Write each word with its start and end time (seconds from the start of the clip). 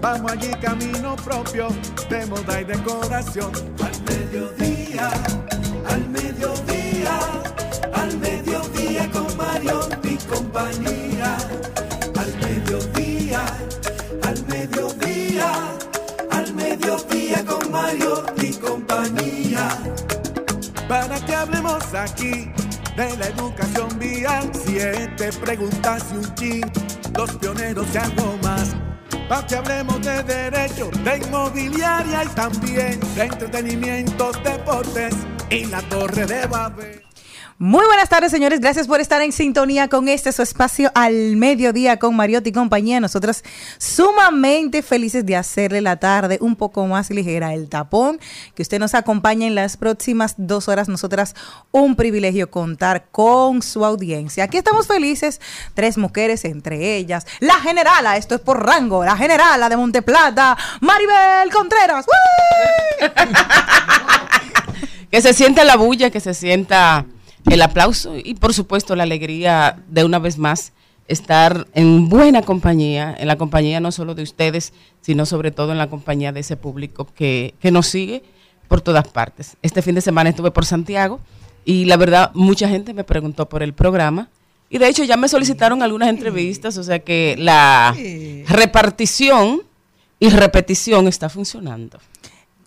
Vamos 0.00 0.32
allí 0.32 0.50
camino 0.60 1.16
propio 1.16 1.68
de 2.08 2.26
moda 2.26 2.60
y 2.60 2.64
decoración. 2.64 3.52
Al 3.82 4.02
mediodía, 4.02 5.10
al 5.88 6.08
mediodía, 6.08 7.18
al 7.92 8.16
mediodía 8.18 9.10
con 9.10 9.36
Mario 9.36 9.80
y 10.02 10.16
compañía. 10.16 11.36
Al 12.16 12.32
mediodía, 12.38 13.44
al 14.22 14.46
mediodía, 14.46 15.52
al 16.30 16.54
mediodía 16.54 17.44
con 17.44 17.70
Mario 17.70 18.24
y 18.40 18.52
compañía 18.54 19.68
para 20.88 21.18
que 21.24 21.34
hablemos 21.34 21.82
aquí 21.94 22.50
de 22.96 23.16
la 23.16 23.26
educación 23.26 23.98
vial. 23.98 24.50
Siete 24.64 25.30
preguntas 25.32 26.04
y 26.12 26.16
un 26.16 26.34
chin, 26.34 26.72
los 27.16 27.32
pioneros 27.36 27.86
y 27.92 27.98
algo 27.98 28.38
más. 28.42 28.83
Para 29.28 29.46
que 29.46 29.56
hablemos 29.56 30.00
de 30.02 30.22
derecho, 30.22 30.90
de 31.02 31.18
inmobiliaria 31.18 32.24
y 32.24 32.28
también 32.28 33.00
de 33.14 33.24
entretenimiento, 33.24 34.32
deportes 34.44 35.14
y 35.50 35.64
la 35.66 35.80
torre 35.82 36.26
de 36.26 36.46
Babel. 36.46 37.03
Muy 37.66 37.86
buenas 37.86 38.10
tardes, 38.10 38.30
señores. 38.30 38.60
Gracias 38.60 38.86
por 38.86 39.00
estar 39.00 39.22
en 39.22 39.32
sintonía 39.32 39.88
con 39.88 40.06
este 40.06 40.32
su 40.32 40.42
espacio 40.42 40.92
al 40.94 41.36
mediodía 41.36 41.98
con 41.98 42.14
Mariotti 42.14 42.50
y 42.50 42.52
compañía. 42.52 43.00
Nosotras 43.00 43.42
sumamente 43.78 44.82
felices 44.82 45.24
de 45.24 45.34
hacerle 45.34 45.80
la 45.80 45.96
tarde 45.96 46.36
un 46.42 46.56
poco 46.56 46.86
más 46.86 47.08
ligera. 47.08 47.54
El 47.54 47.70
tapón 47.70 48.20
que 48.54 48.60
usted 48.60 48.78
nos 48.78 48.92
acompaña 48.92 49.46
en 49.46 49.54
las 49.54 49.78
próximas 49.78 50.34
dos 50.36 50.68
horas. 50.68 50.90
Nosotras 50.90 51.34
un 51.72 51.96
privilegio 51.96 52.50
contar 52.50 53.06
con 53.10 53.62
su 53.62 53.82
audiencia. 53.82 54.44
Aquí 54.44 54.58
estamos 54.58 54.86
felices, 54.86 55.40
tres 55.72 55.96
mujeres 55.96 56.44
entre 56.44 56.96
ellas. 56.96 57.26
La 57.40 57.54
generala, 57.60 58.18
esto 58.18 58.34
es 58.34 58.42
por 58.42 58.62
rango, 58.62 59.06
la 59.06 59.16
generala 59.16 59.70
de 59.70 59.78
Monteplata, 59.78 60.54
Maribel 60.82 61.50
Contreras. 61.50 62.04
que 65.10 65.22
se 65.22 65.32
sienta 65.32 65.64
la 65.64 65.76
bulla, 65.76 66.10
que 66.10 66.20
se 66.20 66.34
sienta 66.34 67.06
el 67.50 67.62
aplauso 67.62 68.16
y 68.16 68.34
por 68.34 68.54
supuesto 68.54 68.96
la 68.96 69.02
alegría 69.02 69.82
de 69.88 70.04
una 70.04 70.18
vez 70.18 70.38
más 70.38 70.72
estar 71.08 71.66
en 71.74 72.08
buena 72.08 72.42
compañía, 72.42 73.14
en 73.18 73.28
la 73.28 73.36
compañía 73.36 73.80
no 73.80 73.92
solo 73.92 74.14
de 74.14 74.22
ustedes, 74.22 74.72
sino 75.00 75.26
sobre 75.26 75.50
todo 75.50 75.72
en 75.72 75.78
la 75.78 75.90
compañía 75.90 76.32
de 76.32 76.40
ese 76.40 76.56
público 76.56 77.06
que, 77.14 77.54
que 77.60 77.70
nos 77.70 77.86
sigue 77.86 78.22
por 78.68 78.80
todas 78.80 79.08
partes. 79.08 79.56
Este 79.62 79.82
fin 79.82 79.94
de 79.94 80.00
semana 80.00 80.30
estuve 80.30 80.50
por 80.50 80.64
Santiago 80.64 81.20
y 81.64 81.84
la 81.84 81.96
verdad 81.96 82.30
mucha 82.34 82.68
gente 82.68 82.94
me 82.94 83.04
preguntó 83.04 83.48
por 83.48 83.62
el 83.62 83.74
programa 83.74 84.28
y 84.70 84.78
de 84.78 84.88
hecho 84.88 85.04
ya 85.04 85.16
me 85.16 85.28
solicitaron 85.28 85.82
algunas 85.82 86.08
entrevistas, 86.08 86.76
o 86.78 86.82
sea 86.82 86.98
que 87.00 87.36
la 87.38 87.94
repartición 88.48 89.62
y 90.18 90.30
repetición 90.30 91.06
está 91.06 91.28
funcionando. 91.28 91.98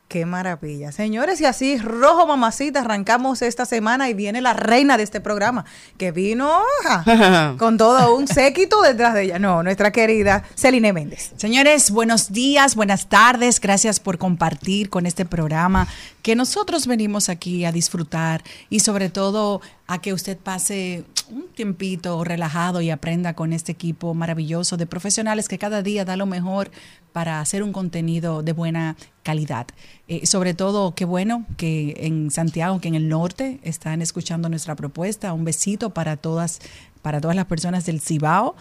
Qué 0.08 0.26
maravilla. 0.26 0.94
Señores, 0.94 1.42
y 1.42 1.46
así, 1.46 1.78
rojo 1.78 2.26
mamacita, 2.26 2.80
arrancamos 2.80 3.42
esta 3.42 3.66
semana 3.66 4.08
y 4.10 4.14
viene 4.14 4.40
la 4.40 4.54
reina 4.54 4.96
de 4.96 5.04
este 5.04 5.20
programa, 5.20 5.66
que 5.98 6.14
vino 6.14 6.62
con 7.58 7.78
todo 7.78 8.16
un 8.16 8.26
séquito 8.26 8.82
detrás 8.82 9.14
de 9.14 9.24
ella. 9.24 9.38
No, 9.38 9.64
nuestra 9.64 9.92
querida 9.92 10.44
Celine 10.56 10.94
Méndez. 10.94 11.34
Señores, 11.36 11.92
buenos 11.92 12.32
días, 12.32 12.76
buenas 12.76 13.10
tardes. 13.10 13.60
Gracias 13.60 14.00
por 14.00 14.18
compartir 14.18 14.90
con 14.90 15.06
este 15.06 15.26
programa 15.26 15.90
que 16.22 16.38
nosotros 16.38 16.88
venimos 16.88 17.28
aquí 17.28 17.66
a 17.66 17.74
disfrutar 17.74 18.44
y 18.70 18.80
sobre 18.80 19.10
todo 19.10 19.60
a 19.88 20.00
que 20.02 20.14
usted 20.14 20.38
pase 20.38 21.06
un 21.30 21.48
tiempito 21.48 22.24
relajado 22.24 22.82
y 22.82 22.90
aprenda 22.90 23.34
con 23.34 23.54
este 23.54 23.72
equipo 23.72 24.14
maravilloso 24.14 24.78
de 24.78 24.86
profesionales 24.86 25.48
que 25.48 25.58
cada 25.58 25.82
día 25.82 26.06
da 26.06 26.18
lo 26.18 26.26
mejor 26.26 26.72
para 27.14 27.42
hacer 27.42 27.64
un 27.64 27.72
contenido 27.72 28.44
de 28.44 28.54
buena 28.54 28.96
calidad. 29.24 29.66
Eh, 30.08 30.26
sobre 30.26 30.54
todo, 30.54 30.94
qué 30.94 31.06
bueno 31.06 31.46
que 31.58 31.96
en 32.02 32.32
Santiago, 32.32 32.80
que 32.80 32.90
en 32.90 32.96
el 32.96 33.10
norte, 33.10 33.60
están 33.64 34.02
escuchando 34.02 34.50
nuestra 34.50 34.76
propuesta. 34.76 35.34
Un 35.34 35.46
besito 35.46 35.90
para 35.92 36.18
todas, 36.18 36.60
para 37.02 37.20
todas 37.20 37.36
las 37.36 37.46
personas 37.46 37.86
del 37.86 38.02
Cibao. 38.02 38.56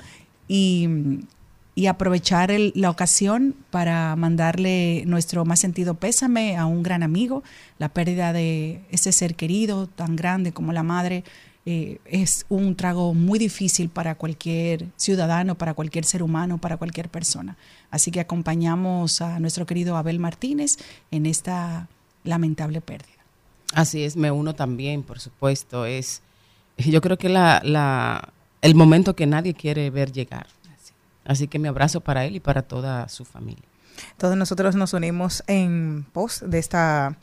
Y, 0.48 0.88
y 1.76 1.86
aprovechar 1.86 2.50
la 2.74 2.90
ocasión 2.90 3.54
para 3.70 4.16
mandarle 4.16 5.04
nuestro 5.06 5.44
más 5.44 5.60
sentido 5.60 5.94
pésame 5.94 6.56
a 6.56 6.64
un 6.64 6.82
gran 6.82 7.02
amigo. 7.02 7.44
La 7.78 7.90
pérdida 7.90 8.32
de 8.32 8.80
ese 8.90 9.12
ser 9.12 9.34
querido 9.34 9.86
tan 9.86 10.16
grande 10.16 10.52
como 10.52 10.72
la 10.72 10.82
madre 10.82 11.22
eh, 11.66 11.98
es 12.06 12.46
un 12.48 12.76
trago 12.76 13.12
muy 13.12 13.38
difícil 13.38 13.90
para 13.90 14.14
cualquier 14.14 14.86
ciudadano, 14.96 15.54
para 15.54 15.74
cualquier 15.74 16.06
ser 16.06 16.22
humano, 16.22 16.56
para 16.56 16.78
cualquier 16.78 17.10
persona. 17.10 17.58
Así 17.90 18.10
que 18.10 18.20
acompañamos 18.20 19.20
a 19.20 19.38
nuestro 19.38 19.66
querido 19.66 19.98
Abel 19.98 20.18
Martínez 20.18 20.78
en 21.10 21.26
esta 21.26 21.88
lamentable 22.24 22.80
pérdida. 22.80 23.10
Así 23.74 24.02
es, 24.02 24.16
me 24.16 24.30
uno 24.30 24.54
también, 24.54 25.02
por 25.02 25.20
supuesto. 25.20 25.84
Es, 25.84 26.22
yo 26.78 27.02
creo 27.02 27.18
que 27.18 27.28
la, 27.28 28.32
el 28.62 28.74
momento 28.74 29.14
que 29.14 29.26
nadie 29.26 29.52
quiere 29.52 29.90
ver 29.90 30.10
llegar. 30.10 30.46
Así 31.26 31.48
que 31.48 31.58
mi 31.58 31.68
abrazo 31.68 32.00
para 32.00 32.24
él 32.24 32.36
y 32.36 32.40
para 32.40 32.62
toda 32.62 33.08
su 33.08 33.24
familia. 33.24 33.64
Todos 34.16 34.36
nosotros 34.36 34.74
nos 34.76 34.92
unimos 34.92 35.42
en 35.46 36.06
pos 36.12 36.42
de 36.46 36.58
esta 36.58 37.16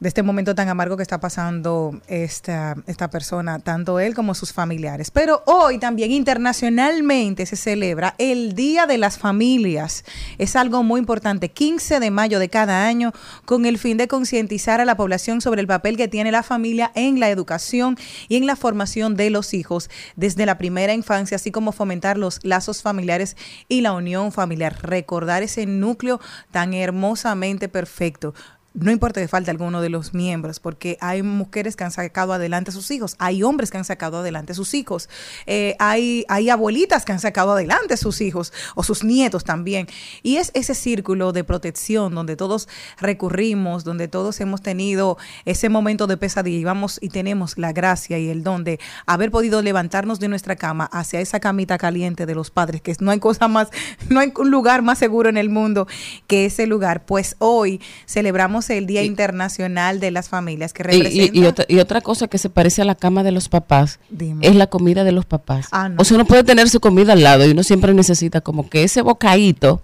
de 0.00 0.08
este 0.08 0.22
momento 0.22 0.54
tan 0.54 0.68
amargo 0.68 0.96
que 0.96 1.02
está 1.02 1.20
pasando 1.20 2.00
esta, 2.06 2.76
esta 2.86 3.08
persona, 3.08 3.58
tanto 3.58 3.98
él 3.98 4.14
como 4.14 4.34
sus 4.34 4.52
familiares. 4.52 5.10
Pero 5.10 5.42
hoy 5.46 5.78
también 5.78 6.12
internacionalmente 6.12 7.46
se 7.46 7.56
celebra 7.56 8.14
el 8.18 8.54
Día 8.54 8.86
de 8.86 8.98
las 8.98 9.18
Familias. 9.18 10.04
Es 10.38 10.56
algo 10.56 10.82
muy 10.82 11.00
importante, 11.00 11.50
15 11.50 12.00
de 12.00 12.10
mayo 12.10 12.38
de 12.38 12.48
cada 12.48 12.86
año, 12.86 13.12
con 13.44 13.64
el 13.66 13.78
fin 13.78 13.96
de 13.96 14.08
concientizar 14.08 14.80
a 14.80 14.84
la 14.84 14.96
población 14.96 15.40
sobre 15.40 15.60
el 15.60 15.66
papel 15.66 15.96
que 15.96 16.08
tiene 16.08 16.30
la 16.30 16.42
familia 16.42 16.92
en 16.94 17.18
la 17.20 17.30
educación 17.30 17.96
y 18.28 18.36
en 18.36 18.46
la 18.46 18.56
formación 18.56 19.16
de 19.16 19.30
los 19.30 19.54
hijos 19.54 19.88
desde 20.16 20.46
la 20.46 20.58
primera 20.58 20.92
infancia, 20.92 21.36
así 21.36 21.50
como 21.50 21.72
fomentar 21.72 22.18
los 22.18 22.40
lazos 22.44 22.82
familiares 22.82 23.36
y 23.68 23.80
la 23.80 23.92
unión 23.92 24.32
familiar, 24.32 24.76
recordar 24.82 25.42
ese 25.42 25.66
núcleo 25.66 26.20
tan 26.50 26.74
hermosamente 26.74 27.68
perfecto 27.68 28.34
no 28.76 28.90
importa 28.90 29.20
que 29.20 29.28
falte 29.28 29.50
alguno 29.50 29.80
de 29.80 29.88
los 29.88 30.12
miembros, 30.12 30.60
porque 30.60 30.98
hay 31.00 31.22
mujeres 31.22 31.76
que 31.76 31.84
han 31.84 31.90
sacado 31.90 32.34
adelante 32.34 32.70
a 32.70 32.74
sus 32.74 32.90
hijos, 32.90 33.16
hay 33.18 33.42
hombres 33.42 33.70
que 33.70 33.78
han 33.78 33.84
sacado 33.84 34.18
adelante 34.18 34.52
a 34.52 34.54
sus 34.54 34.74
hijos, 34.74 35.08
eh, 35.46 35.76
hay, 35.78 36.24
hay 36.28 36.50
abuelitas 36.50 37.04
que 37.04 37.12
han 37.12 37.20
sacado 37.20 37.52
adelante 37.52 37.94
a 37.94 37.96
sus 37.96 38.20
hijos 38.20 38.52
o 38.74 38.82
sus 38.82 39.02
nietos 39.02 39.44
también. 39.44 39.86
Y 40.22 40.36
es 40.36 40.50
ese 40.54 40.74
círculo 40.74 41.32
de 41.32 41.42
protección 41.42 42.14
donde 42.14 42.36
todos 42.36 42.68
recurrimos, 43.00 43.84
donde 43.84 44.08
todos 44.08 44.40
hemos 44.40 44.60
tenido 44.60 45.16
ese 45.46 45.68
momento 45.70 46.06
de 46.06 46.18
pesadilla 46.18 46.58
y 46.58 46.64
vamos 46.64 46.98
y 47.00 47.08
tenemos 47.08 47.56
la 47.56 47.72
gracia 47.72 48.18
y 48.18 48.28
el 48.28 48.42
don 48.42 48.62
de 48.62 48.78
haber 49.06 49.30
podido 49.30 49.62
levantarnos 49.62 50.20
de 50.20 50.28
nuestra 50.28 50.56
cama 50.56 50.84
hacia 50.92 51.20
esa 51.20 51.40
camita 51.40 51.78
caliente 51.78 52.26
de 52.26 52.34
los 52.34 52.50
padres, 52.50 52.82
que 52.82 52.94
no 53.00 53.10
hay 53.10 53.20
cosa 53.20 53.48
más, 53.48 53.68
no 54.10 54.20
hay 54.20 54.32
un 54.36 54.50
lugar 54.50 54.82
más 54.82 54.98
seguro 54.98 55.30
en 55.30 55.38
el 55.38 55.48
mundo 55.48 55.86
que 56.26 56.44
ese 56.44 56.66
lugar. 56.66 57.06
Pues 57.06 57.36
hoy 57.38 57.80
celebramos 58.06 58.65
el 58.70 58.86
Día 58.86 59.02
Internacional 59.02 60.00
de 60.00 60.10
las 60.10 60.28
Familias, 60.28 60.72
que 60.72 60.82
representa... 60.82 61.38
Y, 61.38 61.44
otra, 61.46 61.64
y, 61.68 61.78
otra, 61.78 62.00
cosa 62.00 62.28
que 62.28 62.38
se 62.38 62.50
parece 62.50 62.82
a 62.82 62.84
la 62.84 62.94
cama 62.94 63.22
de 63.22 63.32
los 63.32 63.48
papás 63.48 63.98
Dime. 64.10 64.46
es 64.46 64.54
la 64.56 64.66
comida 64.66 65.04
de 65.04 65.12
los 65.12 65.24
papás. 65.24 65.68
Ah, 65.72 65.88
no. 65.88 65.96
O 66.00 66.04
sea, 66.04 66.14
uno 66.16 66.24
puede 66.26 66.44
tener 66.44 66.68
su 66.68 66.80
comida 66.80 67.12
al 67.14 67.22
lado 67.22 67.46
y 67.46 67.50
uno 67.50 67.62
siempre 67.62 67.92
necesita 67.94 68.40
como 68.40 68.68
que 68.68 68.82
ese 68.84 69.02
bocadito 69.02 69.82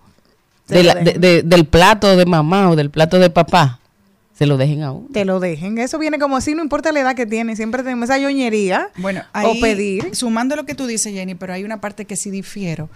de 0.68 0.82
lo 0.82 0.88
la- 0.88 0.94
dejen. 0.96 1.20
de- 1.20 1.28
de- 1.28 1.42
del 1.42 1.64
plato 1.66 2.16
de 2.16 2.24
mamá 2.26 2.70
o 2.70 2.76
del 2.76 2.90
plato 2.90 3.18
de 3.18 3.30
papá, 3.30 3.78
se 4.34 4.46
lo 4.46 4.56
dejen 4.56 4.82
a 4.82 4.92
uno. 4.92 5.08
te 5.12 5.24
lo 5.24 5.40
dejen. 5.40 5.78
Eso 5.78 5.98
viene 5.98 6.18
como 6.18 6.36
así, 6.36 6.54
no 6.54 6.62
importa 6.62 6.90
la 6.92 7.00
edad 7.00 7.14
que 7.14 7.26
tiene, 7.26 7.54
siempre 7.56 7.82
tenemos 7.82 8.04
esa 8.08 8.18
ñoñería 8.18 8.88
Bueno, 8.96 9.22
o 9.34 9.60
pedir. 9.60 10.14
Sumando 10.16 10.56
lo 10.56 10.64
que 10.64 10.74
tú 10.74 10.86
dices, 10.86 11.12
Jenny, 11.12 11.34
pero 11.34 11.52
hay 11.52 11.64
una 11.64 11.80
parte 11.80 12.06
que 12.06 12.16
sí 12.16 12.30
difiero. 12.30 12.88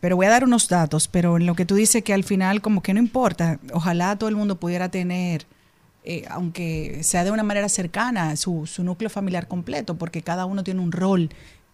Pero 0.00 0.16
voy 0.16 0.26
a 0.26 0.30
dar 0.30 0.44
unos 0.44 0.68
datos, 0.68 1.08
pero 1.08 1.36
en 1.36 1.46
lo 1.46 1.54
que 1.54 1.66
tú 1.66 1.74
dices 1.74 2.02
que 2.02 2.14
al 2.14 2.24
final 2.24 2.60
como 2.60 2.82
que 2.82 2.94
no 2.94 3.00
importa, 3.00 3.58
ojalá 3.72 4.16
todo 4.16 4.28
el 4.28 4.36
mundo 4.36 4.56
pudiera 4.56 4.88
tener, 4.88 5.46
eh, 6.04 6.24
aunque 6.30 7.00
sea 7.02 7.24
de 7.24 7.30
una 7.30 7.42
manera 7.42 7.68
cercana, 7.68 8.34
su, 8.36 8.66
su 8.66 8.82
núcleo 8.82 9.10
familiar 9.10 9.46
completo, 9.46 9.96
porque 9.96 10.22
cada 10.22 10.46
uno 10.46 10.64
tiene 10.64 10.80
un 10.80 10.92
rol 10.92 11.30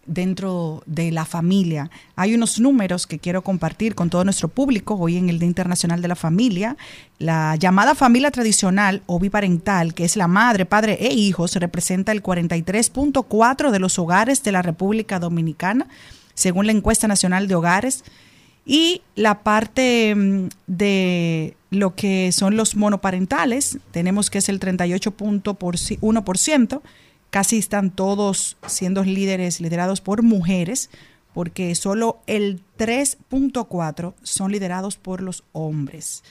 dentro 0.07 0.81
de 0.85 1.11
la 1.11 1.25
familia. 1.25 1.91
Hay 2.15 2.33
unos 2.33 2.59
números 2.59 3.05
que 3.05 3.19
quiero 3.19 3.43
compartir 3.43 3.93
con 3.93 4.09
todo 4.09 4.23
nuestro 4.23 4.47
público 4.47 4.95
hoy 4.95 5.17
en 5.17 5.29
el 5.29 5.37
Día 5.37 5.47
Internacional 5.47 6.01
de 6.01 6.07
la 6.07 6.15
Familia. 6.15 6.77
La 7.19 7.55
llamada 7.57 7.93
familia 7.93 8.31
tradicional 8.31 9.03
o 9.05 9.19
biparental, 9.19 9.93
que 9.93 10.05
es 10.05 10.15
la 10.15 10.27
madre, 10.27 10.65
padre 10.65 10.97
e 10.99 11.13
hijos, 11.13 11.55
representa 11.55 12.13
el 12.13 12.23
43.4 12.23 13.69
de 13.69 13.79
los 13.79 13.99
hogares 13.99 14.43
de 14.43 14.51
la 14.53 14.61
República 14.61 15.19
Dominicana, 15.19 15.87
según 16.37 16.67
la 16.67 16.71
encuesta 16.71 17.07
nacional 17.07 17.47
de 17.47 17.55
hogares. 17.55 18.03
Y 18.65 19.01
la 19.15 19.43
parte 19.43 20.13
mm, 20.15 20.47
de 20.67 21.57
lo 21.71 21.95
que 21.95 22.31
son 22.31 22.55
los 22.55 22.75
monoparentales, 22.75 23.79
tenemos 23.91 24.29
que 24.29 24.37
es 24.37 24.49
el 24.49 24.59
38.1%, 24.59 26.81
casi 27.29 27.57
están 27.57 27.91
todos 27.91 28.57
siendo 28.67 29.03
líderes, 29.03 29.61
liderados 29.61 30.01
por 30.01 30.23
mujeres, 30.23 30.89
porque 31.33 31.75
solo 31.75 32.19
el 32.27 32.61
3.4 32.77 34.13
son 34.23 34.51
liderados 34.51 34.97
por 34.97 35.21
los 35.21 35.43
hombres. 35.53 36.23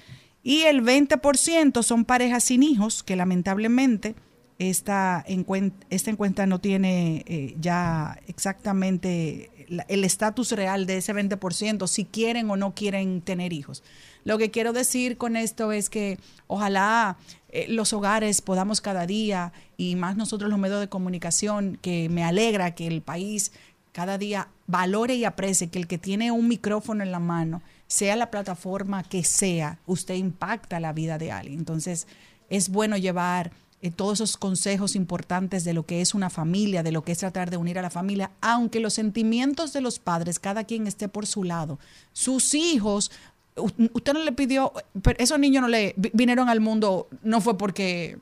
Y 0.43 0.63
el 0.63 0.83
20% 0.83 1.83
son 1.83 2.05
parejas 2.05 2.45
sin 2.45 2.63
hijos, 2.63 3.03
que 3.03 3.17
lamentablemente 3.17 4.15
esta, 4.59 5.25
encuen- 5.29 5.73
esta 5.91 6.11
encuesta 6.11 6.47
no 6.47 6.61
tiene 6.61 7.25
eh, 7.27 7.55
ya 7.61 8.19
exactamente 8.27 9.51
el 9.89 10.05
estatus 10.05 10.53
real 10.53 10.87
de 10.87 10.99
ese 10.99 11.15
20%, 11.15 11.87
si 11.87 12.05
quieren 12.05 12.51
o 12.51 12.57
no 12.57 12.75
quieren 12.75 13.21
tener 13.21 13.53
hijos. 13.53 13.83
Lo 14.25 14.39
que 14.39 14.51
quiero 14.51 14.73
decir 14.73 15.17
con 15.17 15.37
esto 15.37 15.73
es 15.73 15.89
que 15.89 16.19
ojalá 16.47 17.17
eh, 17.49 17.67
los 17.69 17.93
hogares 17.93 18.43
podamos 18.43 18.81
cada 18.81 19.07
día, 19.07 19.53
y 19.77 19.97
más 19.97 20.17
nosotros 20.17 20.51
los 20.51 20.59
medios 20.59 20.81
de 20.81 20.89
comunicación, 20.89 21.79
que 21.81 22.09
me 22.09 22.25
alegra 22.25 22.75
que 22.75 22.87
el 22.87 23.03
país 23.03 23.53
cada 23.93 24.19
día 24.19 24.49
valore 24.67 25.15
y 25.15 25.25
aprecie 25.25 25.69
que 25.69 25.79
el 25.79 25.87
que 25.87 25.97
tiene 25.97 26.31
un 26.31 26.49
micrófono 26.49 27.03
en 27.03 27.13
la 27.13 27.19
mano, 27.19 27.63
sea 27.87 28.17
la 28.17 28.31
plataforma 28.31 29.03
que 29.03 29.25
sea, 29.25 29.79
usted 29.87 30.15
impacta 30.15 30.81
la 30.81 30.93
vida 30.93 31.19
de 31.19 31.33
alguien. 31.33 31.61
Entonces, 31.61 32.07
es 32.51 32.69
bueno 32.69 32.97
llevar 32.97 33.53
eh, 33.83 33.91
todos 33.91 34.15
esos 34.21 34.37
consejos 34.37 34.97
importantes 34.97 35.65
de 35.65 35.75
lo 35.75 35.85
que 35.85 36.01
es 36.01 36.15
una 36.15 36.31
familia, 36.31 36.83
de 36.83 36.93
lo 36.93 37.03
que 37.05 37.13
es 37.13 37.19
tratar 37.19 37.51
de 37.51 37.57
unir 37.57 37.79
a 37.79 37.83
la 37.83 37.91
familia, 37.91 38.31
aunque 38.41 38.81
los 38.81 38.95
sentimientos 38.95 39.73
de 39.73 39.81
los 39.81 39.99
padres, 39.99 40.39
cada 40.39 40.65
quien 40.65 40.87
esté 40.87 41.09
por 41.09 41.27
su 41.27 41.45
lado. 41.45 41.79
Sus 42.13 42.55
hijos, 42.55 43.11
usted 43.57 44.13
no 44.13 44.21
le 44.21 44.33
pidió, 44.33 44.73
pero 45.03 45.19
esos 45.19 45.39
niños 45.39 45.63
no 45.63 45.69
le 45.69 45.95
vi- 45.97 46.11
vinieron 46.15 46.49
al 46.49 46.61
mundo, 46.61 47.09
no 47.23 47.41
fue 47.41 47.57
porque 47.59 48.19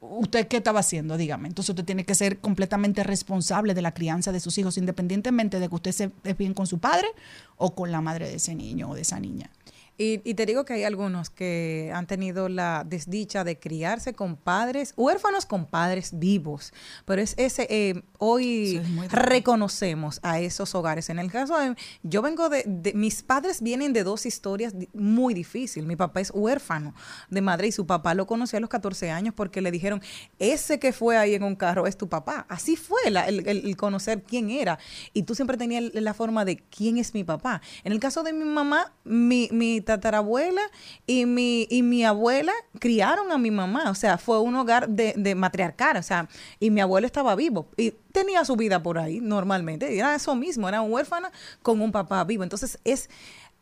usted 0.00 0.46
qué 0.46 0.58
estaba 0.58 0.80
haciendo, 0.80 1.16
dígame. 1.16 1.48
Entonces 1.48 1.70
usted 1.70 1.84
tiene 1.84 2.04
que 2.04 2.14
ser 2.14 2.38
completamente 2.38 3.02
responsable 3.02 3.74
de 3.74 3.82
la 3.82 3.92
crianza 3.94 4.30
de 4.30 4.40
sus 4.40 4.56
hijos, 4.58 4.76
independientemente 4.78 5.58
de 5.58 5.68
que 5.68 5.74
usted 5.74 5.92
se 5.92 6.10
bien 6.38 6.54
con 6.54 6.66
su 6.66 6.78
padre 6.78 7.08
o 7.56 7.74
con 7.74 7.90
la 7.90 8.00
madre 8.00 8.28
de 8.28 8.36
ese 8.36 8.54
niño 8.54 8.90
o 8.90 8.94
de 8.94 9.00
esa 9.00 9.18
niña. 9.18 9.50
Y, 9.98 10.20
y 10.28 10.34
te 10.34 10.44
digo 10.46 10.64
que 10.64 10.74
hay 10.74 10.84
algunos 10.84 11.30
que 11.30 11.90
han 11.94 12.06
tenido 12.06 12.48
la 12.48 12.84
desdicha 12.86 13.44
de 13.44 13.58
criarse 13.58 14.12
con 14.12 14.36
padres, 14.36 14.92
huérfanos 14.96 15.46
con 15.46 15.66
padres 15.66 16.10
vivos. 16.18 16.72
Pero 17.06 17.22
es 17.22 17.34
ese, 17.38 17.66
eh, 17.70 18.02
hoy 18.18 18.76
es 19.04 19.12
reconocemos 19.12 20.20
a 20.22 20.40
esos 20.40 20.74
hogares. 20.74 21.08
En 21.08 21.18
el 21.18 21.30
caso 21.30 21.58
de, 21.58 21.74
yo 22.02 22.20
vengo 22.20 22.48
de, 22.48 22.64
de- 22.66 22.92
mis 22.94 23.22
padres 23.22 23.62
vienen 23.62 23.92
de 23.92 24.04
dos 24.04 24.26
historias 24.26 24.74
muy 24.92 25.32
difíciles. 25.34 25.86
Mi 25.86 25.96
papá 25.96 26.20
es 26.20 26.30
huérfano 26.34 26.94
de 27.30 27.40
madre 27.40 27.68
y 27.68 27.72
su 27.72 27.86
papá 27.86 28.14
lo 28.14 28.26
conoció 28.26 28.58
a 28.58 28.60
los 28.60 28.68
14 28.70 29.10
años 29.10 29.34
porque 29.34 29.60
le 29.60 29.70
dijeron, 29.70 30.02
ese 30.38 30.78
que 30.78 30.92
fue 30.92 31.16
ahí 31.16 31.34
en 31.34 31.42
un 31.42 31.56
carro 31.56 31.86
es 31.86 31.96
tu 31.96 32.08
papá. 32.08 32.44
Así 32.48 32.76
fue 32.76 33.10
la- 33.10 33.26
el- 33.28 33.46
el 33.46 33.76
conocer 33.76 34.22
quién 34.22 34.50
era. 34.50 34.78
Y 35.12 35.22
tú 35.22 35.34
siempre 35.34 35.56
tenías 35.56 35.84
la 35.94 36.12
forma 36.14 36.44
de 36.44 36.58
quién 36.58 36.98
es 36.98 37.14
mi 37.14 37.24
papá. 37.24 37.62
En 37.84 37.92
el 37.92 38.00
caso 38.00 38.22
de 38.22 38.32
mi 38.32 38.44
mamá, 38.44 38.92
mi, 39.04 39.48
mi 39.52 39.80
tatarabuela 39.86 40.60
y 41.06 41.24
mi, 41.24 41.66
y 41.70 41.82
mi 41.82 42.04
abuela 42.04 42.52
criaron 42.78 43.32
a 43.32 43.38
mi 43.38 43.50
mamá. 43.50 43.90
O 43.90 43.94
sea, 43.94 44.18
fue 44.18 44.38
un 44.40 44.54
hogar 44.56 44.90
de, 44.90 45.14
de 45.16 45.34
matriarcal. 45.34 45.96
O 45.96 46.02
sea, 46.02 46.28
y 46.60 46.68
mi 46.70 46.82
abuelo 46.82 47.06
estaba 47.06 47.34
vivo. 47.34 47.68
Y 47.78 47.92
tenía 48.12 48.44
su 48.44 48.56
vida 48.56 48.82
por 48.82 48.98
ahí 48.98 49.20
normalmente. 49.20 49.96
Era 49.96 50.14
eso 50.14 50.34
mismo, 50.34 50.68
era 50.68 50.82
un 50.82 50.92
huérfana 50.92 51.32
con 51.62 51.80
un 51.80 51.90
papá 51.92 52.22
vivo. 52.24 52.42
Entonces 52.42 52.78
es... 52.84 53.08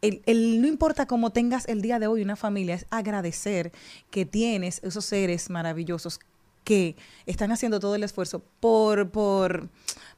El, 0.03 0.21
el- 0.27 0.61
no 0.61 0.67
importa 0.69 1.07
cómo 1.07 1.31
tengas 1.31 1.67
el 1.67 1.81
día 1.81 1.99
de 1.99 2.09
hoy 2.09 2.21
una 2.21 2.37
familia, 2.37 2.75
es 2.75 2.85
agradecer 2.91 3.73
que 4.11 4.27
tienes 4.27 4.81
esos 4.83 5.07
seres 5.07 5.49
maravillosos 5.49 6.21
que 6.63 6.95
están 7.25 7.53
haciendo 7.53 7.81
todo 7.81 7.95
el 7.95 8.03
esfuerzo 8.05 8.43
por, 8.61 9.09
por, 9.09 9.71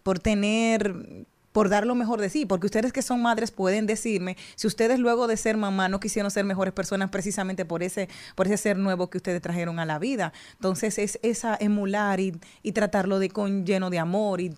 por 0.02 0.18
tener, 0.18 1.24
por 1.56 1.70
dar 1.70 1.86
lo 1.86 1.94
mejor 1.94 2.20
de 2.20 2.28
sí, 2.28 2.44
porque 2.44 2.66
ustedes 2.66 2.92
que 2.92 3.00
son 3.00 3.22
madres 3.22 3.50
pueden 3.50 3.86
decirme 3.86 4.36
si 4.56 4.66
ustedes 4.66 4.98
luego 4.98 5.26
de 5.26 5.38
ser 5.38 5.56
mamá 5.56 5.88
no 5.88 6.00
quisieron 6.00 6.30
ser 6.30 6.44
mejores 6.44 6.74
personas 6.74 7.08
precisamente 7.08 7.64
por 7.64 7.82
ese, 7.82 8.10
por 8.34 8.46
ese 8.46 8.58
ser 8.58 8.76
nuevo 8.76 9.08
que 9.08 9.16
ustedes 9.16 9.40
trajeron 9.40 9.78
a 9.78 9.86
la 9.86 9.98
vida. 9.98 10.34
Entonces 10.56 10.98
es 10.98 11.18
esa 11.22 11.56
emular 11.58 12.20
y, 12.20 12.38
y 12.62 12.72
tratarlo 12.72 13.18
de 13.18 13.30
con 13.30 13.64
lleno 13.64 13.88
de 13.88 13.98
amor 13.98 14.42
y 14.42 14.54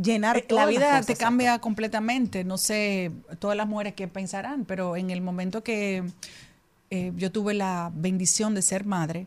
llenar 0.00 0.36
Eh, 0.36 0.46
La 0.50 0.66
vida 0.66 1.02
te 1.02 1.16
cambia 1.16 1.58
completamente. 1.58 2.44
No 2.44 2.56
sé 2.56 3.10
todas 3.40 3.56
las 3.56 3.66
mujeres 3.66 3.94
qué 3.94 4.06
pensarán, 4.06 4.64
pero 4.64 4.96
en 4.96 5.10
el 5.10 5.22
momento 5.22 5.64
que 5.64 6.04
eh, 6.90 7.10
yo 7.16 7.32
tuve 7.32 7.52
la 7.54 7.90
bendición 7.92 8.54
de 8.54 8.62
ser 8.62 8.84
madre, 8.84 9.26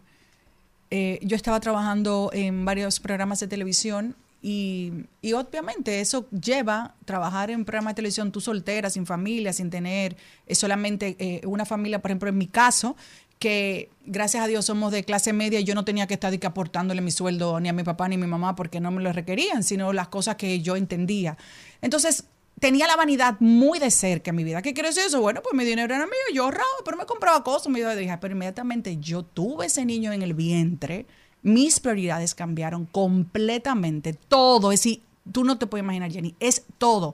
eh, 0.92 1.20
yo 1.24 1.36
estaba 1.36 1.60
trabajando 1.60 2.30
en 2.32 2.64
varios 2.64 3.02
programas 3.02 3.42
de 3.42 3.50
televisión 3.50 4.16
y, 4.48 5.34
obviamente 5.34 6.02
eso 6.02 6.30
lleva 6.30 6.94
trabajar 7.06 7.50
en 7.50 7.66
programa 7.66 7.90
de 7.90 7.96
televisión 7.96 8.32
tú 8.32 8.42
soltera, 8.42 8.92
sin 8.92 9.08
familia, 9.08 9.52
sin 9.54 9.72
tener 9.72 10.18
eh, 10.46 10.54
solamente 10.54 11.16
eh, 11.18 11.42
una 11.48 11.66
familia, 11.66 12.00
por 12.00 12.12
ejemplo, 12.12 12.30
en 12.30 12.38
mi 12.38 12.46
caso, 12.46 12.96
que 13.40 13.90
gracias 14.06 14.44
a 14.44 14.48
Dios 14.48 14.66
somos 14.66 14.92
de 14.92 15.04
clase 15.04 15.34
media 15.34 15.60
y 15.60 15.64
yo 15.64 15.74
no 15.74 15.84
tenía 15.84 16.06
que 16.06 16.14
estar 16.14 16.30
de 16.30 16.40
que 16.40 16.46
aportándole 16.46 17.02
mi 17.02 17.10
sueldo 17.10 17.60
ni 17.60 17.70
a 17.70 17.74
mi 17.74 17.82
papá 17.82 18.08
ni 18.08 18.16
a 18.16 18.18
mi 18.20 18.28
mamá 18.28 18.56
porque 18.56 18.80
no 18.80 18.92
me 18.92 19.02
lo 19.02 19.12
requerían, 19.12 19.64
sino 19.64 19.94
las 19.94 20.10
cosas 20.10 20.36
que 20.36 20.62
yo 20.62 20.76
entendía. 20.76 21.38
Entonces, 21.82 22.26
tenía 22.60 22.86
la 22.86 22.96
vanidad 22.96 23.38
muy 23.40 23.80
de 23.80 23.90
cerca 23.90 24.30
en 24.30 24.36
mi 24.36 24.44
vida. 24.44 24.62
¿Qué 24.62 24.76
quiere 24.76 24.90
decir 24.90 25.06
eso? 25.08 25.22
Bueno, 25.22 25.42
pues 25.42 25.56
mi 25.56 25.66
dinero 25.66 25.92
era 25.92 26.06
mío, 26.06 26.36
yo 26.36 26.44
ahorraba, 26.44 26.66
pero 26.86 26.98
me 26.98 27.08
compraba 27.08 27.44
cosas. 27.44 27.70
Me 27.70 27.84
dije, 27.96 28.16
pero 28.22 28.36
inmediatamente 28.36 28.98
yo 28.98 29.24
tuve 29.24 29.66
ese 29.66 29.86
niño 29.86 30.14
en 30.14 30.22
el 30.22 30.36
vientre, 30.36 31.08
mis 31.46 31.80
prioridades 31.80 32.34
cambiaron 32.34 32.88
completamente. 32.88 34.14
Todo, 34.14 34.72
es 34.72 34.80
decir, 34.80 35.04
tú 35.32 35.44
no 35.44 35.60
te 35.60 35.68
puedes 35.68 35.84
imaginar, 35.84 36.12
Jenny, 36.12 36.34
es 36.40 36.64
todo. 36.80 37.14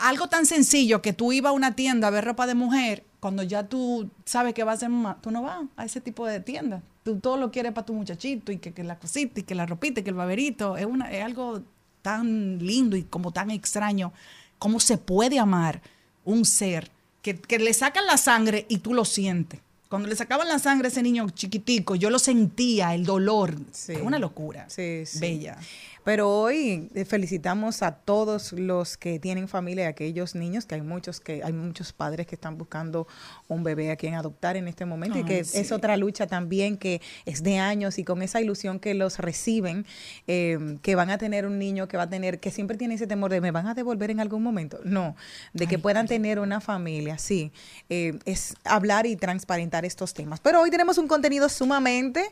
Algo 0.00 0.26
tan 0.26 0.46
sencillo 0.46 1.00
que 1.00 1.12
tú 1.12 1.32
ibas 1.32 1.50
a 1.50 1.54
una 1.54 1.76
tienda 1.76 2.08
a 2.08 2.10
ver 2.10 2.24
ropa 2.24 2.48
de 2.48 2.54
mujer, 2.54 3.04
cuando 3.20 3.44
ya 3.44 3.68
tú 3.68 4.10
sabes 4.24 4.52
que 4.52 4.64
vas 4.64 4.78
a 4.78 4.80
ser 4.80 4.88
mamá, 4.88 5.18
tú 5.22 5.30
no 5.30 5.42
vas 5.42 5.60
a 5.76 5.84
ese 5.84 6.00
tipo 6.00 6.26
de 6.26 6.40
tienda. 6.40 6.82
Tú 7.04 7.20
todo 7.20 7.36
lo 7.36 7.52
quieres 7.52 7.72
para 7.72 7.86
tu 7.86 7.94
muchachito 7.94 8.50
y 8.50 8.58
que, 8.58 8.72
que 8.72 8.82
la 8.82 8.98
cosita 8.98 9.38
y 9.38 9.42
que 9.44 9.54
la 9.54 9.64
ropita 9.64 10.00
y 10.00 10.02
que 10.02 10.10
el 10.10 10.16
baberito. 10.16 10.76
Es, 10.76 10.86
una, 10.86 11.10
es 11.12 11.24
algo 11.24 11.62
tan 12.02 12.58
lindo 12.58 12.96
y 12.96 13.04
como 13.04 13.32
tan 13.32 13.52
extraño. 13.52 14.12
¿Cómo 14.58 14.80
se 14.80 14.98
puede 14.98 15.38
amar 15.38 15.82
un 16.24 16.44
ser 16.44 16.90
que, 17.22 17.38
que 17.38 17.60
le 17.60 17.72
sacan 17.74 18.06
la 18.06 18.16
sangre 18.16 18.66
y 18.68 18.78
tú 18.78 18.92
lo 18.92 19.04
sientes? 19.04 19.60
Cuando 19.90 20.06
le 20.06 20.14
sacaban 20.14 20.46
la 20.46 20.60
sangre 20.60 20.86
a 20.86 20.90
ese 20.90 21.02
niño 21.02 21.28
chiquitico, 21.30 21.96
yo 21.96 22.10
lo 22.10 22.20
sentía, 22.20 22.94
el 22.94 23.04
dolor. 23.04 23.56
Sí. 23.72 23.94
Una 23.94 24.20
locura. 24.20 24.66
Sí, 24.68 25.04
sí. 25.04 25.18
Bella. 25.18 25.58
Pero 26.04 26.30
hoy 26.30 26.90
eh, 26.94 27.04
felicitamos 27.04 27.82
a 27.82 27.92
todos 27.92 28.52
los 28.52 28.96
que 28.96 29.18
tienen 29.18 29.48
familia 29.48 29.84
y 29.84 29.86
aquellos 29.86 30.34
niños, 30.34 30.64
que 30.64 30.76
hay 30.76 30.82
muchos 30.82 31.20
que 31.20 31.42
hay 31.44 31.52
muchos 31.52 31.92
padres 31.92 32.26
que 32.26 32.34
están 32.34 32.56
buscando 32.56 33.06
un 33.48 33.62
bebé 33.62 33.90
a 33.90 33.96
quien 33.96 34.14
adoptar 34.14 34.56
en 34.56 34.66
este 34.66 34.86
momento 34.86 35.18
y 35.18 35.24
que 35.24 35.44
sí. 35.44 35.58
es 35.58 35.72
otra 35.72 35.96
lucha 35.96 36.26
también 36.26 36.78
que 36.78 37.02
es 37.26 37.42
de 37.42 37.58
años 37.58 37.98
y 37.98 38.04
con 38.04 38.22
esa 38.22 38.40
ilusión 38.40 38.80
que 38.80 38.94
los 38.94 39.18
reciben, 39.18 39.86
eh, 40.26 40.78
que 40.82 40.94
van 40.94 41.10
a 41.10 41.18
tener 41.18 41.46
un 41.46 41.58
niño 41.58 41.86
que 41.86 41.96
va 41.96 42.04
a 42.04 42.08
tener, 42.08 42.40
que 42.40 42.50
siempre 42.50 42.76
tiene 42.76 42.94
ese 42.94 43.06
temor 43.06 43.30
de 43.30 43.40
me 43.40 43.50
van 43.50 43.66
a 43.66 43.74
devolver 43.74 44.10
en 44.10 44.20
algún 44.20 44.42
momento. 44.42 44.80
No, 44.84 45.16
de 45.52 45.66
que 45.66 45.78
puedan 45.78 46.06
tener 46.06 46.40
una 46.40 46.60
familia, 46.60 47.18
sí, 47.18 47.52
eh, 47.88 48.18
es 48.24 48.54
hablar 48.64 49.06
y 49.06 49.16
transparentar 49.16 49.84
estos 49.84 50.14
temas. 50.14 50.40
Pero 50.40 50.60
hoy 50.60 50.70
tenemos 50.70 50.98
un 50.98 51.08
contenido 51.08 51.48
sumamente 51.48 52.24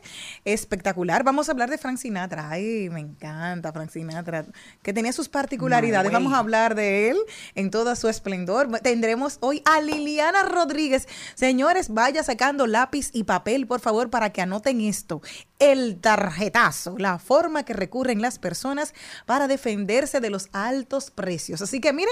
espectacular. 0.45 1.23
Vamos 1.23 1.49
a 1.49 1.51
hablar 1.51 1.69
de 1.69 1.77
Frank 1.77 1.97
Sinatra. 1.97 2.49
Ay, 2.49 2.89
me 2.89 3.01
encanta 3.01 3.58
Frank 3.61 3.91
Sinatra, 3.91 4.45
que 4.81 4.93
tenía 4.93 5.13
sus 5.13 5.29
particularidades. 5.29 6.11
No. 6.11 6.17
Vamos 6.17 6.33
a 6.33 6.39
hablar 6.39 6.75
de 6.75 7.09
él 7.09 7.17
en 7.55 7.69
toda 7.71 7.95
su 7.95 8.07
esplendor. 8.07 8.69
Tendremos 8.81 9.37
hoy 9.41 9.61
a 9.65 9.81
Liliana 9.81 10.43
Rodríguez. 10.43 11.07
Señores, 11.35 11.89
vaya 11.89 12.23
sacando 12.23 12.67
lápiz 12.67 13.09
y 13.13 13.23
papel, 13.23 13.67
por 13.67 13.79
favor, 13.79 14.09
para 14.09 14.31
que 14.31 14.41
anoten 14.41 14.81
esto. 14.81 15.21
El 15.59 15.99
tarjetazo, 15.99 16.97
la 16.97 17.19
forma 17.19 17.63
que 17.63 17.73
recurren 17.73 18.21
las 18.21 18.39
personas 18.39 18.93
para 19.25 19.47
defenderse 19.47 20.19
de 20.19 20.29
los 20.29 20.49
altos 20.53 21.11
precios. 21.11 21.61
Así 21.61 21.81
que 21.81 21.93
mire, 21.93 22.11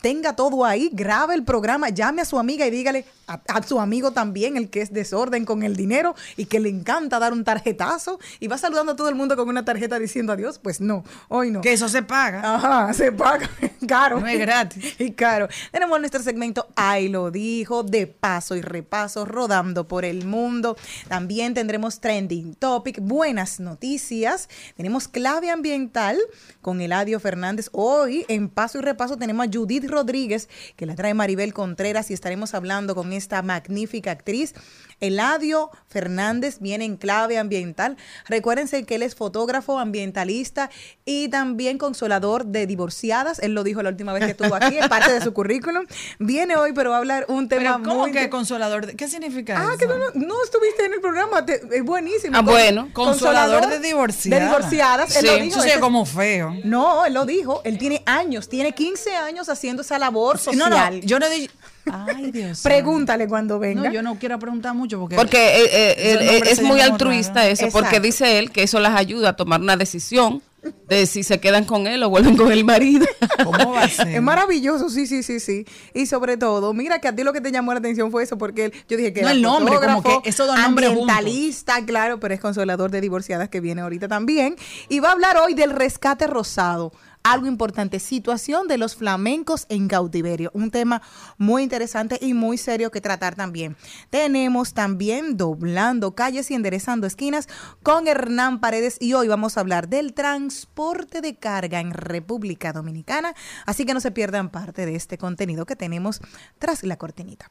tenga 0.00 0.34
todo 0.34 0.64
ahí, 0.64 0.90
grabe 0.92 1.34
el 1.34 1.44
programa, 1.44 1.88
llame 1.88 2.22
a 2.22 2.24
su 2.24 2.38
amiga 2.38 2.66
y 2.66 2.70
dígale 2.70 3.04
a, 3.26 3.40
a 3.48 3.62
su 3.62 3.80
amigo 3.80 4.12
también, 4.12 4.56
el 4.56 4.70
que 4.70 4.82
es 4.82 4.92
desorden 4.92 5.44
con 5.44 5.62
el 5.62 5.76
dinero 5.76 6.14
y 6.36 6.46
que 6.46 6.60
le 6.60 6.68
encanta 6.68 7.18
dar 7.18 7.32
un 7.32 7.44
tarjetazo 7.44 8.18
y 8.40 8.48
va 8.48 8.58
saludando 8.58 8.92
a 8.92 8.96
todo 8.96 9.08
el 9.08 9.14
mundo 9.14 9.36
con 9.36 9.48
una 9.48 9.64
tarjeta 9.64 9.98
diciendo 9.98 10.32
adiós. 10.32 10.58
Pues 10.58 10.80
no, 10.80 11.04
hoy 11.28 11.50
no. 11.50 11.60
Que 11.60 11.72
eso 11.72 11.88
se 11.88 12.02
paga. 12.02 12.54
Ajá, 12.54 12.92
se 12.92 13.12
paga 13.12 13.48
caro. 13.88 14.20
No 14.20 14.26
es 14.26 14.38
gratis. 14.38 14.96
Y 15.06 15.12
caro. 15.12 15.48
Tenemos 15.72 15.98
nuestro 16.00 16.22
segmento 16.22 16.68
Ay 16.74 17.08
lo 17.08 17.30
dijo, 17.30 17.82
de 17.82 18.06
paso 18.06 18.56
y 18.56 18.62
repaso, 18.62 19.24
rodando 19.24 19.86
por 19.86 20.04
el 20.04 20.24
mundo. 20.24 20.76
También 21.08 21.54
tendremos 21.54 22.00
Trending 22.00 22.54
Topic, 22.54 22.98
buenas 23.00 23.60
noticias. 23.60 24.48
Tenemos 24.76 25.08
clave 25.08 25.50
ambiental 25.50 26.18
con 26.60 26.80
Eladio 26.80 27.20
Fernández. 27.20 27.68
Hoy 27.72 28.24
en 28.28 28.48
paso 28.48 28.78
y 28.78 28.82
repaso 28.82 29.16
tenemos 29.16 29.46
a 29.46 29.50
Judith 29.52 29.84
Rodríguez, 29.96 30.48
que 30.76 30.86
la 30.86 30.94
trae 30.94 31.14
Maribel 31.14 31.54
Contreras 31.54 32.10
y 32.10 32.14
estaremos 32.14 32.54
hablando 32.54 32.94
con 32.94 33.12
esta 33.12 33.40
magnífica 33.40 34.10
actriz. 34.10 34.54
Eladio 35.00 35.70
Fernández 35.88 36.58
viene 36.60 36.84
en 36.84 36.96
clave 36.96 37.38
ambiental. 37.38 37.96
Recuérdense 38.28 38.84
que 38.84 38.96
él 38.96 39.02
es 39.02 39.14
fotógrafo, 39.14 39.78
ambientalista 39.78 40.70
y 41.04 41.28
también 41.28 41.78
consolador 41.78 42.46
de 42.46 42.66
divorciadas. 42.66 43.38
Él 43.38 43.52
lo 43.54 43.62
dijo 43.64 43.82
la 43.82 43.90
última 43.90 44.12
vez 44.12 44.24
que 44.24 44.30
estuvo 44.32 44.54
aquí, 44.54 44.78
es 44.78 44.88
parte 44.88 45.12
de 45.12 45.20
su 45.20 45.32
currículum. 45.34 45.86
Viene 46.18 46.56
hoy, 46.56 46.72
pero 46.72 46.90
va 46.90 46.96
a 46.96 46.98
hablar 47.00 47.26
un 47.28 47.48
tema 47.48 47.76
Pero 47.78 47.82
¿cómo 47.88 48.00
muy... 48.02 48.12
que 48.12 48.28
consolador? 48.30 48.86
de- 48.86 48.96
¿Qué 48.96 49.08
significa 49.08 49.58
Ah, 49.58 49.68
eso? 49.70 49.78
que 49.78 49.86
no, 49.86 49.96
no, 49.98 50.06
no 50.14 50.42
estuviste 50.44 50.84
en 50.86 50.94
el 50.94 51.00
programa, 51.00 51.44
te- 51.44 51.60
es 51.72 51.84
buenísimo. 51.84 52.36
Ah, 52.36 52.42
bueno. 52.42 52.88
Consolador 52.92 53.68
de 53.68 53.80
divorciadas. 53.80 54.40
De 54.40 54.46
divorciadas, 54.46 55.16
él 55.16 55.26
lo 55.26 55.34
Sí. 55.34 55.40
dijo. 55.42 55.60
Eso 55.64 55.74
ve 55.74 55.80
como 55.80 56.04
feo. 56.06 56.54
No, 56.64 57.04
él 57.06 57.14
lo 57.14 57.24
dijo, 57.26 57.60
él 57.64 57.78
tiene 57.78 58.02
años, 58.06 58.48
tiene 58.48 58.72
15 58.72 59.14
años 59.16 59.48
haciendo 59.48 59.82
esa 59.82 59.98
labor 59.98 60.38
social. 60.38 60.58
No, 60.58 60.68
no, 60.90 60.96
yo 60.98 61.18
no 61.18 61.28
dije. 61.28 61.50
Ay, 61.92 62.30
Dios. 62.30 62.60
Pregúntale 62.62 63.28
cuando 63.28 63.58
venga. 63.58 63.84
No, 63.84 63.92
yo 63.92 64.02
no 64.02 64.18
quiero 64.18 64.38
preguntar 64.38 64.74
mucho 64.74 64.98
porque. 64.98 65.16
Porque 65.16 65.38
eh, 65.38 65.94
eh, 65.96 66.42
es 66.50 66.62
muy 66.62 66.80
altruista 66.80 67.40
raro. 67.40 67.48
eso, 67.50 67.68
porque 67.72 68.00
dice 68.00 68.38
él 68.38 68.50
que 68.50 68.62
eso 68.62 68.80
las 68.80 68.96
ayuda 68.96 69.30
a 69.30 69.36
tomar 69.36 69.60
una 69.60 69.76
decisión 69.76 70.42
de 70.88 71.06
si 71.06 71.22
se 71.22 71.38
quedan 71.40 71.64
con 71.64 71.86
él 71.86 72.02
o 72.02 72.10
vuelven 72.10 72.36
con 72.36 72.50
el 72.50 72.64
marido. 72.64 73.06
¿Cómo 73.44 73.72
va 73.72 73.84
a 73.84 73.88
ser? 73.88 74.08
Es 74.08 74.22
maravilloso, 74.22 74.88
sí, 74.90 75.06
sí, 75.06 75.22
sí, 75.22 75.40
sí. 75.40 75.64
Y 75.94 76.06
sobre 76.06 76.36
todo, 76.36 76.72
mira 76.72 77.00
que 77.00 77.08
a 77.08 77.14
ti 77.14 77.22
lo 77.22 77.32
que 77.32 77.40
te 77.40 77.52
llamó 77.52 77.72
la 77.72 77.78
atención 77.78 78.10
fue 78.10 78.24
eso, 78.24 78.38
porque 78.38 78.66
él, 78.66 78.72
yo 78.88 78.96
dije 78.96 79.12
que 79.12 79.22
No, 79.22 79.28
era 79.28 79.36
el 79.36 79.42
nombre, 79.42 79.76
como 79.76 80.02
que 80.02 80.28
esos 80.28 80.46
dos 80.46 80.58
nombres 80.58 80.90
juntos. 80.90 81.08
ambientalista, 81.16 81.84
claro, 81.84 82.18
pero 82.20 82.34
es 82.34 82.40
consolador 82.40 82.90
de 82.90 83.00
divorciadas 83.00 83.48
que 83.48 83.60
viene 83.60 83.82
ahorita 83.82 84.08
también. 84.08 84.56
Y 84.88 85.00
va 85.00 85.10
a 85.10 85.12
hablar 85.12 85.36
hoy 85.38 85.54
del 85.54 85.70
rescate 85.70 86.26
rosado. 86.26 86.92
Algo 87.28 87.48
importante, 87.48 87.98
situación 87.98 88.68
de 88.68 88.78
los 88.78 88.94
flamencos 88.94 89.66
en 89.68 89.88
cautiverio. 89.88 90.52
Un 90.54 90.70
tema 90.70 91.02
muy 91.38 91.64
interesante 91.64 92.20
y 92.22 92.34
muy 92.34 92.56
serio 92.56 92.92
que 92.92 93.00
tratar 93.00 93.34
también. 93.34 93.76
Tenemos 94.10 94.74
también 94.74 95.36
doblando 95.36 96.14
calles 96.14 96.52
y 96.52 96.54
enderezando 96.54 97.04
esquinas 97.04 97.48
con 97.82 98.06
Hernán 98.06 98.60
Paredes 98.60 98.96
y 99.00 99.14
hoy 99.14 99.26
vamos 99.26 99.56
a 99.56 99.60
hablar 99.60 99.88
del 99.88 100.14
transporte 100.14 101.20
de 101.20 101.34
carga 101.34 101.80
en 101.80 101.90
República 101.90 102.72
Dominicana. 102.72 103.34
Así 103.64 103.84
que 103.84 103.94
no 103.94 104.00
se 104.00 104.12
pierdan 104.12 104.50
parte 104.50 104.86
de 104.86 104.94
este 104.94 105.18
contenido 105.18 105.66
que 105.66 105.74
tenemos 105.74 106.20
tras 106.60 106.84
la 106.84 106.96
cortinita. 106.96 107.50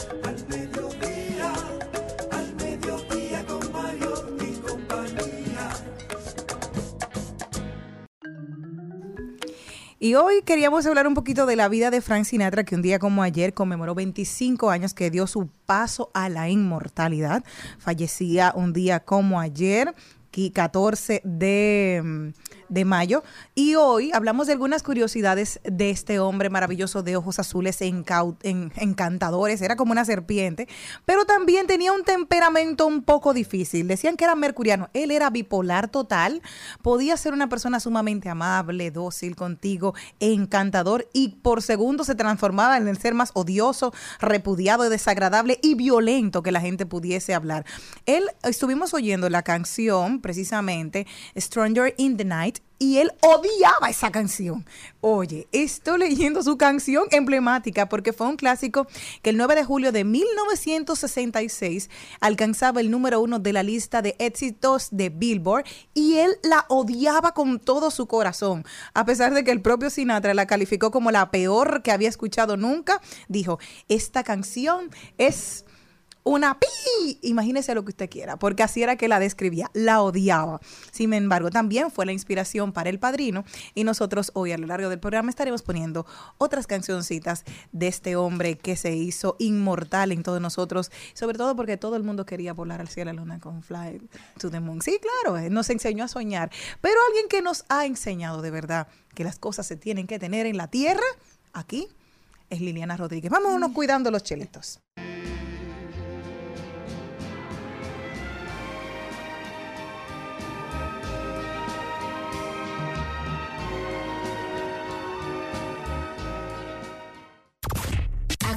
Y 10.03 10.15
hoy 10.15 10.41
queríamos 10.43 10.87
hablar 10.87 11.05
un 11.05 11.13
poquito 11.13 11.45
de 11.45 11.55
la 11.55 11.69
vida 11.69 11.91
de 11.91 12.01
Frank 12.01 12.23
Sinatra, 12.25 12.63
que 12.63 12.73
un 12.73 12.81
día 12.81 12.97
como 12.97 13.21
ayer 13.21 13.53
conmemoró 13.53 13.93
25 13.93 14.71
años 14.71 14.95
que 14.95 15.11
dio 15.11 15.27
su 15.27 15.47
paso 15.67 16.09
a 16.15 16.27
la 16.27 16.49
inmortalidad. 16.49 17.43
Fallecía 17.77 18.51
un 18.55 18.73
día 18.73 19.01
como 19.01 19.39
ayer. 19.39 19.93
qui- 20.33 20.53
14 20.53 21.21
de, 21.25 22.01
mm, 22.01 22.29
de 22.71 22.85
mayo. 22.85 23.23
Y 23.53 23.75
hoy 23.75 24.11
hablamos 24.13 24.47
de 24.47 24.53
algunas 24.53 24.81
curiosidades 24.81 25.59
de 25.63 25.91
este 25.91 26.19
hombre 26.19 26.49
maravilloso 26.49 27.03
de 27.03 27.17
ojos 27.17 27.37
azules 27.37 27.79
encantadores. 27.81 29.61
Era 29.61 29.75
como 29.75 29.91
una 29.91 30.05
serpiente, 30.05 30.67
pero 31.05 31.25
también 31.25 31.67
tenía 31.67 31.91
un 31.91 32.03
temperamento 32.03 32.87
un 32.87 33.03
poco 33.03 33.33
difícil. 33.33 33.87
Decían 33.87 34.17
que 34.17 34.23
era 34.23 34.35
mercuriano. 34.35 34.89
Él 34.93 35.11
era 35.11 35.29
bipolar 35.29 35.89
total. 35.89 36.41
Podía 36.81 37.17
ser 37.17 37.33
una 37.33 37.49
persona 37.49 37.79
sumamente 37.79 38.29
amable, 38.29 38.89
dócil 38.89 39.35
contigo, 39.35 39.93
encantador 40.19 41.09
y 41.13 41.39
por 41.41 41.61
segundo 41.61 42.05
se 42.05 42.15
transformaba 42.15 42.77
en 42.77 42.87
el 42.87 42.97
ser 42.97 43.13
más 43.13 43.31
odioso, 43.33 43.93
repudiado, 44.19 44.89
desagradable 44.89 45.59
y 45.61 45.75
violento 45.75 46.41
que 46.41 46.53
la 46.53 46.61
gente 46.61 46.85
pudiese 46.85 47.33
hablar. 47.33 47.65
Él 48.05 48.23
estuvimos 48.43 48.93
oyendo 48.93 49.29
la 49.29 49.43
canción 49.43 50.21
precisamente 50.21 51.05
Stranger 51.35 51.93
in 51.97 52.15
the 52.15 52.23
Night 52.23 52.59
y 52.81 52.97
él 52.97 53.11
odiaba 53.21 53.91
esa 53.91 54.11
canción. 54.11 54.65
Oye, 55.01 55.47
estoy 55.51 55.99
leyendo 55.99 56.41
su 56.41 56.57
canción 56.57 57.05
emblemática 57.11 57.87
porque 57.87 58.11
fue 58.11 58.25
un 58.25 58.37
clásico 58.37 58.87
que 59.21 59.29
el 59.29 59.37
9 59.37 59.53
de 59.53 59.63
julio 59.63 59.91
de 59.91 60.03
1966 60.03 61.91
alcanzaba 62.21 62.81
el 62.81 62.89
número 62.89 63.21
uno 63.21 63.37
de 63.37 63.53
la 63.53 63.61
lista 63.61 64.01
de 64.01 64.15
éxitos 64.17 64.87
de 64.89 65.09
Billboard 65.09 65.65
y 65.93 66.17
él 66.17 66.31
la 66.41 66.65
odiaba 66.69 67.35
con 67.35 67.59
todo 67.59 67.91
su 67.91 68.07
corazón. 68.07 68.65
A 68.95 69.05
pesar 69.05 69.35
de 69.35 69.43
que 69.43 69.51
el 69.51 69.61
propio 69.61 69.91
Sinatra 69.91 70.33
la 70.33 70.47
calificó 70.47 70.89
como 70.89 71.11
la 71.11 71.29
peor 71.29 71.83
que 71.83 71.91
había 71.91 72.09
escuchado 72.09 72.57
nunca, 72.57 72.99
dijo, 73.27 73.59
esta 73.89 74.23
canción 74.23 74.89
es 75.19 75.65
una 76.23 76.59
pi. 76.59 76.67
Imagínese 77.21 77.73
lo 77.75 77.83
que 77.83 77.89
usted 77.89 78.09
quiera, 78.09 78.37
porque 78.37 78.63
así 78.63 78.83
era 78.83 78.95
que 78.95 79.07
la 79.07 79.19
describía, 79.19 79.69
la 79.73 80.01
odiaba. 80.01 80.59
Sin 80.91 81.13
embargo, 81.13 81.49
también 81.49 81.91
fue 81.91 82.05
la 82.05 82.11
inspiración 82.11 82.71
para 82.71 82.89
El 82.89 82.99
Padrino 82.99 83.43
y 83.73 83.83
nosotros 83.83 84.31
hoy 84.33 84.51
a 84.51 84.57
lo 84.57 84.67
largo 84.67 84.89
del 84.89 84.99
programa 84.99 85.29
estaremos 85.29 85.61
poniendo 85.61 86.05
otras 86.37 86.67
cancioncitas 86.67 87.43
de 87.71 87.87
este 87.87 88.15
hombre 88.15 88.57
que 88.57 88.75
se 88.75 88.95
hizo 88.95 89.35
inmortal 89.39 90.11
en 90.11 90.23
todos 90.23 90.41
nosotros, 90.41 90.91
sobre 91.13 91.37
todo 91.37 91.55
porque 91.55 91.77
todo 91.77 91.95
el 91.95 92.03
mundo 92.03 92.25
quería 92.25 92.53
volar 92.53 92.81
hacia 92.81 93.05
la 93.05 93.13
luna 93.13 93.39
con 93.39 93.63
Fly 93.63 94.01
to 94.39 94.49
the 94.49 94.59
Moon. 94.59 94.81
Sí, 94.81 94.99
claro, 94.99 95.37
eh, 95.37 95.49
nos 95.49 95.69
enseñó 95.69 96.03
a 96.03 96.07
soñar, 96.07 96.51
pero 96.81 96.95
alguien 97.07 97.27
que 97.29 97.41
nos 97.41 97.65
ha 97.69 97.85
enseñado 97.85 98.41
de 98.41 98.51
verdad 98.51 98.87
que 99.15 99.23
las 99.23 99.39
cosas 99.39 99.65
se 99.65 99.75
tienen 99.75 100.07
que 100.07 100.19
tener 100.19 100.45
en 100.45 100.57
la 100.57 100.67
tierra, 100.67 101.03
aquí 101.53 101.87
es 102.49 102.61
Liliana 102.61 102.97
Rodríguez. 102.97 103.31
Vámonos 103.31 103.71
cuidando 103.71 104.11
los 104.11 104.23
chelitos. 104.23 104.79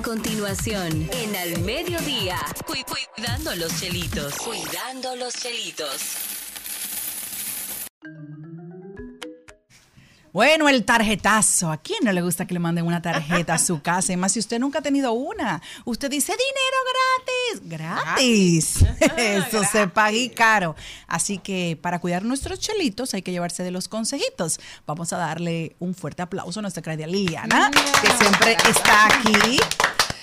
Continuación, 0.05 1.09
en 1.13 1.35
Al 1.37 1.61
Mediodía, 1.63 2.37
cu- 2.67 2.75
cuidando 3.17 3.55
los 3.57 3.81
chelitos. 3.81 4.35
Cuidando 4.35 5.17
los 5.17 5.33
chelitos. 5.35 6.03
Bueno, 10.33 10.69
el 10.69 10.85
tarjetazo. 10.85 11.71
¿A 11.71 11.77
quién 11.79 12.01
no 12.03 12.13
le 12.13 12.21
gusta 12.21 12.45
que 12.45 12.55
le 12.55 12.61
manden 12.61 12.85
una 12.87 13.01
tarjeta 13.01 13.55
a 13.55 13.59
su 13.59 13.81
casa? 13.83 14.13
Y 14.13 14.17
más 14.17 14.33
si 14.33 14.41
usted 14.41 14.59
nunca 14.59 14.81
ha 14.81 14.83
tenido 14.83 15.13
una. 15.13 15.63
Usted 15.85 16.11
dice 16.11 16.33
dinero 16.33 17.63
gratis. 17.63 17.71
Gratis. 17.71 19.17
Eso 19.17 19.63
se 19.71 19.87
paga 19.87 20.11
y 20.13 20.29
caro. 20.31 20.75
Así 21.07 21.39
que 21.39 21.79
para 21.81 22.01
cuidar 22.01 22.25
nuestros 22.25 22.59
chelitos 22.59 23.15
hay 23.15 23.23
que 23.23 23.31
llevarse 23.31 23.63
de 23.63 23.71
los 23.71 23.87
consejitos. 23.87 24.59
Vamos 24.87 25.13
a 25.13 25.19
darle 25.19 25.77
un 25.79 25.95
fuerte 25.95 26.23
aplauso 26.23 26.59
a 26.59 26.63
nuestra 26.63 26.83
querida 26.83 27.07
Liliana, 27.07 27.71
que 28.03 28.11
siempre 28.25 28.57
está 28.69 29.07
aquí 29.07 29.59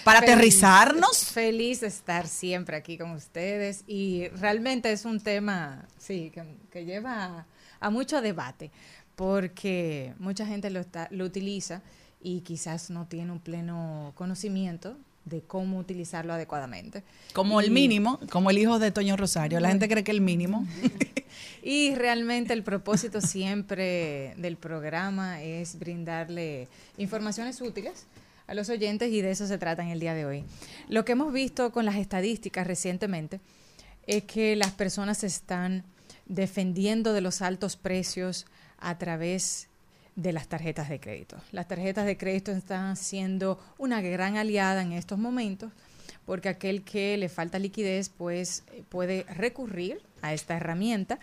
para 0.04 0.20
Feliz- 0.22 0.32
aterrizarnos. 0.34 1.26
Feliz 1.26 1.82
de 1.82 1.88
estar 1.88 2.28
siempre 2.28 2.76
aquí 2.78 2.98
con 2.98 3.12
ustedes 3.12 3.84
y 3.88 4.28
realmente 4.30 4.92
es 4.92 5.06
un 5.06 5.20
tema, 5.20 5.86
sí, 5.98 6.32
que, 6.34 6.44
que 6.72 6.86
lleva 6.86 7.26
a, 7.26 7.46
a 7.80 7.90
mucho 7.90 8.22
debate 8.22 8.72
porque 9.16 10.14
mucha 10.20 10.46
gente 10.46 10.70
lo, 10.70 10.80
está, 10.80 11.08
lo 11.12 11.26
utiliza 11.26 11.82
y 12.22 12.42
quizás 12.42 12.90
no 12.90 13.06
tiene 13.06 13.32
un 13.32 13.40
pleno 13.40 14.14
conocimiento 14.16 14.98
de 15.26 15.42
cómo 15.42 15.78
utilizarlo 15.78 16.34
adecuadamente. 16.34 17.04
Como 17.34 17.60
el 17.62 17.70
mínimo, 17.70 18.20
como 18.32 18.50
el 18.50 18.58
hijo 18.58 18.80
de 18.80 18.92
Toño 18.92 19.16
Rosario. 19.18 19.60
La 19.60 19.70
gente 19.70 19.88
cree 19.88 20.04
que 20.04 20.12
el 20.12 20.22
mínimo. 20.22 20.66
Y 21.64 21.94
realmente 21.96 22.54
el 22.54 22.64
propósito 22.64 23.22
siempre 23.22 24.34
del 24.38 24.58
programa 24.58 25.42
es 25.44 25.78
brindarle 25.78 26.68
informaciones 26.98 27.62
útiles 27.62 28.06
a 28.52 28.54
los 28.54 28.68
oyentes 28.68 29.10
y 29.14 29.22
de 29.22 29.32
eso 29.32 29.48
se 29.48 29.58
trata 29.58 29.82
en 29.82 29.88
el 29.88 30.02
día 30.02 30.14
de 30.14 30.26
hoy. 30.26 30.44
Lo 30.90 31.06
que 31.06 31.14
hemos 31.14 31.32
visto 31.32 31.72
con 31.72 31.86
las 31.86 31.96
estadísticas 31.96 32.68
recientemente 32.68 33.40
es 34.08 34.26
que 34.26 34.58
las 34.58 34.72
personas 34.72 35.20
se 35.20 35.28
están 35.28 35.86
defendiendo 36.26 37.14
de 37.14 37.22
los 37.22 37.42
altos 37.42 37.78
precios 37.78 38.46
a 38.78 38.98
través 38.98 39.70
de 40.18 40.34
las 40.34 40.50
tarjetas 40.50 40.90
de 40.90 41.00
crédito. 41.00 41.38
Las 41.54 41.70
tarjetas 41.70 42.06
de 42.06 42.18
crédito 42.18 42.52
están 42.52 42.98
siendo 42.98 43.58
una 43.78 44.02
gran 44.02 44.36
aliada 44.36 44.82
en 44.82 44.92
estos 44.92 45.18
momentos 45.18 45.72
porque 46.26 46.50
aquel 46.50 46.84
que 46.84 47.16
le 47.16 47.30
falta 47.30 47.58
liquidez 47.58 48.10
pues 48.10 48.66
eh, 48.74 48.84
puede 48.90 49.24
recurrir 49.30 50.02
a 50.22 50.34
esta 50.34 50.58
herramienta 50.58 51.20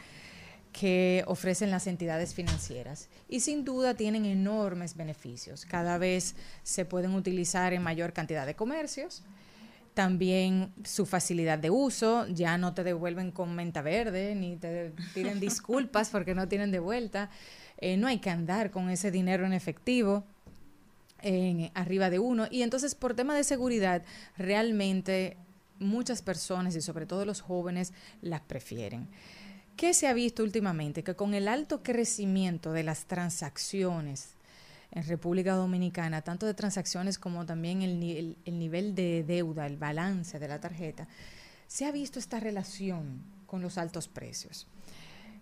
que 0.73 1.25
ofrecen 1.27 1.71
las 1.71 1.87
entidades 1.87 2.35
financieras 2.35 3.09
y 3.29 3.41
sin 3.41 3.65
duda 3.65 3.95
tienen 3.95 4.25
enormes 4.25 4.97
beneficios. 4.97 5.65
Cada 5.65 5.99
vez 5.99 6.35
se 6.63 6.85
pueden 6.85 7.15
utilizar 7.15 7.73
en 7.73 7.83
mayor 7.83 8.13
cantidad 8.13 8.47
de 8.47 8.55
comercios. 8.55 9.23
También 9.95 10.73
su 10.85 11.07
facilidad 11.07 11.59
de 11.59 11.71
uso, 11.71 12.27
ya 12.29 12.57
no 12.59 12.75
te 12.75 12.85
devuelven 12.85 13.33
con 13.33 13.55
menta 13.55 13.83
verde, 13.83 14.35
ni 14.35 14.57
te 14.57 14.93
piden 15.15 15.41
disculpas 15.41 16.11
porque 16.13 16.35
no 16.35 16.47
tienen 16.47 16.71
de 16.71 16.79
vuelta. 16.79 17.31
Eh, 17.79 17.97
no 17.97 18.07
hay 18.07 18.19
que 18.19 18.31
andar 18.31 18.71
con 18.71 18.91
ese 18.91 19.11
dinero 19.11 19.45
en 19.47 19.53
efectivo 19.53 20.25
en, 21.23 21.71
arriba 21.75 22.11
de 22.11 22.19
uno. 22.19 22.47
Y 22.51 22.63
entonces, 22.63 22.95
por 22.95 23.15
tema 23.15 23.35
de 23.35 23.45
seguridad, 23.45 24.03
realmente 24.37 25.37
muchas 25.79 26.23
personas 26.23 26.75
y 26.77 26.81
sobre 26.81 27.07
todo 27.07 27.25
los 27.25 27.41
jóvenes 27.41 27.93
las 28.21 28.41
prefieren. 28.41 29.09
¿Qué 29.79 29.95
se 29.95 30.09
ha 30.09 30.13
visto 30.13 30.43
últimamente? 30.43 31.05
Que 31.05 31.15
con 31.15 31.35
el 31.35 31.47
alto 31.47 31.85
crecimiento 31.85 32.73
de 32.73 32.83
las 32.83 33.05
transacciones 33.07 34.31
en 34.91 35.07
República 35.07 35.55
Dominicana, 35.55 36.21
tanto 36.23 36.47
de 36.47 36.55
transacciones 36.55 37.17
como 37.17 37.47
también 37.47 37.83
el, 37.83 38.01
ni- 38.01 38.17
el- 38.17 38.37
el 38.45 38.59
nivel 38.59 38.97
de 38.97 39.23
deuda, 39.23 39.67
el 39.67 39.77
balance 39.77 40.41
de 40.41 40.49
la 40.49 40.59
tarjeta, 40.61 41.07
se 41.69 41.85
ha 41.87 41.93
visto 41.93 42.19
esta 42.19 42.41
relación 42.41 43.23
con 43.47 43.63
los 43.63 43.79
altos 43.79 44.09
precios. 44.09 44.67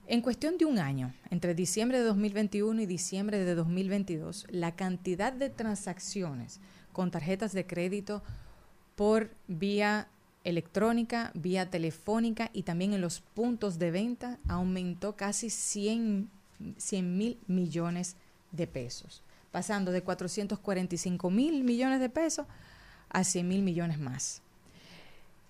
En 0.06 0.20
cuestión 0.20 0.58
de 0.58 0.66
un 0.66 0.78
año, 0.78 1.14
entre 1.30 1.54
diciembre 1.54 1.96
de 1.98 2.04
2021 2.04 2.82
y 2.82 2.86
diciembre 2.86 3.42
de 3.42 3.54
2022, 3.54 4.46
la 4.50 4.76
cantidad 4.76 5.32
de 5.32 5.48
transacciones 5.48 6.60
con 6.92 7.10
tarjetas 7.10 7.54
de 7.54 7.66
crédito 7.66 8.22
por 8.96 9.30
vía 9.48 10.08
electrónica, 10.46 11.32
vía 11.34 11.68
telefónica 11.70 12.50
y 12.52 12.62
también 12.62 12.92
en 12.92 13.00
los 13.00 13.20
puntos 13.20 13.80
de 13.80 13.90
venta 13.90 14.38
aumentó 14.46 15.16
casi 15.16 15.50
100 15.50 16.30
mil 17.02 17.38
millones 17.48 18.14
de 18.52 18.68
pesos, 18.68 19.22
pasando 19.50 19.90
de 19.90 20.02
445 20.02 21.30
mil 21.30 21.64
millones 21.64 21.98
de 21.98 22.08
pesos 22.08 22.46
a 23.08 23.24
100 23.24 23.48
mil 23.48 23.62
millones 23.62 23.98
más. 23.98 24.40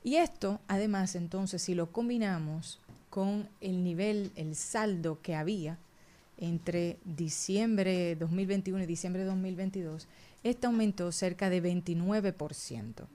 Y 0.02 0.16
esto, 0.16 0.61
además, 0.66 1.14
entonces, 1.14 1.61
si 1.61 1.74
lo 1.74 1.92
combinamos 1.92 2.80
con 3.11 3.50
el 3.61 3.85
nivel, 3.85 4.32
el 4.35 4.56
saldo 4.56 5.20
que 5.20 5.35
había 5.35 5.78
entre 6.38 6.98
diciembre 7.04 7.92
de 7.92 8.16
2021 8.16 8.85
y 8.85 8.87
diciembre 8.87 9.22
de 9.22 9.28
2022, 9.28 10.09
este 10.42 10.66
aumentó 10.66 11.12
cerca 11.12 11.50
de 11.50 11.62
29%. 11.62 13.06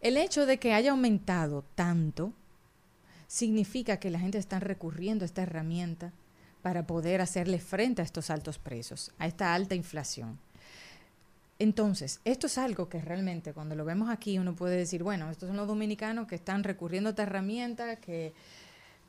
El 0.00 0.16
hecho 0.16 0.46
de 0.46 0.58
que 0.58 0.74
haya 0.74 0.92
aumentado 0.92 1.64
tanto 1.74 2.32
significa 3.26 3.98
que 3.98 4.10
la 4.10 4.20
gente 4.20 4.38
está 4.38 4.60
recurriendo 4.60 5.24
a 5.24 5.26
esta 5.26 5.42
herramienta 5.42 6.12
para 6.62 6.86
poder 6.86 7.20
hacerle 7.20 7.58
frente 7.58 8.02
a 8.02 8.04
estos 8.04 8.30
altos 8.30 8.58
precios, 8.58 9.12
a 9.18 9.26
esta 9.26 9.54
alta 9.54 9.74
inflación. 9.74 10.38
Entonces, 11.58 12.20
esto 12.24 12.46
es 12.46 12.56
algo 12.56 12.88
que 12.88 13.00
realmente 13.00 13.52
cuando 13.52 13.74
lo 13.74 13.84
vemos 13.84 14.08
aquí 14.08 14.38
uno 14.38 14.54
puede 14.54 14.76
decir, 14.76 15.02
bueno, 15.02 15.30
estos 15.30 15.48
son 15.48 15.56
los 15.56 15.66
dominicanos 15.66 16.28
que 16.28 16.36
están 16.36 16.62
recurriendo 16.62 17.08
a 17.08 17.10
esta 17.10 17.24
herramienta, 17.24 17.96
que, 17.96 18.32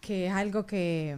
que 0.01 0.27
es 0.27 0.33
algo 0.33 0.65
que, 0.65 1.17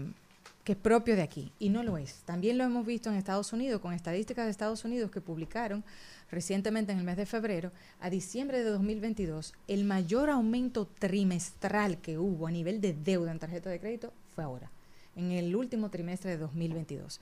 que 0.66 0.74
es 0.74 0.78
propio 0.78 1.16
de 1.16 1.22
aquí. 1.22 1.52
Y 1.58 1.70
no 1.70 1.84
lo 1.84 1.98
es. 1.98 2.22
También 2.26 2.58
lo 2.58 2.66
hemos 2.66 2.86
visto 2.86 3.10
en 3.10 3.16
Estados 3.16 3.54
Unidos, 3.54 3.80
con 3.80 3.94
estadísticas 3.94 4.46
de 4.46 4.52
Estados 4.52 4.84
Unidos 4.84 5.10
que 5.10 5.22
publicaron 5.22 5.86
recientemente 6.32 6.92
en 6.92 7.00
el 7.00 7.04
mes 7.04 7.18
de 7.18 7.26
febrero, 7.26 7.72
a 8.00 8.10
diciembre 8.10 8.64
de 8.64 8.70
2022, 8.70 9.54
el 9.68 9.84
mayor 9.84 10.30
aumento 10.30 10.88
trimestral 10.88 11.98
que 11.98 12.18
hubo 12.18 12.48
a 12.48 12.52
nivel 12.52 12.80
de 12.82 12.94
deuda 12.94 13.32
en 13.32 13.40
tarjeta 13.40 13.70
de 13.70 13.80
crédito 13.80 14.14
fue 14.34 14.44
ahora, 14.44 14.72
en 15.16 15.32
el 15.32 15.56
último 15.56 15.90
trimestre 15.90 16.32
de 16.32 16.38
2022. 16.38 17.20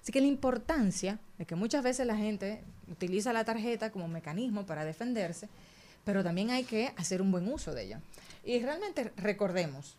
Así 0.00 0.12
que 0.12 0.20
la 0.20 0.26
importancia 0.26 1.18
de 1.38 1.46
que 1.46 1.56
muchas 1.56 1.82
veces 1.82 2.06
la 2.06 2.16
gente 2.16 2.62
utiliza 2.90 3.32
la 3.32 3.44
tarjeta 3.44 3.90
como 3.90 4.06
mecanismo 4.06 4.66
para 4.66 4.84
defenderse, 4.84 5.48
pero 6.04 6.22
también 6.22 6.50
hay 6.50 6.64
que 6.64 6.92
hacer 6.96 7.22
un 7.22 7.32
buen 7.32 7.50
uso 7.50 7.74
de 7.74 7.84
ella. 7.84 8.00
Y 8.44 8.60
realmente 8.60 9.12
recordemos 9.16 9.96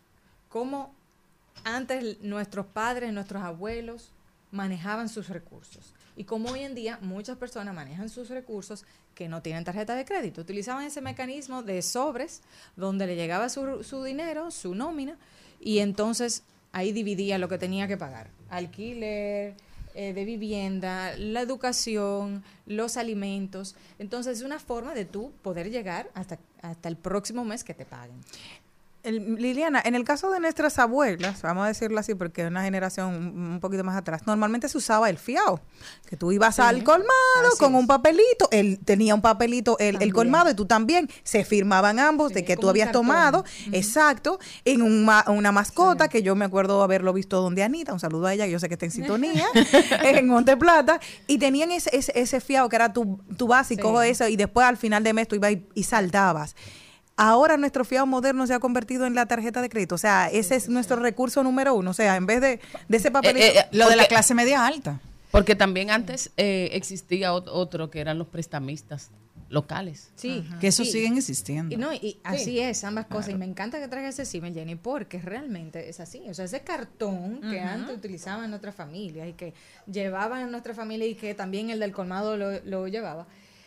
cómo 0.48 0.94
antes 1.64 2.20
nuestros 2.22 2.66
padres, 2.66 3.12
nuestros 3.12 3.42
abuelos 3.42 4.12
manejaban 4.52 5.08
sus 5.08 5.28
recursos 5.28 5.92
y 6.16 6.24
cómo 6.24 6.50
hoy 6.50 6.60
en 6.60 6.74
día 6.74 6.98
muchas 7.02 7.36
personas 7.36 7.74
manejan 7.74 8.08
sus 8.08 8.28
recursos 8.28 8.84
que 9.14 9.28
no 9.28 9.42
tienen 9.42 9.64
tarjeta 9.64 9.94
de 9.94 10.04
crédito. 10.04 10.40
Utilizaban 10.40 10.84
ese 10.84 11.00
mecanismo 11.00 11.62
de 11.62 11.82
sobres 11.82 12.42
donde 12.74 13.06
le 13.06 13.16
llegaba 13.16 13.48
su, 13.48 13.84
su 13.84 14.02
dinero, 14.02 14.50
su 14.50 14.74
nómina, 14.74 15.16
y 15.60 15.78
entonces 15.78 16.42
ahí 16.72 16.92
dividía 16.92 17.38
lo 17.38 17.48
que 17.48 17.58
tenía 17.58 17.86
que 17.86 17.96
pagar. 17.96 18.30
Alquiler, 18.48 19.54
eh, 19.98 20.12
de 20.12 20.24
vivienda, 20.26 21.16
la 21.16 21.40
educación, 21.40 22.44
los 22.66 22.98
alimentos. 22.98 23.76
Entonces 23.98 24.38
es 24.38 24.44
una 24.44 24.58
forma 24.58 24.92
de 24.92 25.06
tú 25.06 25.32
poder 25.40 25.70
llegar 25.70 26.10
hasta, 26.12 26.38
hasta 26.60 26.90
el 26.90 26.96
próximo 26.96 27.46
mes 27.46 27.64
que 27.64 27.72
te 27.72 27.86
paguen. 27.86 28.20
El- 29.06 29.36
Liliana, 29.36 29.80
en 29.84 29.94
el 29.94 30.04
caso 30.04 30.30
de 30.30 30.40
nuestras 30.40 30.78
abuelas, 30.78 31.40
vamos 31.42 31.64
a 31.64 31.68
decirlo 31.68 31.98
así 31.98 32.14
porque 32.14 32.42
es 32.42 32.48
una 32.48 32.62
generación 32.62 33.14
un 33.14 33.60
poquito 33.60 33.84
más 33.84 33.96
atrás, 33.96 34.26
normalmente 34.26 34.68
se 34.68 34.76
usaba 34.78 35.08
el 35.08 35.16
fiao, 35.18 35.60
que 36.08 36.16
tú 36.16 36.32
ibas 36.32 36.58
al 36.58 36.82
colmado 36.84 37.08
así 37.48 37.58
con 37.58 37.74
es. 37.74 37.80
un 37.80 37.86
papelito, 37.86 38.48
él 38.50 38.78
tenía 38.84 39.14
un 39.14 39.22
papelito, 39.22 39.78
el, 39.78 40.12
colmado 40.12 40.50
y 40.50 40.54
tú 40.54 40.66
también, 40.66 41.08
se 41.22 41.44
firmaban 41.44 41.98
ambos 41.98 42.32
de 42.32 42.44
que 42.44 42.56
tú 42.56 42.68
habías 42.68 42.90
tomado, 42.92 43.44
exacto, 43.72 44.38
en 44.64 44.82
un 44.82 45.04
ma- 45.04 45.24
una 45.28 45.52
mascota 45.52 46.08
que 46.08 46.22
yo 46.22 46.34
me 46.34 46.44
acuerdo 46.44 46.82
haberlo 46.82 47.12
visto 47.12 47.40
donde 47.40 47.62
Anita, 47.62 47.92
un 47.92 48.00
saludo 48.00 48.26
a 48.26 48.34
ella, 48.34 48.44
que 48.46 48.50
yo 48.52 48.58
sé 48.58 48.68
que 48.68 48.74
está 48.74 48.86
en 48.86 48.92
sintonía, 48.92 49.46
en 50.02 50.26
Monte 50.26 50.56
Plata, 50.56 51.00
y 51.26 51.38
tenían 51.38 51.70
ese, 51.70 51.90
ese, 51.96 52.12
ese 52.18 52.40
fiao 52.40 52.68
que 52.68 52.76
era 52.76 52.92
tu, 52.92 53.20
tu 53.36 53.46
básico, 53.46 54.02
eso, 54.02 54.26
y 54.28 54.36
después 54.36 54.66
al 54.66 54.76
final 54.76 55.04
de 55.04 55.12
mes 55.12 55.28
tú 55.28 55.36
ibas 55.36 55.52
y, 55.52 55.66
y 55.74 55.82
saltabas. 55.84 56.56
Ahora 57.16 57.56
nuestro 57.56 57.84
fiado 57.84 58.06
moderno 58.06 58.46
se 58.46 58.54
ha 58.54 58.58
convertido 58.60 59.06
en 59.06 59.14
la 59.14 59.26
tarjeta 59.26 59.62
de 59.62 59.68
crédito. 59.68 59.94
O 59.94 59.98
sea, 59.98 60.28
ese 60.30 60.54
es 60.56 60.68
nuestro 60.68 60.96
recurso 60.96 61.42
número 61.42 61.74
uno. 61.74 61.90
O 61.90 61.94
sea, 61.94 62.16
en 62.16 62.26
vez 62.26 62.40
de, 62.40 62.60
de 62.88 62.96
ese 62.96 63.10
papelito. 63.10 63.44
Eh, 63.46 63.58
eh, 63.60 63.64
Lo 63.72 63.88
de 63.88 63.96
la 63.96 64.06
clase 64.06 64.34
media 64.34 64.66
alta. 64.66 65.00
Porque 65.30 65.54
también 65.54 65.90
antes 65.90 66.30
eh, 66.36 66.68
existía 66.72 67.32
ot- 67.32 67.48
otro 67.48 67.90
que 67.90 68.00
eran 68.00 68.18
los 68.18 68.26
prestamistas 68.28 69.10
locales. 69.48 70.10
Sí, 70.16 70.44
Que 70.60 70.66
eso 70.68 70.84
sí. 70.84 70.90
siguen 70.92 71.16
existiendo. 71.16 71.72
Y 71.74 71.78
no, 71.78 71.92
y 71.92 72.18
así 72.24 72.58
es, 72.58 72.82
ambas 72.84 73.06
cosas. 73.06 73.30
Y 73.30 73.34
me 73.34 73.44
encanta 73.44 73.78
que 73.78 73.86
traigas 73.88 74.18
ese 74.18 74.24
símil, 74.30 74.52
Jenny, 74.54 74.74
porque 74.74 75.20
realmente 75.20 75.88
es 75.88 76.00
así. 76.00 76.22
O 76.28 76.34
sea, 76.34 76.44
ese 76.46 76.60
cartón 76.60 77.40
que 77.40 77.60
antes 77.60 77.96
utilizaban 77.96 78.50
nuestras 78.50 78.74
familias 78.74 79.28
y 79.28 79.32
que 79.34 79.54
llevaban 79.90 80.42
a 80.42 80.46
nuestra 80.48 80.74
familia 80.74 81.06
y 81.06 81.14
que 81.14 81.34
también 81.34 81.70
el 81.70 81.78
del 81.80 81.92
colmado 81.92 82.36
lo, 82.36 82.60
lo 82.64 82.88
llevaba, 82.88 83.26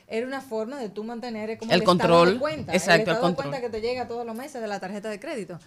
era 0.10 0.26
una 0.28 0.42
forma 0.42 0.80
de 0.80 0.90
tú 0.90 1.04
mantener 1.04 1.58
como 1.58 1.72
El 1.72 1.84
control, 1.84 2.34
de 2.34 2.40
cuenta. 2.40 2.74
exacto, 2.74 3.12
el 3.12 3.16
el 3.18 3.22
control. 3.22 3.46
de 3.46 3.50
cuenta 3.52 3.62
que 3.62 3.70
te 3.70 3.82
llega 3.82 4.08
todos 4.08 4.26
los 4.26 4.36
meses 4.36 4.62
de 4.62 4.68
la 4.68 4.80
tarjeta 4.80 5.10
de 5.10 5.20
crédito. 5.20 5.60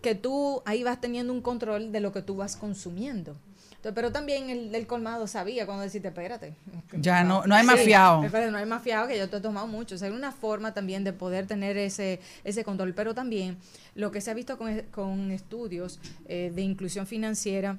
Que 0.00 0.14
tú 0.14 0.62
ahí 0.64 0.82
vas 0.82 1.00
teniendo 1.00 1.32
un 1.32 1.42
control 1.42 1.92
de 1.92 2.00
lo 2.00 2.10
que 2.12 2.22
tú 2.22 2.36
vas 2.36 2.56
consumiendo. 2.56 3.36
Entonces, 3.76 3.96
pero 3.96 4.12
también 4.12 4.48
el 4.48 4.70
del 4.70 4.86
colmado 4.86 5.26
sabía 5.26 5.66
cuando 5.66 5.82
decirte, 5.82 6.06
espérate. 6.08 6.54
Ya 6.92 7.24
no- 7.24 7.44
no 7.46 7.54
hay 7.56 7.66
más 7.66 7.80
fiado. 7.80 8.22
Espérate, 8.22 8.52
no 8.52 8.58
hay 8.58 8.64
más 8.66 8.80
fiado 8.80 9.08
que 9.08 9.18
yo 9.18 9.28
te 9.28 9.38
he 9.38 9.40
tomado 9.40 9.66
mucho. 9.66 9.96
O 9.96 9.98
sea, 9.98 10.06
hay 10.08 10.14
una 10.14 10.30
forma 10.30 10.72
también 10.72 11.02
de 11.02 11.12
poder 11.12 11.48
tener 11.48 11.76
ese, 11.76 12.20
ese 12.44 12.62
control. 12.62 12.94
Pero 12.94 13.12
también 13.12 13.58
lo 13.96 14.12
que 14.12 14.20
se 14.20 14.30
ha 14.30 14.34
visto 14.34 14.56
con, 14.56 14.82
con 14.92 15.32
estudios 15.32 15.98
eh, 16.28 16.52
de 16.54 16.62
inclusión 16.62 17.08
financiera 17.08 17.76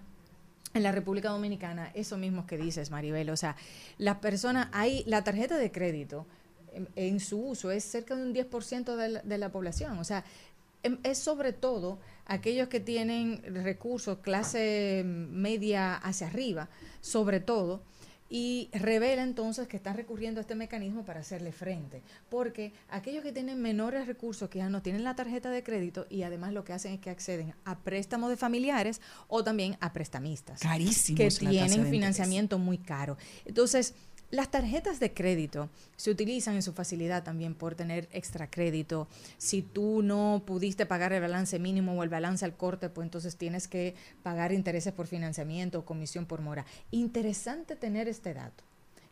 en 0.74 0.84
la 0.84 0.92
República 0.92 1.30
Dominicana, 1.30 1.92
eso 1.94 2.18
mismo 2.18 2.48
que 2.48 2.58
dices, 2.58 2.90
Maribel. 2.92 3.30
O 3.30 3.38
sea, 3.38 3.56
las 3.98 4.18
personas, 4.18 4.70
hay 4.72 5.04
la 5.06 5.24
tarjeta 5.24 5.58
de 5.58 5.72
crédito 5.72 6.26
en, 6.96 7.20
su 7.20 7.40
uso 7.40 7.72
es 7.72 7.84
cerca 7.84 8.16
de 8.16 8.24
un 8.24 8.34
10% 8.34 8.96
de 8.96 9.10
la, 9.10 9.22
de 9.22 9.38
la 9.38 9.52
población. 9.52 9.98
O 10.00 10.04
sea, 10.04 10.24
em- 10.82 11.00
es 11.04 11.18
sobre 11.18 11.54
todo 11.54 12.00
aquellos 12.26 12.68
que 12.68 12.80
tienen 12.80 13.42
recursos, 13.64 14.20
clase 14.20 15.04
media 15.06 15.96
hacia 15.96 16.28
arriba, 16.28 16.70
sobre 17.02 17.40
todo, 17.40 17.84
y 18.36 18.70
revela 18.74 19.22
entonces 19.22 19.68
que 19.68 19.78
están 19.78 19.96
recurriendo 19.96 20.40
a 20.40 20.42
este 20.42 20.56
mecanismo 20.56 21.06
para 21.06 21.20
hacerle 21.20 21.52
frente. 21.52 22.02
Porque 22.30 22.74
aquellos 22.90 23.22
que 23.22 23.32
tienen 23.32 23.62
menores 23.62 24.08
recursos, 24.08 24.50
que 24.50 24.58
ya 24.58 24.70
no 24.70 24.82
tienen 24.82 25.04
la 25.04 25.16
tarjeta 25.16 25.52
de 25.52 25.62
crédito 25.62 26.08
y 26.10 26.24
además 26.24 26.52
lo 26.52 26.64
que 26.64 26.74
hacen 26.74 26.94
es 26.94 27.00
que 27.00 27.12
acceden 27.12 27.54
a 27.64 27.78
préstamos 27.78 28.32
de 28.32 28.38
familiares 28.38 29.02
o 29.28 29.44
también 29.44 29.78
a 29.82 29.94
prestamistas 29.94 30.62
Carísimos 30.62 31.38
que 31.38 31.46
tienen 31.46 31.86
financiamiento 31.92 32.58
muy 32.58 32.80
caro. 32.80 33.18
Entonces, 33.46 33.94
las 34.34 34.50
tarjetas 34.50 35.00
de 35.00 35.14
crédito 35.14 35.70
se 35.96 36.10
utilizan 36.10 36.56
en 36.56 36.64
su 36.64 36.74
facilidad 36.74 37.24
también 37.24 37.54
por 37.54 37.76
tener 37.76 38.10
extra 38.12 38.50
crédito. 38.50 39.08
Si 39.38 39.62
tú 39.62 40.02
no 40.02 40.42
pudiste 40.44 40.88
pagar 40.88 41.14
el 41.14 41.22
balance 41.22 41.60
mínimo 41.60 41.94
o 41.94 42.02
el 42.02 42.10
balance 42.10 42.44
al 42.44 42.58
corte, 42.58 42.90
pues 42.90 43.06
entonces 43.06 43.38
tienes 43.38 43.68
que 43.68 43.94
pagar 44.24 44.52
intereses 44.52 44.92
por 44.92 45.06
financiamiento 45.06 45.78
o 45.78 45.86
comisión 45.86 46.26
por 46.26 46.42
mora. 46.42 46.66
Interesante 46.90 47.76
tener 47.76 48.08
este 48.08 48.34
dato 48.34 48.64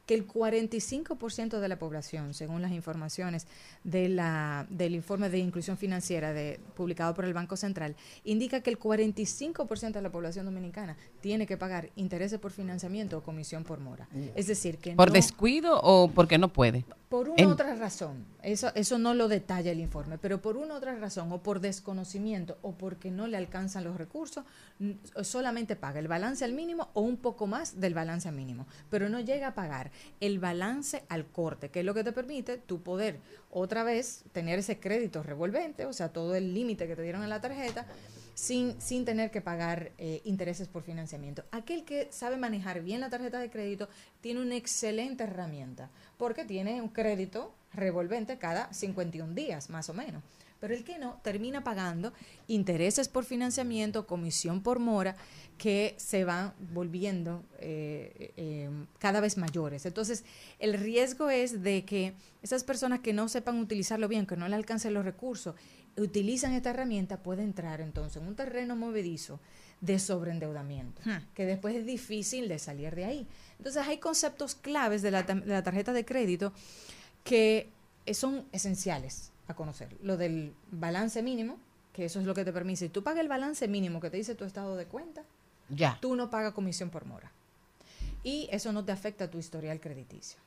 que 0.06 0.14
el 0.16 0.28
45% 0.28 1.60
de 1.60 1.68
la 1.68 1.78
población, 1.80 2.34
según 2.34 2.62
las 2.62 2.72
informaciones 2.72 3.48
de 3.84 4.10
la, 4.10 4.66
del 4.70 4.96
informe 4.96 5.30
de 5.30 5.38
inclusión 5.40 5.78
financiera 5.78 6.34
de, 6.34 6.60
publicado 6.76 7.14
por 7.14 7.26
el 7.26 7.34
Banco 7.34 7.56
Central, 7.56 7.96
indica 8.24 8.62
que 8.62 8.70
el 8.70 8.80
45% 8.80 9.92
de 9.94 10.02
la 10.02 10.12
población 10.12 10.46
dominicana 10.46 10.98
tiene 11.22 11.46
que 11.48 11.58
pagar 11.58 11.90
intereses 11.96 12.40
por 12.40 12.52
financiamiento 12.52 13.18
o 13.20 13.24
comisión 13.24 13.64
por 13.64 13.80
mora. 13.80 14.08
Es 14.36 14.48
decir, 14.48 14.78
que 14.78 14.94
¿Por 14.96 15.10
no- 15.10 15.14
descuido 15.14 15.80
o 15.82 16.10
porque 16.10 16.38
no 16.38 16.50
puede? 16.52 16.84
por 17.10 17.28
una 17.28 17.42
En- 17.44 17.50
otra 17.52 17.76
razón, 17.76 18.26
eso, 18.42 18.72
eso 18.74 18.98
no 18.98 19.14
lo 19.14 19.28
detalla 19.28 19.70
el 19.72 19.82
informe, 19.82 20.18
pero 20.18 20.42
por 20.42 20.56
una 20.56 20.76
otra 20.76 20.96
razón, 20.96 21.30
o 21.34 21.44
por 21.44 21.60
desconocimiento, 21.60 22.58
o 22.62 22.72
porque 22.72 23.12
no 23.12 23.28
le 23.28 23.36
alcanzan 23.36 23.84
los 23.84 23.98
recursos, 23.98 24.46
solamente 25.22 25.76
paga 25.76 26.00
el 26.00 26.08
balance 26.08 26.46
al 26.46 26.54
mínimo 26.54 26.88
o 26.94 27.02
un 27.02 27.18
poco 27.18 27.48
más 27.48 27.82
del 27.82 27.94
balance 27.94 28.30
al 28.30 28.36
mínimo, 28.36 28.66
pero 28.90 29.10
no 29.10 29.20
llega 29.20 29.48
a 29.48 29.56
pagar 29.56 29.90
el 30.19 30.39
balance 30.39 31.04
al 31.10 31.25
corte, 31.25 31.69
que 31.69 31.80
es 31.82 31.86
lo 31.86 31.93
que 31.93 32.04
te 32.04 32.12
permite 32.12 32.58
tu 32.58 32.82
poder 32.82 33.19
otra 33.49 33.84
vez 33.84 34.23
tener 34.32 34.60
ese 34.60 34.80
crédito 34.80 35.23
revolvente, 35.23 35.86
o 35.86 35.93
sea, 35.93 36.10
todo 36.10 36.36
el 36.36 36.54
límite 36.54 36.88
que 36.88 36.95
te 36.95 37.01
dieron 37.01 37.23
en 37.23 37.30
la 37.30 37.41
tarjeta, 37.41 37.86
sin, 38.34 38.80
sin 38.82 39.06
tener 39.06 39.30
que 39.32 39.41
pagar 39.41 39.91
eh, 39.97 40.21
intereses 40.23 40.67
por 40.67 40.84
financiamiento. 40.84 41.43
Aquel 41.51 41.84
que 41.84 42.08
sabe 42.12 42.38
manejar 42.38 42.82
bien 42.82 43.01
la 43.01 43.10
tarjeta 43.10 43.39
de 43.39 43.49
crédito 43.49 43.89
tiene 44.21 44.41
una 44.41 44.56
excelente 44.56 45.23
herramienta, 45.23 45.89
porque 46.17 46.45
tiene 46.45 46.82
un 46.82 46.89
crédito 46.89 47.54
revolvente 47.73 48.38
cada 48.38 48.71
51 48.73 49.34
días, 49.34 49.69
más 49.69 49.89
o 49.89 49.93
menos. 49.93 50.23
Pero 50.60 50.75
el 50.75 50.84
que 50.84 50.99
no 50.99 51.19
termina 51.23 51.63
pagando 51.63 52.13
intereses 52.47 53.10
por 53.10 53.25
financiamiento, 53.25 54.06
comisión 54.06 54.62
por 54.62 54.77
mora, 54.77 55.15
que 55.62 55.93
se 55.97 56.26
van 56.26 56.56
volviendo 56.74 57.43
eh, 57.60 58.34
eh, 58.36 58.67
cada 58.97 59.21
vez 59.21 59.38
mayores. 59.38 59.86
Entonces, 59.86 60.24
el 60.58 60.74
riesgo 60.74 61.30
es 61.30 61.62
de 61.62 61.86
que 61.86 62.15
esas 62.41 62.63
personas 62.63 63.02
que 63.02 63.13
no 63.13 63.30
sepan 63.30 63.60
utilizarlo 63.60 64.08
bien, 64.08 64.26
que 64.26 64.36
no 64.36 64.47
le 64.47 64.56
alcancen 64.56 64.95
los 64.95 65.06
recursos, 65.06 65.54
utilizan 65.97 66.54
esta 66.54 66.71
herramienta, 66.71 67.21
puede 67.21 67.43
entrar 67.43 67.80
entonces 67.80 68.19
en 68.19 68.28
un 68.28 68.36
terreno 68.36 68.76
movedizo 68.76 69.39
de 69.82 70.00
sobreendeudamiento, 70.00 71.00
que 71.36 71.45
después 71.45 71.76
es 71.76 71.86
difícil 71.86 72.47
de 72.47 72.58
salir 72.58 72.95
de 72.95 73.06
ahí. 73.06 73.28
Entonces, 73.60 73.84
hay 73.88 74.00
conceptos 74.00 74.56
claves 74.56 75.04
de 75.04 75.12
la, 75.12 75.21
de 75.21 75.45
la 75.45 75.62
tarjeta 75.62 75.93
de 75.93 76.04
crédito 76.06 76.54
que 77.24 77.69
eh, 78.08 78.15
son 78.15 78.45
esenciales 78.52 79.32
a 79.47 79.54
conocer. 79.54 79.95
Lo 80.02 80.17
del 80.17 80.56
balance 80.71 81.21
mínimo, 81.21 81.60
que 81.93 82.06
eso 82.06 82.19
es 82.19 82.26
lo 82.26 82.34
que 82.34 82.45
te 82.45 82.52
permite. 82.52 82.78
Si 82.80 82.89
tú 82.89 83.04
pagas 83.04 83.21
el 83.21 83.28
balance 83.28 83.67
mínimo 83.67 84.02
que 84.02 84.10
te 84.10 84.17
dice 84.17 84.34
tu 84.34 84.43
estado 84.43 84.76
de 84.76 84.86
cuenta, 84.86 85.24
Ya. 85.71 85.97
tú 86.01 86.15
no 86.15 86.29
pagas 86.29 86.53
comisión 86.53 86.89
por 86.89 87.05
mora. 87.05 87.31
Y 88.23 88.47
eso 88.51 88.71
no 88.71 88.86
te 88.86 88.91
afecta 88.91 89.25
a 89.25 89.31
tu 89.31 89.39
historial 89.39 89.79
crediticio. 89.79 90.38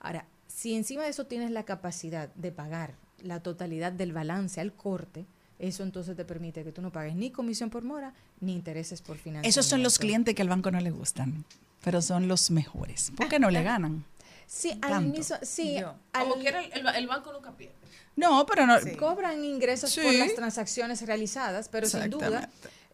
Ahora, 0.00 0.24
si 0.46 0.74
encima 0.74 1.04
de 1.04 1.10
eso 1.10 1.26
tienes 1.26 1.50
la 1.50 1.64
capacidad 1.64 2.28
de 2.34 2.52
pagar 2.52 2.94
la 3.22 3.40
totalidad 3.42 3.92
del 3.92 4.12
balance 4.12 4.60
al 4.60 4.72
corte, 4.72 5.24
eso 5.58 5.82
entonces 5.82 6.16
te 6.16 6.24
permite 6.24 6.62
que 6.64 6.70
tú 6.72 6.82
no 6.82 6.92
pagues 6.92 7.14
ni 7.16 7.30
comisión 7.30 7.70
por 7.70 7.82
mora 7.82 8.12
ni 8.40 8.52
intereses 8.54 9.00
por 9.02 9.16
financiamiento. 9.16 9.48
Esos 9.48 9.66
son 9.66 9.82
los 9.82 9.98
clientes 9.98 10.34
que 10.34 10.42
al 10.42 10.48
banco 10.48 10.70
no 10.70 10.80
le 10.80 10.90
gustan, 10.90 11.44
pero 11.82 12.00
son 12.02 12.28
los 12.28 12.50
mejores. 12.50 13.10
¿Por 13.16 13.28
qué 13.28 13.38
no 13.40 13.50
le 13.50 13.62
ganan? 13.62 14.04
Sí, 14.46 14.78
al 14.82 15.04
mismo, 15.06 15.36
sí, 15.42 15.76
al- 15.78 15.96
Como 16.28 16.36
quiera, 16.36 16.62
el, 16.62 16.72
el- 16.86 16.94
el 16.94 17.06
banco 17.06 17.32
nunca 17.32 17.52
pierde. 17.52 17.74
No, 18.16 18.46
pero 18.46 18.66
no. 18.66 18.76
cobran 18.98 19.44
ingresos 19.44 19.94
por 19.96 20.12
las 20.14 20.34
transacciones 20.34 21.02
realizadas, 21.06 21.68
pero 21.68 21.86
sin 21.88 22.08
duda. 22.10 22.48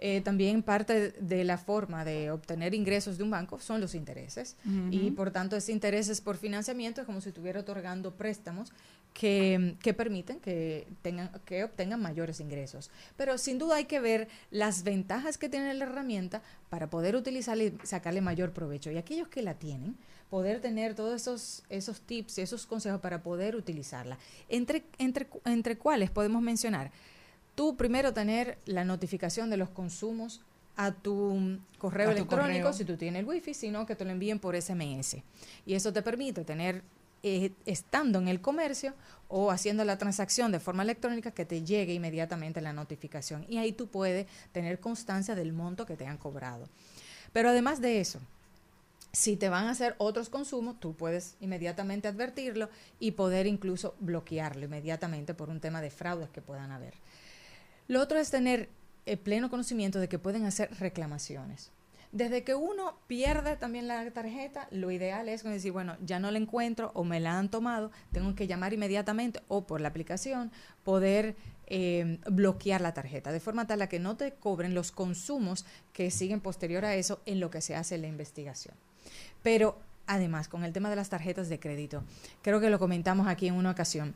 Eh, 0.06 0.20
también 0.20 0.62
parte 0.62 1.12
de 1.12 1.44
la 1.44 1.56
forma 1.56 2.04
de 2.04 2.30
obtener 2.30 2.74
ingresos 2.74 3.16
de 3.16 3.24
un 3.24 3.30
banco 3.30 3.58
son 3.58 3.80
los 3.80 3.94
intereses 3.94 4.54
y 4.90 5.10
por 5.12 5.30
tanto 5.30 5.56
ese 5.56 5.72
intereses 5.72 6.20
por 6.20 6.36
financiamiento 6.36 7.00
es 7.00 7.06
como 7.06 7.22
si 7.22 7.30
estuviera 7.30 7.60
otorgando 7.60 8.12
préstamos 8.12 8.70
que, 9.14 9.76
que 9.82 9.94
permiten 9.94 10.40
que 10.40 10.86
tengan 11.00 11.30
que 11.46 11.64
obtengan 11.64 12.02
mayores 12.02 12.40
ingresos. 12.40 12.90
Pero 13.16 13.38
sin 13.38 13.58
duda 13.58 13.76
hay 13.76 13.86
que 13.86 13.98
ver 13.98 14.28
las 14.50 14.82
ventajas 14.82 15.38
que 15.38 15.48
tiene 15.48 15.72
la 15.72 15.86
herramienta 15.86 16.42
para 16.68 16.90
poder 16.90 17.16
utilizarla 17.16 17.64
y 17.64 17.74
sacarle 17.84 18.20
mayor 18.20 18.52
provecho. 18.52 18.90
Y 18.90 18.98
aquellos 18.98 19.28
que 19.28 19.40
la 19.40 19.54
tienen, 19.54 19.96
poder 20.28 20.60
tener 20.60 20.94
todos 20.94 21.18
esos, 21.18 21.62
esos 21.70 22.02
tips 22.02 22.36
y 22.36 22.42
esos 22.42 22.66
consejos 22.66 23.00
para 23.00 23.22
poder 23.22 23.56
utilizarla. 23.56 24.18
Entre, 24.50 24.84
entre, 24.98 25.28
entre 25.46 25.78
cuáles 25.78 26.10
podemos 26.10 26.42
mencionar, 26.42 26.90
tú 27.54 27.76
primero 27.76 28.12
tener 28.12 28.58
la 28.66 28.84
notificación 28.84 29.50
de 29.50 29.56
los 29.56 29.70
consumos 29.70 30.40
a 30.76 30.92
tu 30.92 31.58
correo 31.78 32.10
A 32.10 32.12
tu 32.12 32.18
electrónico, 32.18 32.64
correo. 32.64 32.72
si 32.72 32.84
tú 32.84 32.96
tienes 32.96 33.20
el 33.20 33.26
wifi, 33.26 33.54
sino 33.54 33.86
que 33.86 33.94
te 33.94 34.04
lo 34.04 34.10
envíen 34.10 34.38
por 34.38 34.60
SMS. 34.60 35.22
Y 35.66 35.74
eso 35.74 35.92
te 35.92 36.02
permite 36.02 36.44
tener, 36.44 36.82
eh, 37.22 37.52
estando 37.64 38.18
en 38.18 38.28
el 38.28 38.40
comercio 38.40 38.94
o 39.28 39.50
haciendo 39.50 39.84
la 39.84 39.98
transacción 39.98 40.50
de 40.52 40.60
forma 40.60 40.82
electrónica, 40.82 41.30
que 41.30 41.44
te 41.44 41.62
llegue 41.62 41.94
inmediatamente 41.94 42.60
la 42.60 42.72
notificación. 42.72 43.46
Y 43.48 43.58
ahí 43.58 43.72
tú 43.72 43.86
puedes 43.86 44.26
tener 44.52 44.80
constancia 44.80 45.34
del 45.34 45.52
monto 45.52 45.86
que 45.86 45.96
te 45.96 46.06
han 46.06 46.18
cobrado. 46.18 46.68
Pero 47.32 47.50
además 47.50 47.80
de 47.80 48.00
eso, 48.00 48.20
si 49.12 49.36
te 49.36 49.48
van 49.48 49.66
a 49.66 49.70
hacer 49.70 49.94
otros 49.98 50.28
consumos, 50.28 50.80
tú 50.80 50.94
puedes 50.94 51.36
inmediatamente 51.40 52.08
advertirlo 52.08 52.68
y 52.98 53.12
poder 53.12 53.46
incluso 53.46 53.94
bloquearlo 54.00 54.64
inmediatamente 54.64 55.34
por 55.34 55.50
un 55.50 55.60
tema 55.60 55.80
de 55.80 55.90
fraudes 55.90 56.30
que 56.30 56.42
puedan 56.42 56.72
haber. 56.72 56.94
Lo 57.88 58.00
otro 58.00 58.18
es 58.18 58.30
tener 58.30 58.70
el 59.06 59.18
pleno 59.18 59.50
conocimiento 59.50 59.98
de 59.98 60.08
que 60.08 60.18
pueden 60.18 60.44
hacer 60.46 60.70
reclamaciones. 60.78 61.70
Desde 62.12 62.44
que 62.44 62.54
uno 62.54 62.96
pierde 63.08 63.56
también 63.56 63.88
la 63.88 64.08
tarjeta, 64.12 64.68
lo 64.70 64.92
ideal 64.92 65.28
es 65.28 65.42
decir, 65.42 65.72
bueno, 65.72 65.96
ya 66.00 66.20
no 66.20 66.30
la 66.30 66.38
encuentro 66.38 66.92
o 66.94 67.02
me 67.02 67.18
la 67.18 67.36
han 67.36 67.50
tomado, 67.50 67.90
tengo 68.12 68.36
que 68.36 68.46
llamar 68.46 68.72
inmediatamente 68.72 69.40
o 69.48 69.66
por 69.66 69.80
la 69.80 69.88
aplicación 69.88 70.52
poder 70.84 71.34
eh, 71.66 72.20
bloquear 72.30 72.80
la 72.80 72.94
tarjeta, 72.94 73.32
de 73.32 73.40
forma 73.40 73.66
tal 73.66 73.82
a 73.82 73.88
que 73.88 73.98
no 73.98 74.16
te 74.16 74.32
cobren 74.34 74.74
los 74.74 74.92
consumos 74.92 75.66
que 75.92 76.12
siguen 76.12 76.40
posterior 76.40 76.84
a 76.84 76.94
eso 76.94 77.20
en 77.26 77.40
lo 77.40 77.50
que 77.50 77.60
se 77.60 77.74
hace 77.74 77.98
la 77.98 78.06
investigación. 78.06 78.76
Pero 79.42 79.76
además, 80.06 80.46
con 80.46 80.62
el 80.62 80.72
tema 80.72 80.90
de 80.90 80.96
las 80.96 81.08
tarjetas 81.08 81.48
de 81.48 81.58
crédito, 81.58 82.04
creo 82.42 82.60
que 82.60 82.70
lo 82.70 82.78
comentamos 82.78 83.26
aquí 83.26 83.48
en 83.48 83.54
una 83.54 83.72
ocasión, 83.72 84.14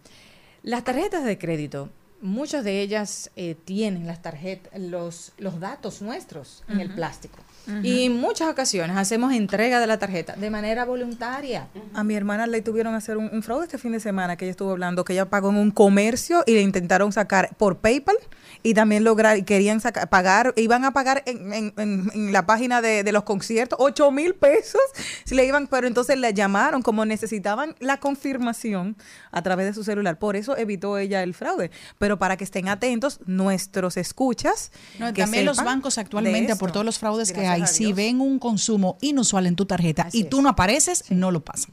las 0.63 0.85
tarjetas 0.85 1.25
de 1.25 1.37
crédito 1.37 1.91
muchas 2.21 2.65
de 2.65 2.81
ellas 2.81 3.31
eh, 3.37 3.55
tienen 3.65 4.07
las 4.07 4.23
tarjetas, 4.23 4.73
los, 4.79 5.33
los 5.39 5.61
datos 5.61 6.03
nuestros 6.03 6.65
en 6.69 6.81
el 6.81 6.95
plástico. 6.95 7.39
Y 7.83 8.07
en 8.07 8.17
muchas 8.17 8.49
ocasiones 8.49 8.97
hacemos 8.97 9.35
entrega 9.35 9.79
de 9.79 9.87
la 9.87 9.99
tarjeta 9.99 10.35
de 10.37 10.49
manera 10.49 10.87
voluntaria. 10.87 11.69
A 11.93 12.03
mi 12.03 12.15
hermana 12.15 12.47
le 12.47 12.63
tuvieron 12.63 12.95
hacer 12.95 13.19
un, 13.19 13.29
un 13.31 13.43
fraude 13.43 13.65
este 13.67 13.77
fin 13.77 13.93
de 13.93 14.01
semana 14.01 14.37
que 14.37 14.47
ella 14.47 14.53
estuvo 14.53 14.71
hablando, 14.71 15.05
que 15.05 15.13
ella 15.13 15.29
pagó 15.29 15.51
en 15.51 15.57
un 15.57 15.71
comercio 15.71 16.43
y 16.47 16.55
le 16.55 16.63
intentaron 16.63 17.13
sacar 17.13 17.51
por 17.59 17.77
PayPal 17.77 18.17
y 18.63 18.73
también 18.73 19.05
lograr, 19.05 19.45
querían 19.45 19.83
sacar, 19.83 20.09
pagar, 20.09 20.55
iban 20.57 20.87
a 20.87 20.93
pagar 20.95 21.23
en, 21.27 21.53
en- 21.53 21.75
en- 21.77 22.11
en 22.15 22.33
la 22.33 22.47
página 22.47 22.81
de, 22.81 23.05
de 23.05 23.13
los 23.13 23.25
conciertos 23.25 23.79
8 23.83 24.11
mil 24.13 24.35
pesos, 24.35 24.81
si 25.25 25.35
le 25.35 25.45
iban, 25.45 25.67
pero 25.67 25.87
entonces 25.87 26.17
le 26.19 26.33
llamaron 26.33 26.81
como 26.81 27.05
necesitaban 27.05 27.75
la 27.81 27.99
confirmación 28.01 28.97
a 29.31 29.43
través 29.43 29.67
de 29.67 29.75
su 29.75 29.85
celular, 29.85 30.19
por 30.19 30.37
eso 30.37 30.57
evitó 30.57 30.97
ella 30.97 31.23
el 31.23 31.35
fraude, 31.35 31.71
pero 31.99 32.08
para 32.17 32.37
que 32.37 32.45
estén 32.45 32.69
atentos 32.69 33.19
nuestros 33.27 33.97
escuchas. 33.97 34.71
No, 35.01 35.13
que 35.13 35.23
también 35.23 35.45
los 35.45 35.59
bancos 35.59 35.99
actualmente, 35.99 36.55
por 36.55 36.71
todos 36.71 36.87
los 36.87 36.99
fraudes 36.99 37.33
que 37.33 37.47
hay, 37.47 37.67
si 37.67 37.93
ven 37.93 38.21
un 38.21 38.39
consumo 38.39 38.97
inusual 39.01 39.47
en 39.47 39.57
tu 39.57 39.67
tarjeta 39.67 40.03
Así 40.03 40.21
y 40.21 40.25
tú 40.25 40.39
es. 40.39 40.43
no 40.45 40.49
apareces, 40.49 41.05
no 41.11 41.31
lo 41.31 41.41
pasan. 41.41 41.73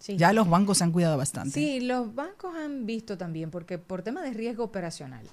Sí. 0.00 0.16
Ya 0.16 0.32
los 0.32 0.48
bancos 0.48 0.78
se 0.78 0.84
han 0.84 0.92
cuidado 0.92 1.16
bastante. 1.16 1.50
Sí, 1.50 1.80
los 1.80 2.14
bancos 2.14 2.54
han 2.56 2.86
visto 2.86 3.18
también, 3.18 3.50
porque 3.50 3.76
por 3.76 4.02
tema 4.02 4.22
de 4.22 4.32
riesgo 4.32 4.64
operacional, 4.64 5.26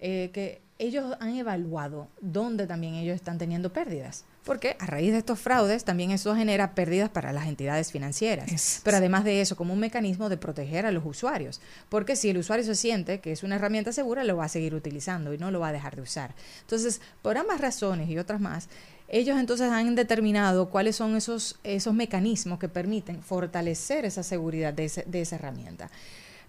eh, 0.00 0.30
que 0.32 0.60
ellos 0.78 1.16
han 1.20 1.36
evaluado 1.36 2.08
dónde 2.20 2.66
también 2.66 2.94
ellos 2.94 3.16
están 3.16 3.38
teniendo 3.38 3.72
pérdidas. 3.72 4.24
Porque 4.48 4.76
a 4.80 4.86
raíz 4.86 5.12
de 5.12 5.18
estos 5.18 5.38
fraudes 5.38 5.84
también 5.84 6.10
eso 6.10 6.34
genera 6.34 6.74
pérdidas 6.74 7.08
para 7.10 7.32
las 7.32 7.46
entidades 7.46 7.92
financieras. 7.92 8.50
Es- 8.50 8.80
Pero 8.82 8.96
además 8.96 9.22
de 9.22 9.40
eso, 9.40 9.54
como 9.54 9.72
un 9.74 9.78
mecanismo 9.78 10.28
de 10.28 10.36
proteger 10.38 10.86
a 10.86 10.90
los 10.90 11.04
usuarios. 11.06 11.60
Porque 11.88 12.16
si 12.16 12.30
el 12.30 12.38
usuario 12.38 12.64
se 12.64 12.74
siente 12.74 13.20
que 13.20 13.30
es 13.30 13.44
una 13.44 13.54
herramienta 13.54 13.92
segura, 13.92 14.24
lo 14.24 14.36
va 14.36 14.46
a 14.46 14.48
seguir 14.48 14.74
utilizando 14.74 15.32
y 15.32 15.38
no 15.38 15.52
lo 15.52 15.60
va 15.60 15.68
a 15.68 15.72
dejar 15.72 15.94
de 15.94 16.02
usar. 16.02 16.34
Entonces, 16.62 17.00
por 17.22 17.38
ambas 17.38 17.60
razones 17.60 18.08
y 18.10 18.18
otras 18.18 18.40
más, 18.40 18.68
ellos 19.10 19.38
entonces 19.38 19.70
han 19.70 19.94
determinado 19.94 20.68
cuáles 20.70 20.96
son 20.96 21.16
esos, 21.16 21.58
esos 21.62 21.94
mecanismos 21.94 22.58
que 22.58 22.68
permiten 22.68 23.22
fortalecer 23.22 24.04
esa 24.04 24.22
seguridad 24.22 24.72
de, 24.74 24.86
ese- 24.86 25.04
de 25.06 25.20
esa 25.22 25.36
herramienta. 25.36 25.90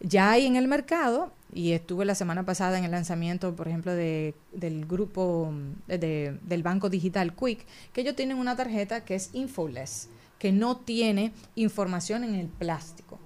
Ya 0.02 0.32
hay 0.32 0.46
en 0.46 0.56
el 0.56 0.68
mercado, 0.68 1.32
y 1.54 1.72
estuve 1.72 2.06
la 2.06 2.16
semana 2.16 2.46
pasada 2.46 2.78
en 2.78 2.86
el 2.86 2.92
lanzamiento, 2.92 3.56
por 3.56 3.68
ejemplo, 3.68 3.94
de, 3.94 4.34
del 4.54 4.86
grupo 4.86 5.52
mm, 5.52 5.90
de- 5.90 6.38
del 6.42 6.64
banco 6.64 6.90
digital 6.90 7.36
Quick, 7.36 7.66
que 7.92 8.02
ellos 8.02 8.16
tienen 8.16 8.38
una 8.38 8.56
tarjeta 8.56 9.04
que 9.04 9.16
es 9.16 9.30
infoless, 9.34 10.10
que 10.38 10.52
no 10.52 10.78
tiene 10.78 11.34
información 11.56 12.24
en 12.24 12.36
el 12.36 12.48
plástico. 12.48 13.20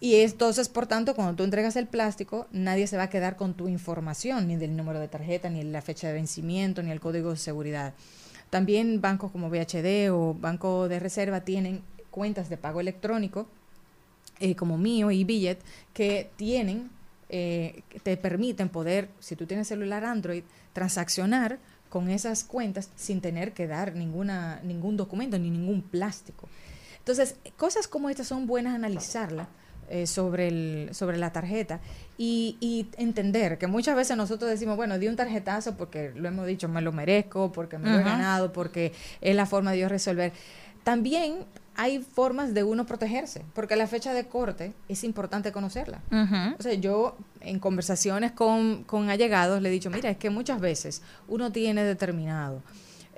Y 0.00 0.16
entonces, 0.16 0.68
por 0.68 0.86
tanto, 0.86 1.14
cuando 1.14 1.34
tú 1.34 1.44
entregas 1.44 1.76
el 1.76 1.86
plástico, 1.86 2.46
nadie 2.52 2.86
se 2.86 2.96
va 2.98 3.04
a 3.04 3.10
quedar 3.10 3.36
con 3.36 3.54
tu 3.54 3.68
información, 3.68 4.46
ni 4.48 4.56
del 4.56 4.76
número 4.76 4.98
de 5.00 5.08
tarjeta, 5.08 5.48
ni 5.48 5.62
la 5.62 5.80
fecha 5.80 6.08
de 6.08 6.14
vencimiento, 6.14 6.82
ni 6.82 6.90
el 6.90 7.00
código 7.00 7.30
de 7.30 7.36
seguridad. 7.36 7.94
También 8.50 9.00
bancos 9.00 9.30
como 9.30 9.48
BHD 9.48 10.10
o 10.12 10.34
Banco 10.34 10.88
de 10.88 10.98
Reserva 11.00 11.40
tienen 11.42 11.80
cuentas 12.10 12.50
de 12.50 12.56
pago 12.58 12.80
electrónico, 12.80 13.48
eh, 14.40 14.54
como 14.54 14.78
mío 14.78 15.10
y 15.10 15.24
Billet, 15.24 15.58
que 15.92 16.30
tienen, 16.36 16.90
eh, 17.28 17.82
que 17.88 18.00
te 18.00 18.16
permiten 18.16 18.68
poder, 18.68 19.08
si 19.20 19.36
tú 19.36 19.46
tienes 19.46 19.68
celular 19.68 20.04
Android, 20.04 20.42
transaccionar 20.72 21.58
con 21.88 22.10
esas 22.10 22.42
cuentas 22.42 22.90
sin 22.96 23.20
tener 23.20 23.52
que 23.52 23.66
dar 23.68 23.94
ninguna, 23.94 24.60
ningún 24.64 24.96
documento 24.96 25.38
ni 25.38 25.50
ningún 25.50 25.82
plástico. 25.82 26.48
Entonces, 26.98 27.36
cosas 27.56 27.86
como 27.86 28.10
estas 28.10 28.26
son 28.26 28.46
buenas 28.46 28.74
analizarlas 28.74 29.46
eh, 29.88 30.06
sobre, 30.06 30.48
el, 30.48 30.88
sobre 30.92 31.18
la 31.18 31.32
tarjeta 31.32 31.80
y, 32.16 32.56
y 32.58 32.88
entender 32.96 33.58
que 33.58 33.66
muchas 33.66 33.94
veces 33.94 34.16
nosotros 34.16 34.50
decimos, 34.50 34.76
bueno, 34.76 34.98
di 34.98 35.06
un 35.06 35.14
tarjetazo 35.14 35.76
porque 35.76 36.10
lo 36.16 36.26
hemos 36.26 36.46
dicho, 36.46 36.68
me 36.68 36.80
lo 36.80 36.90
merezco, 36.90 37.52
porque 37.52 37.78
me 37.78 37.90
lo 37.90 37.98
he 37.98 38.02
ganado, 38.02 38.52
porque 38.52 38.92
es 39.20 39.36
la 39.36 39.46
forma 39.46 39.72
de 39.72 39.80
yo 39.80 39.88
resolver. 39.88 40.32
También 40.82 41.44
hay 41.76 42.00
formas 42.00 42.54
de 42.54 42.62
uno 42.62 42.86
protegerse, 42.86 43.44
porque 43.54 43.76
la 43.76 43.86
fecha 43.86 44.14
de 44.14 44.26
corte 44.26 44.72
es 44.88 45.04
importante 45.04 45.52
conocerla. 45.52 46.00
O 46.58 46.62
sea, 46.62 46.74
yo 46.74 47.16
en 47.40 47.58
conversaciones 47.58 48.32
con, 48.32 48.84
con 48.84 49.10
allegados 49.10 49.60
le 49.60 49.68
he 49.68 49.72
dicho, 49.72 49.90
mira, 49.90 50.10
es 50.10 50.16
que 50.16 50.30
muchas 50.30 50.60
veces 50.60 51.02
uno 51.28 51.52
tiene 51.52 51.84
determinado 51.84 52.62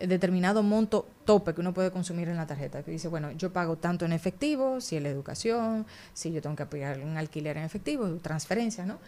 determinado 0.01 0.62
monto 0.62 1.07
tope 1.25 1.55
que 1.55 1.62
uno 1.62 1.73
puede 1.73 1.90
consumir 1.90 2.29
en 2.29 2.37
la 2.37 2.47
tarjeta, 2.47 2.83
que 2.83 2.90
dice, 2.90 3.09
bueno, 3.09 3.33
yo 3.33 3.53
pago 3.53 3.77
tanto 3.77 4.05
en 4.05 4.12
efectivo, 4.12 4.81
si 4.81 4.97
es 4.97 5.03
la 5.03 5.09
educación, 5.09 5.87
si 6.12 6.33
yo 6.33 6.42
tengo 6.42 6.55
que 6.55 6.66
pagar 6.66 7.01
un 7.01 7.16
alquiler 7.16 7.57
en 7.57 7.64
efectivo, 7.64 8.07
transferencias, 8.21 8.87
¿no? 8.87 8.99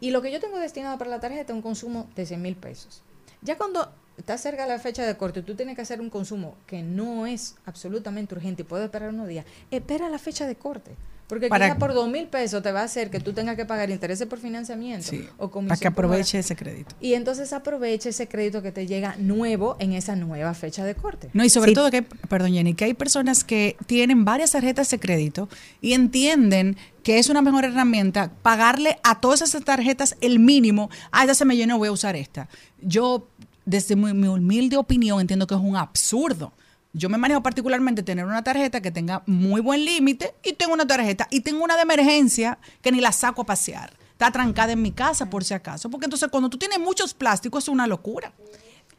Y 0.00 0.10
lo 0.10 0.22
que 0.22 0.32
yo 0.32 0.40
tengo 0.40 0.58
destinado 0.58 0.98
para 0.98 1.10
la 1.10 1.20
tarjeta 1.20 1.52
es 1.52 1.56
un 1.56 1.62
consumo 1.62 2.08
de 2.16 2.26
100 2.26 2.42
mil 2.42 2.56
pesos. 2.56 3.02
Ya 3.40 3.56
cuando 3.56 3.92
está 4.18 4.38
cerca 4.38 4.66
la 4.66 4.78
fecha 4.78 5.04
de 5.04 5.16
corte, 5.16 5.42
tú 5.42 5.54
tienes 5.54 5.76
que 5.76 5.82
hacer 5.82 6.00
un 6.00 6.10
consumo 6.10 6.54
que 6.66 6.82
no 6.82 7.26
es 7.26 7.56
absolutamente 7.66 8.34
urgente 8.34 8.62
y 8.62 8.64
puede 8.64 8.84
esperar 8.84 9.10
unos 9.10 9.28
días, 9.28 9.44
espera 9.70 10.08
la 10.08 10.18
fecha 10.18 10.46
de 10.46 10.54
corte. 10.56 10.92
Porque 11.28 11.48
Para- 11.48 11.66
quizá 11.66 11.78
por 11.80 11.92
dos 11.92 12.08
mil 12.08 12.28
pesos 12.28 12.62
te 12.62 12.70
va 12.70 12.82
a 12.82 12.84
hacer 12.84 13.10
que 13.10 13.18
tú 13.18 13.32
tengas 13.32 13.56
que 13.56 13.64
pagar 13.66 13.90
intereses 13.90 14.28
por 14.28 14.38
financiamiento 14.38 15.08
Sí, 15.08 15.28
o 15.38 15.50
comisión 15.50 15.70
para 15.70 15.80
que 15.80 15.88
aproveche 15.88 16.38
ese 16.38 16.54
crédito. 16.54 16.94
Y 17.00 17.14
entonces 17.14 17.52
aproveche 17.52 18.10
ese 18.10 18.28
crédito 18.28 18.62
que 18.62 18.70
te 18.70 18.86
llega 18.86 19.16
nuevo 19.18 19.74
en 19.80 19.92
esa 19.92 20.14
nueva 20.14 20.54
fecha 20.54 20.84
de 20.84 20.94
corte. 20.94 21.28
No, 21.32 21.44
y 21.44 21.50
sobre 21.50 21.70
Sí. 21.70 21.74
todo 21.74 21.90
que, 21.90 22.02
perdón 22.02 22.52
Jenny, 22.52 22.74
que 22.74 22.84
hay 22.84 22.94
personas 22.94 23.42
que 23.42 23.76
tienen 23.86 24.24
varias 24.24 24.52
tarjetas 24.52 24.88
de 24.88 25.00
crédito 25.00 25.48
y 25.80 25.94
entienden 25.94 26.76
que 27.02 27.18
es 27.18 27.28
una 27.28 27.42
mejor 27.42 27.64
herramienta 27.64 28.30
pagarle 28.42 28.98
a 29.02 29.20
todas 29.20 29.42
esas 29.42 29.64
tarjetas 29.64 30.16
el 30.20 30.38
mínimo. 30.38 30.90
Ah, 31.10 31.26
ya 31.26 31.34
se 31.34 31.44
me 31.44 31.56
llenó, 31.56 31.76
voy 31.78 31.88
a 31.88 31.92
usar 31.92 32.14
esta. 32.14 32.48
Yo, 32.80 33.26
desde 33.66 33.94
mi, 33.94 34.14
mi 34.14 34.28
humilde 34.28 34.78
opinión, 34.78 35.20
entiendo 35.20 35.46
que 35.46 35.54
es 35.54 35.60
un 35.60 35.76
absurdo. 35.76 36.52
Yo 36.94 37.10
me 37.10 37.18
manejo 37.18 37.42
particularmente 37.42 38.02
tener 38.02 38.24
una 38.24 38.42
tarjeta 38.42 38.80
que 38.80 38.90
tenga 38.90 39.22
muy 39.26 39.60
buen 39.60 39.84
límite 39.84 40.34
y 40.42 40.54
tengo 40.54 40.72
una 40.72 40.86
tarjeta 40.86 41.28
y 41.30 41.40
tengo 41.40 41.62
una 41.62 41.76
de 41.76 41.82
emergencia 41.82 42.58
que 42.80 42.90
ni 42.90 43.02
la 43.02 43.12
saco 43.12 43.42
a 43.42 43.44
pasear. 43.44 43.92
Está 44.12 44.30
trancada 44.30 44.72
en 44.72 44.80
mi 44.80 44.92
casa 44.92 45.28
por 45.28 45.44
si 45.44 45.52
acaso. 45.52 45.90
Porque 45.90 46.06
entonces 46.06 46.30
cuando 46.30 46.48
tú 46.48 46.56
tienes 46.56 46.78
muchos 46.78 47.12
plásticos 47.12 47.64
es 47.64 47.68
una 47.68 47.86
locura. 47.86 48.32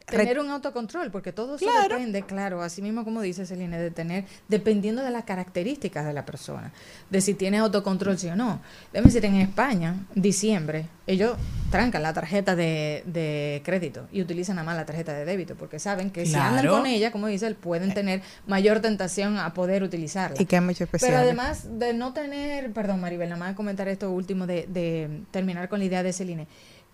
Tener 0.09 0.39
un 0.39 0.49
autocontrol, 0.49 1.11
porque 1.11 1.33
todo 1.33 1.57
Claro. 1.57 1.89
depende, 1.95 2.21
claro, 2.21 2.61
así 2.61 2.81
mismo 2.81 3.03
como 3.03 3.21
dice 3.21 3.45
Celine, 3.45 3.77
de 3.77 3.91
tener, 3.91 4.23
dependiendo 4.47 5.03
de 5.03 5.11
las 5.11 5.25
características 5.25 6.05
de 6.05 6.13
la 6.13 6.25
persona, 6.25 6.71
de 7.09 7.19
si 7.19 7.33
tienes 7.33 7.59
autocontrol 7.59 8.17
sí 8.17 8.29
o 8.29 8.35
no. 8.37 8.61
Déjame 8.93 9.07
decir, 9.11 9.25
en 9.25 9.35
España, 9.35 9.95
diciembre, 10.15 10.85
ellos 11.07 11.35
trancan 11.71 12.03
la 12.03 12.13
tarjeta 12.13 12.55
de, 12.55 13.03
de 13.05 13.61
crédito 13.65 14.07
y 14.13 14.21
utilizan 14.21 14.55
nada 14.55 14.65
más 14.65 14.77
la 14.77 14.85
tarjeta 14.85 15.11
de 15.13 15.25
débito, 15.25 15.55
porque 15.55 15.77
saben 15.77 16.09
que 16.09 16.25
si 16.25 16.35
andan 16.35 16.65
con 16.67 16.85
ella, 16.85 17.11
como 17.11 17.27
dice 17.27 17.45
él, 17.47 17.55
pueden 17.55 17.93
tener 17.93 18.21
mayor 18.45 18.79
tentación 18.79 19.37
a 19.37 19.53
poder 19.53 19.83
utilizarla. 19.83 20.41
Y 20.41 20.45
que 20.45 20.55
hay 20.55 20.61
mucho 20.61 20.85
especial. 20.85 21.11
Pero 21.11 21.21
además 21.21 21.79
de 21.79 21.93
no 21.93 22.13
tener, 22.13 22.71
perdón 22.71 23.01
Maribel, 23.01 23.27
nada 23.27 23.39
más 23.39 23.55
comentar 23.55 23.89
esto 23.89 24.09
último 24.09 24.47
de, 24.47 24.67
de 24.67 25.21
terminar 25.31 25.67
con 25.67 25.79
la 25.79 25.85
idea 25.85 26.01
de 26.01 26.13
Celine, 26.13 26.47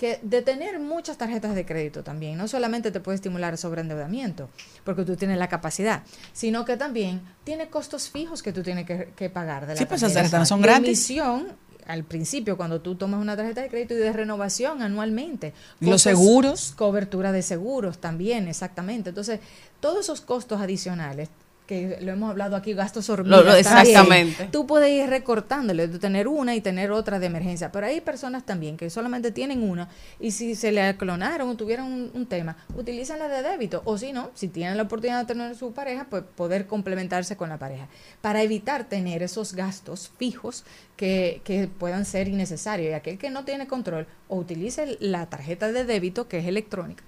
que 0.04 0.20
de 0.22 0.42
tener 0.42 0.80
muchas 0.80 1.18
tarjetas 1.18 1.56
de 1.56 1.66
crédito 1.66 2.04
también, 2.04 2.38
no 2.38 2.50
solamente 2.50 2.92
te 2.92 3.00
puede 3.00 3.16
estimular 3.16 3.58
sobreendeudamiento, 3.58 4.50
porque 4.84 5.06
tú 5.06 5.16
tienes 5.16 5.38
la 5.38 5.48
capacidad, 5.48 6.04
sino 6.34 6.66
que 6.66 6.76
también 6.76 7.22
tiene 7.46 7.70
costos 7.70 8.10
fijos 8.10 8.44
que 8.44 8.52
tú 8.52 8.64
tienes 8.64 8.86
que, 8.86 9.14
que 9.16 9.30
pagar 9.30 9.66
de 9.66 9.76
la 9.76 9.80
Sí, 9.80 9.86
pues, 9.86 10.04
esas 10.04 10.14
tarjeta. 10.14 10.46
son 10.46 10.62
gratis. 10.62 10.88
emisión, 11.10 11.48
al 11.88 12.04
principio, 12.04 12.58
cuando 12.58 12.82
tú 12.82 12.96
tomas 12.96 13.22
una 13.22 13.38
tarjeta 13.38 13.62
de 13.62 13.70
crédito 13.70 13.94
y 13.94 13.98
de 13.98 14.12
renovación 14.12 14.82
anualmente. 14.82 15.54
Los 15.80 16.02
seguros. 16.02 16.74
Cobertura 16.76 17.32
de 17.32 17.42
seguros 17.42 18.00
también, 18.00 18.50
exactamente. 18.50 19.10
Entonces, 19.12 19.40
todos 19.80 20.02
esos 20.02 20.20
costos 20.20 20.60
adicionales 20.60 21.30
que 21.66 21.98
lo 22.02 22.12
hemos 22.12 22.30
hablado 22.30 22.56
aquí, 22.56 22.74
gastos 22.74 23.10
hormigas. 23.10 23.40
Lo- 23.40 23.44
lo- 23.46 23.64
también. 23.64 23.88
exactamente. 23.88 24.50
Tú 24.52 24.68
puedes 24.68 24.90
ir 24.92 25.10
recortándole, 25.10 25.88
de 25.88 25.98
tener 26.00 26.28
una 26.28 26.56
y 26.56 26.62
tener 26.62 26.92
otra 26.92 27.20
de 27.20 27.28
emergencia. 27.28 27.72
Pero 27.72 27.88
hay 27.88 28.02
personas 28.02 28.46
también 28.46 28.76
que 28.76 28.90
solamente 28.90 29.32
tienen 29.32 29.64
una 29.64 29.88
y 30.20 30.32
si 30.32 30.56
se 30.56 30.72
le 30.72 30.98
clonaron 30.98 31.50
o 31.50 31.56
tuvieron 31.56 31.86
un, 31.92 32.12
un 32.14 32.26
tema, 32.26 32.58
utilizan 32.76 33.20
la 33.20 33.28
de 33.30 33.42
débito. 33.42 33.82
O 33.86 33.98
si 33.98 34.12
no, 34.12 34.32
si 34.34 34.50
tienen 34.50 34.76
la 34.78 34.84
oportunidad 34.84 35.22
de 35.22 35.26
tener 35.34 35.56
su 35.56 35.72
pareja, 35.74 36.08
pues 36.10 36.24
poder 36.36 36.68
complementarse 36.68 37.38
con 37.38 37.50
la 37.50 37.58
pareja. 37.58 37.88
Para 38.22 38.42
evitar 38.42 38.84
tener 38.90 39.24
esos 39.24 39.54
gastos 39.54 40.12
fijos 40.18 40.66
que, 40.98 41.42
que 41.46 41.68
puedan 41.68 42.06
ser 42.06 42.28
innecesarios. 42.28 42.92
Y 42.92 42.94
aquel 42.94 43.18
que 43.18 43.30
no 43.30 43.46
tiene 43.46 43.68
control, 43.68 44.06
o 44.28 44.38
utilice 44.38 44.98
la 45.00 45.28
tarjeta 45.28 45.72
de 45.72 45.86
débito, 45.86 46.28
que 46.28 46.40
es 46.40 46.46
electrónica, 46.46 47.04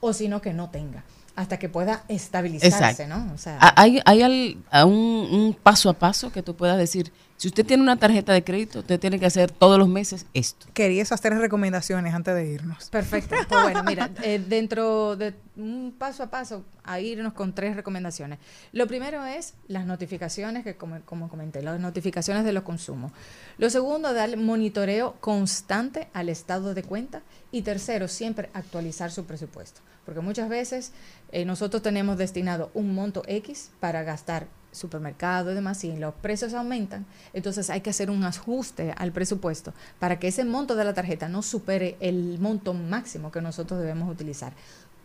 o 0.00 0.12
si 0.12 0.28
no, 0.28 0.40
que 0.40 0.52
no 0.52 0.70
tenga. 0.70 1.04
Hasta 1.40 1.58
que 1.58 1.70
pueda 1.70 2.02
estabilizarse, 2.08 3.02
Exacto. 3.02 3.06
¿no? 3.08 3.32
O 3.32 3.38
sea, 3.38 3.56
¿Hay, 3.76 3.98
hay 4.04 4.20
al- 4.22 4.56
a 4.70 4.84
un, 4.84 4.94
un 4.94 5.54
paso 5.54 5.88
a 5.88 5.94
paso 5.94 6.30
que 6.30 6.42
tú 6.42 6.54
puedas 6.54 6.76
decir, 6.76 7.12
si 7.40 7.48
usted 7.48 7.64
tiene 7.64 7.82
una 7.82 7.96
tarjeta 7.96 8.34
de 8.34 8.44
crédito, 8.44 8.80
usted 8.80 9.00
tiene 9.00 9.18
que 9.18 9.24
hacer 9.24 9.50
todos 9.50 9.78
los 9.78 9.88
meses 9.88 10.26
esto? 10.34 10.66
Quería 10.74 11.00
esas 11.00 11.22
tres 11.22 11.38
recomendaciones 11.38 12.12
antes 12.12 12.34
de 12.34 12.46
irnos. 12.46 12.90
Perfecto. 12.90 13.34
Pues 13.48 13.62
bueno, 13.62 13.82
mira, 13.82 14.10
eh, 14.22 14.38
dentro 14.46 15.16
de 15.16 15.34
un 15.56 15.94
paso 15.98 16.22
a 16.22 16.30
paso, 16.30 16.66
a 16.84 17.00
irnos 17.00 17.32
con 17.32 17.54
tres 17.54 17.76
recomendaciones. 17.76 18.38
Lo 18.72 18.86
primero 18.86 19.24
es 19.24 19.54
las 19.68 19.86
notificaciones, 19.86 20.64
que 20.64 20.76
como, 20.76 21.00
como 21.06 21.30
comenté, 21.30 21.62
las 21.62 21.80
notificaciones 21.80 22.44
de 22.44 22.52
los 22.52 22.62
consumos. 22.62 23.10
Lo 23.56 23.70
segundo, 23.70 24.12
dar 24.12 24.36
monitoreo 24.36 25.14
constante 25.20 26.08
al 26.12 26.28
estado 26.28 26.74
de 26.74 26.82
cuenta. 26.82 27.22
Y 27.50 27.62
tercero, 27.62 28.06
siempre 28.06 28.50
actualizar 28.52 29.10
su 29.10 29.24
presupuesto. 29.24 29.80
Porque 30.04 30.20
muchas 30.20 30.50
veces 30.50 30.92
eh, 31.32 31.46
nosotros 31.46 31.82
tenemos 31.82 32.18
destinado 32.18 32.70
un 32.74 32.94
monto 32.94 33.22
X 33.26 33.70
para 33.80 34.02
gastar 34.02 34.46
supermercado 34.72 35.50
y 35.50 35.54
demás, 35.54 35.84
y 35.84 35.96
los 35.96 36.14
precios 36.14 36.54
aumentan, 36.54 37.06
entonces 37.32 37.70
hay 37.70 37.80
que 37.80 37.90
hacer 37.90 38.10
un 38.10 38.24
ajuste 38.24 38.92
al 38.96 39.12
presupuesto 39.12 39.72
para 39.98 40.18
que 40.18 40.28
ese 40.28 40.44
monto 40.44 40.76
de 40.76 40.84
la 40.84 40.94
tarjeta 40.94 41.28
no 41.28 41.42
supere 41.42 41.96
el 42.00 42.38
monto 42.38 42.74
máximo 42.74 43.32
que 43.32 43.40
nosotros 43.40 43.80
debemos 43.80 44.10
utilizar. 44.10 44.52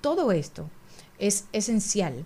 Todo 0.02 0.32
esto 0.32 0.70
es 1.20 1.46
esencial 1.52 2.26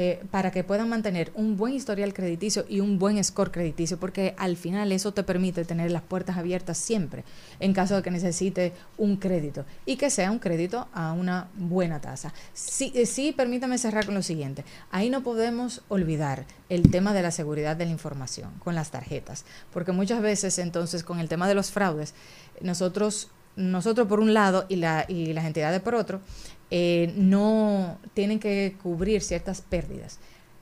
eh, 0.00 0.22
para 0.30 0.52
que 0.52 0.62
puedan 0.62 0.88
mantener 0.88 1.32
un 1.34 1.56
buen 1.56 1.74
historial 1.74 2.14
crediticio 2.14 2.64
y 2.68 2.78
un 2.78 3.00
buen 3.00 3.24
score 3.24 3.50
crediticio, 3.50 3.98
porque 3.98 4.32
al 4.38 4.56
final 4.56 4.92
eso 4.92 5.12
te 5.12 5.24
permite 5.24 5.64
tener 5.64 5.90
las 5.90 6.02
puertas 6.02 6.36
abiertas 6.36 6.78
siempre 6.78 7.24
en 7.58 7.72
caso 7.72 7.96
de 7.96 8.02
que 8.02 8.12
necesite 8.12 8.72
un 8.96 9.16
crédito 9.16 9.64
y 9.86 9.96
que 9.96 10.08
sea 10.08 10.30
un 10.30 10.38
crédito 10.38 10.86
a 10.92 11.10
una 11.10 11.48
buena 11.56 12.00
tasa. 12.00 12.32
Sí, 12.52 12.92
eh, 12.94 13.06
sí, 13.06 13.32
permítame 13.32 13.76
cerrar 13.76 14.06
con 14.06 14.14
lo 14.14 14.22
siguiente. 14.22 14.64
Ahí 14.92 15.10
no 15.10 15.24
podemos 15.24 15.82
olvidar 15.88 16.44
el 16.68 16.92
tema 16.92 17.12
de 17.12 17.22
la 17.22 17.32
seguridad 17.32 17.74
de 17.74 17.86
la 17.86 17.90
información 17.90 18.52
con 18.60 18.76
las 18.76 18.92
tarjetas, 18.92 19.44
porque 19.72 19.90
muchas 19.90 20.22
veces 20.22 20.60
entonces 20.60 21.02
con 21.02 21.18
el 21.18 21.28
tema 21.28 21.48
de 21.48 21.56
los 21.56 21.72
fraudes, 21.72 22.14
nosotros, 22.60 23.32
nosotros 23.56 24.06
por 24.06 24.20
un 24.20 24.32
lado 24.32 24.64
y, 24.68 24.76
la, 24.76 25.06
y 25.08 25.32
las 25.32 25.44
entidades 25.44 25.80
por 25.80 25.96
otro, 25.96 26.20
eh, 26.70 27.12
no 27.16 27.98
tienen 28.14 28.38
que 28.38 28.76
cubrir 28.82 29.22
ciertas 29.22 29.60
pérdidas. 29.60 30.18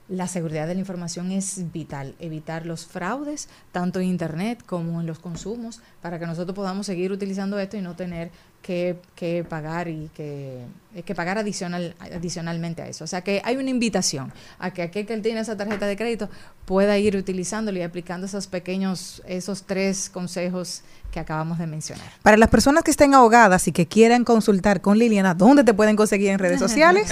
La 0.09 0.27
seguridad 0.27 0.67
de 0.67 0.73
la 0.73 0.79
información 0.79 1.31
es 1.31 1.69
vital, 1.73 2.15
evitar 2.19 2.65
los 2.65 2.85
fraudes, 2.85 3.49
tanto 3.73 3.99
en 3.99 4.07
Internet 4.07 4.63
como 4.65 5.01
en 5.01 5.07
los 5.07 5.19
consumos, 5.19 5.81
para 6.01 6.17
que 6.17 6.25
nosotros 6.25 6.55
podamos 6.55 6.85
seguir 6.85 7.11
utilizando 7.11 7.59
esto 7.59 7.75
y 7.75 7.81
no 7.81 7.97
tener 7.97 8.31
que, 8.67 8.97
que 9.15 9.45
pagar 9.45 9.87
y 9.87 10.11
que, 10.13 10.65
eh, 10.93 11.03
que 11.03 11.15
pagar 11.15 11.37
adicional, 11.37 11.95
adicionalmente 12.01 12.81
a 12.81 12.89
eso. 12.89 13.05
O 13.05 13.07
sea 13.07 13.21
que 13.21 13.41
hay 13.45 13.55
una 13.55 13.69
invitación 13.69 14.33
a 14.59 14.71
que 14.71 14.81
aquel 14.81 15.05
que 15.05 15.17
tiene 15.19 15.39
esa 15.39 15.55
tarjeta 15.55 15.85
de 15.85 15.95
crédito 15.95 16.29
pueda 16.65 16.97
ir 16.97 17.15
utilizándolo 17.15 17.79
y 17.79 17.83
aplicando 17.83 18.27
esos 18.27 18.47
pequeños, 18.47 19.23
esos 19.25 19.63
tres 19.63 20.09
consejos 20.09 20.81
que 21.11 21.21
acabamos 21.21 21.59
de 21.59 21.67
mencionar. 21.67 22.05
Para 22.21 22.35
las 22.35 22.49
personas 22.49 22.83
que 22.83 22.91
estén 22.91 23.13
ahogadas 23.13 23.69
y 23.69 23.71
que 23.71 23.87
quieran 23.87 24.25
consultar 24.25 24.81
con 24.81 24.99
Liliana, 24.99 25.33
¿dónde 25.33 25.63
te 25.63 25.73
pueden 25.73 25.95
conseguir 25.95 26.31
en 26.31 26.39
redes 26.39 26.59
sociales? 26.67 27.07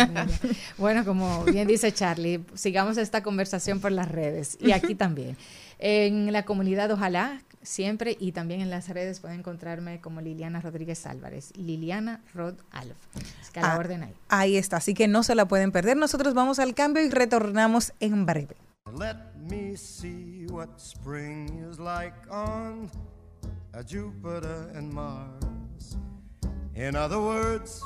Bueno, 0.78 1.06
como 1.06 1.46
bien 1.46 1.70
dice 1.70 1.94
Charlie, 1.94 2.44
sigamos 2.54 2.98
esta 2.98 3.24
conversación 3.24 3.80
por 3.80 3.94
las 3.94 4.12
redes 4.12 4.58
y 4.60 4.74
aquí 4.74 4.94
también. 4.94 5.38
En 5.80 6.34
la 6.34 6.44
comunidad, 6.44 6.92
ojalá, 6.92 7.40
siempre 7.66 8.16
y 8.20 8.32
también 8.32 8.62
en 8.62 8.70
las 8.70 8.88
redes 8.90 9.20
pueden 9.20 9.40
encontrarme 9.40 10.00
como 10.02 10.22
Liliana 10.22 10.62
Rodríguez 10.62 11.06
Álvarez, 11.06 11.52
Liliana 11.58 12.22
Rod 12.34 12.56
Alf. 12.72 12.96
Es 13.42 13.50
que 13.52 13.60
a 13.60 13.64
la 13.64 13.74
Ah, 13.74 13.78
orden 13.78 14.04
ahí. 14.04 14.14
Ahí 14.30 14.58
está, 14.58 14.78
así 14.78 14.94
que 14.94 15.08
no 15.08 15.24
se 15.24 15.36
la 15.36 15.48
pueden 15.48 15.72
perder. 15.72 15.98
Nosotros 15.98 16.34
vamos 16.34 16.60
al 16.60 16.74
cambio 16.76 17.04
y 17.04 17.10
retornamos 17.10 17.94
en 18.00 18.26
breve. 18.26 18.56
Let 18.98 19.16
me 19.50 19.76
see 19.76 20.46
what 20.50 20.70
spring 20.78 21.50
is 21.70 21.80
like 21.80 22.16
on 22.30 22.90
a 23.74 23.82
Jupiter 23.84 24.72
and 24.76 24.94
Mars. 24.94 25.98
In 26.76 26.96
other 26.96 27.18
words, 27.20 27.82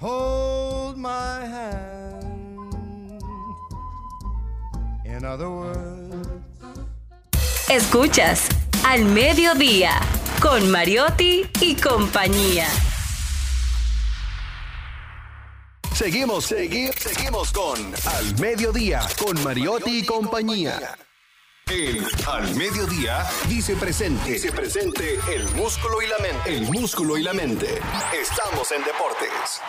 hold 0.00 0.96
my 0.96 1.44
hand. 1.46 2.32
In 5.04 5.24
other 5.26 5.48
words, 5.48 6.38
Escuchas 7.76 8.48
Al 8.84 9.06
Mediodía 9.06 9.92
con 10.42 10.70
Mariotti 10.70 11.46
y 11.62 11.74
compañía. 11.74 12.66
Seguimos, 15.94 16.52
segui- 16.52 16.92
seguimos 16.94 17.50
con 17.50 17.78
Al 18.14 18.38
Mediodía, 18.38 19.00
con 19.18 19.42
Mariotti 19.42 20.00
y 20.00 20.04
compañía. 20.04 20.96
En 21.70 22.04
Al 22.26 22.54
Mediodía 22.56 23.26
dice 23.48 23.74
presente. 23.76 24.32
Dice 24.32 24.52
presente 24.52 25.18
el 25.34 25.48
músculo 25.54 26.02
y 26.02 26.08
la 26.08 26.18
mente. 26.18 26.54
El 26.54 26.62
músculo 26.70 27.16
y 27.16 27.22
la 27.22 27.32
mente. 27.32 27.80
Estamos 28.20 28.70
en 28.72 28.84
deportes. 28.84 29.62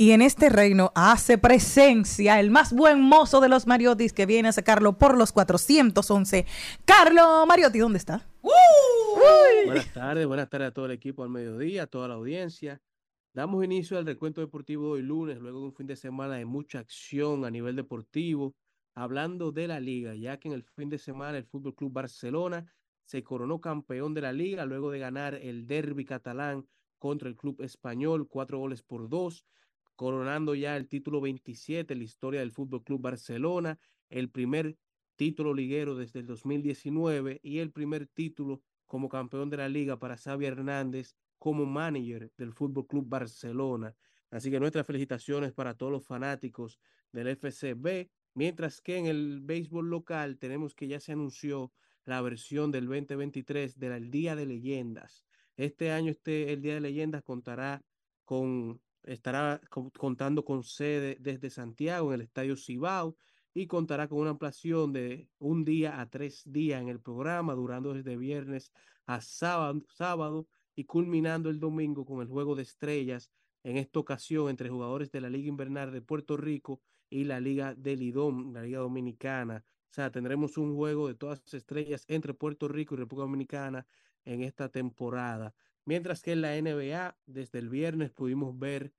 Y 0.00 0.12
en 0.12 0.22
este 0.22 0.48
reino 0.48 0.92
hace 0.94 1.38
presencia 1.38 2.38
el 2.38 2.52
más 2.52 2.72
buen 2.72 3.00
mozo 3.00 3.40
de 3.40 3.48
los 3.48 3.66
Mariotis 3.66 4.12
que 4.12 4.26
viene 4.26 4.50
a 4.50 4.52
sacarlo 4.52 4.96
por 4.96 5.18
los 5.18 5.32
411. 5.32 6.46
Carlo 6.84 7.44
Mariotti, 7.46 7.80
¿dónde 7.80 7.98
está? 7.98 8.24
Buenas 9.66 9.92
tardes, 9.92 10.24
buenas 10.28 10.48
tardes 10.48 10.68
a 10.68 10.70
todo 10.70 10.86
el 10.86 10.92
equipo 10.92 11.24
al 11.24 11.30
mediodía, 11.30 11.82
a 11.82 11.86
toda 11.88 12.06
la 12.06 12.14
audiencia. 12.14 12.80
Damos 13.34 13.64
inicio 13.64 13.98
al 13.98 14.06
recuento 14.06 14.40
deportivo 14.40 14.84
de 14.84 14.90
hoy 14.92 15.02
lunes, 15.02 15.40
luego 15.40 15.58
de 15.58 15.64
un 15.66 15.74
fin 15.74 15.88
de 15.88 15.96
semana 15.96 16.36
de 16.36 16.44
mucha 16.44 16.78
acción 16.78 17.44
a 17.44 17.50
nivel 17.50 17.74
deportivo, 17.74 18.54
hablando 18.94 19.50
de 19.50 19.66
la 19.66 19.80
liga, 19.80 20.14
ya 20.14 20.38
que 20.38 20.46
en 20.46 20.54
el 20.54 20.62
fin 20.62 20.90
de 20.90 20.98
semana 20.98 21.38
el 21.38 21.44
Fútbol 21.44 21.74
Club 21.74 21.92
Barcelona 21.92 22.72
se 23.04 23.24
coronó 23.24 23.60
campeón 23.60 24.14
de 24.14 24.20
la 24.20 24.32
liga 24.32 24.64
luego 24.64 24.92
de 24.92 25.00
ganar 25.00 25.34
el 25.34 25.66
derby 25.66 26.04
catalán 26.04 26.68
contra 27.00 27.28
el 27.28 27.34
club 27.34 27.60
español, 27.62 28.28
cuatro 28.28 28.60
goles 28.60 28.84
por 28.84 29.08
dos, 29.08 29.44
coronando 29.98 30.54
ya 30.54 30.76
el 30.76 30.86
título 30.86 31.20
27 31.20 31.92
en 31.92 31.98
la 31.98 32.04
historia 32.04 32.38
del 32.38 32.52
Fútbol 32.52 32.84
Club 32.84 33.00
Barcelona, 33.00 33.80
el 34.08 34.30
primer 34.30 34.78
título 35.16 35.52
liguero 35.52 35.96
desde 35.96 36.20
el 36.20 36.26
2019 36.26 37.40
y 37.42 37.58
el 37.58 37.72
primer 37.72 38.06
título 38.06 38.62
como 38.86 39.08
campeón 39.08 39.50
de 39.50 39.56
la 39.56 39.68
liga 39.68 39.98
para 39.98 40.16
Xavi 40.16 40.46
Hernández 40.46 41.16
como 41.36 41.66
manager 41.66 42.30
del 42.38 42.52
Fútbol 42.52 42.86
Club 42.86 43.08
Barcelona. 43.08 43.96
Así 44.30 44.52
que 44.52 44.60
nuestras 44.60 44.86
felicitaciones 44.86 45.52
para 45.52 45.74
todos 45.74 45.90
los 45.90 46.06
fanáticos 46.06 46.78
del 47.10 47.26
FCB, 47.36 48.08
mientras 48.34 48.80
que 48.80 48.98
en 48.98 49.06
el 49.06 49.40
béisbol 49.42 49.90
local 49.90 50.38
tenemos 50.38 50.76
que 50.76 50.86
ya 50.86 51.00
se 51.00 51.10
anunció 51.10 51.72
la 52.04 52.22
versión 52.22 52.70
del 52.70 52.86
2023 52.86 53.76
del 53.80 54.12
Día 54.12 54.36
de 54.36 54.46
Leyendas. 54.46 55.24
Este 55.56 55.90
año 55.90 56.12
este 56.12 56.52
el 56.52 56.62
Día 56.62 56.74
de 56.74 56.82
Leyendas 56.82 57.24
contará 57.24 57.82
con 58.24 58.80
estará 59.04 59.60
con- 59.70 59.90
contando 59.90 60.44
con 60.44 60.62
sede 60.62 61.16
desde 61.20 61.50
Santiago 61.50 62.08
en 62.08 62.14
el 62.16 62.20
Estadio 62.22 62.56
Cibao 62.56 63.16
y 63.54 63.66
contará 63.66 64.08
con 64.08 64.18
una 64.20 64.30
ampliación 64.30 64.92
de 64.92 65.28
un 65.38 65.64
día 65.64 66.00
a 66.00 66.08
tres 66.08 66.42
días 66.44 66.80
en 66.80 66.88
el 66.88 67.00
programa, 67.00 67.54
durando 67.54 67.94
desde 67.94 68.16
viernes 68.16 68.72
a 69.06 69.20
sábado, 69.20 70.46
y 70.74 70.84
culminando 70.84 71.50
el 71.50 71.58
domingo 71.58 72.04
con 72.04 72.20
el 72.20 72.28
juego 72.28 72.54
de 72.54 72.62
estrellas, 72.62 73.32
en 73.64 73.76
esta 73.78 73.98
ocasión 73.98 74.48
entre 74.48 74.68
jugadores 74.68 75.10
de 75.10 75.20
la 75.20 75.28
Liga 75.28 75.48
Invernal 75.48 75.90
de 75.90 76.02
Puerto 76.02 76.36
Rico 76.36 76.80
y 77.10 77.24
la 77.24 77.40
Liga 77.40 77.74
del 77.74 78.02
IDOM, 78.02 78.52
la 78.52 78.62
Liga 78.62 78.78
Dominicana. 78.78 79.64
O 79.66 79.92
sea, 79.92 80.12
tendremos 80.12 80.56
un 80.56 80.76
juego 80.76 81.08
de 81.08 81.16
todas 81.16 81.40
las 81.44 81.54
estrellas 81.54 82.04
entre 82.06 82.32
Puerto 82.32 82.68
Rico 82.68 82.94
y 82.94 82.98
República 82.98 83.24
Dominicana 83.24 83.86
en 84.24 84.42
esta 84.42 84.68
temporada. 84.68 85.54
Mientras 85.88 86.20
que 86.20 86.32
en 86.32 86.42
la 86.42 86.54
NBA, 86.54 87.16
desde 87.24 87.58
el 87.58 87.70
viernes 87.70 88.10
pudimos 88.10 88.58
ver 88.58 88.92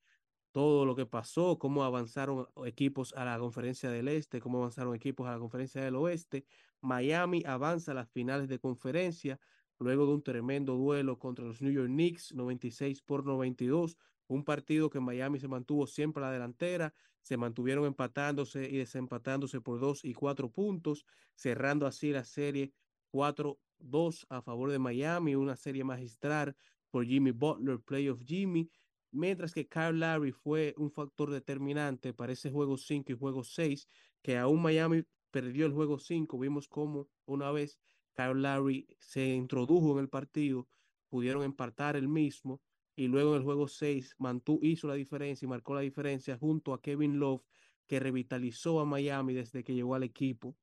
todo 0.52 0.88
lo 0.88 0.96
que 0.96 1.06
pasó, 1.06 1.60
cómo 1.60 1.84
avanzaron 1.84 2.48
equipos 2.66 3.14
a 3.14 3.26
la 3.26 3.38
conferencia 3.38 3.92
del 3.92 4.08
este, 4.08 4.42
cómo 4.42 4.58
avanzaron 4.58 4.96
equipos 4.96 5.28
a 5.28 5.34
la 5.34 5.38
conferencia 5.38 5.84
del 5.84 5.96
oeste. 5.98 6.48
Miami 6.82 7.44
avanza 7.46 7.92
a 7.92 7.94
las 7.94 8.10
finales 8.10 8.50
de 8.50 8.58
conferencia 8.58 9.40
luego 9.78 10.08
de 10.08 10.14
un 10.14 10.24
tremendo 10.24 10.74
duelo 10.78 11.20
contra 11.20 11.46
los 11.46 11.62
New 11.62 11.72
York 11.72 11.90
Knicks, 11.90 12.34
96 12.34 13.04
por 13.04 13.24
92, 13.24 13.96
un 14.26 14.44
partido 14.44 14.90
que 14.90 15.00
Miami 15.00 15.40
se 15.40 15.48
mantuvo 15.48 15.86
siempre 15.86 16.24
a 16.24 16.26
la 16.26 16.34
delantera, 16.34 16.96
se 17.22 17.38
mantuvieron 17.38 17.86
empatándose 17.86 18.68
y 18.68 18.78
desempatándose 18.78 19.62
por 19.62 19.80
dos 19.80 20.04
y 20.04 20.16
cuatro 20.16 20.50
puntos, 20.50 21.06
cerrando 21.36 21.86
así 21.86 22.12
la 22.12 22.24
serie 22.24 22.74
4-2 23.14 24.26
a 24.30 24.42
favor 24.42 24.72
de 24.72 24.80
Miami, 24.80 25.36
una 25.36 25.56
serie 25.56 25.84
magistral 25.84 26.56
por 26.92 27.06
Jimmy 27.06 27.32
Butler, 27.32 27.80
playoff 27.80 28.22
Jimmy, 28.26 28.70
mientras 29.12 29.54
que 29.54 29.68
Kyle 29.68 30.00
Larry 30.00 30.32
fue 30.32 30.74
un 30.78 30.92
factor 30.92 31.32
determinante 31.32 32.14
para 32.14 32.34
ese 32.34 32.52
juego 32.52 32.78
5 32.78 33.12
y 33.12 33.18
juego 33.18 33.44
6, 33.44 33.88
que 34.22 34.38
aún 34.38 34.62
Miami 34.62 35.04
perdió 35.32 35.66
el 35.66 35.74
juego 35.74 36.00
5, 36.00 36.38
vimos 36.40 36.68
cómo 36.68 37.08
una 37.26 37.52
vez 37.52 37.80
Kyle 38.14 38.42
Larry 38.42 38.88
se 39.00 39.28
introdujo 39.28 39.94
en 39.94 40.00
el 40.00 40.10
partido, 40.10 40.68
pudieron 41.10 41.44
empatar 41.44 41.96
el 41.96 42.08
mismo 42.08 42.62
y 42.96 43.08
luego 43.08 43.32
en 43.32 43.38
el 43.38 43.44
juego 43.44 43.68
6 43.68 44.16
mantuvo, 44.18 44.60
hizo 44.62 44.88
la 44.88 44.96
diferencia 44.96 45.46
y 45.46 45.50
marcó 45.50 45.74
la 45.74 45.82
diferencia 45.82 46.38
junto 46.38 46.74
a 46.74 46.82
Kevin 46.82 47.20
Love, 47.20 47.44
que 47.88 48.00
revitalizó 48.00 48.80
a 48.80 48.86
Miami 48.86 49.34
desde 49.34 49.64
que 49.64 49.74
llegó 49.74 49.96
al 49.96 50.04
equipo. 50.04 50.56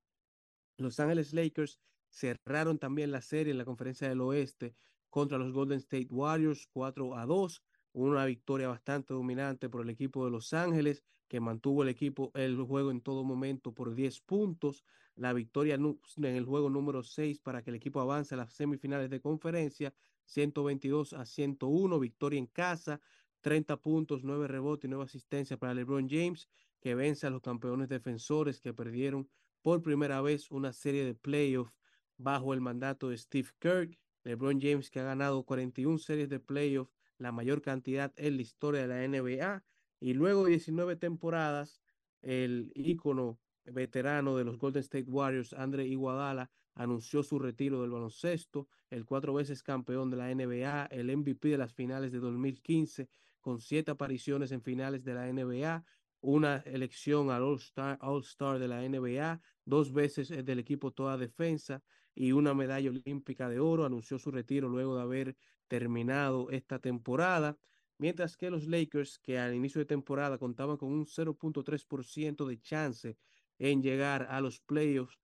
Los 0.77 1.01
Ángeles 1.01 1.33
Lakers 1.33 1.81
cerraron 2.09 2.79
también 2.79 3.11
la 3.11 3.23
serie 3.23 3.53
en 3.53 3.59
la 3.59 3.65
conferencia 3.65 4.09
del 4.09 4.21
oeste 4.21 4.77
contra 5.17 5.39
los 5.39 5.51
Golden 5.51 5.79
State 5.79 6.09
Warriors 6.11 6.69
4 6.75 7.17
a 7.17 7.25
2, 7.25 7.63
una 7.95 8.27
victoria 8.27 8.69
bastante 8.69 9.15
dominante 9.15 9.71
por 9.71 9.81
el 9.81 9.89
equipo 9.89 10.27
de 10.27 10.31
Los 10.31 10.53
Ángeles, 10.53 11.03
que 11.27 11.41
mantuvo 11.41 11.83
el 11.83 11.89
equipo 11.89 12.33
el 12.35 12.63
juego 12.63 12.91
en 12.91 13.01
todo 13.01 13.25
momento 13.25 13.73
por 13.73 13.95
10 13.95 14.21
puntos, 14.21 14.85
la 15.15 15.33
victoria 15.33 15.77
en 15.77 15.97
el 16.37 16.45
juego 16.45 16.69
número 16.69 17.03
6 17.03 17.41
para 17.41 17.63
que 17.63 17.71
el 17.71 17.77
equipo 17.77 18.03
avance 18.03 18.35
a 18.35 18.37
las 18.37 18.53
semifinales 18.53 19.09
de 19.09 19.23
conferencia, 19.23 19.95
122 20.27 21.15
a 21.15 21.25
101, 21.25 21.99
victoria 21.99 22.39
en 22.39 22.47
casa, 22.49 23.01
30 23.41 23.79
puntos, 23.79 24.23
9 24.23 24.49
rebotes 24.49 24.85
y 24.85 24.89
9 24.91 25.05
asistencias 25.05 25.59
para 25.59 25.73
LeBron 25.73 26.11
James, 26.11 26.47
que 26.79 26.95
vence 26.95 27.27
a 27.27 27.31
los 27.31 27.41
campeones 27.41 27.89
defensores 27.89 28.61
que 28.61 28.75
perdieron 28.75 29.31
por 29.63 29.81
primera 29.81 30.21
vez 30.21 30.51
una 30.51 30.75
serie 30.75 31.07
de 31.07 31.15
playoffs 31.15 31.73
bajo 32.19 32.53
el 32.53 32.61
mandato 32.61 33.09
de 33.09 33.17
Steve 33.17 33.49
Kirk. 33.59 33.99
LeBron 34.27 34.61
James 34.61 34.91
que 34.91 35.01
ha 35.01 35.05
ganado 35.05 35.45
41 35.45 35.99
series 35.99 36.29
de 36.29 36.41
playoffs, 36.41 36.93
la 37.19 37.33
mayor 37.33 37.63
cantidad 37.63 38.13
en 38.17 38.37
la 38.37 38.43
historia 38.43 38.87
de 38.87 38.89
la 38.89 39.07
NBA. 39.07 39.65
Y 40.01 40.15
luego 40.15 40.45
de 40.45 40.51
19 40.51 40.97
temporadas, 40.97 41.81
el 42.23 42.73
ícono 42.75 43.39
veterano 43.65 44.37
de 44.37 44.45
los 44.45 44.59
Golden 44.59 44.81
State 44.81 45.09
Warriors, 45.09 45.53
Andre 45.53 45.87
Iguadala, 45.87 46.51
anunció 46.75 47.23
su 47.23 47.39
retiro 47.39 47.81
del 47.81 47.91
baloncesto, 47.91 48.69
el 48.91 49.07
cuatro 49.07 49.33
veces 49.33 49.63
campeón 49.63 50.11
de 50.11 50.17
la 50.17 50.35
NBA, 50.35 50.87
el 50.87 51.17
MVP 51.17 51.49
de 51.49 51.59
las 51.59 51.73
finales 51.73 52.13
de 52.13 52.19
2015, 52.19 53.09
con 53.41 53.61
siete 53.61 53.93
apariciones 53.93 54.53
en 54.53 54.61
finales 54.61 55.05
de 55.05 55.15
la 55.15 55.33
NBA, 55.33 55.85
una 56.21 56.57
elección 56.67 57.31
al 57.31 57.45
All-Star 57.45 57.99
All 58.03 58.23
-Star 58.23 58.59
de 58.59 58.69
la 58.69 58.83
NBA, 58.83 59.41
dos 59.65 59.93
veces 59.93 60.29
del 60.29 60.59
equipo 60.59 60.91
toda 60.91 61.17
defensa 61.17 61.83
y 62.17 62.33
una 62.33 62.55
medalla 62.55 62.91
olímpica 62.91 63.49
de 63.49 63.61
oro. 63.61 63.85
Anunció 63.85 64.19
su 64.19 64.33
retiro 64.33 64.69
luego 64.69 64.97
de 64.97 65.03
haber 65.03 65.37
terminado 65.69 66.51
esta 66.51 66.81
temporada. 66.81 67.57
Mientras 67.99 68.37
que 68.37 68.51
los 68.51 68.67
Lakers, 68.67 69.19
que 69.21 69.39
al 69.39 69.55
inicio 69.55 69.79
de 69.79 69.85
temporada 69.85 70.39
contaban 70.39 70.77
con 70.77 70.91
un 70.91 71.07
0.3% 71.07 72.47
de 72.47 72.61
chance 72.61 73.17
en 73.59 73.83
llegar 73.83 74.27
a 74.29 74.41
los 74.41 74.61
playoffs, 74.61 75.19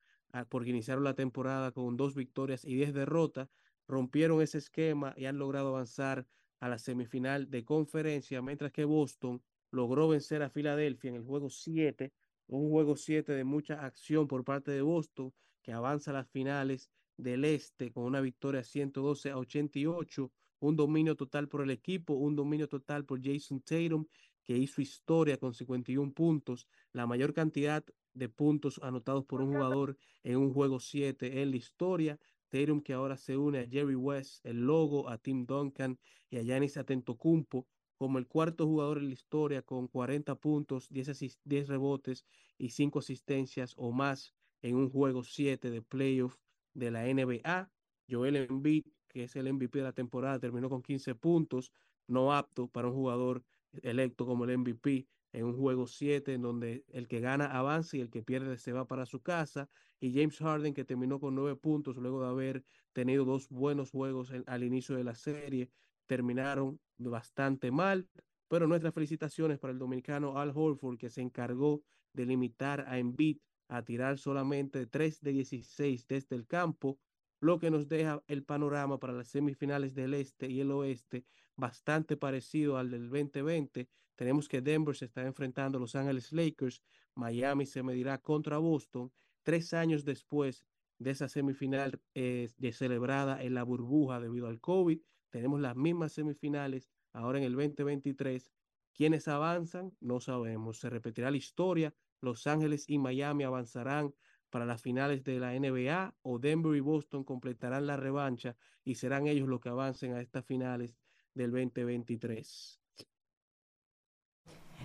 porque 0.49 0.71
iniciaron 0.71 1.05
la 1.05 1.15
temporada 1.15 1.73
con 1.73 1.97
dos 1.97 2.15
victorias 2.15 2.65
y 2.65 2.75
diez 2.75 2.95
derrotas, 2.95 3.49
rompieron 3.89 4.41
ese 4.41 4.59
esquema 4.59 5.13
y 5.17 5.27
han 5.27 5.39
logrado 5.39 5.69
avanzar 5.69 6.27
a 6.61 6.69
la 6.69 6.79
semifinal 6.79 7.51
de 7.51 7.65
conferencia, 7.65 8.41
mientras 8.41 8.73
que 8.73 8.85
Boston 8.85 9.43
logró 9.71 10.09
vencer 10.09 10.43
a 10.43 10.49
Filadelfia 10.49 11.11
en 11.11 11.17
el 11.17 11.23
juego 11.23 11.51
7, 11.51 12.13
un 12.47 12.71
juego 12.71 12.97
7 12.97 13.33
de 13.33 13.45
mucha 13.45 13.85
acción 13.85 14.29
por 14.29 14.45
parte 14.45 14.71
de 14.71 14.83
Boston, 14.83 15.35
que 15.63 15.73
avanza 15.73 16.11
a 16.11 16.15
las 16.15 16.29
finales 16.29 16.91
del 17.17 17.45
Este 17.45 17.93
con 17.93 18.05
una 18.05 18.21
victoria 18.21 18.65
112 18.65 19.31
a 19.31 19.39
88, 19.39 20.33
un 20.61 20.77
dominio 20.77 21.17
total 21.17 21.49
por 21.49 21.63
el 21.63 21.71
equipo, 21.71 22.15
un 22.15 22.37
dominio 22.37 22.69
total 22.69 23.05
por 23.05 23.21
Jason 23.23 23.61
Tatum, 23.61 24.07
que 24.45 24.57
hizo 24.57 24.81
historia 24.81 25.39
con 25.39 25.55
51 25.55 26.13
puntos, 26.13 26.67
la 26.93 27.07
mayor 27.07 27.33
cantidad 27.33 27.85
de 28.15 28.29
puntos 28.29 28.81
anotados 28.83 29.25
por 29.25 29.41
un 29.41 29.53
jugador 29.55 29.97
en 30.23 30.37
un 30.37 30.53
juego 30.53 30.81
7 30.81 31.43
en 31.43 31.51
la 31.51 31.57
historia. 31.57 32.19
Tatum 32.49 32.83
que 32.83 32.93
ahora 32.93 33.17
se 33.17 33.37
une 33.37 33.61
a 33.61 33.67
Jerry 33.67 33.95
West, 33.95 34.45
el 34.45 34.67
logo, 34.67 35.09
a 35.09 35.17
Tim 35.17 35.47
Duncan 35.47 35.99
y 36.29 36.37
a 36.37 36.43
Giannis 36.43 36.77
Atentocumpo 36.77 37.67
como 37.97 38.19
el 38.19 38.27
cuarto 38.27 38.67
jugador 38.67 38.99
en 38.99 39.07
la 39.07 39.15
historia 39.15 39.63
con 39.63 39.87
40 39.87 40.35
puntos, 40.35 40.89
10, 40.91 41.39
10 41.45 41.69
rebotes 41.69 42.27
y 42.59 42.71
5 42.71 42.99
asistencias 42.99 43.75
o 43.77 43.93
más 43.93 44.35
en 44.63 44.77
un 44.77 44.91
juego 44.91 45.25
7 45.25 45.71
de 45.71 45.83
playoff 45.83 46.37
de 46.75 46.91
la 46.91 47.05
NBA. 47.05 47.71
Joel 48.09 48.37
Embiid, 48.37 48.85
que 49.09 49.25
es 49.25 49.37
el 49.37 49.53
MVP 49.53 49.79
de 49.79 49.85
la 49.85 49.93
temporada, 49.93 50.39
terminó 50.39 50.71
con 50.71 50.83
15 50.83 51.15
puntos, 51.15 51.73
no 52.07 52.33
apto 52.33 52.69
para 52.69 52.89
un 52.89 52.95
jugador 52.95 53.45
electo 53.83 54.27
como 54.27 54.45
el 54.45 54.59
MVP 54.59 55.09
en 55.33 55.45
un 55.47 55.57
juego 55.57 55.87
7 55.87 56.35
en 56.35 56.43
donde 56.43 56.85
el 56.89 57.09
que 57.09 57.21
gana 57.21 57.47
avanza 57.47 57.97
y 57.97 58.01
el 58.01 58.11
que 58.11 58.23
pierde 58.23 58.59
se 58.59 58.73
va 58.73 58.87
para 58.87 59.07
su 59.07 59.23
casa. 59.23 59.71
Y 59.99 60.13
James 60.13 60.39
Harden 60.39 60.75
que 60.75 60.85
terminó 60.85 61.21
con 61.21 61.35
9 61.35 61.57
puntos 61.57 61.97
luego 61.97 62.23
de 62.23 62.29
haber 62.29 62.65
tenido 62.93 63.25
dos 63.25 63.49
buenos 63.49 63.91
juegos 63.91 64.31
al 64.47 64.65
inicio 64.65 64.97
de 64.97 65.05
la 65.05 65.15
serie. 65.15 65.71
Terminaron 66.07 66.81
bastante 66.99 67.71
mal, 67.71 68.09
pero 68.49 68.67
nuestras 68.67 68.93
felicitaciones 68.93 69.59
para 69.59 69.73
el 69.73 69.79
dominicano 69.79 70.39
Al 70.39 70.53
Horford 70.55 70.99
que 70.99 71.09
se 71.09 71.23
encargó 71.23 71.83
de 72.13 72.27
limitar 72.27 72.85
a 72.87 72.99
Embiid 72.99 73.39
a 73.73 73.83
tirar 73.83 74.19
solamente 74.19 74.87
3 74.87 75.23
de 75.23 75.33
16 75.33 76.07
desde 76.07 76.37
el 76.37 76.47
campo, 76.47 76.99
lo 77.41 77.59
que 77.59 77.71
nos 77.71 77.89
deja 77.89 78.23
el 78.27 78.45
panorama 78.45 78.99
para 78.99 79.15
las 79.15 79.29
semifinales 79.29 79.95
del 79.95 80.13
este 80.13 80.47
y 80.49 80.61
el 80.61 80.71
oeste 80.71 81.25
bastante 81.57 82.19
parecido 82.19 82.77
al 82.77 82.91
del 82.91 83.09
2020. 83.09 83.89
Tenemos 84.15 84.47
que 84.47 84.61
Denver 84.61 84.95
se 84.95 85.07
está 85.07 85.23
enfrentando 85.23 85.79
a 85.79 85.81
Los 85.81 85.97
Ángeles 85.97 86.33
Lakers, 86.33 86.83
Miami 87.15 87.65
se 87.65 87.83
medirá 87.83 88.19
contra 88.19 88.59
Boston, 88.59 89.11
tres 89.43 89.73
años 89.73 90.05
después 90.05 90.67
de 90.99 91.11
esa 91.11 91.29
semifinal 91.31 91.99
eh, 92.15 92.51
de 92.59 92.73
celebrada 92.73 93.43
en 93.43 93.55
la 93.55 93.63
burbuja 93.63 94.21
debido 94.21 94.49
al 94.49 94.61
COVID. 94.61 95.01
Tenemos 95.31 95.61
las 95.63 95.77
mismas 95.77 96.13
semifinales 96.13 96.91
ahora 97.15 97.39
en 97.39 97.45
el 97.45 97.55
2023. 97.55 98.53
¿Quiénes 98.93 99.29
avanzan? 99.29 99.97
No 100.01 100.21
sabemos. 100.21 100.79
Se 100.79 100.91
repetirá 100.91 101.31
la 101.31 101.39
historia. 101.39 101.95
Los 102.23 102.47
Ángeles 102.47 102.85
y 102.89 102.99
Miami 102.99 103.45
avanzarán 103.45 104.15
para 104.49 104.65
las 104.65 104.81
finales 104.81 105.25
de 105.25 105.41
la 105.41 105.53
NBA 105.53 106.15
o 106.23 106.39
Denver 106.39 106.77
y 106.77 106.81
Boston 106.81 107.25
completarán 107.25 107.87
la 107.87 107.97
revancha 107.97 108.55
y 108.85 108.95
serán 108.95 109.27
ellos 109.27 109.49
los 109.49 109.61
que 109.61 109.71
avancen 109.71 110.15
a 110.15 110.21
estas 110.21 110.45
finales 110.45 110.95
del 111.35 111.51
2023. 111.51 112.79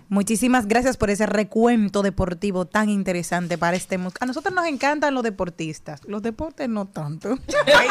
Muchísimas 0.08 0.66
gracias 0.66 0.96
por 0.96 1.10
ese 1.10 1.26
recuento 1.26 2.02
deportivo 2.02 2.64
tan 2.66 2.88
interesante 2.88 3.58
para 3.58 3.76
este 3.76 3.98
A 4.20 4.26
nosotros 4.26 4.54
nos 4.54 4.66
encantan 4.66 5.14
los 5.14 5.22
deportistas, 5.22 6.00
los 6.06 6.22
deportes 6.22 6.68
no 6.68 6.86
tanto. 6.86 7.38
Ay, 7.66 7.88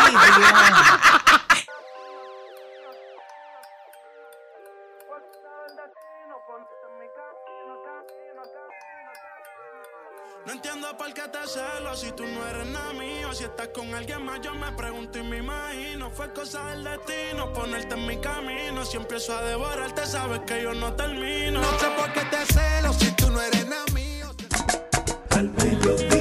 con 13.88 13.96
alguien 13.96 14.26
más, 14.26 14.42
yo 14.42 14.54
me 14.54 14.72
pregunto 14.74 15.20
y 15.20 15.24
me 15.24 15.38
imagino. 15.38 16.10
Fue 16.12 16.32
cosa 16.34 16.70
del 16.70 16.84
destino 16.84 17.52
ponerte 17.54 17.96
en 17.96 18.08
mi 18.08 18.18
camino. 18.18 18.86
Si 18.86 18.98
empiezo 18.98 19.36
a 19.36 19.42
devorarte, 19.44 20.06
sabes 20.06 20.42
que 20.42 20.64
yo 20.64 20.74
no 20.74 20.94
termino. 20.94 21.62
No 21.62 21.80
sé 21.80 21.88
por 21.96 22.12
qué 22.14 22.22
te 22.22 22.54
celo 22.54 22.94
si 22.94 23.12
tú 23.12 23.30
no 23.30 23.42
eres 23.42 23.68
nada 23.68 23.86
mío. 23.94 24.28
Al 25.32 25.50
mediodía, 25.52 26.17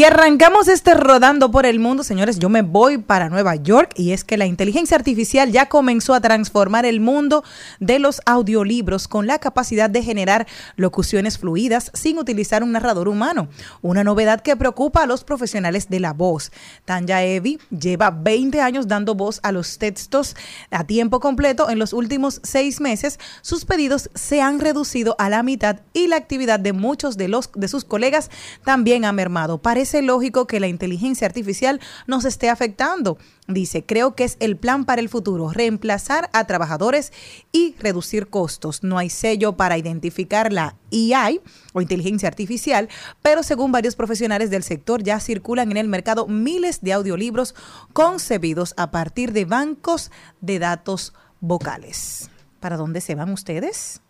Y 0.00 0.04
arrancamos 0.04 0.68
este 0.68 0.94
rodando 0.94 1.50
por 1.50 1.66
el 1.66 1.78
mundo, 1.78 2.04
señores. 2.04 2.38
Yo 2.38 2.48
me 2.48 2.62
voy 2.62 2.96
para 2.96 3.28
Nueva 3.28 3.56
York 3.56 3.92
y 3.96 4.12
es 4.12 4.24
que 4.24 4.38
la 4.38 4.46
inteligencia 4.46 4.96
artificial 4.96 5.52
ya 5.52 5.68
comenzó 5.68 6.14
a 6.14 6.22
transformar 6.22 6.86
el 6.86 7.00
mundo 7.00 7.44
de 7.80 7.98
los 7.98 8.22
audiolibros 8.24 9.08
con 9.08 9.26
la 9.26 9.38
capacidad 9.40 9.90
de 9.90 10.02
generar 10.02 10.46
locuciones 10.76 11.36
fluidas 11.36 11.90
sin 11.92 12.16
utilizar 12.16 12.62
un 12.62 12.72
narrador 12.72 13.08
humano. 13.08 13.48
Una 13.82 14.02
novedad 14.02 14.40
que 14.40 14.56
preocupa 14.56 15.02
a 15.02 15.06
los 15.06 15.22
profesionales 15.22 15.90
de 15.90 16.00
la 16.00 16.14
voz. 16.14 16.50
Tanya 16.86 17.22
Evi 17.22 17.58
lleva 17.68 18.10
20 18.10 18.58
años 18.62 18.88
dando 18.88 19.14
voz 19.14 19.38
a 19.42 19.52
los 19.52 19.76
textos 19.76 20.34
a 20.70 20.84
tiempo 20.84 21.20
completo. 21.20 21.68
En 21.68 21.78
los 21.78 21.92
últimos 21.92 22.40
seis 22.42 22.80
meses, 22.80 23.20
sus 23.42 23.66
pedidos 23.66 24.08
se 24.14 24.40
han 24.40 24.60
reducido 24.60 25.14
a 25.18 25.28
la 25.28 25.42
mitad 25.42 25.80
y 25.92 26.06
la 26.06 26.16
actividad 26.16 26.58
de 26.58 26.72
muchos 26.72 27.18
de, 27.18 27.28
los, 27.28 27.50
de 27.54 27.68
sus 27.68 27.84
colegas 27.84 28.30
también 28.64 29.04
ha 29.04 29.12
mermado 29.12 29.58
parece 29.58 29.89
lógico 29.94 30.46
que 30.46 30.60
la 30.60 30.68
inteligencia 30.68 31.26
artificial 31.26 31.80
nos 32.06 32.24
esté 32.24 32.48
afectando. 32.48 33.18
Dice, 33.48 33.84
creo 33.84 34.14
que 34.14 34.24
es 34.24 34.36
el 34.38 34.56
plan 34.56 34.84
para 34.84 35.00
el 35.00 35.08
futuro, 35.08 35.50
reemplazar 35.50 36.30
a 36.32 36.46
trabajadores 36.46 37.12
y 37.52 37.74
reducir 37.78 38.28
costos. 38.28 38.82
No 38.84 38.96
hay 38.98 39.10
sello 39.10 39.56
para 39.56 39.76
identificar 39.76 40.52
la 40.52 40.76
AI 40.92 41.40
o 41.72 41.80
inteligencia 41.80 42.28
artificial, 42.28 42.88
pero 43.22 43.42
según 43.42 43.72
varios 43.72 43.96
profesionales 43.96 44.50
del 44.50 44.62
sector 44.62 45.02
ya 45.02 45.18
circulan 45.20 45.70
en 45.70 45.76
el 45.76 45.88
mercado 45.88 46.26
miles 46.26 46.80
de 46.80 46.92
audiolibros 46.92 47.54
concebidos 47.92 48.74
a 48.76 48.90
partir 48.90 49.32
de 49.32 49.44
bancos 49.44 50.10
de 50.40 50.58
datos 50.58 51.12
vocales. 51.40 52.30
¿Para 52.60 52.76
dónde 52.76 53.00
se 53.00 53.14
van 53.14 53.32
ustedes? 53.32 54.00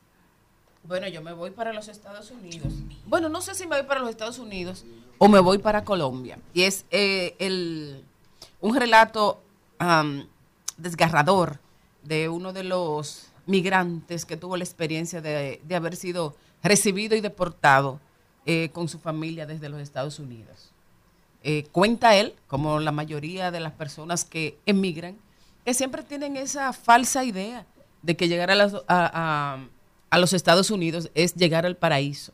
Bueno, 0.85 1.07
yo 1.09 1.23
me 1.23 1.33
voy 1.33 1.51
para 1.51 1.73
los 1.73 1.89
Estados 1.89 2.31
Unidos. 2.31 2.73
Bueno, 3.07 3.29
no 3.29 3.41
sé 3.41 3.55
si 3.55 3.67
me 3.67 3.77
voy 3.77 3.87
para 3.87 4.01
los 4.01 4.11
Estados 4.11 4.39
Unidos 4.39 4.85
o 5.23 5.29
me 5.29 5.39
voy 5.39 5.59
para 5.59 5.85
Colombia. 5.85 6.39
Y 6.55 6.63
es 6.63 6.87
eh, 6.91 7.37
el, 7.39 8.03
un 8.63 8.75
relato 8.75 9.43
desgarrador 10.79 11.61
de 12.03 12.31
uno 12.31 12.55
de 12.55 12.65
los 12.65 13.29
migrantes 13.45 14.25
que 14.25 14.39
tuvo 14.39 14.57
la 14.57 14.65
experiencia 14.65 15.21
de, 15.21 15.61
haber 15.75 15.97
sido 15.97 16.37
recibido 16.63 17.17
y 17.17 17.21
deportado 17.21 18.01
eh, 18.47 18.71
con 18.73 18.89
su 18.89 18.99
familia 18.99 19.45
desde 19.45 19.69
los 19.69 19.83
Estados 19.83 20.19
Unidos. 20.19 20.71
Eh, 21.43 21.67
cuenta 21.71 22.17
él, 22.17 22.35
como 22.47 22.81
la 22.81 22.93
mayoría 22.93 23.51
de 23.51 23.61
las 23.61 23.73
personas 23.73 24.25
que 24.25 24.59
emigran, 24.65 25.19
que 25.67 25.75
siempre 25.75 26.03
tienen 26.03 26.39
esa 26.39 26.73
falsa 26.73 27.25
idea 27.25 27.67
de 28.01 28.17
que 28.17 28.27
llegar 28.27 28.51
a, 28.89 29.59
a 30.09 30.19
los 30.19 30.33
Estados 30.33 30.71
Unidos 30.71 31.11
es 31.15 31.35
llegar 31.35 31.67
al 31.67 31.77
paraíso 31.77 32.33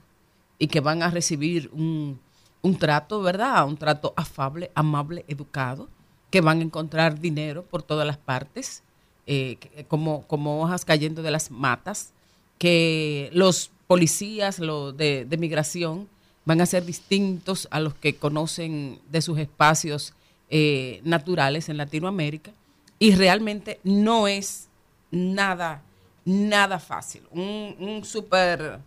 y 0.57 0.68
que 0.68 0.80
van 0.80 1.03
a 1.03 1.11
recibir 1.11 1.68
un, 1.72 2.20
un 2.66 2.76
trato, 2.76 3.22
¿verdad? 3.22 3.66
Un 3.66 3.76
trato 3.76 4.12
afable, 4.16 4.70
amable, 4.74 5.24
educado, 5.28 5.88
que 6.30 6.40
van 6.40 6.60
a 6.60 6.64
encontrar 6.64 7.20
dinero 7.20 7.62
por 7.62 7.82
todas 7.82 8.06
las 8.06 8.16
partes, 8.16 8.82
eh, 9.26 9.56
como, 9.88 10.26
como 10.26 10.62
hojas 10.62 10.84
cayendo 10.84 11.22
de 11.22 11.30
las 11.30 11.50
matas, 11.50 12.12
que 12.58 13.30
los 13.32 13.70
policías 13.86 14.58
de, 14.58 15.36
migración 15.38 16.08
van 16.44 16.60
a 16.60 16.66
ser 16.66 16.84
distintos 16.84 17.68
a 17.70 17.80
los 17.80 17.94
que 17.94 18.16
conocen 18.16 18.98
de 19.10 19.22
sus 19.22 19.38
espacios 19.38 20.12
eh, 20.50 21.00
naturales 21.04 21.68
en 21.68 21.76
Latinoamérica 21.76 22.52
y 22.98 23.14
realmente 23.14 23.80
no 23.84 24.26
es 24.28 24.68
nada, 25.10 25.82
nada 26.24 26.78
fácil. 26.78 27.22
Un, 27.30 27.76
un 27.78 28.04
super 28.04 28.80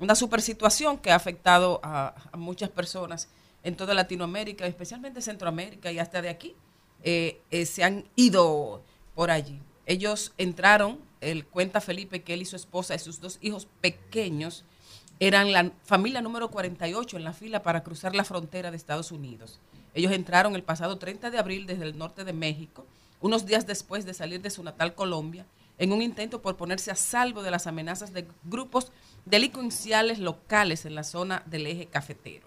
una 0.00 0.14
super 0.14 0.42
situación 0.42 0.98
que 0.98 1.10
ha 1.10 1.14
afectado 1.16 1.80
a, 1.82 2.14
muchas 2.36 2.70
personas 2.70 3.28
en 3.62 3.76
toda 3.76 3.94
Latinoamérica, 3.94 4.66
especialmente 4.66 5.22
Centroamérica 5.22 5.90
y 5.90 5.98
hasta 5.98 6.20
de 6.20 6.28
aquí, 6.28 6.54
eh, 7.02 7.40
eh, 7.50 7.66
se 7.66 7.84
han 7.84 8.04
ido 8.16 8.82
por 9.14 9.30
allí. 9.30 9.60
Ellos 9.86 10.32
entraron, 10.38 10.98
el 11.20 11.46
cuenta 11.46 11.80
Felipe 11.80 12.22
que 12.22 12.34
él 12.34 12.42
y 12.42 12.46
su 12.46 12.56
esposa 12.56 12.94
y 12.94 12.98
sus 12.98 13.20
dos 13.20 13.38
hijos 13.40 13.66
pequeños 13.80 14.64
eran 15.20 15.52
la 15.52 15.72
familia 15.84 16.20
número 16.20 16.50
48 16.50 17.16
en 17.16 17.24
la 17.24 17.32
fila 17.32 17.62
para 17.62 17.82
cruzar 17.82 18.14
la 18.14 18.24
frontera 18.24 18.70
de 18.70 18.76
Estados 18.76 19.12
Unidos. 19.12 19.60
Ellos 19.94 20.12
entraron 20.12 20.54
el 20.56 20.64
pasado 20.64 20.98
30 20.98 21.30
de 21.30 21.38
abril 21.38 21.66
desde 21.66 21.84
el 21.84 21.96
norte 21.96 22.24
de 22.24 22.32
México, 22.32 22.84
unos 23.20 23.46
días 23.46 23.66
después 23.66 24.04
de 24.04 24.12
salir 24.12 24.42
de 24.42 24.50
su 24.50 24.62
natal 24.62 24.94
Colombia, 24.94 25.46
en 25.78 25.92
un 25.92 26.02
intento 26.02 26.42
por 26.42 26.56
ponerse 26.56 26.90
a 26.90 26.96
salvo 26.96 27.42
de 27.42 27.50
las 27.50 27.66
amenazas 27.66 28.12
de 28.12 28.26
grupos 28.44 28.92
delincuenciales 29.24 30.18
locales 30.18 30.84
en 30.84 30.94
la 30.94 31.04
zona 31.04 31.42
del 31.46 31.66
eje 31.66 31.86
cafetero. 31.86 32.46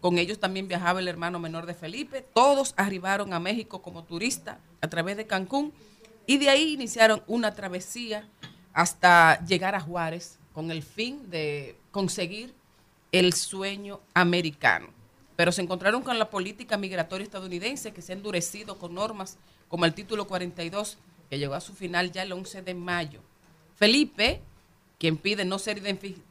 Con 0.00 0.18
ellos 0.18 0.38
también 0.38 0.68
viajaba 0.68 1.00
el 1.00 1.08
hermano 1.08 1.38
menor 1.38 1.66
de 1.66 1.74
Felipe. 1.74 2.26
Todos 2.34 2.74
arribaron 2.76 3.32
a 3.32 3.40
México 3.40 3.80
como 3.80 4.04
turistas 4.04 4.58
a 4.82 4.88
través 4.88 5.16
de 5.16 5.26
Cancún 5.26 5.72
y 6.26 6.38
de 6.38 6.50
ahí 6.50 6.74
iniciaron 6.74 7.22
una 7.26 7.54
travesía 7.54 8.28
hasta 8.72 9.44
llegar 9.46 9.74
a 9.74 9.80
Juárez 9.80 10.38
con 10.52 10.70
el 10.70 10.82
fin 10.82 11.30
de 11.30 11.76
conseguir 11.90 12.54
el 13.12 13.32
sueño 13.32 14.00
americano. 14.12 14.88
Pero 15.36 15.52
se 15.52 15.62
encontraron 15.62 16.02
con 16.02 16.18
la 16.18 16.30
política 16.30 16.76
migratoria 16.76 17.24
estadounidense 17.24 17.92
que 17.92 18.02
se 18.02 18.12
ha 18.12 18.16
endurecido 18.16 18.78
con 18.78 18.94
normas 18.94 19.38
como 19.68 19.84
el 19.84 19.94
título 19.94 20.26
42 20.26 20.98
que 21.30 21.38
llegó 21.38 21.54
a 21.54 21.60
su 21.60 21.74
final 21.74 22.12
ya 22.12 22.22
el 22.22 22.32
11 22.32 22.62
de 22.62 22.74
mayo. 22.74 23.20
Felipe 23.74 24.42
quien 25.04 25.18
pide 25.18 25.44
no 25.44 25.58
ser 25.58 25.82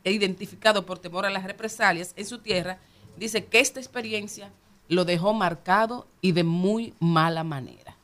identificado 0.03 0.83
por 0.83 0.97
temor 0.97 1.27
a 1.27 1.29
las 1.29 1.43
represalias 1.43 2.11
en 2.15 2.25
su 2.25 2.39
tierra, 2.39 2.79
dice 3.17 3.45
que 3.45 3.59
esta 3.59 3.79
experiencia 3.79 4.51
lo 4.87 5.05
dejó 5.05 5.31
marcado 5.31 6.07
y 6.21 6.31
de 6.31 6.43
muy 6.43 6.95
mala 6.99 7.43
manera. 7.43 7.95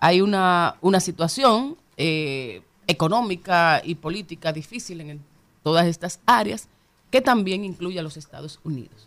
Hay 0.00 0.20
una, 0.20 0.78
una 0.80 0.98
situación 0.98 1.76
eh, 1.96 2.62
económica 2.88 3.80
y 3.84 3.94
política 3.94 4.52
difícil 4.52 5.00
en 5.00 5.22
todas 5.62 5.86
estas 5.86 6.18
áreas 6.26 6.68
que 7.12 7.20
también 7.20 7.64
incluye 7.64 8.00
a 8.00 8.02
los 8.02 8.16
Estados 8.16 8.58
Unidos. 8.64 9.06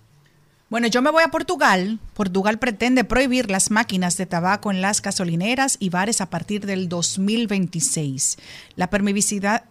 Bueno, 0.69 0.85
yo 0.85 1.01
me 1.01 1.09
voy 1.09 1.23
a 1.23 1.29
Portugal. 1.29 1.97
Portugal 2.13 2.59
pretende 2.59 3.03
prohibir 3.03 3.49
las 3.49 3.71
máquinas 3.71 4.17
de 4.17 4.27
tabaco 4.27 4.69
en 4.69 4.81
las 4.81 5.01
gasolineras 5.01 5.77
y 5.79 5.89
bares 5.89 6.21
a 6.21 6.29
partir 6.29 6.67
del 6.67 6.87
2026. 6.87 8.37
La 8.75 8.87
permisividad, 8.91 9.63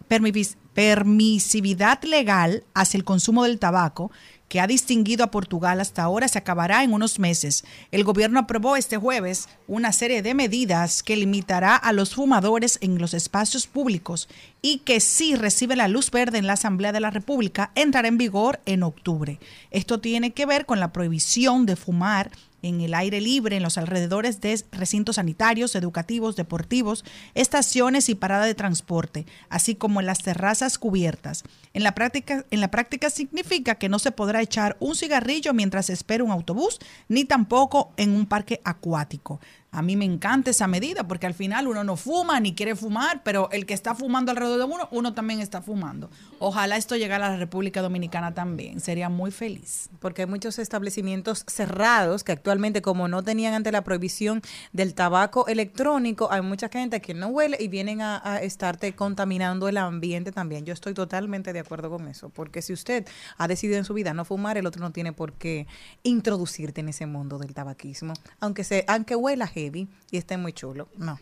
permisividad 0.73 2.03
legal 2.03 2.65
hacia 2.73 2.97
el 2.97 3.05
consumo 3.05 3.45
del 3.45 3.59
tabaco 3.59 4.11
que 4.49 4.59
ha 4.59 4.67
distinguido 4.67 5.23
a 5.23 5.31
Portugal 5.31 5.79
hasta 5.79 6.03
ahora 6.03 6.27
se 6.27 6.39
acabará 6.39 6.83
en 6.83 6.91
unos 6.91 7.19
meses. 7.19 7.63
El 7.91 8.03
gobierno 8.03 8.39
aprobó 8.39 8.75
este 8.75 8.97
jueves 8.97 9.47
una 9.67 9.93
serie 9.93 10.21
de 10.21 10.33
medidas 10.33 11.03
que 11.03 11.15
limitará 11.15 11.75
a 11.75 11.93
los 11.93 12.15
fumadores 12.15 12.79
en 12.81 12.97
los 12.99 13.13
espacios 13.13 13.67
públicos 13.67 14.27
y 14.61 14.79
que 14.79 14.99
si 14.99 15.35
recibe 15.35 15.75
la 15.75 15.87
luz 15.87 16.11
verde 16.11 16.39
en 16.39 16.47
la 16.47 16.53
Asamblea 16.53 16.91
de 16.91 16.99
la 16.99 17.11
República 17.11 17.71
entrará 17.75 18.07
en 18.07 18.17
vigor 18.17 18.59
en 18.65 18.83
octubre. 18.83 19.39
Esto 19.71 19.99
tiene 19.99 20.31
que 20.31 20.45
ver 20.45 20.65
con 20.65 20.79
la 20.79 20.91
prohibición 20.91 21.65
de 21.65 21.75
fumar 21.75 22.31
en 22.61 22.81
el 22.81 22.93
aire 22.93 23.21
libre 23.21 23.55
en 23.55 23.63
los 23.63 23.77
alrededores 23.77 24.41
de 24.41 24.61
recintos 24.71 25.15
sanitarios, 25.15 25.75
educativos, 25.75 26.35
deportivos, 26.35 27.05
estaciones 27.35 28.09
y 28.09 28.15
parada 28.15 28.45
de 28.45 28.55
transporte, 28.55 29.25
así 29.49 29.75
como 29.75 29.99
en 29.99 30.05
las 30.05 30.19
terrazas 30.19 30.77
cubiertas. 30.77 31.43
En 31.73 31.83
la 31.83 31.93
práctica, 31.93 32.45
en 32.49 32.61
la 32.61 32.71
práctica 32.71 33.09
significa 33.09 33.75
que 33.75 33.89
no 33.89 33.99
se 33.99 34.11
podrá 34.11 34.41
echar 34.41 34.75
un 34.79 34.95
cigarrillo 34.95 35.53
mientras 35.53 35.89
espera 35.89 36.23
un 36.23 36.31
autobús, 36.31 36.79
ni 37.07 37.25
tampoco 37.25 37.93
en 37.97 38.11
un 38.11 38.25
parque 38.25 38.59
acuático. 38.63 39.39
A 39.71 39.83
mí 39.83 39.95
me 39.95 40.05
encanta 40.05 40.49
esa 40.49 40.67
medida 40.67 41.07
porque 41.07 41.27
al 41.27 41.35
final 41.35 41.67
uno 41.67 41.83
no 41.83 41.95
fuma 41.95 42.39
ni 42.39 42.55
quiere 42.55 42.75
fumar, 42.75 43.21
pero 43.23 43.51
el 43.51 43.67
que 43.67 43.75
está 43.75 43.93
fumando 43.93 44.31
alrededor 44.31 44.57
de 44.57 44.63
uno, 44.63 44.87
uno 44.89 45.13
también 45.13 45.41
está 45.41 45.61
fumando. 45.61 46.09
Ojalá 46.39 46.75
esto 46.75 46.95
llegara 46.95 47.27
a 47.27 47.29
la 47.29 47.37
República 47.37 47.83
Dominicana 47.83 48.33
también, 48.33 48.79
sería 48.79 49.09
muy 49.09 49.29
feliz. 49.29 49.89
Porque 49.99 50.23
hay 50.23 50.27
muchos 50.27 50.57
establecimientos 50.57 51.45
cerrados 51.47 52.23
que 52.23 52.31
actualmente 52.31 52.81
como 52.81 53.07
no 53.07 53.21
tenían 53.21 53.53
ante 53.53 53.71
la 53.71 53.83
prohibición 53.83 54.41
del 54.73 54.95
tabaco 54.95 55.47
electrónico, 55.47 56.31
hay 56.31 56.41
mucha 56.41 56.69
gente 56.69 56.99
que 56.99 57.13
no 57.13 57.27
huele 57.27 57.55
y 57.59 57.67
vienen 57.67 58.01
a, 58.01 58.21
a 58.23 58.41
estarte 58.41 58.95
contaminando 58.95 59.67
el 59.67 59.77
ambiente 59.77 60.31
también. 60.31 60.65
Yo 60.65 60.73
estoy 60.73 60.95
totalmente 60.95 61.53
de 61.53 61.58
acuerdo 61.61 61.89
con 61.89 62.07
eso, 62.07 62.29
porque 62.29 62.61
si 62.61 62.73
usted 62.73 63.07
ha 63.37 63.47
decidido 63.47 63.77
en 63.77 63.85
su 63.85 63.93
vida 63.93 64.13
no 64.13 64.25
fumar, 64.25 64.57
el 64.57 64.65
otro 64.65 64.81
no 64.81 64.91
tiene 64.91 65.13
por 65.13 65.33
qué 65.33 65.67
introducirte 66.03 66.81
en 66.81 66.89
ese 66.89 67.05
mundo 67.05 67.37
del 67.37 67.53
tabaquismo, 67.53 68.13
aunque 68.39 68.63
se 68.63 68.85
aunque 68.87 69.15
huela 69.15 69.49
y 69.55 70.17
esté 70.17 70.37
muy 70.37 70.53
chulo. 70.53 70.89
No. 70.97 71.19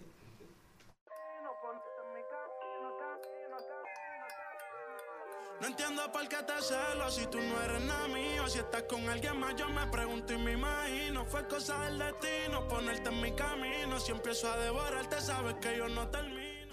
No 5.60 5.68
entiendo 5.68 6.12
por 6.12 6.28
qué 6.28 6.38
te 6.38 6.62
celo 6.62 7.10
si 7.10 7.26
tú 7.26 7.40
no 7.40 7.62
eres 7.64 7.82
nada 7.82 8.08
mío. 8.10 8.48
Si 8.48 8.60
estás 8.60 8.84
con 8.84 9.10
alguien 9.10 9.40
más, 9.40 9.56
yo 9.56 9.68
me 9.70 9.88
pregunto 9.88 10.34
y 10.34 10.38
me 10.38 10.52
imagino. 10.54 11.26
Fue 11.26 11.48
cosa 11.48 11.82
del 11.86 11.98
destino 11.98 12.68
ponerte 12.68 13.10
en 13.10 13.22
mi 13.22 13.32
camino. 13.32 14.00
Si 14.00 14.12
empiezo 14.12 14.52
a 14.52 14.58
devorarte, 14.58 15.20
sabes 15.20 15.56
que 15.56 15.78
yo 15.78 15.90
no 15.90 16.08
termino. 16.10 16.70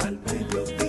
Al 0.00 0.18
mediodía, 0.20 0.83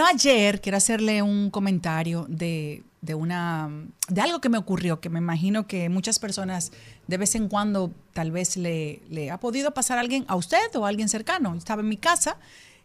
Bueno, 0.00 0.14
ayer 0.14 0.62
quiero 0.62 0.78
hacerle 0.78 1.20
un 1.20 1.50
comentario 1.50 2.24
de, 2.26 2.84
de 3.02 3.14
una 3.14 3.68
de 4.08 4.22
algo 4.22 4.40
que 4.40 4.48
me 4.48 4.56
ocurrió, 4.56 4.98
que 4.98 5.10
me 5.10 5.18
imagino 5.18 5.66
que 5.66 5.90
muchas 5.90 6.18
personas 6.18 6.72
de 7.06 7.18
vez 7.18 7.34
en 7.34 7.48
cuando 7.48 7.92
tal 8.14 8.30
vez 8.30 8.56
le, 8.56 9.30
ha 9.30 9.38
podido 9.40 9.74
pasar 9.74 9.98
a 9.98 10.00
alguien, 10.00 10.24
a 10.26 10.36
usted 10.36 10.74
o 10.74 10.86
a 10.86 10.88
alguien 10.88 11.10
cercano. 11.10 11.54
Estaba 11.54 11.82
en 11.82 11.90
mi 11.90 11.98
casa 11.98 12.38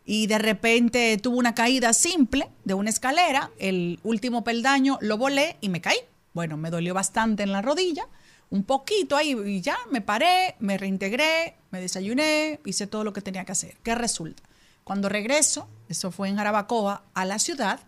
y 0.05 0.27
de 0.27 0.39
repente 0.39 1.17
tuve 1.17 1.37
una 1.37 1.55
caída 1.55 1.93
simple 1.93 2.49
de 2.65 2.73
una 2.73 2.89
escalera, 2.89 3.49
el 3.59 3.97
último 4.03 4.43
peldaño 4.43 4.97
lo 4.99 5.17
volé 5.17 5.55
y 5.61 5.69
me 5.69 5.79
caí. 5.79 5.99
Bueno, 6.33 6.57
me 6.57 6.69
dolió 6.69 6.93
bastante 6.93 7.43
en 7.43 7.53
la 7.53 7.61
rodilla, 7.61 8.09
un 8.49 8.65
poquito 8.65 9.15
ahí 9.15 9.37
y 9.45 9.61
ya 9.61 9.77
me 9.89 10.01
paré, 10.01 10.55
me 10.59 10.77
reintegré, 10.77 11.55
me 11.71 11.79
desayuné, 11.79 12.59
hice 12.65 12.87
todo 12.87 13.05
lo 13.05 13.13
que 13.13 13.21
tenía 13.21 13.45
que 13.45 13.53
hacer. 13.53 13.77
¿Qué 13.83 13.95
resulta? 13.95 14.43
Cuando 14.85 15.09
regreso, 15.09 15.67
eso 15.89 16.11
fue 16.11 16.29
en 16.29 16.35
Jarabacoa, 16.37 17.01
a 17.15 17.25
la 17.25 17.39
ciudad, 17.39 17.79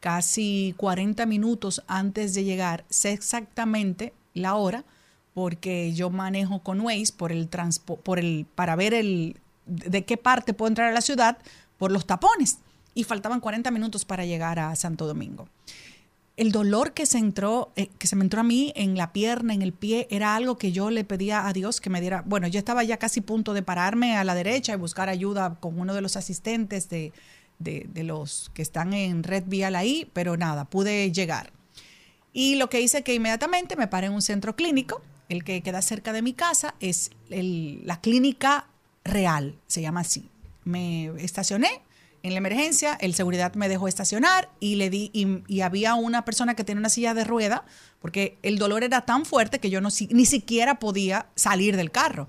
casi 0.00 0.74
40 0.76 1.24
minutos 1.24 1.82
antes 1.86 2.34
de 2.34 2.44
llegar, 2.44 2.84
sé 2.90 3.12
exactamente 3.12 4.12
la 4.34 4.54
hora, 4.56 4.84
porque 5.32 5.94
yo 5.94 6.10
manejo 6.10 6.58
con 6.58 6.80
Waze 6.82 7.14
por 7.16 7.32
el 7.32 7.48
transpo- 7.48 7.98
por 7.98 8.18
el, 8.18 8.46
para 8.54 8.76
ver 8.76 8.92
el, 8.92 9.38
de 9.64 10.04
qué 10.04 10.18
parte 10.18 10.52
puedo 10.52 10.68
entrar 10.68 10.88
a 10.88 10.92
la 10.92 11.00
ciudad 11.00 11.38
por 11.78 11.90
los 11.90 12.04
tapones. 12.06 12.58
Y 12.94 13.04
faltaban 13.04 13.40
40 13.40 13.70
minutos 13.70 14.04
para 14.04 14.26
llegar 14.26 14.58
a 14.58 14.76
Santo 14.76 15.06
Domingo. 15.06 15.48
El 16.36 16.50
dolor 16.50 16.94
que 16.94 17.04
se 17.04 17.18
entró, 17.18 17.72
eh, 17.76 17.88
que 17.98 18.06
se 18.06 18.16
me 18.16 18.24
entró 18.24 18.40
a 18.40 18.44
mí 18.44 18.72
en 18.74 18.96
la 18.96 19.12
pierna, 19.12 19.52
en 19.52 19.60
el 19.62 19.72
pie, 19.72 20.06
era 20.10 20.34
algo 20.34 20.56
que 20.56 20.72
yo 20.72 20.90
le 20.90 21.04
pedía 21.04 21.46
a 21.46 21.52
Dios 21.52 21.80
que 21.80 21.90
me 21.90 22.00
diera. 22.00 22.22
Bueno, 22.26 22.48
yo 22.48 22.58
estaba 22.58 22.82
ya 22.84 22.96
casi 22.96 23.20
punto 23.20 23.52
de 23.52 23.62
pararme 23.62 24.16
a 24.16 24.24
la 24.24 24.34
derecha 24.34 24.72
y 24.72 24.76
buscar 24.76 25.08
ayuda 25.10 25.56
con 25.60 25.78
uno 25.78 25.92
de 25.94 26.00
los 26.00 26.16
asistentes 26.16 26.88
de, 26.88 27.12
de- 27.58 28.02
los 28.02 28.50
que 28.54 28.62
están 28.62 28.94
en 28.94 29.22
Red 29.22 29.44
Vial 29.46 29.76
ahí, 29.76 30.10
pero 30.14 30.36
nada, 30.38 30.64
pude 30.64 31.12
llegar. 31.12 31.52
Y 32.32 32.56
lo 32.56 32.70
que 32.70 32.80
hice 32.80 33.02
que 33.02 33.14
inmediatamente 33.14 33.76
me 33.76 33.86
paré 33.86 34.06
en 34.06 34.14
un 34.14 34.22
centro 34.22 34.56
clínico, 34.56 35.02
el 35.28 35.44
que 35.44 35.60
queda 35.60 35.82
cerca 35.82 36.14
de 36.14 36.22
mi 36.22 36.32
casa, 36.32 36.74
es 36.80 37.10
la 37.28 38.00
clínica 38.00 38.68
real, 39.04 39.54
se 39.66 39.82
llama 39.82 40.00
así. 40.00 40.30
Me 40.64 41.06
estacioné 41.22 41.82
en 42.22 42.32
la 42.32 42.38
emergencia, 42.38 42.96
el 43.00 43.14
seguridad 43.14 43.54
me 43.54 43.68
dejó 43.68 43.88
estacionar 43.88 44.48
y 44.60 44.76
le 44.76 44.90
di, 44.90 45.10
y, 45.12 45.60
había 45.60 45.94
una 45.94 46.24
persona 46.24 46.54
que 46.54 46.62
tenía 46.62 46.78
una 46.78 46.88
silla 46.88 47.14
de 47.14 47.24
rueda, 47.24 47.64
porque 48.00 48.38
el 48.42 48.58
dolor 48.58 48.84
era 48.84 49.02
tan 49.02 49.24
fuerte 49.24 49.58
que 49.58 49.70
yo 49.70 49.80
no, 49.80 49.88
ni 50.10 50.26
siquiera 50.26 50.78
podía 50.78 51.26
salir 51.34 51.76
del 51.76 51.90
carro. 51.90 52.28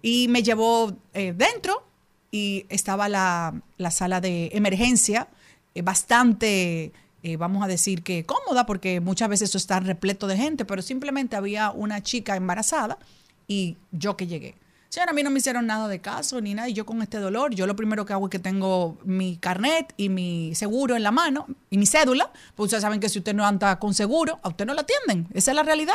Y 0.00 0.28
me 0.28 0.42
llevó 0.42 0.96
eh, 1.12 1.34
dentro 1.36 1.84
y 2.30 2.64
estaba 2.68 3.08
la, 3.08 3.60
la 3.76 3.90
sala 3.90 4.20
de 4.20 4.50
emergencia 4.52 5.28
eh, 5.74 5.82
bastante, 5.82 6.92
eh, 7.22 7.36
vamos 7.36 7.62
a 7.62 7.68
decir 7.68 8.02
que 8.02 8.24
cómoda, 8.24 8.64
porque 8.64 9.00
muchas 9.00 9.28
veces 9.28 9.50
eso 9.50 9.58
está 9.58 9.80
repleto 9.80 10.26
de 10.26 10.36
gente, 10.36 10.64
pero 10.64 10.82
simplemente 10.82 11.36
había 11.36 11.70
una 11.70 12.02
chica 12.02 12.34
embarazada 12.36 12.98
y 13.46 13.76
yo 13.92 14.16
que 14.16 14.26
llegué. 14.26 14.54
Señora, 14.88 15.10
a 15.10 15.14
mí 15.14 15.22
no 15.22 15.30
me 15.30 15.38
hicieron 15.38 15.66
nada 15.66 15.86
de 15.86 16.00
caso 16.00 16.40
ni 16.40 16.54
nada, 16.54 16.68
y 16.68 16.72
yo 16.72 16.86
con 16.86 17.02
este 17.02 17.18
dolor, 17.18 17.54
yo 17.54 17.66
lo 17.66 17.76
primero 17.76 18.06
que 18.06 18.14
hago 18.14 18.26
es 18.26 18.30
que 18.30 18.38
tengo 18.38 18.96
mi 19.04 19.36
carnet 19.36 19.92
y 19.98 20.08
mi 20.08 20.54
seguro 20.54 20.96
en 20.96 21.02
la 21.02 21.10
mano 21.10 21.46
y 21.68 21.76
mi 21.76 21.86
cédula, 21.86 22.32
pues 22.54 22.68
ustedes 22.68 22.82
saben 22.82 22.98
que 22.98 23.10
si 23.10 23.18
usted 23.18 23.34
no 23.34 23.46
anda 23.46 23.78
con 23.78 23.92
seguro, 23.92 24.40
a 24.42 24.48
usted 24.48 24.64
no 24.64 24.72
lo 24.72 24.80
atienden, 24.80 25.28
esa 25.34 25.50
es 25.50 25.54
la 25.54 25.62
realidad. 25.62 25.94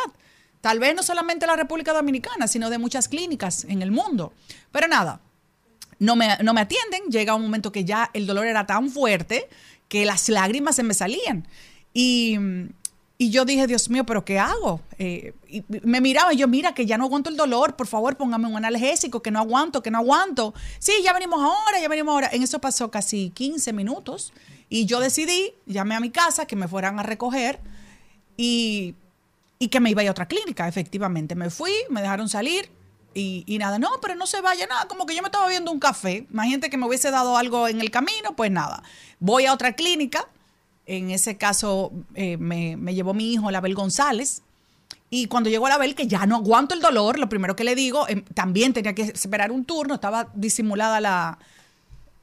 Tal 0.61 0.79
vez 0.79 0.95
no 0.95 1.01
solamente 1.01 1.47
la 1.47 1.55
República 1.55 1.91
Dominicana, 1.91 2.47
sino 2.47 2.69
de 2.69 2.77
muchas 2.77 3.07
clínicas 3.07 3.65
en 3.65 3.81
el 3.81 3.91
mundo. 3.91 4.31
Pero 4.71 4.87
nada, 4.87 5.19
no 5.97 6.15
me, 6.15 6.37
no 6.43 6.53
me 6.53 6.61
atienden, 6.61 7.05
llega 7.09 7.35
un 7.35 7.41
momento 7.41 7.71
que 7.71 7.85
ya 7.85 8.11
el 8.13 8.27
dolor 8.27 8.45
era 8.45 8.65
tan 8.65 8.89
fuerte 8.89 9.49
que 9.87 10.05
las 10.05 10.29
lágrimas 10.29 10.75
se 10.75 10.83
me 10.83 10.93
salían. 10.93 11.47
Y, 11.93 12.37
y 13.17 13.29
yo 13.29 13.45
dije, 13.45 13.67
Dios 13.67 13.89
mío, 13.89 14.05
¿pero 14.05 14.25
qué 14.25 14.39
hago? 14.39 14.81
Eh, 14.97 15.33
me 15.83 16.01
miraba 16.01 16.33
y 16.33 16.37
yo, 16.37 16.47
mira, 16.47 16.73
que 16.73 16.85
ya 16.85 16.97
no 16.97 17.05
aguanto 17.05 17.29
el 17.29 17.37
dolor, 17.37 17.75
por 17.75 17.87
favor, 17.87 18.17
póngame 18.17 18.47
un 18.47 18.57
analgésico, 18.57 19.21
que 19.21 19.29
no 19.29 19.39
aguanto, 19.39 19.83
que 19.83 19.91
no 19.91 19.99
aguanto. 19.99 20.53
Sí, 20.79 20.93
ya 21.03 21.13
venimos 21.13 21.41
ahora, 21.41 21.79
ya 21.79 21.87
venimos 21.87 22.11
ahora. 22.13 22.29
En 22.33 22.41
eso 22.41 22.59
pasó 22.59 22.89
casi 22.89 23.29
15 23.29 23.71
minutos 23.71 24.33
y 24.67 24.85
yo 24.85 24.99
decidí, 24.99 25.53
llamé 25.67 25.95
a 25.95 25.99
mi 25.99 26.09
casa, 26.09 26.47
que 26.47 26.55
me 26.55 26.67
fueran 26.67 26.99
a 26.99 27.03
recoger 27.03 27.59
y, 28.35 28.95
y 29.59 29.67
que 29.67 29.79
me 29.79 29.91
iba 29.91 30.01
a 30.01 30.03
ir 30.03 30.09
a 30.09 30.11
otra 30.11 30.27
clínica, 30.27 30.67
efectivamente. 30.67 31.35
Me 31.35 31.51
fui, 31.51 31.73
me 31.89 32.01
dejaron 32.01 32.29
salir 32.29 32.71
y, 33.13 33.43
y 33.45 33.59
nada, 33.59 33.77
no, 33.77 33.91
pero 34.01 34.15
no 34.15 34.25
se 34.25 34.41
vaya 34.41 34.65
nada, 34.65 34.87
como 34.87 35.05
que 35.05 35.15
yo 35.15 35.21
me 35.21 35.27
estaba 35.27 35.47
viendo 35.47 35.71
un 35.71 35.79
café. 35.79 36.25
Imagínate 36.31 36.71
que 36.71 36.77
me 36.77 36.87
hubiese 36.87 37.11
dado 37.11 37.37
algo 37.37 37.67
en 37.67 37.79
el 37.79 37.91
camino, 37.91 38.35
pues 38.35 38.49
nada. 38.49 38.81
Voy 39.19 39.45
a 39.45 39.53
otra 39.53 39.73
clínica, 39.73 40.27
en 40.85 41.11
ese 41.11 41.37
caso 41.37 41.91
eh, 42.15 42.37
me, 42.37 42.75
llevó 42.93 43.13
mi 43.13 43.33
hijo, 43.33 43.51
Label 43.51 43.75
González. 43.75 44.41
Y 45.09 45.27
cuando 45.27 45.49
llegó 45.49 45.67
Label, 45.67 45.95
que 45.95 46.07
ya 46.07 46.25
no 46.25 46.37
aguanto 46.37 46.73
el 46.73 46.81
dolor, 46.81 47.19
lo 47.19 47.29
primero 47.29 47.55
que 47.55 47.63
le 47.63 47.75
digo, 47.75 48.07
em, 48.09 48.23
también 48.33 48.73
tenía 48.73 48.95
que 48.95 49.03
esperar 49.03 49.51
un 49.51 49.63
turno, 49.63 49.95
estaba 49.95 50.29
disimulada 50.33 50.99
la, 50.99 51.37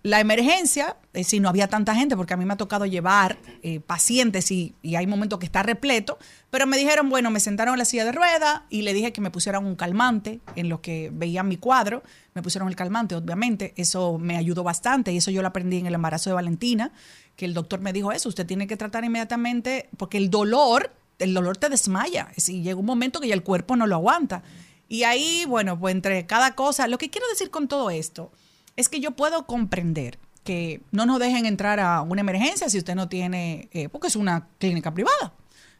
la 0.02 0.18
emergencia, 0.18 0.96
eh, 1.12 1.24
si 1.24 1.40
no 1.40 1.48
había 1.48 1.68
tanta 1.68 1.94
gente, 1.94 2.16
porque 2.16 2.32
a 2.32 2.36
mí 2.36 2.44
me 2.44 2.54
ha 2.54 2.56
tocado 2.56 2.86
llevar 2.86 3.38
eh, 3.62 3.80
pacientes 3.80 4.50
y, 4.50 4.74
y 4.82 4.96
hay 4.96 5.06
momentos 5.06 5.38
que 5.38 5.46
está 5.46 5.62
repleto, 5.62 6.18
pero 6.50 6.66
me 6.66 6.78
dijeron, 6.78 7.10
bueno, 7.10 7.30
me 7.30 7.38
sentaron 7.38 7.74
en 7.74 7.78
la 7.78 7.84
silla 7.84 8.04
de 8.04 8.12
rueda 8.12 8.64
y 8.70 8.82
le 8.82 8.94
dije 8.94 9.12
que 9.12 9.20
me 9.20 9.30
pusieran 9.30 9.66
un 9.66 9.76
calmante 9.76 10.40
en 10.56 10.68
lo 10.70 10.80
que 10.80 11.10
veían 11.12 11.48
mi 11.48 11.58
cuadro, 11.58 12.02
me 12.34 12.42
pusieron 12.42 12.68
el 12.68 12.76
calmante, 12.76 13.14
obviamente, 13.14 13.74
eso 13.76 14.18
me 14.18 14.36
ayudó 14.36 14.64
bastante 14.64 15.12
y 15.12 15.18
eso 15.18 15.30
yo 15.30 15.42
lo 15.42 15.48
aprendí 15.48 15.78
en 15.78 15.86
el 15.86 15.94
embarazo 15.94 16.30
de 16.30 16.34
Valentina, 16.34 16.92
que 17.40 17.46
el 17.46 17.54
doctor 17.54 17.80
me 17.80 17.94
dijo 17.94 18.12
eso, 18.12 18.28
usted 18.28 18.44
tiene 18.44 18.66
que 18.66 18.76
tratar 18.76 19.02
inmediatamente, 19.02 19.88
porque 19.96 20.18
el 20.18 20.28
dolor, 20.28 20.92
el 21.18 21.32
dolor 21.32 21.56
te 21.56 21.70
desmaya, 21.70 22.28
y 22.36 22.60
llega 22.60 22.78
un 22.78 22.84
momento 22.84 23.18
que 23.18 23.28
ya 23.28 23.34
el 23.34 23.42
cuerpo 23.42 23.76
no 23.76 23.86
lo 23.86 23.94
aguanta. 23.94 24.42
Y 24.90 25.04
ahí, 25.04 25.46
bueno, 25.48 25.80
pues 25.80 25.94
entre 25.94 26.26
cada 26.26 26.54
cosa, 26.54 26.86
lo 26.86 26.98
que 26.98 27.08
quiero 27.08 27.26
decir 27.30 27.48
con 27.48 27.66
todo 27.66 27.88
esto, 27.88 28.30
es 28.76 28.90
que 28.90 29.00
yo 29.00 29.12
puedo 29.12 29.46
comprender 29.46 30.18
que 30.44 30.82
no 30.90 31.06
nos 31.06 31.18
dejen 31.18 31.46
entrar 31.46 31.80
a 31.80 32.02
una 32.02 32.20
emergencia 32.20 32.68
si 32.68 32.76
usted 32.76 32.94
no 32.94 33.08
tiene, 33.08 33.70
eh, 33.72 33.88
porque 33.88 34.08
es 34.08 34.16
una 34.16 34.46
clínica 34.58 34.92
privada, 34.92 35.32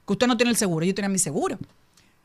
que 0.06 0.14
usted 0.14 0.28
no 0.28 0.38
tiene 0.38 0.52
el 0.52 0.56
seguro, 0.56 0.86
yo 0.86 0.94
tenía 0.94 1.10
mi 1.10 1.18
seguro. 1.18 1.58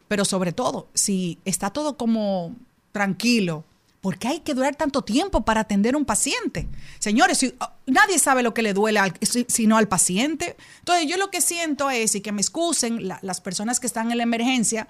Pero 0.08 0.24
sobre 0.24 0.54
todo, 0.54 0.88
si 0.94 1.40
está 1.44 1.72
todo 1.72 1.98
como 1.98 2.56
tranquilo, 2.94 3.66
¿por 4.06 4.20
qué 4.20 4.28
hay 4.28 4.40
que 4.42 4.54
durar 4.54 4.76
tanto 4.76 5.02
tiempo 5.02 5.44
para 5.46 5.62
atender 5.62 5.96
a 5.96 5.98
un 5.98 6.06
paciente? 6.06 6.68
Señores, 7.00 7.44
ah, 7.60 7.74
nadie 7.88 8.20
sabe 8.20 8.44
lo 8.44 8.54
que 8.54 8.62
le 8.62 8.72
duele 8.74 9.00
al- 9.00 9.14
si- 9.24 9.48
sino 9.50 9.78
al 9.78 9.88
paciente. 9.88 10.56
Entonces 10.82 11.08
yo 11.10 11.18
lo 11.18 11.32
que 11.32 11.42
siento 11.42 11.90
es, 11.90 12.14
y 12.14 12.22
que 12.22 12.32
me 12.32 12.42
excusen 12.42 13.08
la- 13.08 13.18
las 13.24 13.42
personas 13.42 13.80
que 13.80 13.88
están 13.88 14.12
en 14.12 14.18
la 14.18 14.24
emergencia, 14.24 14.88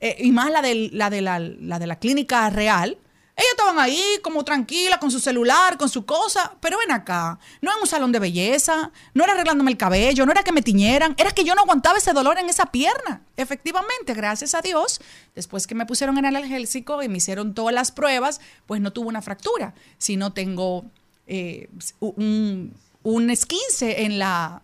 eh, 0.00 0.16
y 0.18 0.32
más 0.32 0.50
la, 0.50 0.62
la, 0.62 1.10
de 1.10 1.20
la 1.20 1.78
de 1.78 1.86
la 1.86 1.96
clínica 1.98 2.48
real, 2.48 2.96
ellas 3.36 3.50
estaban 3.50 3.78
ahí 3.78 4.02
como 4.22 4.44
tranquilas 4.44 4.98
con 4.98 5.10
su 5.10 5.18
celular, 5.18 5.76
con 5.76 5.88
su 5.88 6.06
cosa, 6.06 6.54
pero 6.60 6.78
ven 6.78 6.92
acá, 6.92 7.38
no 7.60 7.72
en 7.72 7.80
un 7.80 7.86
salón 7.86 8.12
de 8.12 8.20
belleza, 8.20 8.92
no 9.12 9.24
era 9.24 9.32
arreglándome 9.32 9.72
el 9.72 9.76
cabello, 9.76 10.24
no 10.24 10.32
era 10.32 10.44
que 10.44 10.52
me 10.52 10.62
tiñeran, 10.62 11.14
era 11.18 11.32
que 11.32 11.42
yo 11.42 11.54
no 11.54 11.62
aguantaba 11.62 11.98
ese 11.98 12.12
dolor 12.12 12.38
en 12.38 12.48
esa 12.48 12.66
pierna. 12.66 13.22
Efectivamente, 13.36 14.14
gracias 14.14 14.54
a 14.54 14.60
Dios, 14.60 15.00
después 15.34 15.66
que 15.66 15.74
me 15.74 15.84
pusieron 15.84 16.16
en 16.18 16.26
el 16.26 16.36
analgésico 16.36 17.02
y 17.02 17.08
me 17.08 17.18
hicieron 17.18 17.54
todas 17.54 17.74
las 17.74 17.90
pruebas, 17.90 18.40
pues 18.66 18.80
no 18.80 18.92
tuve 18.92 19.08
una 19.08 19.22
fractura, 19.22 19.74
sino 19.98 20.32
tengo 20.32 20.84
eh, 21.26 21.68
un, 21.98 22.72
un 23.02 23.30
esquince 23.30 24.04
en 24.04 24.20
la, 24.20 24.62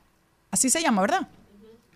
así 0.52 0.70
se 0.70 0.80
llama, 0.80 1.02
¿verdad? 1.02 1.26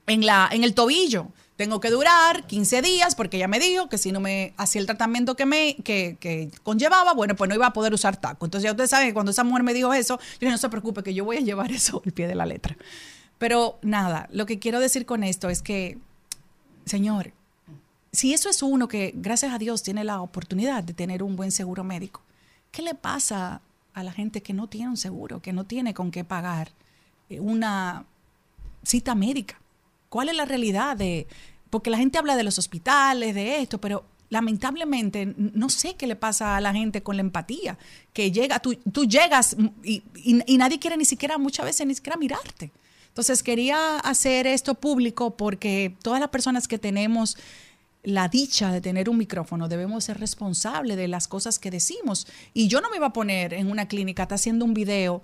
en, 0.07 0.27
la, 0.27 0.49
en 0.53 0.65
el 0.65 0.75
tobillo. 0.75 1.29
Tengo 1.57 1.79
que 1.81 1.91
durar 1.91 2.47
15 2.47 2.83
días 2.83 3.15
porque 3.15 3.37
ella 3.37 3.47
me 3.47 3.61
dijo 3.61 3.89
que 3.89 3.97
si 3.97 4.11
no 4.11 4.19
me 4.19 4.55
hacía 4.57 4.81
el 4.81 4.87
tratamiento 4.87 5.37
que 5.37 5.47
me 5.47 5.77
que, 5.77 6.17
que 6.19 6.51
conllevaba, 6.65 7.15
bueno, 7.15 7.37
pues 7.37 7.49
no 7.49 7.55
iba 7.55 7.67
a 7.67 7.73
poder 7.73 7.95
usar 7.95 8.17
taco. 8.17 8.45
Entonces 8.45 8.65
ya 8.65 8.73
ustedes 8.73 8.91
saben 8.91 9.09
que 9.09 9.15
cuando 9.15 9.31
esa 9.31 9.45
mujer 9.45 9.63
me 9.63 9.73
dijo 9.73 9.95
eso, 9.95 10.19
yo 10.19 10.39
dije, 10.41 10.51
no 10.51 10.59
se 10.59 10.69
preocupe, 10.69 11.05
que 11.05 11.15
yo 11.15 11.25
voy 11.25 11.37
a 11.37 11.41
llevar 11.41 11.71
eso 11.73 12.03
al 12.05 12.13
pie 12.13 12.27
de 12.27 12.35
la 12.35 12.45
letra. 12.45 12.77
Pero 13.39 13.79
nada, 13.83 14.29
lo 14.33 14.47
que 14.47 14.59
quiero 14.59 14.81
decir 14.81 15.07
con 15.07 15.23
esto 15.23 15.49
es 15.49 15.63
que, 15.63 15.99
señor, 16.87 17.33
si 18.13 18.33
eso 18.33 18.49
es 18.49 18.63
uno 18.63 18.89
que, 18.89 19.13
gracias 19.17 19.53
a 19.53 19.59
Dios, 19.59 19.83
tiene 19.83 20.05
la 20.05 20.21
oportunidad 20.21 20.85
de 20.85 20.95
tener 20.95 21.23
un 21.23 21.37
buen 21.37 21.51
seguro 21.51 21.85
médico, 21.85 22.23
¿qué 22.71 22.83
le 22.83 22.95
pasa 22.95 23.61
a 23.93 24.03
la 24.03 24.13
gente 24.13 24.43
que 24.43 24.53
no 24.53 24.69
tiene 24.69 24.89
un 24.89 24.97
seguro, 24.97 25.41
que 25.41 25.53
no 25.53 25.65
tiene 25.65 25.95
con 25.95 26.11
qué 26.11 26.25
pagar 26.25 26.71
eh, 27.29 27.41
una 27.41 28.07
cita 28.85 29.15
médica? 29.15 29.61
¿Cuál 30.15 30.29
es 30.29 30.37
la 30.37 30.45
realidad 30.45 30.97
de...? 30.97 31.27
Porque 31.71 31.91
la 31.91 31.99
gente 31.99 32.19
habla 32.19 32.37
de 32.37 32.45
los 32.45 32.57
hospitales, 32.57 33.35
de 33.35 33.61
esto, 33.61 33.81
pero 33.81 34.05
lamentablemente 34.31 35.35
no 35.37 35.69
sé 35.69 35.97
qué 35.97 36.07
le 36.07 36.15
pasa 36.15 36.55
a 36.57 36.61
la 36.61 36.73
gente 36.73 37.03
con 37.03 37.17
la 37.17 37.23
empatía, 37.23 37.79
que 38.13 38.31
llega, 38.31 38.61
tú, 38.61 38.77
llegas 39.07 39.57
y- 39.83 40.05
y 40.25 40.57
nadie 40.57 40.79
quiere 40.79 40.97
ni 40.97 41.05
siquiera, 41.05 41.37
muchas 41.37 41.67
veces, 41.67 41.85
ni 41.89 41.97
siquiera 41.97 42.17
mirarte. 42.17 42.71
Entonces 43.09 43.43
quería 43.43 43.97
hacer 43.99 44.47
esto 44.47 44.75
público 44.77 45.37
porque 45.37 45.97
todas 46.01 46.21
las 46.21 46.29
personas 46.29 46.69
que 46.69 46.79
tenemos 46.79 47.37
la 48.05 48.29
dicha 48.29 48.71
de 48.71 48.81
tener 48.81 49.11
un 49.11 49.19
micrófono, 49.19 49.67
debemos 49.67 50.05
ser 50.05 50.21
responsables 50.21 50.97
de 50.97 51.09
las 51.09 51.27
cosas 51.27 51.59
que 51.59 51.73
decimos. 51.73 52.29
Y 52.53 52.69
yo 52.69 52.81
no 52.81 52.89
me 52.89 52.99
iba 52.99 53.07
a 53.09 53.13
poner 53.13 53.53
en 53.53 53.69
una 53.69 53.89
clínica, 53.89 54.23
está 54.23 54.37
haciendo 54.37 54.65
un 54.65 54.75
video 54.75 55.23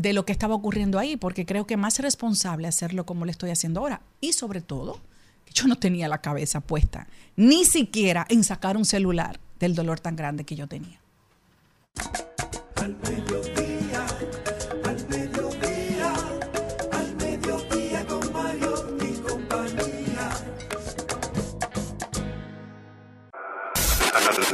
de 0.00 0.14
lo 0.14 0.24
que 0.24 0.32
estaba 0.32 0.54
ocurriendo 0.54 0.98
ahí, 0.98 1.18
porque 1.18 1.44
creo 1.44 1.66
que 1.66 1.76
más 1.76 1.98
responsable 1.98 2.66
hacerlo 2.66 3.04
como 3.04 3.26
lo 3.26 3.30
estoy 3.30 3.50
haciendo 3.50 3.80
ahora. 3.80 4.00
Y 4.20 4.32
sobre 4.32 4.62
todo, 4.62 4.98
que 5.44 5.52
yo 5.52 5.66
no 5.66 5.76
tenía 5.76 6.08
la 6.08 6.22
cabeza 6.22 6.60
puesta, 6.60 7.06
ni 7.36 7.66
siquiera 7.66 8.24
en 8.30 8.42
sacar 8.42 8.78
un 8.78 8.86
celular 8.86 9.38
del 9.58 9.74
dolor 9.74 10.00
tan 10.00 10.16
grande 10.16 10.44
que 10.44 10.56
yo 10.56 10.66
tenía. 10.66 11.00
Al 12.76 12.96
mediodía, 12.96 14.06
al 14.84 15.08
mediodía, 15.08 16.14
al 16.92 17.16
mediodía 17.16 18.06
con 18.06 18.32
Mario 18.32 18.96
y 19.02 19.12
compañía. 19.20 20.30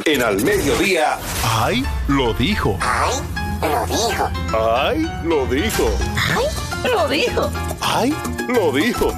En 0.07 0.23
Al 0.23 0.43
Mediodía. 0.43 1.19
¡Ay! 1.45 1.85
Lo 2.09 2.35
dijo. 2.35 2.77
¡Ay! 2.81 3.46
Lo 3.63 3.87
dijo. 3.87 4.31
¡Ay! 4.59 5.11
Lo 5.25 5.47
dijo. 5.47 5.91
¡Ay! 6.17 6.91
Lo 6.93 7.09
dijo. 7.09 7.51
¡Ay! 7.81 8.15
Lo 8.49 8.73
dijo. 8.73 9.13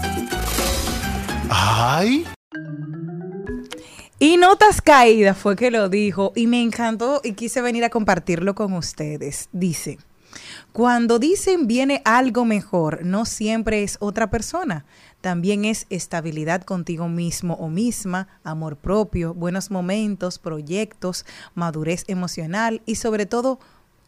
¡Ay! 1.51 2.25
Y 4.21 4.37
Notas 4.37 4.81
Caídas 4.81 5.37
fue 5.39 5.57
que 5.57 5.71
lo 5.71 5.89
dijo 5.89 6.33
y 6.35 6.47
me 6.47 6.63
encantó 6.63 7.21
y 7.23 7.33
quise 7.33 7.63
venir 7.63 7.85
a 7.85 7.91
compartirlo 7.91 8.55
con 8.55 8.73
ustedes. 8.73 9.49
Dice, 9.53 9.99
cuando 10.73 11.19
dicen 11.19 11.67
viene 11.67 12.03
algo 12.05 12.45
mejor, 12.45 13.05
no 13.05 13.25
siempre 13.25 13.83
es 13.83 13.97
otra 14.01 14.31
persona. 14.31 14.85
También 15.21 15.65
es 15.65 15.87
estabilidad 15.91 16.63
contigo 16.63 17.09
mismo 17.09 17.55
o 17.55 17.69
misma, 17.69 18.29
amor 18.45 18.77
propio, 18.77 19.35
buenos 19.35 19.71
momentos, 19.71 20.39
proyectos, 20.39 21.25
madurez 21.55 22.05
emocional 22.07 22.83
y 22.87 22.97
sobre 22.97 23.27
todo 23.27 23.59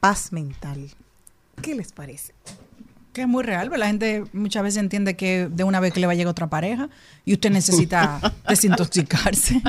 paz 0.00 0.32
mental. 0.32 0.90
¿Qué 1.62 1.74
les 1.74 1.92
parece? 1.92 2.34
Que 3.12 3.22
es 3.22 3.28
muy 3.28 3.42
real, 3.42 3.68
pero 3.68 3.78
la 3.78 3.86
gente 3.86 4.24
muchas 4.32 4.62
veces 4.62 4.78
entiende 4.78 5.16
que 5.16 5.48
de 5.50 5.64
una 5.64 5.80
vez 5.80 5.92
que 5.92 6.00
le 6.00 6.06
va 6.06 6.12
a 6.12 6.16
llegar 6.16 6.30
otra 6.30 6.48
pareja 6.48 6.88
y 7.24 7.34
usted 7.34 7.50
necesita 7.50 8.20
desintoxicarse. 8.48 9.60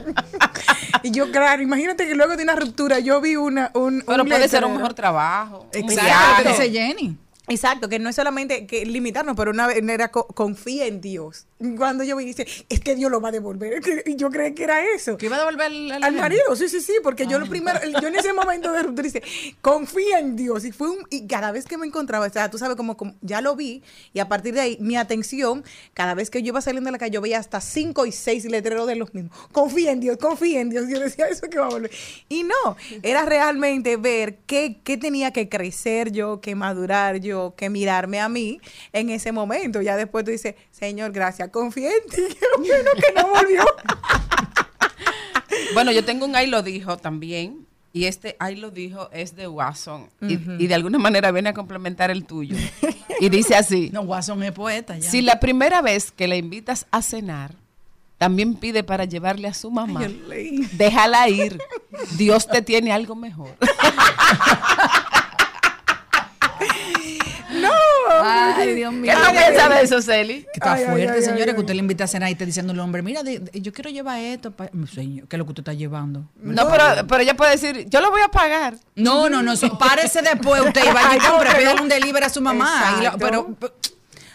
Y 1.03 1.11
yo, 1.11 1.31
claro, 1.31 1.61
imagínate 1.61 2.07
que 2.07 2.15
luego 2.15 2.35
de 2.37 2.43
una 2.43 2.55
ruptura 2.55 2.99
yo 2.99 3.19
vi 3.19 3.35
una, 3.35 3.71
un... 3.73 4.03
Pero 4.05 4.23
un 4.23 4.29
puede 4.29 4.47
ser 4.47 4.63
un 4.63 4.75
mejor 4.75 4.93
trabajo. 4.93 5.67
Exacto, 5.73 6.43
que 6.43 6.49
dice 6.49 6.71
Jenny. 6.71 7.17
Exacto, 7.47 7.89
que 7.89 7.97
no 7.99 8.07
es 8.07 8.15
solamente 8.15 8.65
que 8.67 8.85
limitarnos, 8.85 9.35
pero 9.35 9.51
una 9.51 9.67
vez 9.67 9.77
era 9.83 10.09
co- 10.11 10.27
confía 10.27 10.85
en 10.85 11.01
Dios. 11.01 11.47
Cuando 11.75 12.03
yo 12.03 12.15
me 12.15 12.23
dice, 12.23 12.45
es 12.69 12.79
que 12.79 12.95
Dios 12.95 13.09
lo 13.11 13.19
va 13.19 13.29
a 13.29 13.31
devolver. 13.31 13.81
yo 14.15 14.29
creí 14.29 14.53
que 14.53 14.63
era 14.63 14.85
eso. 14.93 15.17
¿Que 15.17 15.25
iba 15.25 15.35
a 15.35 15.39
devolver 15.39 15.65
al, 15.65 16.03
Al 16.03 16.13
marido, 16.15 16.55
sí, 16.55 16.69
sí, 16.69 16.79
sí, 16.81 16.93
porque 17.03 17.25
yo 17.27 17.39
lo 17.39 17.47
primero, 17.47 17.79
yo 18.01 18.07
en 18.07 18.15
ese 18.15 18.31
momento 18.31 18.71
de 18.71 18.83
ruptura 18.83 19.03
dice, 19.03 19.23
confía 19.59 20.19
en 20.19 20.35
Dios. 20.35 20.63
Y 20.65 20.71
fue 20.71 20.91
un, 20.91 20.99
y 21.09 21.27
cada 21.27 21.51
vez 21.51 21.65
que 21.65 21.77
me 21.77 21.87
encontraba, 21.87 22.27
o 22.27 22.29
sea, 22.29 22.49
tú 22.49 22.57
sabes, 22.57 22.77
como, 22.77 22.95
como 22.95 23.15
ya 23.21 23.41
lo 23.41 23.55
vi, 23.55 23.81
y 24.13 24.19
a 24.19 24.29
partir 24.29 24.53
de 24.53 24.61
ahí, 24.61 24.77
mi 24.79 24.95
atención, 24.95 25.63
cada 25.93 26.13
vez 26.13 26.29
que 26.29 26.41
yo 26.43 26.49
iba 26.49 26.61
saliendo 26.61 26.87
de 26.87 26.91
la 26.93 26.99
calle, 26.99 27.11
yo 27.11 27.21
veía 27.21 27.39
hasta 27.39 27.59
cinco 27.59 28.05
y 28.05 28.11
seis 28.11 28.45
letreros 28.45 28.87
de 28.87 28.95
los 28.95 29.13
mismos. 29.13 29.35
Confía 29.51 29.91
en 29.91 29.99
Dios, 29.99 30.17
confía 30.17 30.61
en 30.61 30.69
Dios. 30.69 30.85
Yo 30.87 30.99
decía 30.99 31.27
eso 31.27 31.49
que 31.49 31.57
va 31.59 31.65
a 31.65 31.69
volver. 31.69 31.91
Y 32.29 32.43
no, 32.43 32.77
era 33.03 33.25
realmente 33.25 33.97
ver 33.97 34.37
qué, 34.45 34.79
qué 34.83 34.97
tenía 34.97 35.31
que 35.31 35.49
crecer 35.49 36.11
yo, 36.11 36.39
que 36.39 36.55
madurar 36.55 37.17
yo, 37.19 37.30
que 37.57 37.69
mirarme 37.69 38.19
a 38.19 38.29
mí 38.29 38.59
en 38.93 39.09
ese 39.09 39.31
momento. 39.31 39.81
Ya 39.81 39.95
después 39.97 40.25
tú 40.25 40.31
dices, 40.31 40.55
Señor, 40.71 41.11
gracias, 41.11 41.49
confía 41.49 41.89
en 41.89 42.09
ti. 42.09 42.35
Qué 42.39 42.47
bueno 42.57 42.91
que 42.95 43.13
no 43.21 43.27
volvió. 43.29 43.63
Bueno, 45.73 45.91
yo 45.91 46.03
tengo 46.03 46.25
un 46.25 46.35
ahí 46.35 46.47
lo 46.47 46.63
dijo 46.63 46.97
también. 46.97 47.65
Y 47.93 48.05
este 48.05 48.35
ahí 48.39 48.55
lo 48.55 48.71
dijo 48.71 49.09
es 49.11 49.35
de 49.35 49.47
Watson. 49.47 50.09
y, 50.21 50.33
y 50.63 50.67
de 50.67 50.73
alguna 50.75 50.97
manera 50.97 51.31
viene 51.31 51.49
a 51.49 51.53
complementar 51.53 52.09
el 52.09 52.25
tuyo. 52.25 52.55
Y 53.19 53.29
dice 53.29 53.55
así. 53.55 53.89
No, 53.93 54.01
Watson 54.01 54.41
es 54.43 54.51
poeta 54.51 54.97
ya. 54.97 55.09
Si 55.09 55.21
la 55.21 55.39
primera 55.39 55.81
vez 55.81 56.11
que 56.11 56.27
la 56.27 56.35
invitas 56.35 56.87
a 56.91 57.01
cenar, 57.01 57.53
también 58.17 58.55
pide 58.55 58.83
para 58.83 59.05
llevarle 59.05 59.47
a 59.47 59.53
su 59.53 59.71
mamá, 59.71 60.07
déjala 60.73 61.27
ir. 61.27 61.57
Dios 62.17 62.47
te 62.47 62.61
tiene 62.61 62.91
algo 62.91 63.15
mejor. 63.15 63.55
Ay, 68.23 68.75
Dios 68.75 68.93
mío. 68.93 69.11
¿Qué 69.13 69.19
tú 69.25 69.31
piensas 69.31 69.69
de 69.69 69.81
eso, 69.81 70.01
Celi? 70.01 70.41
Que 70.43 70.49
está 70.55 70.73
Ay, 70.73 70.85
fuerte, 70.85 71.01
ay, 71.09 71.15
ay, 71.15 71.21
señores, 71.23 71.47
ay. 71.49 71.53
que 71.53 71.59
usted 71.59 71.73
le 71.73 71.79
invita 71.79 72.03
a 72.03 72.07
cenar 72.07 72.29
y 72.29 72.33
está 72.33 72.45
diciendo 72.45 72.73
al 72.73 72.79
hombre, 72.79 73.01
mira, 73.01 73.23
de- 73.23 73.39
de- 73.39 73.61
yo 73.61 73.71
quiero 73.73 73.89
llevar 73.89 74.19
esto. 74.19 74.51
pa-". 74.51 74.69
Señor, 74.93 75.27
¿qué 75.27 75.35
es 75.35 75.37
lo 75.37 75.45
que 75.45 75.51
usted 75.51 75.61
está 75.61 75.73
llevando? 75.73 76.23
No, 76.41 76.67
pero, 76.69 76.83
pero 77.07 77.21
ella 77.23 77.35
puede 77.35 77.51
decir, 77.51 77.85
yo 77.89 78.01
lo 78.01 78.11
voy 78.11 78.21
a 78.21 78.27
pagar. 78.29 78.75
No, 78.95 79.29
no, 79.29 79.41
no, 79.41 79.55
so- 79.55 79.77
párese 79.77 80.21
después 80.21 80.61
usted 80.61 80.81
y 80.89 80.93
vaya 80.93 81.15
y 81.15 81.19
compre, 81.31 81.49
pídale 81.55 81.81
un 81.81 81.89
delivery 81.89 82.25
a 82.25 82.29
su 82.29 82.41
mamá. 82.41 82.99
y 83.01 83.17
pero- 83.19 83.55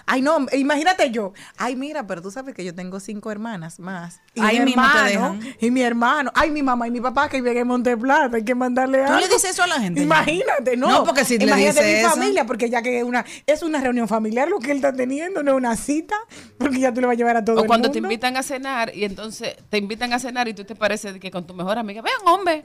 Ay, 0.06 0.22
no, 0.22 0.46
imagínate 0.52 1.10
yo. 1.10 1.32
Ay, 1.56 1.74
mira, 1.74 2.06
pero 2.06 2.22
tú 2.22 2.30
sabes 2.30 2.54
que 2.54 2.64
yo 2.64 2.74
tengo 2.74 3.00
cinco 3.00 3.30
hermanas 3.32 3.80
más. 3.80 4.20
Y 4.34 4.40
Ahí 4.40 4.60
mi 4.60 4.66
te 4.66 4.70
hermano, 4.80 5.04
dejan. 5.04 5.40
Y 5.60 5.70
mi 5.72 5.82
hermano. 5.82 6.30
Ay, 6.34 6.50
mi 6.50 6.62
mamá 6.62 6.86
y 6.86 6.90
mi 6.92 7.00
papá 7.00 7.28
que 7.28 7.38
viven 7.40 7.56
en 7.58 7.66
Monteplata. 7.66 8.36
Hay 8.36 8.44
que 8.44 8.54
mandarle 8.54 8.98
¿Tú 8.98 9.12
algo. 9.12 9.20
le 9.20 9.26
dices 9.34 9.50
eso 9.50 9.62
a 9.64 9.66
la 9.66 9.80
gente? 9.80 10.00
Imagínate, 10.02 10.76
¿no? 10.76 10.88
No, 10.88 11.04
porque 11.04 11.24
si 11.24 11.38
le 11.38 11.44
Imagínate 11.46 11.80
dice 11.84 11.92
mi 11.92 12.00
eso- 12.00 12.10
familia, 12.10 12.46
porque 12.46 12.70
ya 12.70 12.82
que 12.82 12.98
es 12.98 13.04
una, 13.04 13.24
es 13.46 13.62
una 13.62 13.80
reunión 13.80 14.06
familiar 14.06 14.48
lo 14.48 14.60
que 14.60 14.70
él 14.70 14.76
está 14.78 14.92
teniendo, 14.92 15.42
no 15.42 15.50
es 15.52 15.56
una 15.56 15.76
cita, 15.76 16.16
porque 16.58 16.78
ya 16.78 16.94
tú 16.94 17.00
le 17.00 17.08
vas 17.08 17.14
a 17.14 17.18
llevar 17.18 17.36
a 17.36 17.44
todo 17.44 17.56
O 17.56 17.60
el 17.62 17.66
cuando 17.66 17.90
te 17.90 17.98
invitan 17.98 18.36
a 18.36 18.42
cenar 18.44 18.94
y 18.94 19.04
entonces 19.04 19.56
te 19.70 19.78
invitan 19.78 20.12
a 20.12 20.18
cenar 20.20 20.46
y 20.46 20.54
tú 20.54 20.64
te 20.64 20.76
pareces 20.76 21.18
que 21.18 21.30
con 21.32 21.46
tu 21.46 21.54
mejor 21.54 21.78
amiga, 21.78 22.00
vean, 22.02 22.16
hombre, 22.26 22.64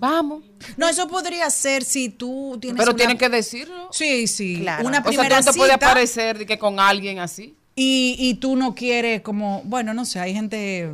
vamos. 0.00 0.42
no, 0.76 0.88
eso 0.88 1.06
podría 1.06 1.48
ser 1.50 1.84
si 1.84 2.08
tú 2.08 2.58
tienes 2.60 2.78
Pero 2.78 2.90
una- 2.92 2.96
tienen 2.96 3.18
que 3.18 3.28
decirlo. 3.28 3.88
Sí, 3.92 4.26
sí. 4.26 4.58
Claro. 4.60 4.86
Una 4.88 4.98
O 4.98 5.02
sea, 5.02 5.02
tú 5.04 5.08
primera 5.10 5.40
no 5.40 5.44
te 5.52 5.56
puedes 5.56 5.74
cita 5.74 5.86
aparecer 5.86 6.38
de 6.38 6.46
que 6.46 6.58
con 6.58 6.80
alguien 6.80 7.18
así. 7.20 7.54
y, 7.76 8.16
y 8.18 8.34
tú 8.34 8.56
no 8.56 8.74
quieres 8.74 9.20
como, 9.22 9.62
bueno, 9.64 9.94
no 9.94 10.04
sé, 10.04 10.18
hay 10.20 10.34
gente, 10.34 10.90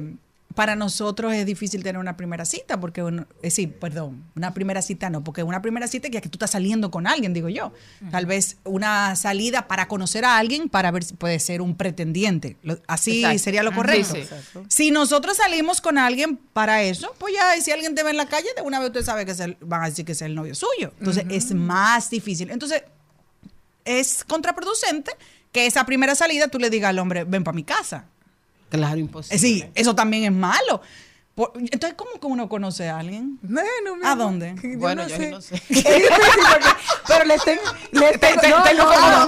para 0.56 0.74
nosotros 0.74 1.32
es 1.34 1.46
difícil 1.46 1.82
tener 1.84 1.98
una 2.00 2.16
primera 2.16 2.44
cita, 2.44 2.80
porque, 2.80 3.02
uno, 3.02 3.26
eh, 3.42 3.50
sí, 3.50 3.66
perdón, 3.68 4.24
una 4.34 4.52
primera 4.54 4.82
cita 4.82 5.10
no, 5.10 5.22
porque 5.22 5.42
una 5.44 5.62
primera 5.62 5.86
cita 5.86 6.08
es 6.08 6.20
que 6.20 6.28
tú 6.28 6.36
estás 6.36 6.50
saliendo 6.50 6.90
con 6.90 7.06
alguien, 7.06 7.32
digo 7.34 7.48
yo. 7.48 7.72
Tal 8.10 8.26
vez 8.26 8.56
una 8.64 9.14
salida 9.16 9.68
para 9.68 9.86
conocer 9.86 10.24
a 10.24 10.38
alguien, 10.38 10.68
para 10.68 10.90
ver 10.90 11.04
si 11.04 11.14
puede 11.14 11.38
ser 11.40 11.60
un 11.62 11.76
pretendiente. 11.76 12.56
Así 12.88 13.18
Exacto. 13.20 13.38
sería 13.38 13.62
lo 13.62 13.70
Ah, 13.70 13.74
correcto. 13.74 14.14
sí, 14.14 14.22
sí. 14.24 14.58
Si 14.68 14.90
nosotros 14.90 15.36
salimos 15.36 15.80
con 15.80 15.98
alguien 15.98 16.36
para 16.52 16.82
eso, 16.82 17.14
pues 17.18 17.34
ya, 17.34 17.54
y 17.56 17.60
si 17.60 17.70
alguien 17.70 17.94
te 17.94 18.02
ve 18.02 18.10
en 18.10 18.16
la 18.16 18.26
calle, 18.26 18.48
de 18.56 18.62
una 18.62 18.78
vez 18.80 18.88
usted 18.88 19.04
sabe 19.04 19.24
que 19.26 19.32
es 19.32 19.40
el- 19.40 19.58
van 19.60 19.82
a 19.82 19.86
decir 19.90 20.04
que 20.04 20.12
es 20.12 20.22
el 20.22 20.34
novio 20.34 20.54
suyo. 20.54 20.92
Entonces 20.98 21.24
es 21.28 21.54
más 21.54 22.08
difícil. 22.10 22.50
Entonces, 22.50 22.82
es 23.84 24.24
contraproducente 24.24 25.12
que 25.52 25.66
esa 25.66 25.84
primera 25.86 26.14
salida 26.14 26.48
tú 26.48 26.58
le 26.58 26.70
digas 26.70 26.90
al 26.90 26.98
hombre, 26.98 27.24
ven 27.24 27.44
para 27.44 27.54
mi 27.54 27.62
casa. 27.64 28.06
Claro, 28.68 28.96
Eh, 28.96 29.00
imposible. 29.00 29.38
Sí, 29.38 29.64
eso 29.74 29.94
también 29.94 30.24
es 30.24 30.32
malo. 30.32 30.80
Por- 31.34 31.52
entonces, 31.56 31.92
¿cómo 31.96 32.12
que 32.18 32.26
uno 32.26 32.48
conoce 32.48 32.88
a 32.88 32.98
alguien? 32.98 33.38
Bueno, 33.42 33.96
mi 34.00 34.06
¿A 34.06 34.12
amor, 34.12 34.26
dónde? 34.26 34.54
yo 34.62 34.78
Bueno, 34.78 35.02
no 35.02 35.08
yo 35.08 35.16
sé. 35.16 35.30
no 35.30 35.40
sé. 35.42 35.54
Es 35.68 35.84
difícil 35.84 36.08
porque- 36.50 36.68
pero 37.06 37.24
les 37.26 37.44
tengo, 37.44 37.62
les 37.92 38.18
tengo, 38.20 38.40
te- 38.40 38.48
no, 38.48 38.62
tengo 38.62 38.82
no, 38.84 38.94
como- 38.94 39.10
no, 39.10 39.25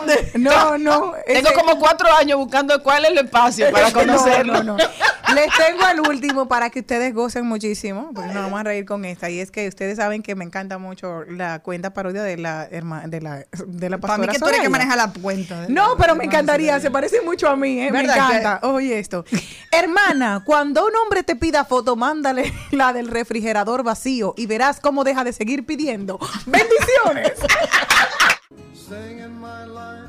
no, 0.48 0.78
no, 0.78 1.12
Tengo 1.26 1.48
ese- 1.48 1.54
como 1.54 1.78
cuatro 1.78 2.12
años 2.12 2.38
buscando 2.38 2.82
cuál 2.82 3.04
es 3.04 3.10
el 3.12 3.18
espacio 3.18 3.70
para 3.70 3.90
conocerlo. 3.92 4.54
No, 4.54 4.62
no, 4.62 4.78
no. 4.78 5.34
Les 5.34 5.46
tengo 5.56 5.84
al 5.84 6.00
último 6.00 6.48
para 6.48 6.70
que 6.70 6.80
ustedes 6.80 7.12
gocen 7.14 7.44
muchísimo, 7.46 8.10
porque 8.14 8.32
nos 8.32 8.44
vamos 8.44 8.60
a 8.60 8.62
reír 8.62 8.86
con 8.86 9.04
esta. 9.04 9.28
Y 9.28 9.40
es 9.40 9.50
que 9.50 9.68
ustedes 9.68 9.96
saben 9.98 10.22
que 10.22 10.34
me 10.34 10.44
encanta 10.44 10.78
mucho 10.78 11.24
la 11.24 11.58
cuenta 11.58 11.92
parodia 11.92 12.22
de 12.22 12.38
la 12.38 12.66
herma- 12.70 13.02
de 13.06 13.20
la 13.20 13.44
de 13.66 13.90
la 13.90 13.98
Para 13.98 14.16
mí 14.16 14.26
pastora 14.26 14.32
que 14.32 14.38
tú 14.38 14.48
eres 14.48 14.60
que 14.60 14.68
maneja 14.70 14.96
la 14.96 15.12
cuenta. 15.12 15.66
No, 15.68 15.96
pero 15.98 16.14
me 16.14 16.24
encantaría, 16.24 16.80
se 16.80 16.90
parece 16.90 17.20
mucho 17.20 17.48
a 17.48 17.56
mí, 17.56 17.78
¿eh? 17.80 17.90
me 17.92 18.00
¿Verdad 18.02 18.14
que- 18.28 18.36
encanta. 18.38 18.66
Oye 18.68 18.98
esto. 18.98 19.24
Hermana, 19.70 20.42
cuando 20.46 20.86
un 20.86 20.96
hombre 20.96 21.22
te 21.22 21.36
pida 21.36 21.64
foto, 21.66 21.94
mándale 21.94 22.52
la 22.70 22.92
del 22.94 23.08
refrigerador 23.08 23.82
vacío 23.82 24.32
y 24.36 24.46
verás 24.46 24.80
cómo 24.80 25.04
deja 25.04 25.24
de 25.24 25.32
seguir 25.34 25.66
pidiendo. 25.66 26.18
Bendiciones. 26.46 27.32
Singing 28.72 29.38
my 29.40 29.66
life 29.66 30.08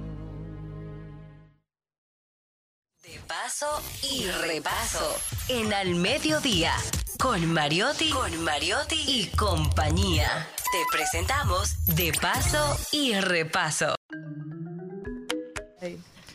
De 3.31 3.37
paso 3.37 3.81
y 4.11 4.25
repaso. 4.45 5.15
En 5.47 5.73
Al 5.73 5.95
Mediodía. 5.95 6.73
Con 7.17 7.45
Mariotti. 7.53 8.09
Con 8.09 8.43
Mariotti 8.43 8.97
y 9.07 9.27
compañía. 9.37 10.49
Te 10.57 10.77
presentamos 10.91 11.85
De 11.95 12.11
paso 12.11 12.77
y 12.91 13.13
repaso. 13.13 13.95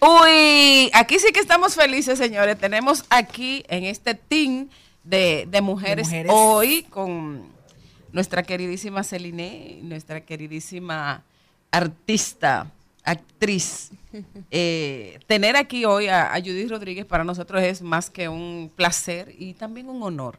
Uy, 0.01 0.90
aquí 0.94 1.18
sí 1.18 1.32
que 1.34 1.40
estamos 1.40 1.74
felices, 1.74 2.18
señores. 2.18 2.59
Tenemos 2.59 3.05
aquí 3.11 3.62
en 3.68 3.84
este 3.84 4.14
team 4.14 4.70
de, 5.05 5.47
de 5.51 5.61
mujeres, 5.61 6.07
mujeres. 6.07 6.32
hoy 6.34 6.84
con 6.84 7.47
nuestra 8.12 8.42
queridísima 8.42 9.05
Celine, 9.05 9.80
nuestra 9.82 10.22
queridísima 10.22 11.24
artista, 11.70 12.72
actriz. 13.07 13.90
Eh, 14.50 15.18
tener 15.26 15.57
aquí 15.57 15.84
hoy 15.84 16.07
a, 16.09 16.32
a 16.34 16.40
Judith 16.40 16.70
Rodríguez 16.70 17.04
para 17.07 17.24
nosotros 17.24 17.62
es 17.62 17.82
más 17.82 18.09
que 18.11 18.28
un 18.28 18.70
placer 18.74 19.34
y 19.38 19.54
también 19.54 19.88
un 19.88 20.02
honor, 20.02 20.38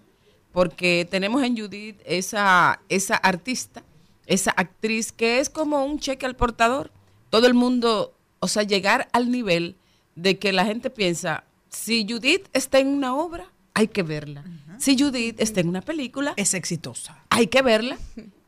porque 0.52 1.08
tenemos 1.10 1.44
en 1.44 1.58
Judith 1.58 2.00
esa, 2.06 2.80
esa 2.90 3.16
artista, 3.16 3.84
esa 4.26 4.52
actriz 4.52 5.12
que 5.12 5.40
es 5.40 5.50
como 5.50 5.84
un 5.86 6.00
cheque 6.00 6.26
al 6.26 6.36
portador. 6.36 6.92
Todo 7.30 7.46
el 7.48 7.54
mundo, 7.54 8.16
o 8.40 8.48
sea, 8.48 8.64
llegar 8.64 9.10
al 9.12 9.30
nivel 9.32 9.76
de 10.16 10.40
que 10.40 10.52
la 10.54 10.66
gente 10.66 10.90
piensa, 10.90 11.44
si 11.70 12.06
Judith 12.10 12.48
está 12.54 12.80
en 12.80 12.88
una 12.88 13.16
obra, 13.16 13.52
hay 13.74 13.88
que 13.90 14.02
verla. 14.02 14.44
Si 14.80 14.98
Judith 14.98 15.40
está 15.40 15.60
en 15.60 15.70
una 15.70 15.82
película, 15.82 16.34
Es 16.38 16.54
exitosa. 16.56 17.24
hay 17.30 17.48
que 17.48 17.62
verla. 17.62 17.98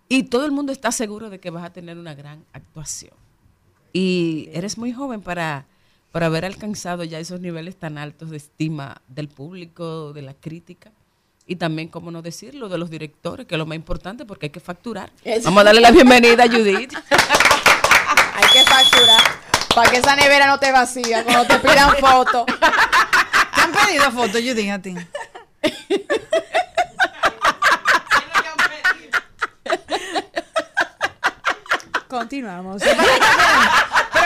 Y 0.08 0.24
todo 0.24 0.46
el 0.46 0.52
mundo 0.52 0.72
está 0.72 0.92
seguro 0.92 1.30
de 1.30 1.40
que 1.40 1.52
vas 1.52 1.64
a 1.64 1.72
tener 1.72 1.98
una 1.98 2.16
gran 2.16 2.44
actuación. 2.52 3.14
Y 3.94 4.50
eres 4.54 4.78
muy 4.78 4.94
joven 4.94 5.22
para, 5.22 5.66
para 6.12 6.28
haber 6.28 6.46
alcanzado 6.46 7.04
ya 7.04 7.20
esos 7.20 7.40
niveles 7.40 7.76
tan 7.76 7.98
altos 7.98 8.30
de 8.30 8.38
estima 8.38 9.02
del 9.08 9.28
público, 9.28 10.14
de 10.14 10.22
la 10.22 10.34
crítica. 10.34 10.92
Y 11.46 11.56
también, 11.56 11.88
como 11.88 12.12
no 12.12 12.22
decirlo, 12.22 12.70
de 12.70 12.78
los 12.78 12.92
directores, 12.92 13.48
que 13.48 13.56
es 13.56 13.60
lo 13.60 13.66
más 13.66 13.76
importante 13.76 14.26
porque 14.26 14.48
hay 14.48 14.52
que 14.52 14.60
facturar. 14.60 15.12
Eso. 15.24 15.46
Vamos 15.46 15.62
a 15.62 15.64
darle 15.66 15.82
la 15.82 15.92
bienvenida 15.92 16.44
a 16.44 16.48
Judith. 16.48 16.94
Hay 18.36 18.50
que 18.54 18.64
facturar 18.64 19.22
para 19.76 19.92
que 19.92 19.98
esa 19.98 20.16
nevera 20.16 20.48
no 20.48 20.60
te 20.60 20.72
vacía 20.72 21.24
cuando 21.24 21.46
te 21.46 21.60
pidan 21.60 21.96
fotos. 21.98 22.46
¿Te 22.46 23.62
han 23.62 23.72
pedido 23.72 24.12
fotos, 24.12 24.42
Judy, 24.42 24.70
a 24.70 24.82
ti? 24.82 24.96
Continuamos. 32.10 32.82
¿Pero 32.82 32.98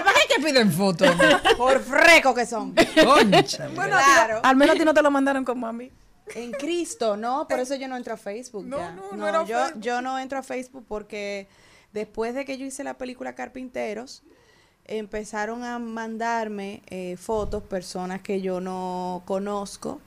para 0.03 0.13
qué 0.13 0.35
que 0.35 0.41
piden 0.41 0.71
fotos? 0.71 1.09
Por 1.57 1.79
freco 1.81 2.33
que 2.33 2.45
son. 2.45 2.73
Concha. 2.73 3.67
Bueno, 3.75 3.97
Claro. 3.97 4.39
al 4.41 4.55
menos 4.55 4.75
a 4.75 4.79
ti 4.79 4.85
no 4.85 4.93
te 4.93 5.01
lo 5.01 5.11
mandaron 5.11 5.43
como 5.45 5.67
a 5.67 5.73
mí. 5.73 5.91
En 6.35 6.51
Cristo, 6.53 7.17
no, 7.17 7.47
por 7.47 7.59
eso 7.59 7.75
yo 7.75 7.87
no 7.89 7.97
entro 7.97 8.13
a 8.13 8.17
Facebook. 8.17 8.65
No, 8.65 8.77
ya. 8.77 8.91
no, 8.91 9.11
no 9.17 9.27
era 9.27 9.43
yo, 9.45 9.59
Facebook. 9.59 9.81
yo 9.81 10.01
no 10.01 10.17
entro 10.17 10.39
a 10.39 10.43
Facebook 10.43 10.85
porque 10.87 11.47
después 11.91 12.33
de 12.33 12.45
que 12.45 12.57
yo 12.57 12.65
hice 12.65 12.83
la 12.85 12.93
película 12.95 13.35
Carpinteros, 13.35 14.23
empezaron 14.85 15.63
a 15.63 15.77
mandarme 15.79 16.81
eh, 16.87 17.17
fotos, 17.17 17.63
personas 17.63 18.21
que 18.21 18.41
yo 18.41 18.61
no 18.61 19.21
conozco, 19.25 19.99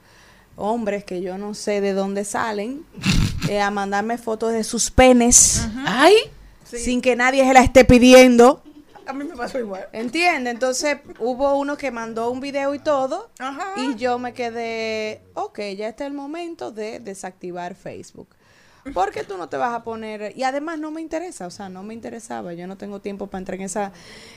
hombres 0.55 1.03
que 1.03 1.21
yo 1.21 1.37
no 1.37 1.53
sé 1.53 1.79
de 1.81 1.93
dónde 1.93 2.25
salen, 2.25 2.83
eh, 3.47 3.61
a 3.61 3.69
mandarme 3.69 4.17
fotos 4.17 4.51
de 4.51 4.63
sus 4.63 4.89
penes, 4.91 5.67
Ay, 5.85 6.15
sin 6.69 7.01
que 7.01 7.15
nadie 7.15 7.45
se 7.45 7.53
la 7.53 7.61
esté 7.61 7.85
pidiendo. 7.85 8.63
A 9.05 9.13
mí 9.13 9.23
me 9.23 9.35
pasó 9.37 9.57
igual. 9.57 9.87
¿Entiende? 9.93 10.49
Entonces 10.49 10.97
hubo 11.19 11.55
uno 11.57 11.77
que 11.77 11.91
mandó 11.91 12.29
un 12.29 12.41
video 12.41 12.75
y 12.75 12.79
todo. 12.79 13.29
Ajá. 13.39 13.73
Y 13.77 13.95
yo 13.95 14.19
me 14.19 14.33
quedé, 14.33 15.21
ok, 15.33 15.59
ya 15.77 15.87
está 15.87 16.05
el 16.05 16.13
momento 16.13 16.71
de 16.71 16.99
desactivar 16.99 17.73
Facebook. 17.75 18.27
Porque 18.93 19.23
tú 19.23 19.37
no 19.37 19.49
te 19.49 19.57
vas 19.57 19.73
a 19.73 19.83
poner. 19.83 20.33
Y 20.37 20.43
además 20.43 20.79
no 20.79 20.91
me 20.91 21.01
interesa, 21.01 21.47
o 21.47 21.51
sea, 21.51 21.67
no 21.69 21.83
me 21.83 21.93
interesaba. 21.93 22.53
Yo 22.53 22.67
no 22.67 22.77
tengo 22.77 22.99
tiempo 23.01 23.27
para 23.27 23.39
entrar 23.39 23.59
en 23.59 23.65
esa, 23.65 23.91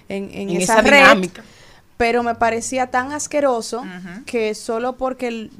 en, 0.08 0.24
en 0.32 0.50
En 0.50 0.56
esa, 0.60 0.74
esa 0.74 0.82
red. 0.82 0.98
dinámica. 0.98 1.44
Pero 2.00 2.22
me 2.22 2.34
parecía 2.34 2.86
tan 2.86 3.12
asqueroso 3.12 3.84
que 4.24 4.54
solo 4.54 4.96
porque 4.96 5.28
el- 5.28 5.50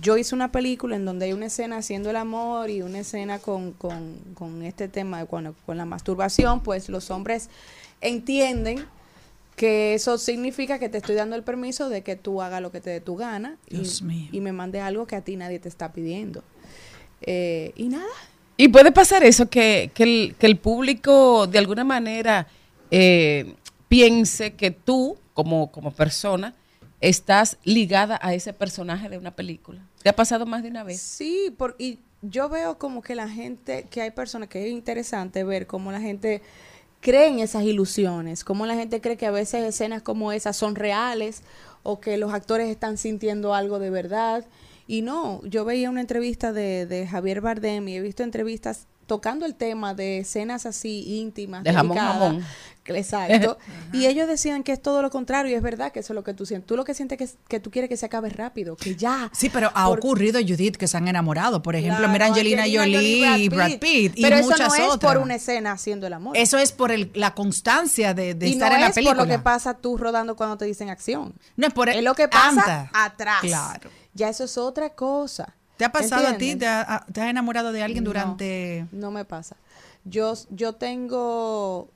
yo 0.00 0.16
hice 0.16 0.32
una 0.32 0.52
película 0.52 0.94
en 0.94 1.04
donde 1.04 1.26
hay 1.26 1.32
una 1.32 1.46
escena 1.46 1.78
haciendo 1.78 2.08
el 2.10 2.14
amor 2.14 2.70
y 2.70 2.82
una 2.82 3.00
escena 3.00 3.40
con, 3.40 3.72
con, 3.72 4.14
con 4.34 4.62
este 4.62 4.86
tema, 4.86 5.18
de 5.18 5.26
cuando- 5.26 5.56
con 5.66 5.76
la 5.76 5.84
masturbación, 5.86 6.62
pues 6.62 6.88
los 6.88 7.10
hombres 7.10 7.50
entienden 8.00 8.84
que 9.56 9.94
eso 9.94 10.18
significa 10.18 10.78
que 10.78 10.88
te 10.88 10.98
estoy 10.98 11.16
dando 11.16 11.34
el 11.34 11.42
permiso 11.42 11.88
de 11.88 12.02
que 12.04 12.14
tú 12.14 12.42
hagas 12.42 12.62
lo 12.62 12.70
que 12.70 12.80
te 12.80 12.90
dé 12.90 13.00
tu 13.00 13.16
gana 13.16 13.56
y, 13.68 13.78
Dios 13.78 14.02
mío. 14.02 14.28
y 14.30 14.40
me 14.40 14.52
mandes 14.52 14.82
algo 14.82 15.04
que 15.04 15.16
a 15.16 15.20
ti 15.22 15.34
nadie 15.34 15.58
te 15.58 15.68
está 15.68 15.90
pidiendo. 15.92 16.44
Eh, 17.22 17.72
y 17.74 17.88
nada, 17.88 18.06
Y 18.56 18.68
puede 18.68 18.92
pasar 18.92 19.24
eso, 19.24 19.48
que, 19.50 19.90
que, 19.94 20.02
el, 20.04 20.34
que 20.38 20.46
el 20.46 20.58
público 20.58 21.48
de 21.48 21.58
alguna 21.58 21.82
manera 21.82 22.46
eh, 22.92 23.54
piense 23.88 24.54
que 24.54 24.70
tú, 24.70 25.16
como, 25.38 25.70
como 25.70 25.92
persona, 25.92 26.52
estás 27.00 27.58
ligada 27.62 28.18
a 28.20 28.34
ese 28.34 28.52
personaje 28.52 29.08
de 29.08 29.18
una 29.18 29.36
película. 29.36 29.80
¿Te 30.02 30.08
ha 30.08 30.16
pasado 30.16 30.46
más 30.46 30.64
de 30.64 30.70
una 30.70 30.82
vez? 30.82 31.00
Sí, 31.00 31.54
por, 31.56 31.76
y 31.78 32.00
yo 32.22 32.48
veo 32.48 32.76
como 32.76 33.02
que 33.02 33.14
la 33.14 33.28
gente, 33.28 33.86
que 33.88 34.02
hay 34.02 34.10
personas 34.10 34.48
que 34.48 34.66
es 34.66 34.72
interesante 34.72 35.44
ver 35.44 35.68
cómo 35.68 35.92
la 35.92 36.00
gente 36.00 36.42
cree 37.00 37.28
en 37.28 37.38
esas 37.38 37.62
ilusiones, 37.62 38.42
cómo 38.42 38.66
la 38.66 38.74
gente 38.74 39.00
cree 39.00 39.16
que 39.16 39.26
a 39.26 39.30
veces 39.30 39.62
escenas 39.62 40.02
como 40.02 40.32
esas 40.32 40.56
son 40.56 40.74
reales 40.74 41.42
o 41.84 42.00
que 42.00 42.16
los 42.16 42.34
actores 42.34 42.68
están 42.68 42.98
sintiendo 42.98 43.54
algo 43.54 43.78
de 43.78 43.90
verdad. 43.90 44.44
Y 44.88 45.02
no, 45.02 45.40
yo 45.44 45.64
veía 45.64 45.88
una 45.88 46.00
entrevista 46.00 46.52
de, 46.52 46.84
de 46.84 47.06
Javier 47.06 47.42
Bardem 47.42 47.86
y 47.86 47.94
he 47.94 48.00
visto 48.00 48.24
entrevistas 48.24 48.88
tocando 49.08 49.44
el 49.46 49.56
tema 49.56 49.94
de 49.94 50.18
escenas 50.18 50.66
así 50.66 51.18
íntimas. 51.18 51.64
De 51.64 51.72
jamón, 51.72 51.96
jamón. 51.98 52.44
Exacto. 52.84 53.58
y 53.92 54.06
ellos 54.06 54.26
decían 54.28 54.62
que 54.62 54.72
es 54.72 54.80
todo 54.80 55.02
lo 55.02 55.10
contrario 55.10 55.50
y 55.52 55.54
es 55.54 55.62
verdad 55.62 55.92
que 55.92 56.00
eso 56.00 56.12
es 56.12 56.14
lo 56.14 56.24
que 56.24 56.32
tú 56.32 56.46
sientes. 56.46 56.66
Tú 56.66 56.76
lo 56.76 56.84
que 56.84 56.94
sientes 56.94 57.18
que 57.18 57.24
es 57.24 57.36
que 57.48 57.60
tú 57.60 57.70
quieres 57.70 57.88
que 57.90 57.96
se 57.98 58.06
acabe 58.06 58.30
rápido, 58.30 58.76
que 58.76 58.94
ya. 58.96 59.30
Sí, 59.34 59.50
pero 59.50 59.70
ha 59.74 59.86
Por- 59.86 59.98
ocurrido, 59.98 60.40
Judith, 60.40 60.76
que 60.76 60.86
se 60.88 60.96
han 60.96 61.06
enamorado. 61.08 61.60
Por 61.62 61.76
ejemplo, 61.76 61.98
Claro, 61.98 62.12
mira 62.12 62.26
Angelina, 62.26 62.62
Jolie 62.62 63.38
y 63.40 63.48
Brad 63.50 63.78
Pitt, 63.78 64.12
y 64.16 64.22
Pero 64.22 64.36
eso 64.36 64.50
muchas 64.50 64.68
no 64.68 64.74
es 64.74 64.90
otras. 64.90 65.12
por 65.14 65.22
una 65.22 65.34
escena 65.34 65.72
haciendo 65.72 66.06
el 66.06 66.12
amor. 66.14 66.36
Eso 66.36 66.56
es 66.58 66.72
por 66.72 66.90
el- 66.92 67.10
la 67.14 67.34
constancia 67.34 68.14
de, 68.14 68.34
de 68.34 68.48
y 68.48 68.52
estar 68.52 68.70
no 68.70 68.76
en 68.76 68.80
la 68.82 68.86
es 68.88 68.94
película. 68.94 69.16
por 69.18 69.26
lo 69.26 69.32
que 69.36 69.38
pasa 69.42 69.74
tú 69.74 69.98
rodando 69.98 70.36
cuando 70.36 70.56
te 70.56 70.64
dicen 70.64 70.88
acción. 70.88 71.34
No 71.56 71.66
es 71.66 71.72
por 71.74 71.88
Es 71.90 72.02
lo 72.02 72.14
que 72.14 72.28
pasa 72.28 72.90
atrás. 72.94 73.40
Claro. 73.42 73.90
Ya 74.14 74.28
eso 74.30 74.44
es 74.44 74.56
otra 74.58 74.90
cosa. 74.90 75.54
¿Te 75.78 75.86
ha 75.86 75.92
pasado 75.92 76.26
a 76.26 76.36
ti? 76.36 76.54
¿Te, 76.56 76.66
ha- 76.66 77.06
te 77.10 77.22
has 77.22 77.30
enamorado 77.30 77.72
de 77.72 77.82
alguien 77.82 78.04
No, 78.04 78.10
durante...? 78.10 78.86
No 78.92 79.10
me 79.10 79.24
pasa. 79.24 79.56
Yo, 80.04 80.34
yo 80.50 80.74
tengo, 80.74 81.88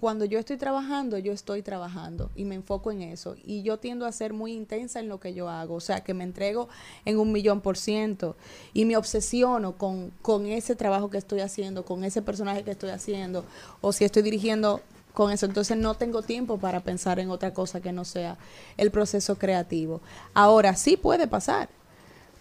cuando 0.00 0.24
yo 0.24 0.38
estoy 0.38 0.56
trabajando, 0.56 1.16
yo 1.18 1.32
estoy 1.32 1.62
trabajando 1.62 2.30
y 2.34 2.44
me 2.44 2.54
enfoco 2.56 2.90
en 2.90 3.02
eso. 3.02 3.36
Y 3.44 3.62
yo 3.62 3.78
tiendo 3.78 4.04
a 4.06 4.12
ser 4.12 4.32
muy 4.32 4.52
intensa 4.52 4.98
en 5.00 5.08
lo 5.08 5.20
que 5.20 5.32
yo 5.32 5.48
hago. 5.48 5.74
O 5.76 5.80
sea, 5.80 6.00
que 6.00 6.12
me 6.12 6.24
entrego 6.24 6.68
en 7.04 7.18
un 7.18 7.32
millón 7.32 7.60
por 7.60 7.76
ciento 7.78 8.36
y 8.72 8.84
me 8.84 8.96
obsesiono 8.96 9.72
con, 9.78 10.10
con 10.22 10.46
ese 10.46 10.74
trabajo 10.74 11.08
que 11.10 11.18
estoy 11.18 11.40
haciendo, 11.40 11.84
con 11.84 12.02
ese 12.04 12.22
personaje 12.22 12.64
que 12.64 12.72
estoy 12.72 12.90
haciendo, 12.90 13.44
o 13.80 13.92
si 13.92 14.04
estoy 14.04 14.22
dirigiendo 14.22 14.80
con 15.14 15.30
eso. 15.30 15.46
Entonces 15.46 15.76
no 15.76 15.94
tengo 15.94 16.22
tiempo 16.22 16.58
para 16.58 16.80
pensar 16.80 17.20
en 17.20 17.30
otra 17.30 17.52
cosa 17.54 17.80
que 17.80 17.92
no 17.92 18.04
sea 18.04 18.38
el 18.76 18.90
proceso 18.90 19.36
creativo. 19.36 20.00
Ahora 20.34 20.74
sí 20.76 20.96
puede 20.96 21.28
pasar, 21.28 21.68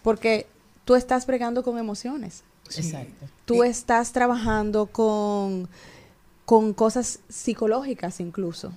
porque 0.01 0.47
tú 0.89 0.95
estás 0.95 1.27
bregando 1.27 1.61
con 1.61 1.77
emociones. 1.77 2.41
Exacto. 2.75 3.27
Tú 3.45 3.63
estás 3.63 4.11
trabajando 4.11 4.87
con, 4.87 5.69
con 6.45 6.73
cosas 6.73 7.19
psicológicas 7.29 8.19
incluso. 8.19 8.71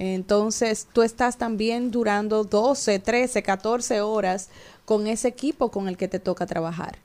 Entonces, 0.00 0.88
tú 0.92 1.02
estás 1.04 1.36
también 1.36 1.92
durando 1.92 2.42
12, 2.42 2.98
13, 2.98 3.44
14 3.44 4.00
horas 4.00 4.48
con 4.84 5.06
ese 5.06 5.28
equipo 5.28 5.70
con 5.70 5.86
el 5.86 5.96
que 5.96 6.08
te 6.08 6.18
toca 6.18 6.44
trabajar. 6.44 6.98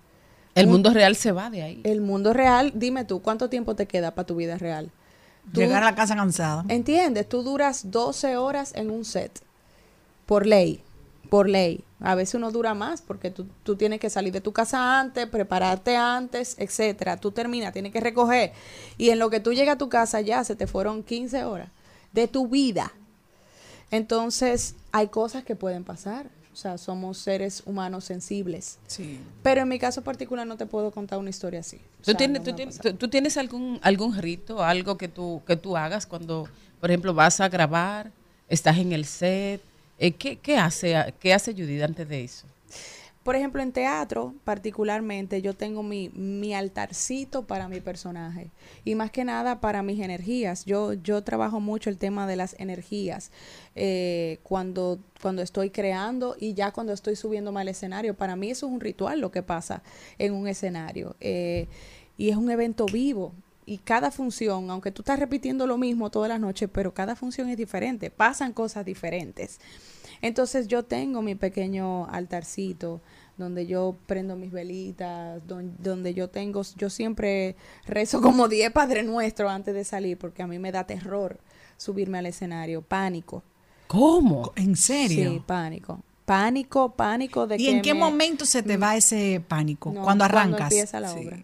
El 0.56 0.66
Un- 0.66 0.72
mundo 0.72 0.90
real 0.96 1.16
se 1.16 1.32
va 1.32 1.52
de 1.52 1.62
ahí. 1.62 1.82
El 1.84 2.02
mundo 2.02 2.34
real, 2.34 2.72
dime 2.74 3.06
tú, 3.06 3.22
¿cuánto 3.22 3.50
tiempo 3.50 3.76
te 3.76 3.86
queda 3.86 4.16
para 4.16 4.26
tu 4.26 4.36
vida 4.36 4.58
real? 4.58 4.90
Tú- 5.54 5.60
Llegar 5.62 5.84
a 5.84 5.86
la 5.92 5.96
casa 5.96 6.16
cansada. 6.16 6.66
¿Entiendes? 6.70 7.30
Tú 7.30 7.44
duras 7.44 7.92
12 7.92 8.36
horas 8.38 8.72
en 8.74 8.90
un 8.90 9.06
set. 9.06 9.44
Por 10.26 10.48
ley. 10.48 10.82
Por 11.30 11.48
ley. 11.48 11.84
A 12.02 12.16
veces 12.16 12.36
uno 12.36 12.52
dura 12.52 12.74
más 12.74 13.02
porque 13.02 13.30
tú, 13.30 13.46
tú 13.64 13.76
tienes 13.76 14.00
que 14.00 14.10
salir 14.10 14.32
de 14.32 14.42
tu 14.42 14.54
casa 14.54 15.00
antes, 15.00 15.28
prepararte 15.28 15.98
antes, 15.98 16.56
etcétera. 16.58 17.18
Tú 17.18 17.32
terminas, 17.32 17.74
tienes 17.74 17.92
que 17.92 18.00
recoger. 18.00 18.54
Y 18.98 19.10
en 19.10 19.20
lo 19.20 19.30
que 19.30 19.40
tú 19.40 19.52
llegas 19.52 19.76
a 19.76 19.78
tu 19.78 19.90
casa 19.90 20.22
ya 20.22 20.44
se 20.44 20.56
te 20.56 20.66
fueron 20.66 21.04
15 21.04 21.44
horas 21.44 21.70
de 22.14 22.28
tu 22.28 22.48
vida. 22.48 22.94
Entonces, 23.92 24.76
hay 24.92 25.08
cosas 25.08 25.44
que 25.44 25.56
pueden 25.56 25.84
pasar. 25.84 26.28
O 26.52 26.56
sea, 26.56 26.78
somos 26.78 27.18
seres 27.18 27.64
humanos 27.66 28.06
sensibles. 28.06 28.80
Sí. 28.88 29.20
Pero 29.44 29.62
en 29.62 29.68
mi 29.68 29.80
caso 29.80 30.02
particular 30.02 30.46
no 30.46 30.58
te 30.58 30.66
puedo 30.66 30.92
contar 30.92 31.20
una 31.20 31.30
historia 31.30 31.62
así. 31.62 31.80
O 32.02 32.06
¿Tú 32.06 32.14
tienes, 32.16 32.42
no 32.44 32.96
tú 32.96 33.08
tienes 33.08 33.38
algún, 33.38 33.80
algún 33.82 34.18
rito, 34.18 34.64
algo 34.64 34.98
que 34.98 35.08
tú, 35.08 35.42
que 35.46 35.56
tú 35.56 35.78
hagas 35.78 36.06
cuando, 36.06 36.50
por 36.82 36.90
ejemplo, 36.90 37.14
vas 37.14 37.40
a 37.40 37.48
grabar, 37.50 38.12
estás 38.50 38.78
en 38.78 38.92
el 38.92 39.06
set? 39.06 39.62
Eh, 40.00 40.14
¿qué, 40.14 40.58
hace, 40.58 41.14
qué 41.20 41.34
hace 41.34 41.54
Judith 41.54 41.84
antes 41.84 42.08
de 42.08 42.24
eso? 42.24 42.48
por 43.30 43.36
ejemplo, 43.36 43.62
en 43.62 43.72
teatro, 43.72 44.34
particularmente, 44.44 45.44
yo 45.44 45.54
tengo 45.54 45.84
mi, 45.84 46.10
mi 46.16 46.56
altarcito 46.56 47.46
para 47.46 47.68
mi 47.68 47.80
personaje. 47.80 48.50
Y 48.86 48.96
más 48.96 49.12
que 49.12 49.24
nada 49.24 49.60
para 49.60 49.84
mis 49.84 50.00
energías. 50.00 50.66
Yo, 50.66 50.94
yo 50.94 51.22
trabajo 51.22 51.60
mucho 51.60 51.92
el 51.92 52.00
tema 52.00 52.26
de 52.26 52.38
las 52.38 52.56
energías 52.60 53.30
eh, 53.76 54.40
cuando, 54.42 54.98
cuando 55.22 55.44
estoy 55.44 55.70
creando 55.70 56.38
y 56.40 56.56
ya 56.56 56.72
cuando 56.72 56.92
estoy 56.92 57.16
subiéndome 57.16 57.62
al 57.62 57.68
escenario. 57.68 58.16
Para 58.16 58.36
mí 58.36 58.50
eso 58.50 58.66
es 58.66 58.74
un 58.74 58.80
ritual 58.80 59.20
lo 59.20 59.30
que 59.30 59.44
pasa 59.44 59.84
en 60.18 60.34
un 60.34 60.48
escenario. 60.48 61.16
Eh, 61.20 61.68
y 62.18 62.30
es 62.30 62.36
un 62.36 62.50
evento 62.50 62.88
vivo. 62.88 63.34
Y 63.70 63.78
cada 63.78 64.10
función, 64.10 64.70
aunque 64.72 64.92
tú 64.92 65.04
estás 65.04 65.20
repitiendo 65.20 65.68
lo 65.68 65.78
mismo 65.78 66.10
todas 66.10 66.28
las 66.30 66.40
noches, 66.40 66.70
pero 66.74 66.94
cada 66.94 67.16
función 67.16 67.50
es 67.50 67.58
diferente, 67.58 68.10
pasan 68.10 68.52
cosas 68.52 68.84
diferentes. 68.84 69.60
Entonces 70.22 70.68
yo 70.68 70.84
tengo 70.84 71.22
mi 71.22 71.36
pequeño 71.36 72.06
altarcito 72.08 73.00
donde 73.38 73.68
yo 73.68 73.96
prendo 74.06 74.36
mis 74.36 74.52
velitas, 74.52 75.46
don- 75.48 75.76
donde 75.78 76.14
yo 76.14 76.30
tengo, 76.30 76.62
yo 76.78 76.90
siempre 76.90 77.56
rezo 77.86 78.22
como 78.22 78.48
10 78.48 78.72
Padre 78.72 79.04
Nuestro 79.04 79.50
antes 79.50 79.74
de 79.76 79.84
salir, 79.86 80.18
porque 80.18 80.42
a 80.42 80.48
mí 80.48 80.58
me 80.60 80.72
da 80.72 80.86
terror 80.86 81.40
subirme 81.78 82.18
al 82.18 82.26
escenario, 82.26 82.82
pánico. 82.82 83.44
¿Cómo? 83.88 84.52
¿En 84.56 84.76
serio? 84.76 85.32
Sí, 85.32 85.42
pánico. 85.46 86.02
Pánico, 86.26 86.92
pánico 86.96 87.48
de 87.48 87.56
¿Y 87.56 87.66
que 87.66 87.72
en 87.72 87.82
qué 87.82 87.94
me- 87.94 88.00
momento 88.02 88.46
se 88.46 88.62
te 88.64 88.78
va 88.78 88.96
ese 88.98 89.42
pánico? 89.48 89.92
No, 89.92 90.02
cuando 90.04 90.26
arrancas. 90.26 90.58
Cuando 90.58 90.64
empieza 90.76 91.00
la 91.00 91.10
Sí. 91.14 91.20
obra. 91.26 91.40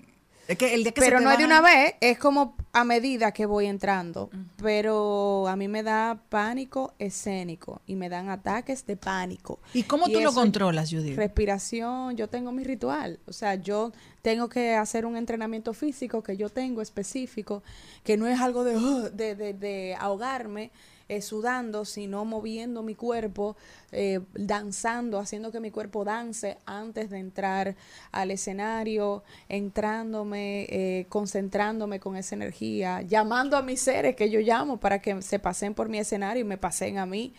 Es 0.47 0.57
que 0.57 0.73
el 0.75 0.83
día 0.83 0.91
que 0.91 1.01
se 1.01 1.07
pero 1.07 1.19
no 1.21 1.31
es 1.31 1.37
de 1.39 1.45
una 1.45 1.59
vez, 1.61 1.95
es 2.01 2.19
como 2.19 2.55
a 2.71 2.83
medida 2.83 3.31
que 3.31 3.45
voy 3.45 3.65
entrando. 3.65 4.29
Pero 4.61 5.47
a 5.47 5.55
mí 5.55 5.67
me 5.67 5.81
da 5.83 6.19
pánico 6.29 6.93
escénico 6.99 7.81
y 7.87 7.95
me 7.95 8.09
dan 8.09 8.29
ataques 8.29 8.85
de 8.85 8.95
pánico. 8.97 9.59
¿Y 9.73 9.83
cómo 9.83 10.07
tú 10.09 10.19
lo 10.19 10.33
controlas, 10.33 10.89
Judith? 10.91 11.15
Respiración, 11.15 12.15
yo 12.17 12.27
tengo 12.29 12.51
mi 12.51 12.63
ritual. 12.63 13.19
O 13.27 13.33
sea, 13.33 13.55
yo 13.55 13.91
tengo 14.21 14.49
que 14.49 14.75
hacer 14.75 15.05
un 15.05 15.17
entrenamiento 15.17 15.73
físico 15.73 16.21
que 16.23 16.35
yo 16.37 16.49
tengo 16.49 16.81
específico, 16.81 17.63
que 18.03 18.17
no 18.17 18.27
es 18.27 18.39
algo 18.39 18.63
de, 18.63 19.09
de, 19.11 19.35
de- 19.35 19.53
de 19.53 19.95
ahogarme 19.99 20.71
eh, 21.08 21.22
sudando, 21.22 21.86
sino 21.86 22.26
moviendo 22.26 22.82
mi 22.82 22.95
cuerpo, 22.95 23.56
eh, 23.91 24.22
danzando, 24.34 25.20
haciendo 25.20 25.51
que 25.51 25.60
mi 25.60 25.70
cuerpo 25.70 26.03
dance 26.03 26.58
antes 26.66 27.10
de 27.12 27.20
entrar 27.20 27.76
al 28.12 28.32
escenario, 28.32 29.24
entrándome, 29.49 30.64
eh, 30.70 31.06
concentrándome 31.10 31.99
con 31.99 32.16
esa 32.18 32.36
energía, 32.36 33.01
llamando 33.03 33.56
a 33.58 33.62
mis 33.62 33.82
seres 33.82 34.16
que 34.16 34.30
yo 34.30 34.39
llamo 34.39 34.78
para 34.78 34.99
que 34.99 35.22
se 35.22 35.38
pasen 35.39 35.74
por 35.74 35.89
mi 35.89 35.99
escenario 35.99 36.41
y 36.41 36.47
me 36.47 36.58
pasen 36.58 36.97
a 36.97 37.06
mí. 37.06 37.34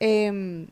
Em, 0.00 0.66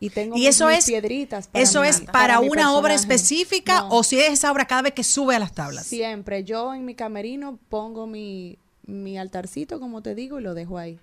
y 0.00 0.10
tengo 0.10 0.36
Y 0.36 0.46
eso 0.46 0.68
es, 0.68 0.86
piedritas 0.86 1.48
para 1.48 1.62
eso 1.62 1.80
mi- 1.82 1.88
es 1.88 2.00
para, 2.02 2.40
una 2.40 2.74
obra 2.74 2.94
específica 2.94 3.80
No. 3.80 3.88
o 3.90 4.02
si 4.02 4.18
es 4.20 4.32
esa 4.32 4.52
obra 4.52 4.66
cada 4.66 4.82
vez 4.82 4.92
que 4.92 5.04
sube 5.04 5.34
a 5.34 5.38
las 5.38 5.52
tablas. 5.52 5.86
Siempre. 5.86 6.44
Yo 6.44 6.74
en 6.74 6.84
mi 6.84 6.94
camerino 6.94 7.58
pongo 7.68 8.06
mi, 8.06 8.58
mi 8.86 9.16
altarcito, 9.18 9.80
como 9.80 10.02
te 10.02 10.14
digo, 10.14 10.38
y 10.38 10.42
lo 10.42 10.54
dejo 10.54 10.76
ahí. 10.78 10.98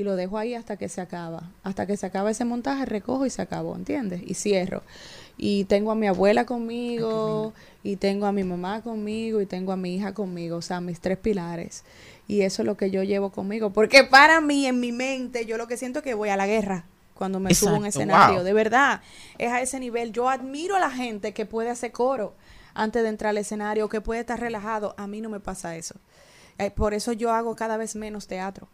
Y 0.00 0.02
lo 0.02 0.16
dejo 0.16 0.38
ahí 0.38 0.54
hasta 0.54 0.78
que 0.78 0.88
se 0.88 1.02
acaba. 1.02 1.42
Hasta 1.62 1.86
que 1.86 1.94
se 1.94 2.06
acaba 2.06 2.30
ese 2.30 2.46
montaje, 2.46 2.86
recojo 2.86 3.26
y 3.26 3.30
se 3.30 3.42
acabó, 3.42 3.76
¿entiendes? 3.76 4.22
Y 4.24 4.32
cierro. 4.32 4.82
Y 5.36 5.64
tengo 5.64 5.90
a 5.90 5.94
mi 5.94 6.06
abuela 6.06 6.46
conmigo, 6.46 7.52
y 7.82 7.96
tengo 7.96 8.24
a 8.24 8.32
mi 8.32 8.42
mamá 8.42 8.80
conmigo, 8.80 9.42
y 9.42 9.46
tengo 9.46 9.72
a 9.72 9.76
mi 9.76 9.96
hija 9.96 10.14
conmigo. 10.14 10.56
O 10.56 10.62
sea, 10.62 10.80
mis 10.80 11.00
tres 11.00 11.18
pilares. 11.18 11.84
Y 12.26 12.40
eso 12.40 12.62
es 12.62 12.66
lo 12.66 12.78
que 12.78 12.90
yo 12.90 13.02
llevo 13.02 13.28
conmigo. 13.28 13.74
Porque 13.74 14.02
para 14.02 14.40
mí, 14.40 14.64
en 14.64 14.80
mi 14.80 14.90
mente, 14.90 15.44
yo 15.44 15.58
lo 15.58 15.66
que 15.66 15.76
siento 15.76 15.98
es 15.98 16.02
que 16.02 16.14
voy 16.14 16.30
a 16.30 16.38
la 16.38 16.46
guerra 16.46 16.86
cuando 17.12 17.38
me 17.38 17.52
subo 17.54 17.74
a 17.74 17.78
un 17.80 17.84
escenario. 17.84 18.36
wow. 18.36 18.44
De 18.44 18.54
verdad, 18.54 19.02
es 19.36 19.52
a 19.52 19.60
ese 19.60 19.78
nivel. 19.80 20.12
Yo 20.12 20.30
admiro 20.30 20.76
a 20.76 20.80
la 20.80 20.90
gente 20.90 21.34
que 21.34 21.44
puede 21.44 21.68
hacer 21.68 21.92
coro 21.92 22.32
antes 22.72 23.02
de 23.02 23.10
entrar 23.10 23.28
al 23.30 23.38
escenario, 23.38 23.90
que 23.90 24.00
puede 24.00 24.20
estar 24.20 24.40
relajado. 24.40 24.94
A 24.96 25.06
mí 25.06 25.20
no 25.20 25.28
me 25.28 25.40
pasa 25.40 25.76
eso. 25.76 25.96
Eh, 26.56 26.70
por 26.70 26.94
eso 26.94 27.12
yo 27.12 27.32
hago 27.32 27.54
cada 27.54 27.76
vez 27.76 27.96
menos 27.96 28.26
teatro. 28.26 28.66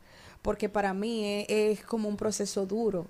Porque 0.47 0.71
para 0.71 0.95
mí 0.95 1.25
es, 1.25 1.47
es 1.49 1.85
como 1.85 2.09
un 2.09 2.17
proceso 2.17 2.65
duro. 2.65 3.07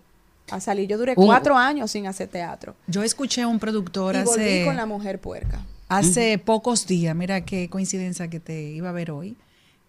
A 0.51 0.59
salir, 0.61 0.89
yo 0.89 0.97
duré 0.97 1.15
cuatro 1.15 1.57
años 1.57 1.91
sin 1.91 2.07
hacer 2.07 2.29
teatro. 2.29 2.75
Yo 2.87 3.03
escuché 3.03 3.43
a 3.43 3.49
un 3.49 3.59
productor 3.59 4.17
Y 4.17 4.23
volví 4.23 4.43
hace, 4.43 4.65
con 4.65 4.77
la 4.77 4.87
mujer 4.87 5.21
puerca. 5.21 5.65
hace 5.89 6.39
pocos 6.39 6.87
días, 6.87 7.15
mira 7.15 7.45
qué 7.45 7.69
coincidencia 7.69 8.29
que 8.29 8.41
te 8.41 8.63
iba 8.63 8.89
a 8.89 8.93
ver 8.93 9.11
hoy, 9.11 9.37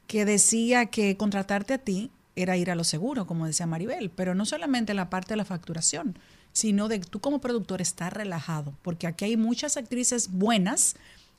que 0.07 0.25
decía 0.25 0.87
que 0.87 1.15
contratarte 1.15 1.73
a 1.75 1.77
ti 1.77 2.11
era 2.35 2.57
ir 2.57 2.69
a 2.69 2.75
lo 2.75 2.83
seguro, 2.83 3.25
como 3.27 3.45
decía 3.45 3.65
Maribel, 3.65 4.09
pero 4.09 4.35
no 4.35 4.45
solamente 4.45 4.93
la 4.93 5.09
parte 5.09 5.29
de 5.29 5.37
la 5.37 5.45
facturación, 5.45 6.17
sino 6.53 6.87
de 6.87 6.99
tú 6.99 7.19
como 7.19 7.39
productor 7.39 7.81
estar 7.81 8.15
relajado, 8.15 8.73
porque 8.81 9.07
aquí 9.07 9.25
hay 9.25 9.37
muchas 9.37 9.77
actrices 9.77 10.31
buenas, 10.31 10.95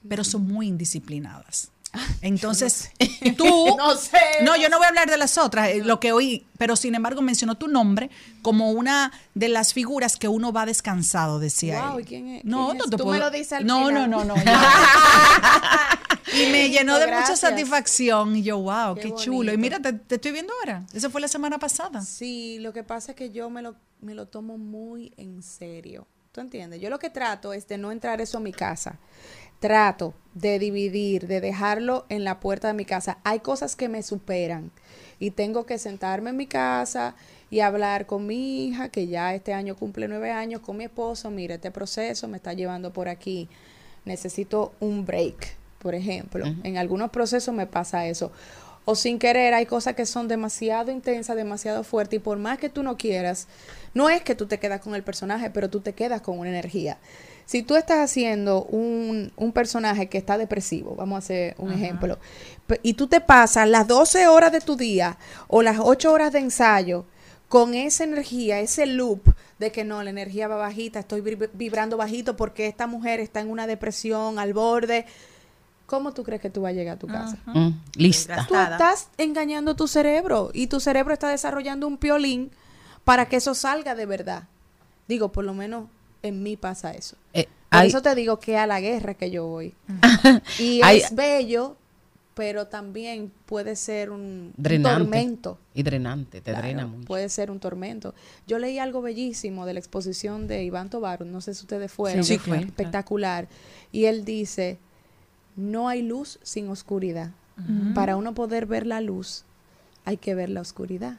pero 0.08 0.22
son 0.24 0.46
muy 0.46 0.68
indisciplinadas. 0.68 1.70
Entonces, 2.22 2.90
tú... 3.36 3.46
No 3.78 3.94
sé. 3.96 4.18
No, 4.42 4.56
yo 4.56 4.68
no 4.68 4.76
voy 4.78 4.86
a 4.86 4.88
hablar 4.88 5.08
de 5.10 5.16
las 5.16 5.38
otras, 5.38 5.68
eh, 5.70 5.82
lo 5.84 6.00
que 6.00 6.12
oí, 6.12 6.46
pero 6.58 6.76
sin 6.76 6.94
embargo 6.94 7.22
mencionó 7.22 7.54
tu 7.56 7.68
nombre 7.68 8.10
como 8.42 8.70
una 8.72 9.12
de 9.34 9.48
las 9.48 9.72
figuras 9.72 10.16
que 10.16 10.28
uno 10.28 10.52
va 10.52 10.66
descansado, 10.66 11.38
decía 11.38 11.82
Wow, 11.88 11.98
él. 11.98 12.04
¿y 12.04 12.06
quién 12.06 12.28
es- 12.28 12.44
No, 12.44 12.66
quién 12.66 12.78
no 12.78 12.84
es? 12.84 12.90
te 12.90 12.96
Tú 12.96 13.04
puedo- 13.04 13.18
me 13.18 13.24
lo 13.24 13.30
dices 13.30 13.52
al 13.54 13.66
No, 13.66 13.86
final. 13.88 14.10
no, 14.10 14.24
no, 14.24 14.34
no. 14.36 14.42
y 16.32 16.46
me 16.52 16.68
llenó 16.70 16.98
de 16.98 17.06
mucha 17.06 17.36
satisfacción 17.36 18.36
y 18.36 18.42
yo, 18.42 18.58
wow, 18.58 18.94
qué, 18.94 19.02
Qué 19.02 19.14
chulo. 19.14 19.52
Y 19.52 19.56
mira, 19.56 19.80
te, 19.80 19.92
te 19.94 20.16
estoy 20.16 20.32
viendo 20.32 20.52
ahora. 20.60 20.84
Eso 20.92 21.10
fue 21.10 21.20
la 21.20 21.28
semana 21.28 21.58
pasada. 21.58 22.02
Sí, 22.02 22.58
lo 22.60 22.72
que 22.72 22.82
pasa 22.84 23.12
es 23.12 23.16
que 23.16 23.30
yo 23.30 23.48
me 23.50 23.62
lo, 23.62 23.76
me 24.00 24.14
lo 24.14 24.26
tomo 24.26 24.58
muy 24.58 25.12
en 25.16 25.42
serio. 25.42 26.06
¿Tú 26.32 26.40
entiendes? 26.42 26.80
Yo 26.80 26.90
lo 26.90 26.98
que 26.98 27.10
trato 27.10 27.52
es 27.52 27.66
de 27.66 27.78
no 27.78 27.90
entrar 27.90 28.20
eso 28.20 28.36
a 28.38 28.40
mi 28.40 28.52
casa. 28.52 28.98
Trato 29.60 30.14
de 30.34 30.58
dividir, 30.58 31.26
de 31.26 31.40
dejarlo 31.40 32.06
en 32.08 32.24
la 32.24 32.38
puerta 32.38 32.68
de 32.68 32.74
mi 32.74 32.84
casa. 32.84 33.18
Hay 33.24 33.40
cosas 33.40 33.74
que 33.74 33.88
me 33.88 34.02
superan 34.02 34.70
y 35.18 35.32
tengo 35.32 35.66
que 35.66 35.78
sentarme 35.78 36.30
en 36.30 36.36
mi 36.36 36.46
casa 36.46 37.16
y 37.50 37.60
hablar 37.60 38.06
con 38.06 38.26
mi 38.26 38.66
hija, 38.66 38.88
que 38.88 39.08
ya 39.08 39.34
este 39.34 39.52
año 39.52 39.74
cumple 39.74 40.06
nueve 40.06 40.30
años, 40.30 40.60
con 40.60 40.76
mi 40.76 40.84
esposo. 40.84 41.30
Mira, 41.30 41.56
este 41.56 41.70
proceso 41.70 42.28
me 42.28 42.36
está 42.36 42.52
llevando 42.52 42.92
por 42.92 43.08
aquí. 43.08 43.48
Necesito 44.04 44.72
un 44.80 45.04
break, 45.04 45.56
por 45.80 45.94
ejemplo. 45.94 46.44
En 46.62 46.76
algunos 46.76 47.10
procesos 47.10 47.54
me 47.54 47.66
pasa 47.66 48.06
eso. 48.06 48.30
O 48.90 48.94
sin 48.94 49.18
querer, 49.18 49.52
hay 49.52 49.66
cosas 49.66 49.94
que 49.94 50.06
son 50.06 50.28
demasiado 50.28 50.90
intensas, 50.90 51.36
demasiado 51.36 51.84
fuertes, 51.84 52.16
y 52.16 52.20
por 52.20 52.38
más 52.38 52.56
que 52.56 52.70
tú 52.70 52.82
no 52.82 52.96
quieras, 52.96 53.46
no 53.92 54.08
es 54.08 54.22
que 54.22 54.34
tú 54.34 54.46
te 54.46 54.58
quedas 54.58 54.80
con 54.80 54.94
el 54.94 55.02
personaje, 55.02 55.50
pero 55.50 55.68
tú 55.68 55.80
te 55.80 55.92
quedas 55.92 56.22
con 56.22 56.38
una 56.38 56.48
energía. 56.48 56.96
Si 57.44 57.62
tú 57.62 57.76
estás 57.76 57.98
haciendo 57.98 58.64
un, 58.64 59.30
un 59.36 59.52
personaje 59.52 60.08
que 60.08 60.16
está 60.16 60.38
depresivo, 60.38 60.94
vamos 60.94 61.16
a 61.16 61.18
hacer 61.18 61.54
un 61.58 61.70
ejemplo, 61.70 62.18
y 62.82 62.94
tú 62.94 63.08
te 63.08 63.20
pasas 63.20 63.68
las 63.68 63.86
12 63.86 64.26
horas 64.26 64.52
de 64.52 64.62
tu 64.62 64.74
día 64.74 65.18
o 65.48 65.60
las 65.60 65.76
8 65.80 66.10
horas 66.10 66.32
de 66.32 66.38
ensayo 66.38 67.04
con 67.48 67.74
esa 67.74 68.04
energía, 68.04 68.60
ese 68.60 68.86
loop 68.86 69.20
de 69.58 69.70
que 69.70 69.84
no, 69.84 70.02
la 70.02 70.08
energía 70.08 70.48
va 70.48 70.56
bajita, 70.56 71.00
estoy 71.00 71.20
vib- 71.20 71.50
vibrando 71.52 71.98
bajito 71.98 72.36
porque 72.36 72.66
esta 72.66 72.86
mujer 72.86 73.20
está 73.20 73.40
en 73.40 73.50
una 73.50 73.66
depresión 73.66 74.38
al 74.38 74.54
borde, 74.54 75.04
¿cómo 75.88 76.12
tú 76.12 76.22
crees 76.22 76.40
que 76.42 76.50
tú 76.50 76.60
vas 76.60 76.70
a 76.70 76.72
llegar 76.74 76.96
a 76.96 76.98
tu 76.98 77.06
casa? 77.08 77.38
Mm, 77.46 77.70
lista. 77.96 78.46
Tú 78.46 78.54
estás 78.54 79.08
engañando 79.16 79.74
tu 79.74 79.88
cerebro 79.88 80.50
y 80.52 80.66
tu 80.68 80.80
cerebro 80.80 81.14
está 81.14 81.30
desarrollando 81.30 81.88
un 81.88 81.96
piolín 81.96 82.50
para 83.04 83.26
que 83.26 83.36
eso 83.36 83.54
salga 83.54 83.94
de 83.96 84.04
verdad. 84.06 84.44
Digo, 85.08 85.32
por 85.32 85.44
lo 85.44 85.54
menos 85.54 85.86
en 86.22 86.42
mí 86.42 86.56
pasa 86.58 86.92
eso. 86.92 87.16
Eh, 87.32 87.48
Por 87.70 87.80
hay- 87.80 87.88
eso 87.88 88.02
te 88.02 88.14
digo 88.14 88.38
que 88.38 88.58
a 88.58 88.66
la 88.66 88.80
guerra 88.80 89.14
que 89.14 89.30
yo 89.30 89.46
voy. 89.46 89.74
y 90.58 90.82
Hay- 90.82 90.98
es 90.98 91.14
bello, 91.14 91.76
pero 92.34 92.66
también 92.66 93.32
puede 93.46 93.74
ser 93.74 94.10
un, 94.10 94.52
tormento. 94.82 95.58
Y 95.74 95.82
drenante, 95.82 96.42
te 96.42 96.50
Claro, 96.50 96.66
drena 96.66 96.86
mucho. 96.86 97.06
Puede 97.06 97.30
ser 97.30 97.50
un 97.50 97.60
tormento. 97.60 98.14
Yo 98.46 98.58
leí 98.58 98.78
algo 98.78 99.00
bellísimo 99.00 99.64
de 99.64 99.72
la 99.72 99.80
exposición 99.80 100.46
de 100.46 100.64
Iván 100.64 100.90
Tobar, 100.90 101.24
no 101.24 101.40
sé 101.40 101.54
si 101.54 101.62
ustedes 101.62 101.90
fueron, 101.90 102.22
Sí, 102.24 102.34
sí, 102.34 102.38
fui. 102.38 102.58
espectacular. 102.58 103.48
Y 103.90 104.04
él 104.04 104.24
dice, 104.26 104.78
no 105.58 105.88
hay 105.88 106.02
luz 106.02 106.38
sin 106.42 106.68
oscuridad. 106.68 107.32
Para 107.92 108.16
uno 108.16 108.34
poder 108.34 108.66
ver 108.66 108.86
la 108.86 109.00
luz, 109.00 109.44
hay 110.04 110.16
que 110.16 110.36
ver 110.36 110.48
la 110.48 110.60
oscuridad. 110.60 111.18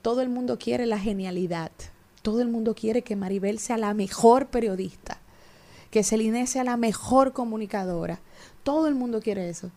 Todo 0.00 0.22
el 0.22 0.30
mundo 0.30 0.58
quiere 0.58 0.86
la 0.86 0.98
genialidad. 0.98 1.70
Todo 2.22 2.40
el 2.40 2.48
mundo 2.48 2.74
quiere 2.74 3.02
que 3.02 3.16
Maribel 3.16 3.58
sea 3.58 3.76
la 3.76 3.92
mejor 3.92 4.46
periodista, 4.46 5.18
que 5.90 6.02
Celine 6.02 6.46
sea 6.46 6.64
la 6.64 6.78
mejor 6.78 7.34
comunicadora. 7.34 8.20
Todo 8.62 8.88
el 8.88 8.94
mundo 8.94 9.20
quiere 9.20 9.50
eso. 9.50 9.70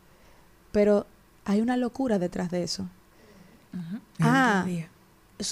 Pero 0.72 1.06
hay 1.44 1.60
una 1.60 1.76
locura 1.76 2.20
detrás 2.20 2.50
de 2.50 2.64
eso. 2.64 2.88
Ah, 4.22 4.66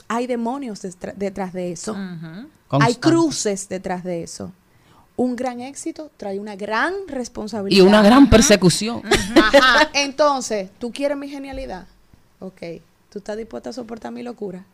hay 0.08 0.28
demonios 0.28 0.82
detrás 1.18 1.52
de 1.52 1.74
eso. 1.74 1.98
Hay 2.70 2.96
cruces 2.96 3.68
detrás 3.68 4.06
de 4.06 4.24
eso. 4.24 4.54
Un 5.18 5.36
gran 5.36 5.62
éxito 5.62 6.12
trae 6.18 6.40
una 6.40 6.56
gran 6.56 6.94
Y 7.08 7.12
responsabilidad. 7.12 7.86
una 7.86 8.02
gran 8.02 8.30
persecución. 8.30 9.02
Ajá. 9.36 9.90
Entonces, 9.94 10.70
¿tú 10.80 10.92
quieres 10.92 11.18
mi 11.18 11.30
genialidad? 11.30 11.88
Ok. 12.40 12.62
¿Tú 13.10 13.20
estás 13.20 13.38
dispuesta 13.38 13.70
a 13.70 13.74
soportar 13.74 14.12
mi 14.12 14.24
locura? 14.24 14.66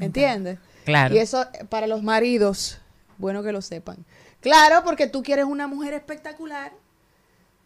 ¿Entiendes? 0.00 0.58
Claro. 0.84 1.14
Y 1.14 1.18
eso, 1.18 1.46
para 1.68 1.86
los 1.86 2.02
maridos, 2.02 2.78
bueno 3.18 3.42
que 3.42 3.52
lo 3.52 3.62
sepan, 3.62 3.96
Claro, 4.40 4.82
porque 4.84 5.06
tú 5.06 5.22
quieres 5.22 5.46
una 5.46 5.66
mujer 5.66 5.94
espectacular, 5.94 6.70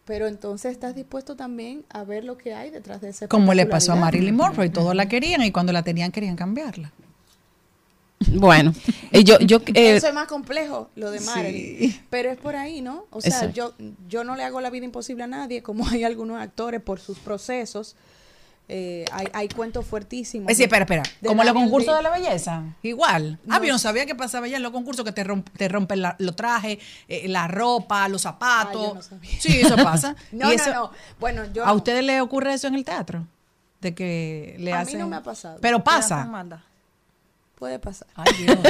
pero 0.05 0.29
entonces 0.29 0.70
estás 0.70 0.95
dispuesto 0.95 1.35
también 1.35 1.85
a 1.91 2.05
ver 2.05 2.22
lo 2.22 2.39
que 2.39 2.55
hay 2.55 2.70
detrás 2.70 3.01
de 3.01 3.09
ese 3.09 3.26
Como 3.26 3.53
le 3.53 3.66
pasó 3.66 3.93
a. 3.93 3.97
Marilyn 3.97 4.37
Monroe, 4.37 4.68
todos 4.68 4.95
la 4.95 5.07
querían 5.09 5.43
y 5.43 5.51
cuando 5.51 5.72
la 5.72 5.83
tenían 5.83 6.12
querían 6.12 6.37
cambiarla. 6.37 6.93
Bueno, 8.33 8.73
eh, 9.12 9.23
yo, 9.25 9.39
yo 9.39 9.59
eh, 9.75 9.97
Eso 9.97 10.09
es 10.09 10.14
más 10.14 10.27
complejo, 10.27 10.91
lo 10.97 11.11
de 11.11 11.21
Marilyn. 11.21 12.01
Pero 12.11 12.31
es 12.31 12.37
por 12.39 12.57
ahí, 12.57 12.81
¿no? 12.83 13.07
O 13.11 13.21
sea, 13.21 13.31
Exacto. 13.31 13.55
yo, 13.55 13.75
yo 14.09 14.25
no 14.25 14.35
le 14.37 14.43
hago 14.45 14.61
la 14.61 14.71
vida 14.71 14.85
imposible 14.85 15.25
a 15.25 15.29
nadie, 15.29 15.62
como 15.62 15.87
hay 15.89 16.05
algunos 16.05 16.41
actores 16.41 16.81
por 16.83 17.01
sus 17.01 17.19
procesos. 17.19 17.95
Eh, 18.71 19.07
hay, 19.12 19.29
hay 19.33 19.49
cuentos 19.49 19.87
fuertísimos. 19.87 20.53
Eh, 20.53 20.55
sí, 20.55 20.62
espera, 20.64 20.83
espera. 20.85 21.03
Como 21.25 21.43
los 21.43 21.55
concursos 21.55 21.97
de 21.97 22.03
la 22.03 22.11
belleza. 22.11 22.64
Igual. 22.83 23.39
Ah, 23.49 23.59
No 23.61 23.64
yo 23.64 23.73
no 23.73 23.79
sabía 23.79 24.05
que 24.05 24.14
pasaba 24.14 24.47
ya 24.47 24.59
en 24.59 24.62
los 24.62 24.73
concursos 24.73 25.07
que 25.07 25.12
te, 25.12 25.25
romp- 25.25 25.51
te 25.57 25.69
rompen 25.69 26.03
la- 26.03 26.16
los 26.19 26.37
trajes, 26.37 26.77
eh, 27.09 27.29
la 27.29 27.49
ropa, 27.49 28.07
los 28.09 28.21
zapatos. 28.23 28.83
Ah, 28.85 28.89
yo 28.89 28.95
no 28.95 29.03
sabía. 29.03 29.31
Sí, 29.41 29.61
eso 29.61 29.75
pasa. 29.77 30.16
No, 30.33 30.53
Y 30.53 30.57
no, 30.57 30.62
eso- 30.62 30.75
no. 30.75 30.91
Bueno, 31.19 31.45
yo. 31.55 31.64
¿A 31.64 31.69
no. 31.69 31.75
ustedes 31.77 32.05
les 32.05 32.21
ocurre 32.21 32.53
eso 32.53 32.66
en 32.66 32.75
el 32.75 32.85
teatro? 32.85 33.27
De 33.81 33.95
que 33.95 34.57
le 34.59 34.73
A 34.75 34.79
mí 34.81 34.83
hacen. 34.83 34.99
no 35.01 35.09
me 35.09 35.16
ha 35.16 35.23
pasado. 35.23 35.59
Pero 35.62 35.83
pasa. 35.83 36.29
Puede 37.59 37.79
pasar. 37.79 38.07
Ay, 38.15 38.33
Dios. 38.39 38.59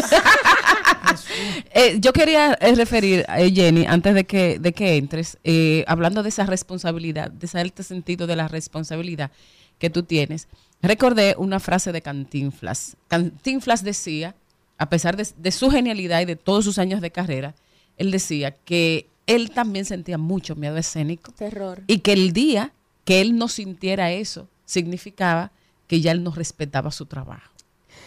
Eh, 1.72 1.98
yo 2.00 2.12
quería 2.12 2.52
eh, 2.60 2.74
referir, 2.74 3.24
eh, 3.36 3.50
Jenny, 3.50 3.86
antes 3.86 4.14
de 4.14 4.24
que, 4.24 4.58
de 4.58 4.72
que 4.72 4.96
entres, 4.96 5.38
hablando 5.86 6.22
de 6.22 6.28
esa 6.28 6.44
responsabilidad, 6.44 7.30
de 7.30 7.46
ese 7.46 7.58
alto 7.58 7.82
sentido 7.82 8.26
de 8.26 8.36
la 8.36 8.46
responsabilidad 8.46 9.30
que 9.78 9.90
tú 9.90 10.02
tienes, 10.02 10.48
recordé 10.82 11.34
una 11.38 11.60
frase 11.60 11.92
de 11.92 12.02
Cantinflas. 12.02 12.96
Cantinflas 13.08 13.82
decía, 13.82 14.34
a 14.76 14.88
pesar 14.90 15.16
de, 15.16 15.26
de 15.36 15.50
su 15.50 15.70
genialidad 15.70 16.20
y 16.20 16.26
de 16.26 16.36
todos 16.36 16.64
sus 16.64 16.78
años 16.78 17.00
de 17.00 17.10
carrera, 17.10 17.54
él 17.96 18.10
decía 18.10 18.52
que 18.52 19.08
él 19.26 19.50
también 19.50 19.86
sentía 19.86 20.18
mucho 20.18 20.56
miedo 20.56 20.76
escénico 20.76 21.32
Terror. 21.32 21.82
y 21.86 21.98
que 21.98 22.12
el 22.12 22.32
día 22.32 22.72
que 23.04 23.20
él 23.20 23.36
no 23.36 23.48
sintiera 23.48 24.12
eso 24.12 24.48
significaba 24.66 25.52
que 25.86 26.00
ya 26.00 26.12
él 26.12 26.22
no 26.22 26.32
respetaba 26.32 26.90
su 26.92 27.06
trabajo 27.06 27.57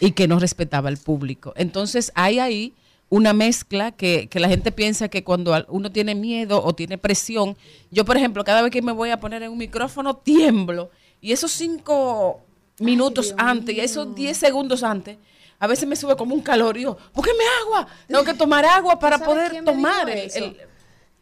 y 0.02 0.10
que 0.10 0.26
no 0.26 0.40
respetaba 0.40 0.88
al 0.88 0.96
público. 0.96 1.52
Entonces 1.54 2.10
hay 2.16 2.40
ahí 2.40 2.74
una 3.08 3.32
mezcla 3.32 3.92
que, 3.92 4.26
que 4.28 4.40
la 4.40 4.48
gente 4.48 4.72
piensa 4.72 5.06
que 5.06 5.22
cuando 5.22 5.54
uno 5.68 5.92
tiene 5.92 6.16
miedo 6.16 6.60
o 6.60 6.74
tiene 6.74 6.98
presión, 6.98 7.56
yo 7.92 8.04
por 8.04 8.16
ejemplo, 8.16 8.42
cada 8.42 8.62
vez 8.62 8.72
que 8.72 8.82
me 8.82 8.90
voy 8.90 9.10
a 9.10 9.20
poner 9.20 9.44
en 9.44 9.52
un 9.52 9.58
micrófono, 9.58 10.16
tiemblo. 10.16 10.90
Y 11.20 11.30
esos 11.30 11.52
cinco 11.52 12.40
minutos 12.80 13.32
antes 13.38 13.76
y 13.76 13.78
esos 13.78 14.12
diez 14.12 14.36
segundos 14.36 14.82
antes, 14.82 15.18
a 15.60 15.68
veces 15.68 15.86
me 15.86 15.94
sube 15.94 16.16
como 16.16 16.34
un 16.34 16.42
calor 16.42 16.76
y 16.76 16.82
yo, 16.82 16.96
búsqueme 17.14 17.44
agua, 17.64 17.86
tengo 18.08 18.24
que 18.24 18.34
tomar 18.42 18.64
agua 18.64 18.98
para 18.98 19.18
¿Tú 19.18 19.26
sabes 19.26 19.50
poder 19.50 19.64
tomar 19.64 20.10
el, 20.10 20.56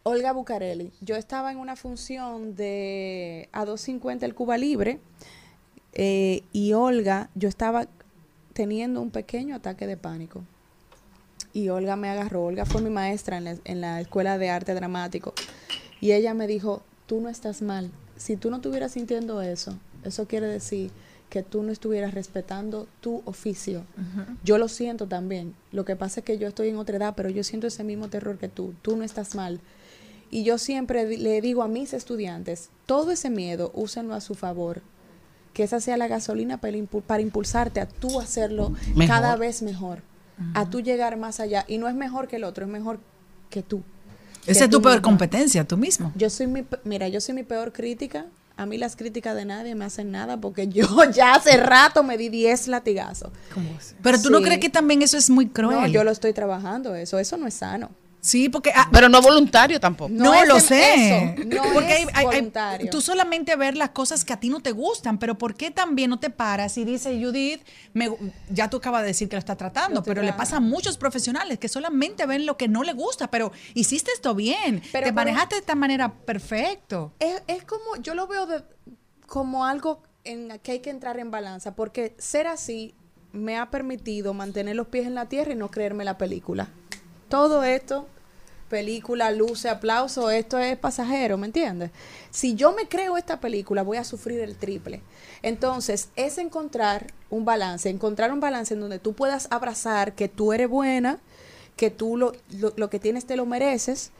Olga 0.04 0.32
Bucarelli. 0.32 0.90
Yo 1.02 1.16
estaba 1.16 1.52
en 1.52 1.58
una 1.58 1.76
función 1.76 2.56
de 2.56 3.50
a 3.52 3.66
250 3.66 4.24
el 4.24 4.34
Cuba 4.34 4.56
Libre 4.56 5.00
eh, 5.92 6.44
y 6.52 6.72
Olga, 6.72 7.28
yo 7.34 7.50
estaba 7.50 7.86
teniendo 8.60 9.00
un 9.00 9.10
pequeño 9.10 9.56
ataque 9.56 9.86
de 9.86 9.96
pánico. 9.96 10.44
Y 11.54 11.70
Olga 11.70 11.96
me 11.96 12.10
agarró. 12.10 12.44
Olga 12.44 12.66
fue 12.66 12.82
mi 12.82 12.90
maestra 12.90 13.38
en 13.38 13.44
la, 13.44 13.56
en 13.64 13.80
la 13.80 14.02
Escuela 14.02 14.36
de 14.36 14.50
Arte 14.50 14.74
Dramático. 14.74 15.32
Y 15.98 16.12
ella 16.12 16.34
me 16.34 16.46
dijo, 16.46 16.82
tú 17.06 17.22
no 17.22 17.30
estás 17.30 17.62
mal. 17.62 17.90
Si 18.18 18.36
tú 18.36 18.50
no 18.50 18.56
estuvieras 18.56 18.92
sintiendo 18.92 19.40
eso, 19.40 19.78
eso 20.04 20.28
quiere 20.28 20.46
decir 20.46 20.90
que 21.30 21.42
tú 21.42 21.62
no 21.62 21.72
estuvieras 21.72 22.12
respetando 22.12 22.86
tu 23.00 23.22
oficio. 23.24 23.82
Yo 24.44 24.58
lo 24.58 24.68
siento 24.68 25.06
también. 25.06 25.54
Lo 25.72 25.86
que 25.86 25.96
pasa 25.96 26.20
es 26.20 26.26
que 26.26 26.36
yo 26.36 26.46
estoy 26.46 26.68
en 26.68 26.76
otra 26.76 26.98
edad, 26.98 27.14
pero 27.16 27.30
yo 27.30 27.42
siento 27.44 27.66
ese 27.66 27.82
mismo 27.82 28.08
terror 28.08 28.36
que 28.36 28.50
tú. 28.50 28.74
Tú 28.82 28.94
no 28.94 29.04
estás 29.04 29.34
mal. 29.34 29.58
Y 30.30 30.44
yo 30.44 30.58
siempre 30.58 31.16
le 31.16 31.40
digo 31.40 31.62
a 31.62 31.68
mis 31.68 31.94
estudiantes, 31.94 32.68
todo 32.84 33.10
ese 33.10 33.30
miedo, 33.30 33.70
úsenlo 33.72 34.12
a 34.12 34.20
su 34.20 34.34
favor. 34.34 34.82
Que 35.52 35.64
esa 35.64 35.80
sea 35.80 35.96
la 35.96 36.06
gasolina 36.08 36.58
para, 36.58 36.76
impu- 36.76 37.02
para 37.02 37.22
impulsarte 37.22 37.80
a 37.80 37.86
tú 37.86 38.20
hacerlo 38.20 38.70
Mejor. 38.94 39.06
cada 39.06 39.36
vez 39.36 39.62
mejor. 39.62 40.02
A 40.54 40.70
tú 40.70 40.80
llegar 40.80 41.16
más 41.18 41.38
allá. 41.40 41.64
Y 41.68 41.76
no 41.78 41.86
es 41.88 41.94
mejor 41.94 42.26
que 42.28 42.36
el 42.36 42.44
otro, 42.44 42.64
es 42.64 42.70
mejor 42.70 42.98
que 43.50 43.62
tú. 43.62 43.82
Esa 44.46 44.64
es 44.64 44.70
tu 44.70 44.80
peor 44.80 44.94
misma. 44.94 45.02
competencia, 45.02 45.64
tú 45.68 45.76
mismo. 45.76 46.12
Yo 46.16 46.30
soy 46.30 46.46
mi, 46.46 46.64
mira, 46.84 47.08
yo 47.08 47.20
soy 47.20 47.34
mi 47.34 47.42
peor 47.42 47.72
crítica. 47.72 48.24
A 48.56 48.64
mí 48.64 48.78
las 48.78 48.94
críticas 48.96 49.34
de 49.36 49.44
nadie 49.44 49.74
me 49.74 49.84
hacen 49.84 50.10
nada 50.10 50.38
porque 50.38 50.68
yo 50.68 50.86
ya 51.14 51.34
hace 51.34 51.56
rato 51.58 52.02
me 52.02 52.16
di 52.16 52.28
10 52.30 52.68
latigazos. 52.68 53.30
Pero 54.02 54.20
tú 54.22 54.30
no 54.30 54.40
crees 54.40 54.60
que 54.60 54.70
también 54.70 55.02
eso 55.02 55.18
es 55.18 55.28
muy 55.30 55.48
cruel. 55.48 55.78
No, 55.80 55.86
yo 55.88 56.04
lo 56.04 56.10
estoy 56.10 56.32
trabajando 56.32 56.94
eso. 56.94 57.18
Eso 57.18 57.36
no 57.36 57.46
es 57.46 57.54
sano. 57.54 57.90
Sí, 58.22 58.48
porque 58.50 58.70
ah, 58.74 58.88
pero 58.92 59.08
no 59.08 59.22
voluntario 59.22 59.80
tampoco. 59.80 60.10
No, 60.12 60.44
lo 60.44 60.56
em- 60.56 60.60
sé. 60.60 61.32
eso, 61.34 61.42
no 61.46 61.62
porque 61.72 62.02
es 62.02 62.08
hay- 62.12 62.24
voluntario. 62.26 62.90
tú 62.90 63.00
solamente 63.00 63.56
ver 63.56 63.76
las 63.76 63.90
cosas 63.90 64.24
que 64.26 64.32
a 64.34 64.38
ti 64.38 64.50
no 64.50 64.60
te 64.60 64.72
gustan, 64.72 65.18
pero 65.18 65.38
¿por 65.38 65.54
qué 65.54 65.70
también 65.70 66.10
no 66.10 66.18
te 66.20 66.28
paras 66.28 66.76
y 66.76 66.84
dice 66.84 67.18
Judith, 67.22 67.62
me- 67.94 68.10
ya 68.50 68.68
tú 68.68 68.76
acabas 68.76 69.02
de 69.02 69.08
decir 69.08 69.28
que 69.28 69.36
lo 69.36 69.38
está 69.40 69.56
tratando, 69.56 70.02
pero 70.02 70.20
le 70.22 70.32
pasa 70.34 70.58
a 70.58 70.60
muchos 70.60 70.98
profesionales 70.98 71.58
que 71.58 71.68
solamente 71.68 72.26
ven 72.26 72.44
lo 72.44 72.56
que 72.58 72.68
no 72.68 72.82
le 72.82 72.92
gusta, 72.92 73.30
pero 73.30 73.52
hiciste 73.74 74.10
esto 74.12 74.34
bien, 74.34 74.82
Pero 74.92 75.06
te 75.06 75.12
manejaste 75.12 75.54
de 75.54 75.60
esta 75.60 75.74
manera 75.74 76.12
perfecto. 76.12 77.12
Es, 77.20 77.42
es 77.46 77.64
como, 77.64 77.96
yo 78.02 78.14
lo 78.14 78.26
veo 78.26 78.44
de- 78.46 78.62
como 79.26 79.64
algo 79.64 80.02
en 80.24 80.58
que 80.62 80.72
hay 80.72 80.80
que 80.80 80.90
entrar 80.90 81.18
en 81.18 81.30
balanza, 81.30 81.74
porque 81.74 82.14
ser 82.18 82.46
así 82.48 82.94
me 83.32 83.56
ha 83.56 83.70
permitido 83.70 84.34
mantener 84.34 84.76
los 84.76 84.88
pies 84.88 85.06
en 85.06 85.14
la 85.14 85.26
tierra 85.26 85.52
y 85.52 85.56
no 85.56 85.70
creerme 85.70 86.04
la 86.04 86.18
película. 86.18 86.68
Todo 87.30 87.62
esto, 87.64 88.06
película, 88.68 89.30
luce, 89.30 89.68
aplauso, 89.68 90.30
esto 90.30 90.58
es 90.58 90.76
pasajero, 90.76 91.38
¿me 91.38 91.46
entiendes? 91.46 91.90
Si 92.30 92.54
yo 92.54 92.72
me 92.72 92.86
creo 92.88 93.16
esta 93.16 93.40
película, 93.40 93.82
voy 93.82 93.96
a 93.96 94.04
sufrir 94.04 94.40
el 94.40 94.56
triple. 94.56 95.00
Entonces, 95.42 96.10
es 96.16 96.36
encontrar 96.38 97.06
un 97.30 97.44
balance, 97.44 97.88
encontrar 97.88 98.32
un 98.32 98.40
balance 98.40 98.74
en 98.74 98.80
donde 98.80 98.98
tú 98.98 99.14
puedas 99.14 99.48
abrazar 99.50 100.14
que 100.14 100.28
tú 100.28 100.52
eres 100.52 100.68
buena, 100.68 101.18
que 101.76 101.90
tú 101.90 102.16
lo, 102.18 102.32
lo, 102.50 102.72
lo 102.76 102.90
que 102.90 102.98
tienes 102.98 103.24
te 103.26 103.36
lo 103.36 103.46
mereces, 103.46 104.10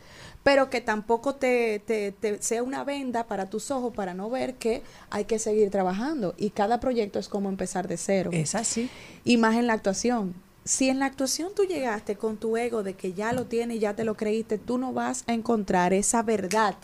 pero 0.42 0.70
que 0.70 0.80
tampoco 0.80 1.34
te, 1.34 1.80
te- 1.80 2.12
te 2.12 2.42
sea 2.42 2.62
una 2.62 2.82
venda 2.84 3.24
para 3.24 3.50
tus 3.50 3.70
ojos 3.70 3.92
para 3.94 4.14
no 4.14 4.30
ver 4.30 4.54
que 4.54 4.82
hay 5.10 5.26
que 5.26 5.38
seguir 5.38 5.70
trabajando. 5.70 6.34
Y 6.38 6.50
cada 6.50 6.80
proyecto 6.80 7.18
es 7.18 7.28
como 7.28 7.50
empezar 7.50 7.86
de 7.88 7.98
cero. 7.98 8.30
Es 8.32 8.54
así. 8.54 8.88
Y 9.24 9.36
más 9.36 9.56
en 9.56 9.66
la 9.66 9.74
actuación. 9.74 10.34
Si 10.70 10.88
en 10.88 11.00
la 11.00 11.06
actuación 11.06 11.50
tú 11.52 11.64
llegaste 11.64 12.14
con 12.14 12.36
tu 12.36 12.56
ego 12.56 12.84
de 12.84 12.94
que 12.94 13.12
ya 13.12 13.32
lo 13.32 13.46
tienes 13.46 13.78
y 13.78 13.80
ya 13.80 13.96
te 13.96 14.04
lo 14.04 14.16
creíste, 14.16 14.56
tú 14.56 14.78
no 14.78 14.92
vas 14.92 15.24
a 15.26 15.32
encontrar 15.32 15.92
esa 15.92 16.22
verdad 16.22 16.76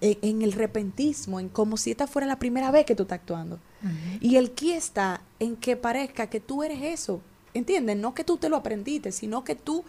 en, 0.00 0.18
en 0.22 0.42
el 0.42 0.52
repentismo, 0.52 1.40
en 1.40 1.48
como 1.48 1.76
si 1.76 1.90
esta 1.90 2.06
fuera 2.06 2.28
la 2.28 2.38
primera 2.38 2.70
vez 2.70 2.86
que 2.86 2.94
tú 2.94 3.02
estás 3.02 3.18
actuando. 3.18 3.58
Y 4.20 4.36
el 4.36 4.52
que 4.52 4.76
está 4.76 5.20
en 5.40 5.56
que 5.56 5.76
parezca 5.76 6.28
que 6.28 6.38
tú 6.38 6.62
eres 6.62 6.80
eso, 6.80 7.20
¿entiendes? 7.54 7.96
No 7.96 8.14
que 8.14 8.22
tú 8.22 8.36
te 8.36 8.48
lo 8.48 8.56
aprendiste, 8.56 9.10
sino 9.10 9.42
que 9.42 9.56
tú 9.56 9.82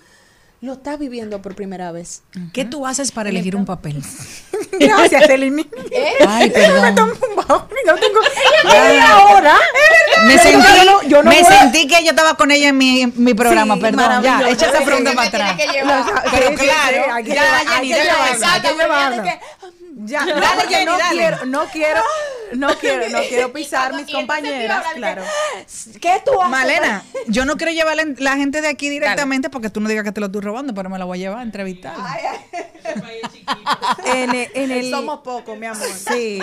lo 0.63 0.73
estás 0.73 0.97
viviendo 0.97 1.41
por 1.41 1.55
primera 1.55 1.91
vez. 1.91 2.23
¿Qué 2.53 2.63
tú 2.63 2.87
haces 2.87 3.11
para 3.11 3.27
elegir 3.29 3.53
un 3.57 3.65
papel? 3.65 4.01
Gracias, 4.79 5.29
Elini. 5.29 5.67
Ay, 6.25 6.49
perdón. 6.49 6.95
Yo 7.85 7.95
tengo 7.95 8.19
media 8.63 9.25
hora. 9.25 9.55
Me 10.25 10.37
sentí, 10.37 10.65
Yo 10.77 10.85
no- 10.85 11.03
yo 11.03 11.21
no 11.21 11.29
me 11.29 11.43
sentí 11.43 11.85
que 11.85 12.01
yo 12.05 12.11
estaba 12.11 12.35
con 12.35 12.49
ella 12.49 12.69
en 12.69 12.77
mi, 12.77 13.01
en 13.01 13.13
mi 13.17 13.33
programa, 13.33 13.75
Sí, 13.75 13.81
perdón. 13.81 14.23
Ya, 14.23 14.49
echa 14.49 14.67
esa 14.67 14.85
pregunta 14.85 15.11
para 15.13 15.29
me 15.29 15.63
atrás. 15.63 15.73
Pero 16.31 16.55
claro, 16.55 17.13
hay 17.13 17.23
que 17.25 17.33
ya, 17.35 17.63
llevar- 17.81 18.39
Ya, 20.05 20.25
no, 20.25 20.33
Dale, 20.39 20.61
porque 20.61 20.75
Jenny, 20.75 20.85
no 20.85 20.97
quiero, 21.11 21.45
no 21.45 21.65
quiero, 21.71 22.01
no 22.53 22.67
quiero, 22.79 23.09
no 23.09 23.19
quiero 23.29 23.53
pisar 23.53 23.93
mis 23.95 24.11
compañeras, 24.11 24.85
claro. 24.95 25.23
¿Qué 26.01 26.21
tú 26.25 26.39
haces? 26.39 26.51
Malena, 26.51 27.03
yo 27.27 27.45
no 27.45 27.55
quiero 27.57 27.71
llevar 27.71 27.95
la, 27.95 28.05
la 28.17 28.35
gente 28.37 28.61
de 28.61 28.67
aquí 28.67 28.89
directamente 28.89 29.49
porque 29.49 29.69
tú 29.69 29.79
no 29.79 29.89
digas 29.89 30.03
que 30.03 30.11
te 30.11 30.19
lo 30.19 30.27
estoy 30.27 30.41
robando, 30.41 30.73
pero 30.73 30.89
me 30.89 30.97
la 30.99 31.05
voy 31.05 31.19
a 31.19 31.21
llevar 31.21 31.39
a 31.39 31.43
entrevistar. 31.43 31.95
En 34.05 34.35
el, 34.35 34.47
en 34.53 34.71
el- 34.71 34.89
Somos 34.91 35.19
pocos, 35.19 35.57
mi 35.57 35.65
amor. 35.65 35.87
Sí. 35.87 36.39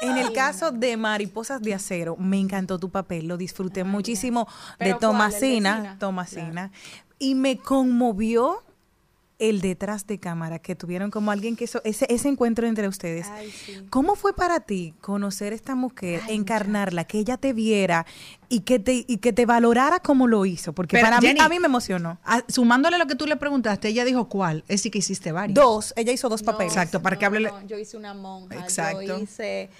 En 0.00 0.18
el 0.18 0.32
caso 0.32 0.70
de 0.72 0.96
Mariposas 0.96 1.62
de 1.62 1.74
Acero, 1.74 2.16
me 2.16 2.38
encantó 2.38 2.78
tu 2.78 2.90
papel, 2.90 3.28
lo 3.28 3.36
disfruté 3.36 3.84
muchísimo 3.84 4.46
de 4.46 4.52
¿Pero 4.78 4.78
cuál? 4.78 4.86
¿El 4.88 4.92
de 4.94 5.00
Tomasina, 5.00 5.76
Sina? 5.76 5.98
Tomasina, 5.98 6.70
y 7.18 7.34
me 7.36 7.56
conmovió 7.56 8.62
el 9.38 9.60
detrás 9.60 10.06
de 10.06 10.18
cámara 10.18 10.60
que 10.60 10.74
tuvieron 10.76 11.10
como 11.10 11.30
alguien 11.32 11.56
que 11.56 11.64
eso, 11.64 11.80
ese, 11.84 12.06
ese 12.08 12.28
encuentro 12.28 12.66
entre 12.66 12.86
ustedes. 12.86 13.26
Ay, 13.28 13.50
sí. 13.50 13.76
¿Cómo 13.90 14.14
fue 14.14 14.34
para 14.34 14.60
ti 14.60 14.94
conocer 15.00 15.52
a 15.52 15.56
esta 15.56 15.74
mujer, 15.74 16.20
encarnarla, 16.28 17.04
que 17.04 17.18
ella 17.18 17.36
te 17.36 17.52
viera 17.52 18.06
y 18.48 18.60
que 18.60 18.78
te, 18.78 19.04
y 19.08 19.16
que 19.16 19.32
te 19.32 19.44
valorara 19.46 19.98
como 20.00 20.28
lo 20.28 20.46
hizo? 20.46 20.72
Porque 20.74 20.96
Pero, 20.96 21.08
para 21.08 21.20
mí, 21.20 21.34
a 21.38 21.48
mí 21.48 21.58
me 21.58 21.66
emocionó. 21.66 22.18
Ah, 22.24 22.42
sumándole 22.48 22.98
lo 22.98 23.06
que 23.06 23.16
tú 23.16 23.26
le 23.26 23.36
preguntaste, 23.36 23.88
ella 23.88 24.04
dijo 24.04 24.28
cuál. 24.28 24.58
Es 24.68 24.78
decir, 24.80 24.92
que 24.92 24.98
hiciste 24.98 25.32
varios. 25.32 25.54
Dos, 25.56 25.92
ella 25.96 26.12
hizo 26.12 26.28
dos 26.28 26.42
No, 26.42 26.52
papeles. 26.52 26.72
Exacto, 26.74 27.02
para 27.02 27.18
que 27.18 27.26
hable. 27.26 27.48
no, 27.48 27.66
yo 27.66 27.78
hice 27.78 27.96
una 27.96 28.14
monja. 28.14 28.54
Exacto. 28.56 29.02
Yo 29.02 29.18
hice 29.18 29.70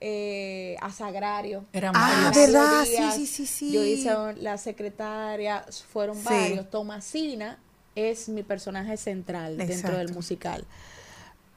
eh, 0.00 0.76
a 0.80 0.90
Sagrario. 0.90 1.64
Eran 1.72 1.92
Ah. 1.96 2.30
¿verdad? 2.34 2.84
Sí, 2.84 2.96
sí, 3.14 3.26
sí, 3.26 3.46
sí. 3.46 3.72
Yo 3.72 3.84
hice 3.84 4.14
un- 4.16 4.42
la 4.42 4.58
secretaria, 4.58 5.64
fueron 5.90 6.16
Sí. 6.16 6.24
varios. 6.24 6.68
Tomasina, 6.70 7.58
es 7.96 8.28
mi 8.28 8.42
personaje 8.44 8.96
central 8.96 9.56
dentro 9.56 9.96
del 9.98 10.12
musical. 10.12 10.64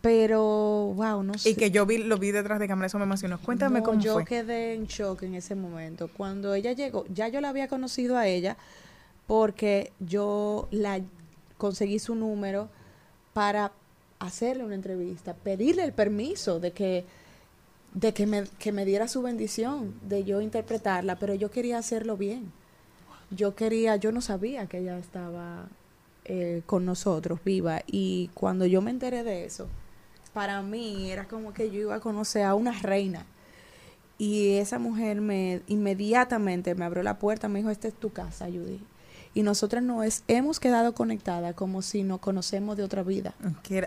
Pero, 0.02 0.94
wow, 0.96 1.24
no 1.24 1.34
sé. 1.38 1.50
Y 1.50 1.56
que 1.56 1.72
yo 1.72 1.86
vi, 1.86 1.98
lo 1.98 2.18
vi 2.18 2.32
detrás 2.32 2.60
de 2.60 2.68
cámara, 2.68 2.88
eso 2.88 2.98
me 2.98 3.04
emocionó. 3.04 3.38
Cuéntame 3.40 3.80
No, 3.80 3.86
cómo 3.86 4.02
yo 4.02 4.14
fue. 4.14 4.26
quedé 4.26 4.74
en 4.74 4.86
shock 4.88 5.24
en 5.24 5.36
ese 5.36 5.56
momento. 5.56 6.10
Cuando 6.16 6.54
ella 6.54 6.72
llegó, 6.72 7.06
ya 7.14 7.28
yo 7.28 7.42
la 7.42 7.50
había 7.50 7.68
conocido 7.68 8.18
a 8.18 8.26
ella 8.26 8.56
porque 9.28 9.92
yo 10.00 10.70
la 10.72 11.02
conseguí 11.58 12.00
su 12.00 12.16
número 12.16 12.70
para 13.34 13.74
hacerle 14.20 14.64
una 14.64 14.76
entrevista, 14.76 15.34
pedirle 15.34 15.84
el 15.84 15.92
permiso 15.94 16.60
de 16.60 16.72
que 16.72 17.06
de 17.94 18.14
que 18.14 18.28
me, 18.28 18.44
que 18.60 18.72
me 18.72 18.86
diera 18.86 19.08
su 19.08 19.22
bendición 19.24 19.96
de 20.08 20.24
yo 20.24 20.42
interpretarla, 20.42 21.18
pero 21.18 21.34
yo 21.34 21.50
quería 21.52 21.78
hacerlo 21.80 22.18
bien. 22.18 22.52
Yo 23.32 23.56
quería, 23.56 23.96
yo 23.96 24.12
no 24.12 24.22
sabía 24.22 24.68
que 24.68 24.78
ella 24.80 24.98
estaba 25.00 25.68
eh, 26.32 26.62
con 26.68 26.86
nosotros, 26.86 27.40
viva, 27.44 27.82
y 27.88 28.30
cuando 28.36 28.68
yo 28.68 28.84
me 28.84 28.92
enteré 28.92 29.24
de 29.24 29.46
eso, 29.46 29.68
para 30.32 30.62
mí 30.62 31.10
era 31.10 31.28
como 31.28 31.54
que 31.54 31.72
yo 31.72 31.82
iba 31.82 31.96
a 31.96 32.00
conocer 32.00 32.44
a 32.44 32.54
una 32.54 32.72
reina. 32.72 33.26
Y 34.20 34.58
esa 34.58 34.78
mujer 34.78 35.22
me 35.22 35.64
inmediatamente 35.66 36.76
me 36.76 36.86
abrió 36.86 37.02
la 37.02 37.18
puerta, 37.18 37.48
me 37.48 37.58
dijo, 37.58 37.72
esta 37.72 37.88
es 37.88 37.96
tu 37.96 38.12
casa, 38.12 38.46
Judy. 38.46 38.80
Y 39.34 39.42
nosotras 39.42 39.82
nos 39.82 40.24
hemos 40.28 40.60
quedado 40.60 40.94
conectadas 40.94 41.56
como 41.56 41.82
si 41.82 42.04
nos 42.04 42.20
conocemos 42.20 42.78
de 42.78 42.84
otra 42.84 43.02
vida. 43.02 43.34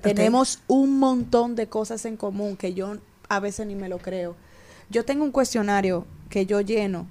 Tenemos 0.02 0.58
un 0.66 0.98
montón 0.98 1.54
de 1.54 1.68
cosas 1.68 2.04
en 2.06 2.16
común 2.16 2.56
que 2.56 2.74
yo 2.74 2.96
a 3.28 3.38
veces 3.38 3.68
ni 3.68 3.76
me 3.76 3.88
lo 3.88 3.98
creo. 3.98 4.34
Yo 4.90 5.04
tengo 5.04 5.22
un 5.22 5.30
cuestionario 5.30 6.06
que 6.28 6.44
yo 6.44 6.60
lleno, 6.60 7.06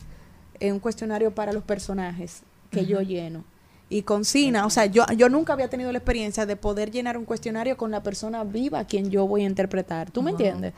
eh, 0.59 0.73
un 0.73 0.79
cuestionario 0.79 1.33
para 1.33 1.53
los 1.53 1.63
personajes 1.63 2.43
que 2.69 2.85
yo 2.85 2.99
lleno. 2.99 3.45
Y 3.91 4.03
con 4.03 4.23
Sina, 4.23 4.65
o 4.65 4.69
sea, 4.69 4.85
yo, 4.85 5.03
yo 5.17 5.27
nunca 5.27 5.51
había 5.51 5.69
tenido 5.69 5.91
la 5.91 5.97
experiencia 5.97 6.45
de 6.45 6.55
poder 6.55 6.91
llenar 6.91 7.17
un 7.17 7.25
cuestionario 7.25 7.75
con 7.75 7.91
la 7.91 8.01
persona 8.01 8.45
viva 8.45 8.79
a 8.79 8.87
quien 8.87 9.11
yo 9.11 9.27
voy 9.27 9.43
a 9.43 9.47
interpretar. 9.47 10.11
¿Tú 10.11 10.21
me 10.21 10.31
entiendes? 10.31 10.73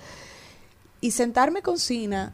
Y 1.00 1.12
sentarme 1.12 1.62
con 1.62 1.78
Sina 1.78 2.34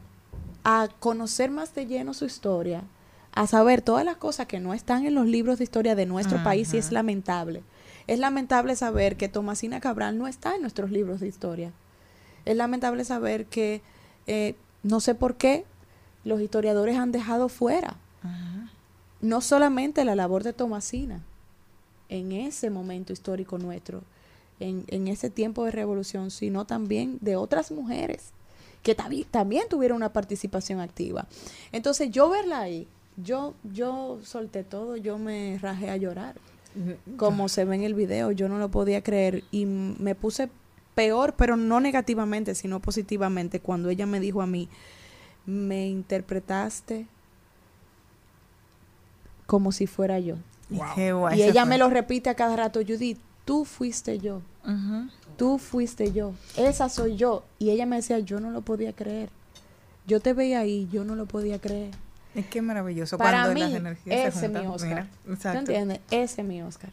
a 0.64 0.88
conocer 1.02 1.52
más 1.52 1.76
de 1.76 1.86
lleno 1.86 2.14
su 2.14 2.24
historia, 2.24 2.84
a 3.34 3.46
saber 3.46 3.82
todas 3.82 4.06
las 4.06 4.16
cosas 4.16 4.48
que 4.48 4.62
no 4.62 4.74
están 4.74 5.06
en 5.06 5.16
los 5.16 5.28
libros 5.28 5.58
de 5.58 5.66
historia 5.66 5.96
de 5.96 6.06
nuestro 6.06 6.42
país 6.46 6.74
y 6.74 6.78
es 6.78 6.94
lamentable. 6.94 7.62
Es 8.08 8.18
lamentable 8.18 8.78
saber 8.78 9.18
que 9.18 9.28
Tomasina 9.28 9.82
Cabral 9.82 10.18
no 10.18 10.28
está 10.30 10.56
en 10.56 10.62
nuestros 10.62 10.92
libros 10.92 11.20
de 11.20 11.28
historia. 11.28 11.74
Es 12.46 12.56
lamentable 12.56 13.04
saber 13.04 13.48
que 13.48 13.82
eh, 14.28 14.56
no 14.84 15.02
sé 15.02 15.14
por 15.14 15.36
qué 15.36 15.66
los 16.24 16.40
historiadores 16.40 16.96
han 16.96 17.12
dejado 17.12 17.50
fuera 17.50 17.98
no 19.22 19.42
solamente 19.42 20.06
la 20.06 20.16
labor 20.16 20.44
de 20.44 20.54
Tomasina 20.54 21.22
en 22.10 22.32
ese 22.32 22.70
momento 22.70 23.14
histórico 23.14 23.58
nuestro, 23.58 24.02
en, 24.60 24.84
en 24.88 25.08
ese 25.08 25.30
tiempo 25.30 25.66
de 25.66 25.72
revolución, 25.72 26.32
sino 26.32 26.66
también 26.66 27.18
de 27.22 27.36
otras 27.36 27.72
mujeres 27.72 28.34
que 28.84 28.96
también 28.96 29.68
tuvieron 29.70 29.98
una 29.98 30.14
participación 30.14 30.80
activa. 30.80 31.28
Entonces 31.72 32.12
yo 32.12 32.30
verla 32.30 32.60
ahí, 32.60 32.88
yo, 33.18 33.54
yo 33.64 34.20
solté 34.24 34.64
todo, 34.64 34.96
yo 34.96 35.18
me 35.18 35.58
rajé 35.62 35.90
a 35.90 35.98
llorar. 35.98 36.36
Como 37.18 37.50
se 37.50 37.66
ve 37.66 37.76
en 37.76 37.84
el 37.84 37.94
video, 37.94 38.32
yo 38.32 38.48
no 38.48 38.58
lo 38.58 38.70
podía 38.70 39.04
creer 39.04 39.44
y 39.52 39.66
me 39.66 40.16
puse 40.16 40.50
peor, 40.96 41.34
pero 41.36 41.58
no 41.58 41.82
negativamente, 41.82 42.56
sino 42.56 42.80
positivamente, 42.80 43.60
cuando 43.60 43.90
ella 43.90 44.06
me 44.06 44.20
dijo 44.20 44.42
a 44.42 44.48
mí, 44.48 44.70
me 45.46 45.88
interpretaste 45.88 47.08
como 49.50 49.72
si 49.72 49.88
fuera 49.88 50.20
yo. 50.20 50.36
Qué 50.94 51.12
guay, 51.12 51.40
Y 51.40 51.44
ella 51.44 51.64
fue. 51.64 51.70
me 51.72 51.78
lo 51.80 51.90
repite 51.90 52.30
a 52.30 52.36
cada 52.36 52.56
rato, 52.56 52.80
Judith, 52.88 53.18
tú 53.46 53.66
fuiste 53.66 54.20
yo, 54.20 54.44
Ujú. 54.64 55.10
tú 55.38 55.58
fuiste 55.58 56.12
yo, 56.12 56.34
esa 56.56 56.88
soy 56.88 57.16
yo. 57.16 57.44
Y 57.58 57.72
ella 57.72 57.88
me 57.88 57.96
decía, 57.96 58.20
yo 58.20 58.40
no 58.40 58.52
lo 58.52 58.62
podía 58.62 58.94
creer. 58.94 59.30
Yo 60.06 60.20
te 60.20 60.34
veía 60.34 60.60
ahí, 60.60 60.88
yo 60.92 61.04
no 61.04 61.16
lo 61.16 61.26
podía 61.26 61.58
creer. 61.60 61.90
Es 62.36 62.46
que 62.46 62.62
maravilloso 62.62 63.18
Para 63.18 63.42
cuando 63.46 63.54
mí, 63.56 63.60
las 63.62 63.74
energías 63.74 64.16
se 64.22 64.28
ese 64.28 64.46
es 64.46 64.52
mi 64.52 64.58
juntan. 64.60 64.72
Oscar. 64.72 64.90
Mira, 64.90 65.08
¿Tú 65.26 65.34
exacto. 65.34 65.60
entiendes? 65.60 66.00
Ese 66.12 66.42
es 66.42 66.48
mi 66.48 66.62
Oscar. 66.62 66.92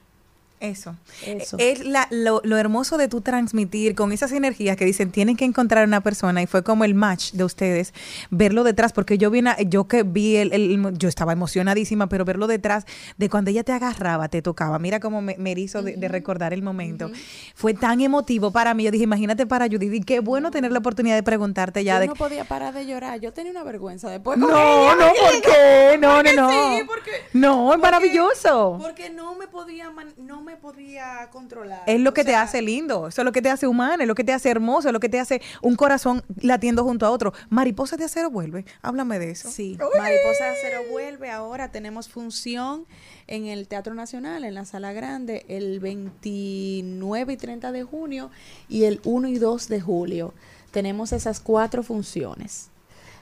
Eso. 0.61 0.97
Eso. 1.27 1.57
Es 1.61 1.85
la- 1.85 2.09
lo, 2.11 2.41
lo 2.45 2.57
hermoso 2.57 2.97
de 2.97 3.09
tú 3.09 3.21
transmitir 3.21 3.95
con 3.95 4.11
esas 4.13 4.33
energías 4.33 4.77
que 4.77 4.85
dicen 4.87 5.11
tienen 5.11 5.37
que 5.37 5.45
encontrar 5.45 5.87
una 5.87 6.01
persona 6.01 6.43
y 6.43 6.47
fue 6.47 6.63
como 6.63 6.85
el 6.85 6.95
match 6.95 7.33
de 7.33 7.45
ustedes, 7.45 7.93
verlo 8.31 8.65
detrás, 8.65 8.93
porque 8.93 9.19
yo 9.19 9.31
vi 9.31 9.41
una- 9.41 9.59
yo 9.61 9.87
que 9.87 10.03
vi 10.03 10.37
el, 10.37 10.53
el- 10.53 10.97
yo 10.99 11.09
estaba 11.09 11.33
emocionadísima, 11.33 12.09
pero 12.09 12.25
verlo 12.25 12.47
detrás 12.47 12.87
de 13.19 13.29
cuando 13.29 13.51
ella 13.51 13.65
te 13.65 13.73
agarraba, 13.73 14.29
te 14.29 14.41
tocaba, 14.41 14.79
mira 14.79 14.99
cómo 15.01 15.21
me, 15.21 15.37
me 15.39 15.53
erizo 15.53 15.83
de, 15.83 15.97
de 15.97 16.09
recordar 16.09 16.53
el 16.55 16.63
momento. 16.63 17.11
Fue 17.55 17.75
tan 17.75 18.01
emotivo 18.01 18.51
para 18.51 18.73
mí, 18.75 18.85
yo 18.85 18.91
dije, 18.91 19.05
imagínate 19.05 19.47
para 19.47 19.67
Judith, 19.67 19.93
y 19.93 20.01
qué 20.01 20.21
bueno 20.21 20.51
tener 20.51 20.73
la 20.73 20.79
oportunidad 20.79 21.17
de 21.17 21.23
preguntarte 21.23 21.85
ya 21.85 21.95
yo 21.97 22.01
de 22.01 22.07
no 22.09 22.15
podía 22.15 22.45
parar 22.45 22.73
de 22.73 22.87
llorar. 22.87 23.21
Yo 23.21 23.33
tenía 23.33 23.53
una 23.53 23.63
vergüenza 23.65 24.09
después. 24.11 24.39
no, 24.39 24.49
ella, 24.49 24.95
no, 24.97 25.07
¿por 25.09 25.43
qué? 25.43 25.99
No, 25.99 26.23
no, 26.23 26.33
no. 26.33 26.51
sí, 26.51 26.83
porque- 26.87 27.11
no, 27.35 27.73
es 27.73 27.79
porque- 27.79 27.83
maravilloso. 27.83 28.79
Porque 28.81 29.11
no 29.11 29.35
me 29.35 29.47
podía, 29.49 29.91
man- 29.91 30.13
no 30.17 30.41
me 30.47 30.57
podía 30.57 31.29
controlar. 31.33 31.83
Es 31.87 32.01
lo 32.01 32.11
O 32.11 32.15
que 32.15 32.25
te 32.25 32.31
sea, 32.31 32.43
hace 32.43 32.63
lindo, 32.63 33.09
eso 33.09 33.21
es 33.21 33.25
lo 33.25 33.33
que 33.33 33.43
te 33.43 33.51
hace 33.51 33.67
humano, 33.67 34.03
es 34.03 34.07
lo 34.07 34.15
que 34.15 34.25
te 34.25 34.33
hace 34.33 34.49
hermoso, 34.49 34.89
es 34.89 34.93
lo 34.93 35.01
que 35.01 35.09
te 35.09 35.19
hace 35.19 35.43
un 35.61 35.75
corazón 35.75 36.23
latiendo 36.41 36.85
junto 36.85 37.05
a 37.05 37.11
otro. 37.11 37.33
Mariposa 37.51 37.97
de 37.97 38.05
acero 38.05 38.31
vuelve, 38.31 38.65
háblame 38.81 39.19
de 39.19 39.33
eso. 39.33 39.51
Sí, 39.51 39.77
Mariposa 39.99 40.45
de 40.45 40.51
Acero 40.51 40.81
vuelve 40.91 41.31
ahora. 41.31 41.73
Tenemos 41.73 42.09
función 42.09 42.87
en 43.27 43.47
el 43.47 43.67
Teatro 43.67 43.95
Nacional, 43.95 44.45
en 44.45 44.55
la 44.55 44.65
Sala 44.65 44.93
Grande, 44.93 45.45
el 45.49 45.81
29 45.81 47.33
y 47.33 47.37
30 47.37 47.73
de 47.73 47.83
junio 47.83 48.31
y 48.69 48.85
el 48.85 49.01
1 49.05 49.29
y 49.29 49.39
2 49.39 49.69
de 49.69 49.81
julio. 49.81 50.33
Tenemos 50.71 51.13
esas 51.13 51.41
cuatro 51.41 51.83
funciones. 51.83 52.71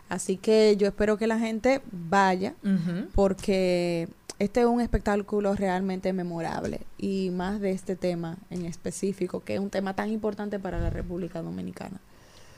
Así 0.08 0.36
que 0.36 0.76
yo 0.78 0.86
espero 0.86 1.16
que 1.16 1.26
la 1.26 1.38
gente 1.38 1.80
vaya 1.90 2.54
porque 3.14 4.08
este 4.38 4.60
es 4.60 4.66
un 4.66 4.80
espectáculo 4.80 5.54
realmente 5.54 6.12
memorable 6.12 6.80
y 6.98 7.30
más 7.30 7.60
de 7.60 7.70
este 7.70 7.96
tema 7.96 8.36
en 8.50 8.66
específico, 8.66 9.42
que 9.44 9.54
es 9.54 9.60
un 9.60 9.70
tema 9.70 9.94
tan 9.94 10.10
importante 10.10 10.58
para 10.58 10.78
la 10.78 10.90
República 10.90 11.40
Dominicana. 11.42 12.00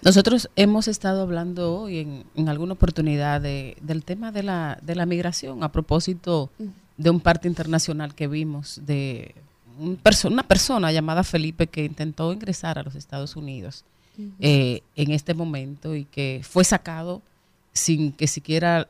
Nosotros 0.02 0.48
hemos 0.56 0.88
estado 0.88 1.22
hablando 1.22 1.80
hoy 1.82 1.98
en, 2.00 2.24
en 2.34 2.48
alguna 2.48 2.74
oportunidad 2.74 3.40
de- 3.40 3.76
del 3.80 4.04
tema 4.04 4.30
de 4.32 4.42
la, 4.42 4.78
de 4.82 4.94
la 4.94 5.06
migración 5.06 5.62
a 5.62 5.72
propósito 5.72 6.50
de 6.96 7.10
un 7.10 7.20
parte 7.20 7.48
internacional 7.48 8.14
que 8.14 8.26
vimos 8.26 8.80
de 8.86 9.34
un 9.78 9.96
perso- 9.98 10.28
una 10.30 10.42
persona 10.42 10.92
llamada 10.92 11.24
Felipe 11.24 11.66
que 11.66 11.84
intentó 11.84 12.32
ingresar 12.32 12.78
a 12.78 12.82
los 12.82 12.94
Estados 12.94 13.36
Unidos 13.36 13.84
eh, 14.40 14.80
en 14.96 15.10
este 15.10 15.34
momento 15.34 15.94
y 15.94 16.04
que 16.06 16.40
fue 16.42 16.64
sacado 16.64 17.20
sin 17.76 18.12
que 18.12 18.26
siquiera, 18.26 18.86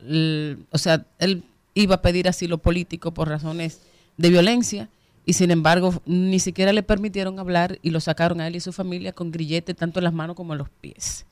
o 0.71 0.77
sea, 0.77 1.05
él 1.19 1.43
iba 1.73 1.95
a 1.95 2.01
pedir 2.01 2.27
asilo 2.27 2.57
político 2.57 3.13
por 3.13 3.27
razones 3.29 3.81
de 4.17 4.29
violencia 4.29 4.89
y 5.25 5.33
sin 5.33 5.51
embargo 5.51 6.01
ni 6.05 6.39
siquiera 6.39 6.73
le 6.73 6.81
permitieron 6.83 7.37
hablar 7.39 7.77
y 7.83 7.89
lo 7.91 7.99
sacaron 7.99 8.39
a 8.41 8.47
él 8.47 8.55
y 8.55 8.59
su 8.61 8.71
familia 8.73 9.11
con 9.11 9.31
grillete 9.31 9.73
tanto 9.73 9.99
en 9.99 10.05
las 10.05 10.13
manos 10.13 10.35
como 10.35 10.53
en 10.53 10.59
los 10.59 10.69
pies. 10.69 11.25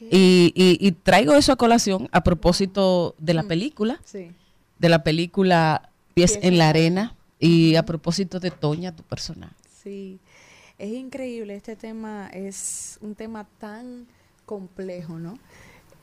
Y, 0.00 0.52
y- 0.54 0.76
y 0.86 0.92
traigo 0.92 1.34
eso 1.34 1.52
a 1.52 1.56
colación 1.56 2.08
a 2.12 2.22
propósito 2.22 3.14
de 3.18 3.32
la 3.32 3.44
película, 3.44 4.00
Sí. 4.04 4.30
de 4.78 4.88
la 4.90 5.02
película 5.02 5.90
Pies 6.12 6.38
en 6.42 6.58
la 6.58 6.68
Arena 6.68 7.14
y 7.38 7.76
a 7.76 7.84
propósito 7.84 8.38
de 8.40 8.50
Toña, 8.50 8.94
tu 8.94 9.02
personaje. 9.04 9.54
Sí, 9.82 10.18
es 10.78 10.92
increíble, 10.92 11.54
este 11.56 11.76
tema 11.76 12.28
es 12.28 12.98
un 13.00 13.14
tema 13.14 13.46
tan 13.58 14.06
complejo, 14.44 15.18
¿no? 15.18 15.38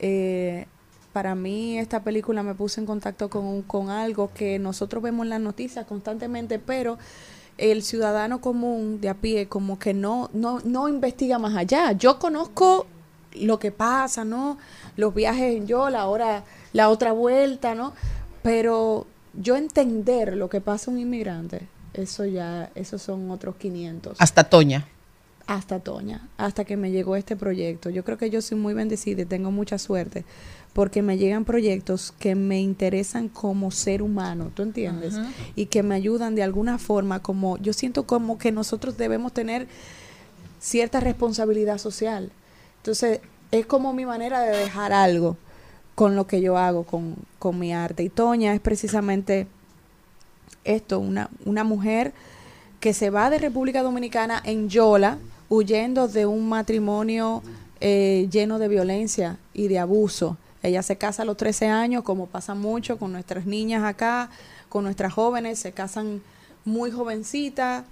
Eh, 0.00 0.66
para 1.14 1.36
mí 1.36 1.78
esta 1.78 2.02
película 2.02 2.42
me 2.42 2.56
puso 2.56 2.80
en 2.80 2.86
contacto 2.86 3.30
con, 3.30 3.62
con 3.62 3.88
algo 3.88 4.32
que 4.34 4.58
nosotros 4.58 5.00
vemos 5.00 5.24
en 5.24 5.30
las 5.30 5.40
noticias 5.40 5.86
constantemente, 5.86 6.58
pero 6.58 6.98
el 7.56 7.84
ciudadano 7.84 8.40
común 8.40 9.00
de 9.00 9.10
a 9.10 9.14
pie 9.14 9.46
como 9.46 9.78
que 9.78 9.94
no, 9.94 10.28
no, 10.32 10.58
no 10.64 10.88
investiga 10.88 11.38
más 11.38 11.54
allá. 11.54 11.92
Yo 11.92 12.18
conozco 12.18 12.88
lo 13.32 13.60
que 13.60 13.70
pasa, 13.70 14.24
¿no? 14.24 14.58
Los 14.96 15.14
viajes 15.14 15.56
en 15.56 15.68
Yola, 15.68 16.00
ahora 16.00 16.42
la 16.72 16.88
otra 16.88 17.12
vuelta, 17.12 17.76
¿no? 17.76 17.92
Pero 18.42 19.06
yo 19.34 19.54
entender 19.54 20.36
lo 20.36 20.48
que 20.48 20.60
pasa 20.60 20.90
a 20.90 20.94
un 20.94 20.98
inmigrante, 20.98 21.68
eso 21.92 22.24
ya, 22.24 22.72
esos 22.74 23.02
son 23.02 23.30
otros 23.30 23.54
500. 23.54 24.20
Hasta 24.20 24.42
Toña. 24.42 24.88
Hasta 25.46 25.78
Toña, 25.78 26.26
hasta 26.38 26.64
que 26.64 26.76
me 26.76 26.90
llegó 26.90 27.14
este 27.14 27.36
proyecto. 27.36 27.90
Yo 27.90 28.02
creo 28.02 28.18
que 28.18 28.30
yo 28.30 28.42
soy 28.42 28.58
muy 28.58 28.74
bendecida 28.74 29.22
y 29.22 29.26
tengo 29.26 29.52
mucha 29.52 29.78
suerte 29.78 30.24
porque 30.74 31.02
me 31.02 31.16
llegan 31.16 31.44
proyectos 31.44 32.12
que 32.18 32.34
me 32.34 32.60
interesan 32.60 33.28
como 33.28 33.70
ser 33.70 34.02
humano, 34.02 34.50
¿tú 34.52 34.62
entiendes? 34.62 35.14
Y 35.54 35.66
que 35.66 35.84
me 35.84 35.94
ayudan 35.94 36.34
de 36.34 36.42
alguna 36.42 36.78
forma, 36.78 37.22
como 37.22 37.56
yo 37.58 37.72
siento 37.72 38.06
como 38.06 38.38
que 38.38 38.50
nosotros 38.50 38.96
debemos 38.96 39.32
tener 39.32 39.68
cierta 40.60 40.98
responsabilidad 40.98 41.78
social. 41.78 42.32
Entonces, 42.78 43.20
es 43.52 43.66
como 43.66 43.92
mi 43.92 44.04
manera 44.04 44.40
de 44.40 44.56
dejar 44.56 44.92
algo 44.92 45.36
con 45.94 46.16
lo 46.16 46.26
que 46.26 46.40
yo 46.40 46.58
hago, 46.58 46.82
con, 46.82 47.14
con 47.38 47.56
mi 47.56 47.72
arte. 47.72 48.02
Y 48.02 48.08
Toña 48.08 48.52
es 48.52 48.60
precisamente 48.60 49.46
esto, 50.64 50.98
una, 50.98 51.30
una 51.44 51.62
mujer 51.62 52.12
que 52.80 52.92
se 52.94 53.10
va 53.10 53.30
de 53.30 53.38
República 53.38 53.82
Dominicana 53.82 54.42
en 54.44 54.68
Yola, 54.68 55.18
huyendo 55.48 56.08
de 56.08 56.26
un 56.26 56.48
matrimonio 56.48 57.44
eh, 57.80 58.28
lleno 58.30 58.58
de 58.58 58.66
violencia 58.66 59.38
y 59.52 59.68
de 59.68 59.78
abuso. 59.78 60.36
Ella 60.64 60.82
se 60.82 60.96
casa 60.96 61.22
a 61.22 61.24
los 61.26 61.36
13 61.36 61.68
años, 61.68 62.02
como 62.02 62.26
pasa 62.26 62.54
mucho 62.54 62.98
con 62.98 63.12
nuestras 63.12 63.44
niñas 63.44 63.84
acá, 63.84 64.30
con 64.70 64.82
nuestras 64.82 65.12
jóvenes, 65.12 65.58
se 65.58 65.72
casan 65.72 66.22
muy 66.64 66.90
jovencitas 66.90 67.84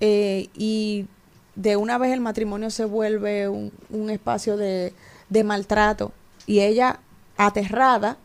eh, 0.00 0.48
y 0.54 1.06
de 1.54 1.76
una 1.76 1.96
vez 1.96 2.12
el 2.12 2.20
matrimonio 2.20 2.68
se 2.68 2.84
vuelve 2.84 3.48
un, 3.48 3.72
un 3.88 4.10
espacio 4.10 4.58
de, 4.58 4.92
de 5.30 5.44
maltrato 5.44 6.12
y 6.46 6.60
ella 6.60 7.00
aterrada 7.38 8.18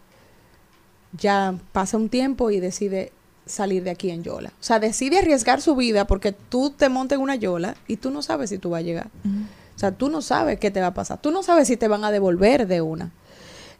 ya 1.14 1.56
pasa 1.72 1.96
un 1.96 2.10
tiempo 2.10 2.52
y 2.52 2.60
decide 2.60 3.14
salir 3.46 3.84
de 3.84 3.92
aquí 3.92 4.10
en 4.10 4.24
Yola. 4.24 4.50
O 4.60 4.64
sea, 4.64 4.80
decide 4.80 5.20
arriesgar 5.20 5.62
su 5.62 5.74
vida 5.78 6.06
porque 6.06 6.34
tú 6.34 6.72
te 6.72 6.90
montas 6.90 7.16
en 7.16 7.22
una 7.22 7.36
Yola 7.36 7.76
y 7.88 7.96
tú 7.96 8.12
no 8.12 8.22
sabes 8.22 8.50
si 8.50 8.58
tú 8.58 8.72
vas 8.72 8.80
a 8.80 8.84
llegar. 8.84 9.08
O 9.76 9.80
sea, 9.80 9.94
tú 9.94 10.10
no 10.10 10.22
sabes 10.22 10.60
qué 10.60 10.70
te 10.70 10.82
va 10.82 10.88
a 10.88 10.94
pasar. 10.94 11.22
Tú 11.22 11.32
no 11.32 11.44
sabes 11.44 11.70
si 11.70 11.78
te 11.78 11.88
van 11.88 12.04
a 12.04 12.12
devolver 12.12 12.68
de 12.68 12.82
una. 12.82 13.12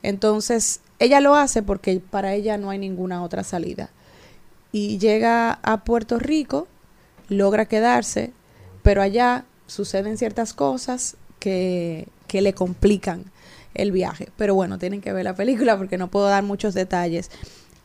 Entonces, 0.08 0.82
ella 1.00 1.20
lo 1.20 1.36
hace 1.36 1.62
porque 1.62 2.00
para 2.00 2.34
ella 2.34 2.58
no 2.58 2.70
hay 2.70 2.80
ninguna 2.80 3.24
otra 3.24 3.44
salida. 3.44 3.90
Y 4.72 4.98
llega 4.98 5.60
a 5.64 5.84
Puerto 5.84 6.20
Rico, 6.20 6.68
logra 7.30 7.66
quedarse, 7.66 8.32
pero 8.84 9.02
allá 9.02 9.46
suceden 9.68 10.18
ciertas 10.18 10.54
cosas 10.54 11.18
que, 11.40 12.08
que 12.28 12.42
le 12.42 12.54
complican 12.54 13.26
el 13.74 13.92
viaje. 13.92 14.30
Pero 14.38 14.56
bueno, 14.56 14.78
tienen 14.78 15.02
que 15.02 15.14
ver 15.14 15.26
la 15.26 15.36
película 15.36 15.78
porque 15.78 15.98
no 15.98 16.10
puedo 16.10 16.28
dar 16.28 16.44
muchos 16.44 16.74
detalles. 16.74 17.32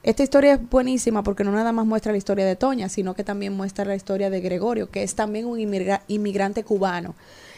Esta 0.03 0.23
historia 0.23 0.55
es 0.55 0.71
buenísima 0.71 1.23
porque 1.23 1.45
no 1.45 1.53
nada 1.53 1.73
más 1.73 1.87
muestra 1.87 2.13
la 2.13 2.19
historia 2.19 2.47
de 2.47 2.57
Toña, 2.57 2.89
sino 2.89 3.15
que 3.15 3.23
también 3.25 3.53
muestra 3.53 3.85
la 3.85 3.95
historia 3.95 4.31
de 4.31 4.41
Gregorio, 4.41 4.91
que 4.91 5.03
es 5.03 5.15
también 5.15 5.47
un 5.47 5.59
inmigra- 5.59 6.03
inmigrante 6.09 6.65
cubano. 6.65 7.15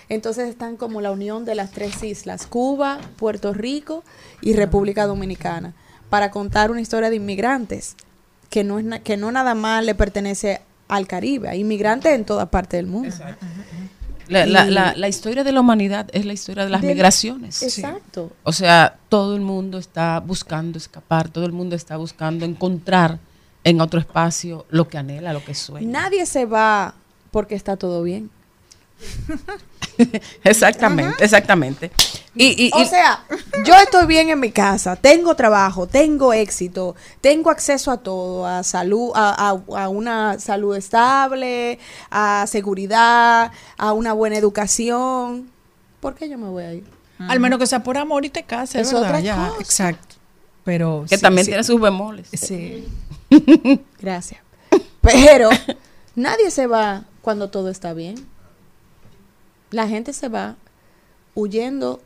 Entonces 0.08 0.48
están 0.48 0.76
como 0.76 1.00
la 1.00 1.10
unión 1.10 1.44
de 1.44 1.54
las 1.54 1.70
tres 1.70 2.02
islas, 2.02 2.46
Cuba, 2.46 2.98
Puerto 3.16 3.52
Rico 3.52 4.04
y 4.40 4.54
República 4.54 5.06
Dominicana, 5.06 5.74
para 6.10 6.30
contar 6.30 6.70
una 6.70 6.80
historia 6.80 7.08
de 7.10 7.16
inmigrantes 7.16 7.96
que 8.50 8.64
no, 8.64 8.78
es 8.78 8.84
na- 8.84 8.98
que 8.98 9.16
no 9.16 9.32
nada 9.32 9.54
más 9.54 9.84
le 9.84 9.94
pertenece 9.94 10.60
al 10.88 11.06
Caribe, 11.06 11.48
hay 11.48 11.60
inmigrantes 11.60 12.12
en 12.12 12.24
toda 12.26 12.50
parte 12.50 12.76
del 12.76 12.86
mundo. 12.86 13.08
La, 14.28 14.46
la- 14.46 14.66
Y- 14.66 14.70
la- 14.70 14.94
la 14.94 15.08
historia 15.08 15.42
de 15.44 15.52
la 15.52 15.60
humanidad 15.60 16.08
es 16.12 16.24
la 16.26 16.32
historia 16.32 16.64
de 16.64 16.70
las 16.70 16.82
migraciones. 16.82 17.62
Exacto. 17.62 18.30
O 18.44 18.52
sea, 18.52 18.96
todo 19.08 19.34
el 19.34 19.40
mundo 19.42 19.78
está 19.78 20.20
buscando 20.20 20.78
escapar, 20.78 21.28
todo 21.28 21.44
el 21.46 21.52
mundo 21.52 21.74
está 21.76 21.96
buscando 21.96 22.44
encontrar 22.44 23.18
en 23.64 23.80
otro 23.80 23.98
espacio 24.00 24.66
lo 24.70 24.88
que 24.88 24.98
anhela, 24.98 25.32
lo 25.32 25.44
que 25.44 25.54
sueña. 25.54 25.86
Nadie 26.02 26.26
se 26.26 26.44
va 26.46 26.94
porque 27.30 27.54
está 27.54 27.76
todo 27.76 28.02
bien. 28.02 28.30
exactamente, 30.44 31.24
exactamente. 31.24 31.90
Y, 32.34 32.66
y- 32.66 32.70
o 32.72 32.80
y- 32.82 32.86
sea, 32.86 33.24
yo 33.64 33.74
estoy 33.74 34.06
bien 34.06 34.30
en 34.30 34.40
mi 34.40 34.50
casa, 34.50 34.96
tengo 34.96 35.34
trabajo, 35.36 35.86
tengo 35.86 36.32
éxito, 36.32 36.96
tengo 37.20 37.50
acceso 37.50 37.90
a 37.90 37.98
todo, 37.98 38.46
a 38.46 38.62
salud, 38.62 39.10
a, 39.14 39.50
a- 39.50 39.82
a 39.84 39.88
una 39.88 40.38
salud 40.38 40.74
estable, 40.76 41.78
a 42.10 42.46
seguridad, 42.46 43.52
a 43.76 43.92
una 43.92 44.12
buena 44.14 44.36
educación. 44.36 45.50
¿Por 46.00 46.14
qué 46.14 46.28
yo 46.28 46.38
me 46.38 46.48
voy 46.48 46.64
a 46.64 46.74
ir? 46.74 46.84
Al 47.18 47.38
menos 47.38 47.58
que 47.58 47.66
sea 47.66 47.82
por 47.84 47.96
amor 47.98 48.24
y 48.24 48.30
te 48.30 48.42
cases, 48.42 48.86
Es 48.88 48.92
¿verdad? 48.92 49.08
otra 49.10 49.20
Ya, 49.20 49.36
cosa. 49.48 49.60
exacto. 49.60 50.16
Pero 50.64 51.04
que 51.08 51.16
sí, 51.16 51.22
también 51.22 51.44
sí. 51.44 51.50
tiene 51.50 51.64
sus 51.64 51.80
bemoles. 51.80 52.28
Sí. 52.32 52.88
Gracias. 54.00 54.40
Pero 55.00 55.50
nadie 56.16 56.50
se 56.50 56.66
va 56.66 57.04
cuando 57.20 57.50
todo 57.50 57.68
está 57.68 57.92
bien. 57.94 58.26
La 59.72 59.88
gente 59.88 60.12
se 60.12 60.28
va 60.28 60.54
huyendo 61.34 62.00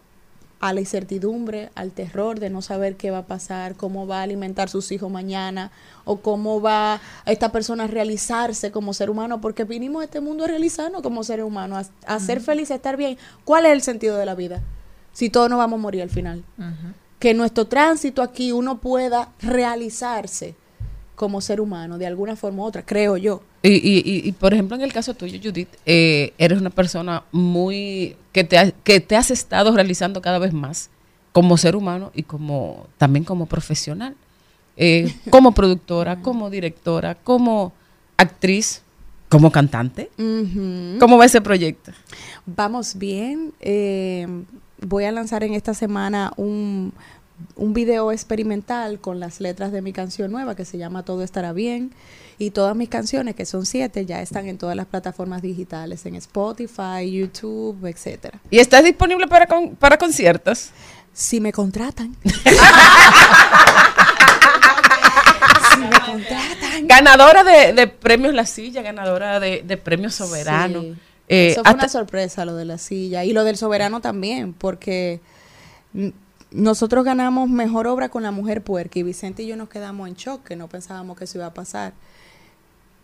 a 0.60 0.72
la 0.72 0.80
incertidumbre, 0.80 1.70
al 1.74 1.92
terror 1.92 2.40
de 2.40 2.48
no 2.48 2.62
saber 2.62 2.96
qué 2.96 3.10
va 3.10 3.18
a 3.18 3.26
pasar, 3.26 3.76
cómo 3.76 4.06
va 4.06 4.20
a 4.20 4.22
alimentar 4.22 4.70
sus 4.70 4.90
hijos 4.90 5.10
mañana 5.10 5.70
o 6.04 6.16
cómo 6.20 6.62
va 6.62 7.00
esta 7.26 7.52
persona 7.52 7.84
a 7.84 7.86
realizarse 7.88 8.70
como 8.70 8.94
ser 8.94 9.10
humano, 9.10 9.40
porque 9.40 9.64
vinimos 9.64 10.00
a 10.00 10.04
este 10.06 10.20
mundo 10.20 10.44
a 10.44 10.48
realizarnos 10.48 11.02
como 11.02 11.24
seres 11.24 11.44
humanos, 11.44 11.90
a, 12.06 12.14
a 12.14 12.20
ser 12.20 12.40
felices, 12.40 12.70
a 12.70 12.76
estar 12.76 12.96
bien. 12.96 13.18
¿Cuál 13.44 13.66
es 13.66 13.72
el 13.72 13.82
sentido 13.82 14.16
de 14.16 14.24
la 14.24 14.34
vida? 14.34 14.62
Si 15.12 15.28
todos 15.28 15.50
nos 15.50 15.58
vamos 15.58 15.78
a 15.78 15.82
morir 15.82 16.02
al 16.02 16.10
final. 16.10 16.42
Que 17.18 17.34
nuestro 17.34 17.66
tránsito 17.66 18.22
aquí 18.22 18.52
uno 18.52 18.78
pueda 18.78 19.32
realizarse 19.40 20.54
como 21.16 21.40
ser 21.40 21.60
humano 21.60 21.98
de 21.98 22.06
alguna 22.06 22.36
forma 22.36 22.62
u 22.62 22.66
otra, 22.66 22.82
creo 22.86 23.16
yo. 23.16 23.42
Y, 23.62 23.70
y, 23.70 23.98
y, 24.04 24.28
y, 24.28 24.32
por 24.32 24.52
ejemplo, 24.54 24.76
en 24.76 24.82
el 24.82 24.92
caso 24.92 25.14
tuyo, 25.14 25.40
Judith, 25.42 25.70
eh, 25.86 26.32
eres 26.38 26.60
una 26.60 26.70
persona 26.70 27.24
muy 27.32 28.16
que 28.32 28.44
te, 28.44 28.58
ha- 28.58 28.70
que 28.70 29.00
te 29.00 29.16
has 29.16 29.30
estado 29.32 29.74
realizando 29.74 30.20
cada 30.22 30.38
vez 30.38 30.52
más 30.52 30.90
como 31.32 31.56
ser 31.56 31.74
humano 31.74 32.12
y 32.14 32.22
como 32.22 32.86
también 32.98 33.24
como 33.24 33.46
profesional, 33.46 34.14
Eh, 34.76 35.12
como 35.30 35.52
productora, 35.52 36.20
como 36.20 36.50
directora, 36.50 37.14
como 37.14 37.72
actriz, 38.18 38.82
como 39.30 39.50
cantante. 39.50 40.10
¿Cómo 41.00 41.16
va 41.18 41.24
ese 41.24 41.40
proyecto? 41.40 41.92
Vamos 42.44 42.94
bien. 42.96 43.52
eh, 43.60 44.26
voy 44.82 45.04
a 45.04 45.12
lanzar 45.12 45.42
en 45.44 45.54
esta 45.54 45.72
semana 45.72 46.32
un, 46.36 46.92
un 47.56 47.72
video 47.74 48.12
experimental 48.12 48.98
con 49.00 49.20
las 49.20 49.40
letras 49.40 49.72
de 49.72 49.82
mi 49.82 49.92
canción 49.92 50.30
nueva 50.32 50.54
que 50.56 50.64
se 50.64 50.78
llama 50.78 51.04
Todo 51.04 51.22
estará 51.22 51.52
bien. 51.52 51.92
Y 52.38 52.50
todas 52.50 52.76
mis 52.76 52.90
canciones, 52.90 53.34
que 53.34 53.46
son 53.46 53.64
siete, 53.64 54.04
ya 54.04 54.20
están 54.20 54.46
en 54.46 54.58
todas 54.58 54.76
las 54.76 54.84
plataformas 54.86 55.40
digitales, 55.40 56.04
en 56.04 56.16
Spotify, 56.16 57.10
YouTube, 57.10 57.86
etcétera. 57.86 58.38
¿Y 58.50 58.58
estás 58.58 58.84
disponible 58.84 59.26
para, 59.26 59.46
con- 59.46 59.74
para 59.76 59.96
conciertos? 59.96 60.68
Si 61.14 61.40
me 61.40 61.50
contratan. 61.50 62.14
Ganadora 66.84 67.42
de, 67.44 67.72
de 67.72 67.86
premios 67.86 68.34
La 68.34 68.46
Silla, 68.46 68.82
ganadora 68.82 69.40
de, 69.40 69.62
de 69.62 69.76
premios 69.76 70.14
Soberano. 70.14 70.82
Sí. 70.82 70.94
Eh, 71.28 71.48
Eso 71.52 71.62
fue 71.64 71.74
una 71.74 71.88
sorpresa 71.88 72.44
lo 72.44 72.54
de 72.54 72.64
la 72.64 72.78
silla 72.78 73.24
y 73.24 73.32
lo 73.32 73.42
del 73.44 73.56
soberano 73.56 74.00
también, 74.00 74.52
porque 74.52 75.20
nosotros 76.50 77.04
ganamos 77.04 77.48
mejor 77.50 77.86
obra 77.86 78.08
con 78.08 78.22
la 78.22 78.30
mujer 78.30 78.62
puerca 78.62 78.98
y 78.98 79.02
Vicente 79.02 79.42
y 79.42 79.46
yo 79.48 79.56
nos 79.56 79.68
quedamos 79.68 80.08
en 80.08 80.14
shock, 80.14 80.44
que 80.44 80.56
no 80.56 80.68
pensábamos 80.68 81.16
que 81.18 81.24
eso 81.24 81.38
iba 81.38 81.46
a 81.46 81.54
pasar. 81.54 81.92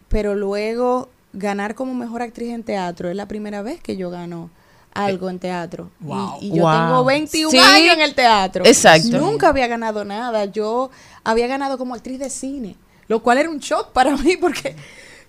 Pero 0.09 0.35
luego 0.35 1.09
ganar 1.33 1.75
como 1.75 1.95
mejor 1.95 2.23
actriz 2.23 2.51
en 2.51 2.63
teatro 2.63 3.09
es 3.09 3.17
la 3.17 3.27
primera 3.27 3.63
vez 3.63 3.81
que 3.81 3.97
yo 3.97 4.11
gano 4.11 4.51
algo 4.95 5.31
en 5.31 5.39
teatro. 5.39 5.91
Y- 6.01 6.05
Wow. 6.05 6.39
Y, 6.41 6.49
yo 6.55 6.63
Wow. 6.65 6.73
tengo 6.73 7.05
21 7.05 7.51
Sí. 7.51 7.59
años 7.59 7.95
en 7.95 8.01
el 8.03 8.15
teatro. 8.15 8.65
Exacto. 8.67 9.19
Nunca 9.19 9.49
había 9.49 9.67
ganado 9.67 10.05
nada. 10.05 10.45
Yo 10.45 10.91
había 11.25 11.47
ganado 11.47 11.79
como 11.79 11.95
actriz 11.95 12.19
de 12.19 12.29
cine, 12.31 12.77
lo 13.09 13.23
cual 13.23 13.39
era 13.39 13.49
un 13.51 13.59
shock 13.59 13.93
para 13.93 14.15
mí 14.19 14.37
porque 14.37 14.77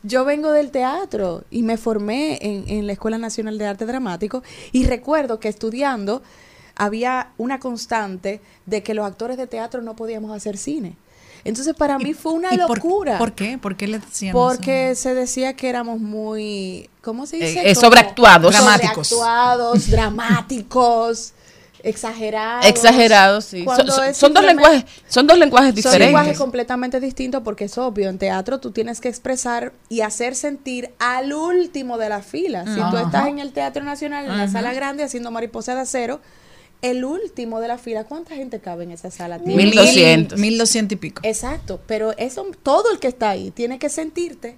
yo 0.03 0.25
vengo 0.25 0.51
del 0.51 0.69
teatro 0.71 1.45
y 1.49 1.63
me 1.63 1.77
formé 1.77 2.37
en, 2.41 2.65
en 2.67 2.87
la 2.87 2.93
Escuela 2.93 3.17
Nacional 3.17 3.57
de 3.57 3.65
Arte 3.67 3.85
Dramático 3.85 4.43
y 4.73 4.85
recuerdo 4.85 5.39
que 5.39 5.47
estudiando 5.47 6.21
había 6.75 7.29
una 7.37 7.59
constante 7.59 8.41
de 8.65 8.83
que 8.83 8.93
los 8.93 9.05
actores 9.05 9.37
de 9.37 9.47
teatro 9.47 9.81
no 9.81 9.95
podíamos 9.95 10.35
hacer 10.35 10.57
cine. 10.57 10.95
Entonces 11.45 11.75
para 11.75 11.97
mí 11.99 12.13
fue 12.13 12.31
una 12.31 12.53
¿Y 12.53 12.57
por- 12.57 12.77
locura. 12.77 13.17
¿Por, 13.17 13.33
qué? 13.33 13.57
¿Por 13.57 13.75
qué 13.75 13.85
le 13.87 13.99
decían 13.99 14.31
Porque 14.31 14.95
se 14.95 15.13
decía 15.13 15.55
que 15.57 15.67
éramos 15.69 15.99
muy, 15.99 16.89
¿cómo 17.01 17.25
se 17.25 17.35
dice? 17.37 17.59
Eh, 17.59 17.71
eh, 17.71 17.75
Como 17.75 17.81
sobreactuados. 17.87 18.51
Dramáticos. 18.53 19.07
Sobreactuados, 19.09 19.87
dramáticos, 19.91 21.33
exagerados. 21.83 22.65
Exagerados, 22.65 23.43
sí. 23.45 23.65
Son, 23.65 23.87
son- 23.87 24.13
son 24.13 24.33
dos 24.33 24.43
lenguajes, 24.45 24.85
son 25.09 25.27
dos 25.27 25.37
lenguajes 25.37 25.69
son 25.71 25.75
diferentes. 25.75 26.07
lenguajes 26.07 26.37
completamente 26.37 26.99
distintos 27.01 27.41
porque 27.43 27.65
es 27.65 27.77
obvio, 27.77 28.07
en 28.09 28.17
teatro 28.17 28.59
tú 28.61 28.71
tienes 28.71 29.01
que 29.01 29.09
expresar 29.09 29.73
y 29.89 29.99
hacer 29.99 30.35
sentir 30.35 30.91
al 30.99 31.33
último 31.33 31.97
de 31.97 32.07
la 32.09 32.21
fila. 32.21 32.63
Si 32.65 32.75
tú 32.75 32.81
Ajá. 32.97 33.01
estás 33.01 33.27
en 33.27 33.39
el 33.39 33.51
Teatro 33.51 33.83
Nacional, 33.83 34.25
en 34.27 34.37
la 34.37 34.47
sala 34.47 34.73
grande, 34.73 35.03
haciendo 35.03 35.29
mariposa 35.29 35.75
de 35.75 35.81
acero, 35.81 36.21
el 36.83 37.05
último 37.05 37.61
de 37.61 37.69
la 37.69 37.77
fila, 37.77 38.03
¿cuánta 38.03 38.35
gente 38.35 38.59
cabe 38.59 38.83
en 38.83 38.91
esa 38.91 39.09
sala? 39.09 39.39
Tiene 39.39 39.55
Mil 39.55 39.73
doscientos. 39.73 40.37
Mil 40.37 40.57
doscientos 40.57 40.93
y 40.93 40.95
pico. 40.97 41.21
Exacto, 41.23 41.81
pero 41.87 42.11
eso 42.17 42.45
todo 42.61 42.91
el 42.91 42.99
que 42.99 43.07
está 43.07 43.29
ahí 43.29 43.51
tiene 43.51 43.79
que 43.79 43.89
sentirte. 43.89 44.57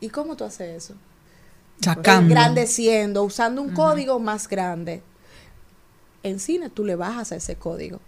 ¿Y 0.00 0.08
cómo 0.08 0.36
tú 0.36 0.44
haces 0.44 0.84
eso? 0.84 0.94
Sacando. 1.80 2.28
Engrandeciendo, 2.28 3.24
usando 3.24 3.60
un 3.60 3.70
código 3.70 4.20
más 4.20 4.48
grande. 4.48 5.02
En 6.22 6.38
cine 6.38 6.70
tú 6.70 6.84
le 6.84 6.94
bajas 6.94 7.32
a 7.32 7.36
ese 7.36 7.56
código. 7.56 8.00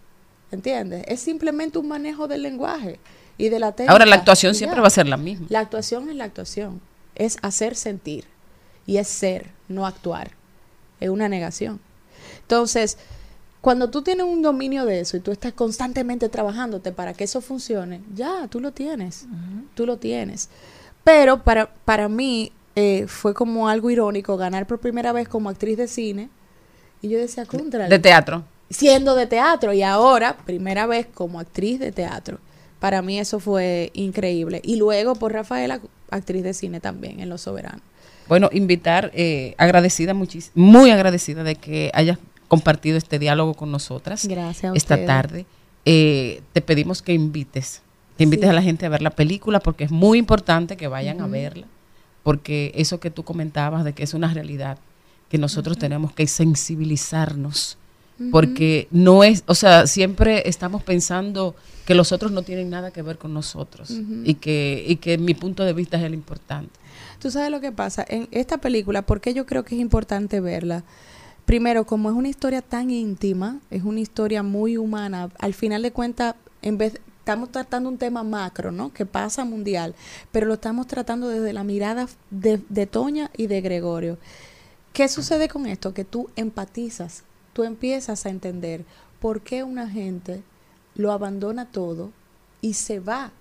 ¿Entiendes? 0.52 1.04
Es 1.08 1.20
simplemente 1.20 1.78
un 1.78 1.88
manejo 1.88 2.28
del 2.28 2.42
lenguaje 2.42 3.00
y 3.36 3.48
de 3.48 3.58
la 3.58 3.72
técnica. 3.72 3.92
Ahora, 3.92 4.06
la 4.06 4.14
actuación 4.14 4.54
siempre 4.54 4.76
ya. 4.76 4.82
va 4.82 4.86
a 4.88 4.90
ser 4.90 5.08
la 5.08 5.16
misma. 5.16 5.46
La 5.48 5.58
actuación 5.58 6.08
es 6.08 6.14
la 6.14 6.24
actuación. 6.24 6.80
Es 7.16 7.36
hacer 7.42 7.74
sentir. 7.74 8.26
Y 8.86 8.98
es 8.98 9.08
ser, 9.08 9.50
no 9.68 9.86
actuar. 9.86 10.32
Es 11.00 11.08
una 11.08 11.28
negación. 11.28 11.80
Entonces, 12.42 12.96
cuando 13.60 13.90
tú 13.90 14.02
tienes 14.02 14.24
un 14.24 14.42
dominio 14.42 14.86
de 14.86 15.00
eso 15.00 15.16
y 15.16 15.20
tú 15.20 15.32
estás 15.32 15.52
constantemente 15.52 16.28
trabajándote 16.28 16.92
para 16.92 17.12
que 17.12 17.24
eso 17.24 17.40
funcione, 17.40 18.00
ya, 18.14 18.48
tú 18.48 18.60
lo 18.60 18.72
tienes. 18.72 19.26
Tú 19.74 19.86
lo 19.86 19.98
tienes. 19.98 20.48
Pero 21.04 21.42
para, 21.42 21.70
para 21.84 22.08
mí, 22.08 22.52
eh, 22.74 23.04
fue 23.06 23.34
como 23.34 23.68
algo 23.68 23.90
irónico 23.90 24.36
ganar 24.36 24.66
por 24.66 24.78
primera 24.78 25.12
vez 25.12 25.28
como 25.28 25.50
actriz 25.50 25.76
de 25.76 25.88
cine. 25.88 26.30
Y 27.02 27.08
yo 27.08 27.18
decía, 27.18 27.44
contra. 27.44 27.88
De 27.88 27.98
teatro. 27.98 28.44
Siendo 28.70 29.14
de 29.14 29.26
teatro 29.26 29.72
y 29.72 29.82
ahora, 29.82 30.36
primera 30.46 30.86
vez 30.86 31.06
como 31.12 31.40
actriz 31.40 31.80
de 31.80 31.92
teatro. 31.92 32.38
Para 32.78 33.02
mí 33.02 33.18
eso 33.18 33.40
fue 33.40 33.90
increíble. 33.92 34.60
Y 34.64 34.76
luego 34.76 35.16
por 35.16 35.32
Rafaela, 35.32 35.80
actriz 36.10 36.42
de 36.42 36.54
cine 36.54 36.80
también 36.80 37.20
en 37.20 37.28
Los 37.28 37.42
Soberanos. 37.42 37.82
Bueno, 38.28 38.48
invitar, 38.52 39.10
eh, 39.12 39.54
agradecida, 39.58 40.14
muchísimo, 40.14 40.52
muy 40.54 40.92
agradecida 40.92 41.42
de 41.42 41.56
que 41.56 41.90
hayas 41.92 42.16
compartido 42.50 42.98
este 42.98 43.20
diálogo 43.20 43.54
con 43.54 43.70
nosotras 43.70 44.26
Gracias 44.26 44.72
a 44.72 44.76
esta 44.76 45.06
tarde. 45.06 45.46
Eh, 45.84 46.42
te 46.52 46.60
pedimos 46.60 47.00
que 47.00 47.14
invites, 47.14 47.80
que 48.18 48.24
invites 48.24 48.46
Sí. 48.46 48.50
a 48.50 48.52
la 48.52 48.60
gente 48.60 48.84
a 48.86 48.88
ver 48.88 49.02
la 49.02 49.10
película 49.10 49.60
porque 49.60 49.84
es 49.84 49.92
muy 49.92 50.18
importante 50.18 50.76
que 50.76 50.88
vayan 50.88 51.20
a 51.20 51.28
verla, 51.28 51.66
porque 52.24 52.72
eso 52.74 52.98
que 52.98 53.10
tú 53.10 53.22
comentabas 53.22 53.84
de 53.84 53.92
que 53.92 54.02
es 54.02 54.12
una 54.14 54.34
realidad, 54.34 54.78
que 55.30 55.38
nosotros 55.38 55.78
tenemos 55.78 56.12
que 56.12 56.26
sensibilizarnos, 56.26 57.78
porque 58.32 58.88
no 58.90 59.22
es, 59.24 59.44
o 59.46 59.54
sea, 59.54 59.86
siempre 59.86 60.42
estamos 60.46 60.82
pensando 60.82 61.54
que 61.86 61.94
los 61.94 62.10
otros 62.12 62.32
no 62.32 62.42
tienen 62.42 62.68
nada 62.68 62.90
que 62.90 63.00
ver 63.00 63.16
con 63.16 63.32
nosotros 63.32 63.90
y 64.24 64.34
que 64.34 64.84
y 64.86 64.96
que 64.96 65.16
mi 65.18 65.34
punto 65.34 65.64
de 65.64 65.72
vista 65.72 65.96
es 65.98 66.02
el 66.02 66.14
importante. 66.14 66.78
Tú 67.20 67.30
sabes 67.30 67.50
lo 67.50 67.60
que 67.60 67.70
pasa 67.72 68.04
en 68.08 68.28
esta 68.32 68.58
película, 68.58 69.02
porque 69.02 69.32
yo 69.34 69.46
creo 69.46 69.64
que 69.64 69.76
es 69.76 69.80
importante 69.80 70.40
verla. 70.40 70.82
Primero, 71.50 71.84
como 71.84 72.08
es 72.08 72.14
una 72.14 72.28
historia 72.28 72.62
tan 72.62 72.90
íntima, 72.90 73.58
es 73.70 73.82
una 73.82 73.98
historia 73.98 74.44
muy 74.44 74.76
humana, 74.76 75.30
al 75.40 75.52
final 75.52 75.82
de 75.82 75.90
cuentas, 75.90 76.36
en 76.62 76.78
vez 76.78 77.00
estamos 77.18 77.50
tratando 77.50 77.88
un 77.88 77.98
tema 77.98 78.22
macro, 78.22 78.70
¿no? 78.70 78.92
Que 78.92 79.04
pasa 79.04 79.44
mundial, 79.44 79.96
pero 80.30 80.46
lo 80.46 80.54
estamos 80.54 80.86
tratando 80.86 81.26
desde 81.26 81.52
la 81.52 81.64
mirada 81.64 82.06
de, 82.30 82.62
de 82.68 82.86
Toña 82.86 83.32
y 83.36 83.48
de 83.48 83.62
Gregorio. 83.62 84.16
¿Qué 84.92 85.08
sucede 85.08 85.48
con 85.48 85.66
esto? 85.66 85.92
Que 85.92 86.04
tú 86.04 86.30
empatizas, 86.36 87.24
tú 87.52 87.64
empiezas 87.64 88.26
a 88.26 88.30
entender 88.30 88.84
por 89.18 89.40
qué 89.40 89.64
una 89.64 89.90
gente 89.90 90.44
lo 90.94 91.10
abandona 91.10 91.68
todo 91.68 92.12
y 92.60 92.74
se 92.74 93.00
va 93.00 93.32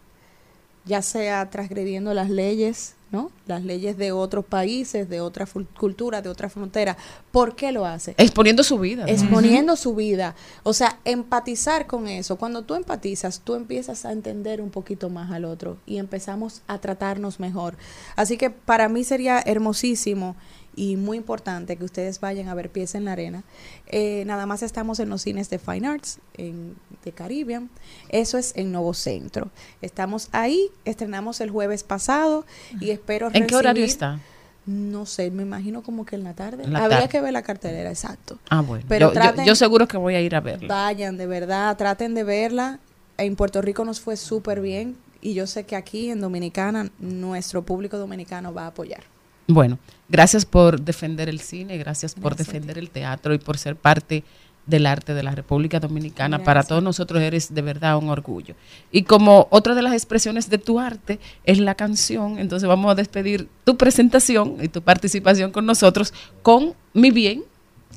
ya 0.84 1.04
sea 1.04 1.48
transgrediendo 1.52 2.16
las 2.16 2.32
leyes, 2.32 2.96
¿no? 3.12 3.32
Las 3.48 3.64
leyes 3.64 3.98
de 3.98 4.12
otros 4.12 4.46
países, 4.46 5.10
de 5.10 5.20
otra 5.22 5.46
fu- 5.46 5.66
cultura, 5.80 6.22
de 6.22 6.30
otra 6.30 6.50
frontera. 6.50 6.96
¿Por 7.32 7.56
qué 7.56 7.72
lo 7.72 7.86
hace? 7.86 8.14
Exponiendo 8.18 8.64
su 8.64 8.78
vida. 8.78 9.06
¿no? 9.06 9.12
Exponiendo 9.12 9.76
su 9.76 9.96
vida. 9.96 10.36
O 10.64 10.74
sea, 10.74 11.00
empatizar 11.06 11.88
con 11.88 12.08
eso. 12.08 12.36
Cuando 12.36 12.62
tú 12.64 12.76
empatizas, 12.76 13.42
tú 13.44 13.56
empiezas 13.56 14.06
a 14.06 14.12
entender 14.12 14.62
un 14.62 14.70
poquito 14.70 15.10
más 15.10 15.32
al 15.32 15.46
otro 15.46 15.78
y 15.86 15.98
empezamos 15.98 16.62
a 16.68 16.78
tratarnos 16.78 17.40
mejor. 17.40 17.76
Así 18.16 18.38
que 18.38 18.50
para 18.52 18.90
mí 18.90 19.04
sería 19.04 19.40
hermosísimo 19.46 20.36
y 20.80 20.96
muy 20.96 21.18
importante 21.18 21.76
que 21.76 21.84
ustedes 21.84 22.22
vayan 22.22 22.48
a 22.48 22.54
ver 22.54 22.70
Pies 22.70 22.96
en 22.96 23.04
la 23.04 23.12
Arena. 23.12 23.44
Eh, 23.88 24.24
nada 24.26 24.46
más 24.46 24.64
estamos 24.64 25.02
en 25.02 25.10
los 25.10 25.22
cines 25.22 25.50
de 25.50 25.60
Fine 25.60 25.86
Arts 25.86 26.20
en, 26.38 26.78
de 27.04 27.12
Caribbean. 27.12 27.70
Eso 28.08 28.38
es 28.38 28.54
en 28.56 28.72
Nuevo 28.72 28.94
Centro. 28.94 29.50
Estamos 29.82 30.30
ahí, 30.32 30.70
estrenamos 30.86 31.42
el 31.42 31.50
jueves 31.50 31.84
pasado 31.84 32.46
y 32.80 32.92
espero 32.92 33.30
¿En 33.34 33.46
qué 33.46 33.58
horario 33.58 33.84
está? 33.84 34.22
No 34.66 35.06
sé, 35.06 35.32
me 35.32 35.44
imagino 35.44 35.84
como 35.84 36.06
que 36.06 36.16
en 36.16 36.24
la 36.24 36.34
tarde. 36.34 36.66
La 36.66 36.80
Habría 36.86 37.00
tarde. 37.00 37.10
que 37.10 37.20
ver 37.20 37.34
la 37.34 37.42
cartelera, 37.42 37.90
exacto. 37.90 38.40
Ah, 38.50 38.62
bueno. 38.62 38.86
Pero 38.88 39.14
yo, 39.14 39.44
yo 39.44 39.56
seguro 39.56 39.86
que 39.86 39.98
voy 39.98 40.16
a 40.16 40.22
ir 40.22 40.34
a 40.34 40.40
verla. 40.40 40.70
Vayan, 40.70 41.18
de 41.18 41.28
verdad, 41.28 41.76
traten 41.76 42.14
de 42.14 42.24
verla. 42.24 42.80
En 43.18 43.36
Puerto 43.36 43.62
Rico 43.62 43.84
nos 43.84 44.00
fue 44.00 44.16
súper 44.16 44.62
bien 44.62 44.96
y 45.20 45.34
yo 45.34 45.46
sé 45.46 45.66
que 45.66 45.76
aquí 45.76 46.10
en 46.10 46.22
Dominicana 46.22 46.90
nuestro 47.00 47.64
público 47.64 47.98
dominicano 47.98 48.54
va 48.54 48.64
a 48.64 48.68
apoyar. 48.68 49.04
Bueno, 49.50 49.80
gracias 50.08 50.46
por 50.46 50.80
defender 50.80 51.28
el 51.28 51.40
cine, 51.40 51.80
gracias 51.80 52.14
por 52.14 52.36
Gracias 52.36 52.48
defender 52.48 52.78
el 52.78 52.92
teatro 52.92 53.34
y 53.34 53.40
por 53.40 53.58
ser 53.58 53.76
parte 53.76 54.24
del 54.68 54.86
arte 54.86 55.16
de 55.16 55.24
la 55.24 55.32
República 55.32 55.80
Dominicana. 55.80 56.44
Para 56.44 56.62
todos 56.62 56.84
nosotros 56.84 57.20
eres 57.24 57.52
de 57.52 57.64
verdad 57.64 57.98
un 57.98 58.10
orgullo. 58.10 58.54
Y 58.92 59.04
como 59.04 59.48
otra 59.50 59.74
de 59.74 59.82
las 59.82 59.94
expresiones 59.94 60.52
de 60.52 60.60
tu 60.60 60.80
arte 60.80 61.20
es 61.46 61.58
la 61.58 61.74
canción, 61.74 62.38
entonces 62.38 62.70
vamos 62.70 62.92
a 62.92 62.96
despedir 62.96 63.50
tu 63.64 63.76
presentación 63.76 64.58
y 64.62 64.68
tu 64.68 64.84
participación 64.84 65.52
con 65.52 65.66
nosotros 65.66 66.14
con 66.44 66.76
Mi 66.94 67.10
Bien. 67.10 67.44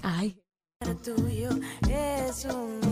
Ay. 0.02 0.34
tuyo 1.04 1.50
es 1.86 2.46
un 2.46 2.91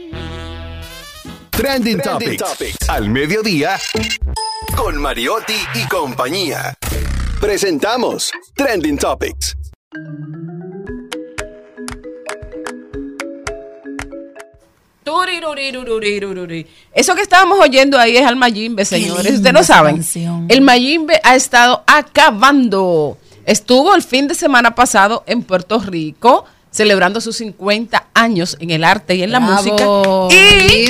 Trending, 1.61 1.99
Topics. 1.99 2.89
Al 2.89 3.07
mediodía. 3.11 3.77
Con 4.75 4.99
Mariotti 4.99 5.53
y 5.75 5.87
compañía. 5.87 6.73
Presentamos 7.39 8.31
Trending 8.55 8.97
Topics. 8.97 9.55
Eso 16.95 17.13
que 17.13 17.21
estábamos 17.21 17.59
oyendo 17.59 17.99
ahí 17.99 18.17
es 18.17 18.25
al 18.25 18.37
Mayimbe, 18.37 18.83
señores. 18.83 19.31
Ustedes 19.35 19.53
no 19.53 19.63
saben. 19.63 19.97
canción. 19.97 20.47
El 20.49 20.61
Mayimbe 20.61 21.21
ha 21.23 21.35
estado 21.35 21.83
acabando. 21.85 23.19
Estuvo 23.45 23.93
el 23.93 24.01
fin 24.01 24.27
de 24.27 24.33
semana 24.33 24.73
pasado 24.73 25.23
en 25.27 25.43
Puerto 25.43 25.77
Rico 25.77 26.45
celebrando 26.71 27.21
sus 27.21 27.35
50 27.37 28.07
años 28.13 28.57
en 28.59 28.71
el 28.71 28.83
arte 28.83 29.15
y 29.15 29.23
en 29.23 29.31
la 29.31 29.39
música. 29.39 29.83
Y, 30.31 30.89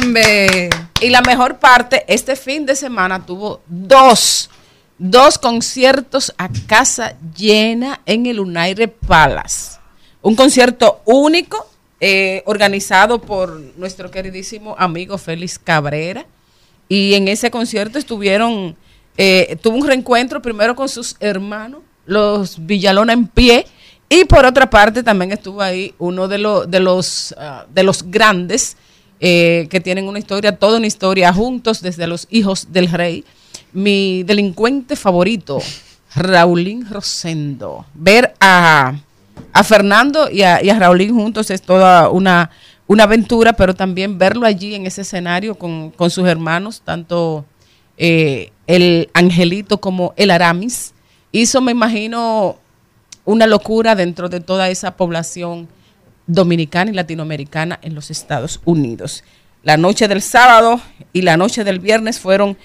y 1.05 1.09
la 1.09 1.21
mejor 1.21 1.57
parte, 1.59 2.05
este 2.07 2.35
fin 2.35 2.65
de 2.65 2.75
semana 2.75 3.25
tuvo 3.25 3.61
dos, 3.67 4.49
dos 4.97 5.37
conciertos 5.37 6.33
a 6.37 6.49
casa 6.67 7.15
llena 7.35 7.99
en 8.05 8.27
el 8.27 8.39
United 8.39 8.91
Palace. 9.07 9.79
Un 10.21 10.35
concierto 10.35 11.01
único 11.05 11.67
eh, 12.03 12.41
organizado 12.47 13.21
por 13.21 13.59
nuestro 13.77 14.09
queridísimo 14.09 14.75
amigo 14.79 15.19
Félix 15.19 15.59
Cabrera. 15.59 16.25
Y 16.89 17.13
en 17.13 17.27
ese 17.27 17.51
concierto 17.51 17.99
estuvieron, 17.99 18.75
eh, 19.17 19.55
tuvo 19.61 19.77
un 19.77 19.85
reencuentro 19.87 20.41
primero 20.41 20.75
con 20.75 20.89
sus 20.89 21.15
hermanos, 21.19 21.81
los 22.07 22.65
Villalona 22.65 23.13
en 23.13 23.27
pie, 23.27 23.67
y 24.11 24.25
por 24.25 24.45
otra 24.45 24.69
parte 24.69 25.03
también 25.03 25.31
estuvo 25.31 25.61
ahí 25.61 25.95
uno 25.97 26.27
de, 26.27 26.37
los 26.37 26.69
de, 26.69 26.81
los, 26.81 27.33
ah, 27.37 27.65
de 27.73 27.81
los 27.83 28.03
grandes 28.03 28.75
eh, 29.21 29.67
que 29.69 29.79
tienen 29.79 30.05
una 30.05 30.19
historia, 30.19 30.57
toda 30.57 30.79
una 30.79 30.87
historia 30.87 31.31
juntos 31.31 31.81
desde 31.81 32.07
los 32.07 32.27
hijos 32.29 32.73
del 32.73 32.89
rey. 32.91 33.23
Mi 33.71 34.23
delincuente 34.23 34.97
favorito, 34.97 35.59
Raulín 36.13 36.85
Rosendo. 36.89 37.85
Ver 37.93 38.33
a, 38.41 38.95
a 39.53 39.63
Fernando 39.63 40.29
y 40.29 40.41
a, 40.41 40.61
y 40.61 40.69
a 40.69 40.77
Raulín 40.77 41.15
juntos 41.15 41.49
es 41.49 41.61
toda 41.61 42.09
una, 42.09 42.51
una 42.87 43.03
aventura, 43.03 43.53
pero 43.53 43.73
también 43.73 44.17
verlo 44.17 44.45
allí 44.45 44.75
en 44.75 44.87
ese 44.87 45.03
escenario 45.03 45.55
con, 45.55 45.89
con 45.91 46.09
sus 46.09 46.27
hermanos, 46.27 46.81
tanto 46.83 47.45
eh, 47.97 48.51
el 48.67 49.09
Angelito 49.13 49.79
como 49.79 50.13
el 50.17 50.31
Aramis, 50.31 50.93
hizo, 51.31 51.61
me 51.61 51.71
imagino, 51.71 52.57
una 53.25 53.47
locura 53.47 53.95
dentro 53.95 54.29
de 54.29 54.39
toda 54.39 54.69
esa 54.69 54.97
población 54.97 55.67
dominicana 56.27 56.91
y 56.91 56.93
latinoamericana 56.93 57.79
en 57.81 57.95
los 57.95 58.11
Estados 58.11 58.61
Unidos. 58.65 59.23
La 59.63 59.77
noche 59.77 60.07
del 60.07 60.21
sábado 60.21 60.81
y 61.13 61.21
la 61.21 61.37
noche 61.37 61.63
del 61.63 61.79
viernes 61.79 62.19
fueron 62.19 62.57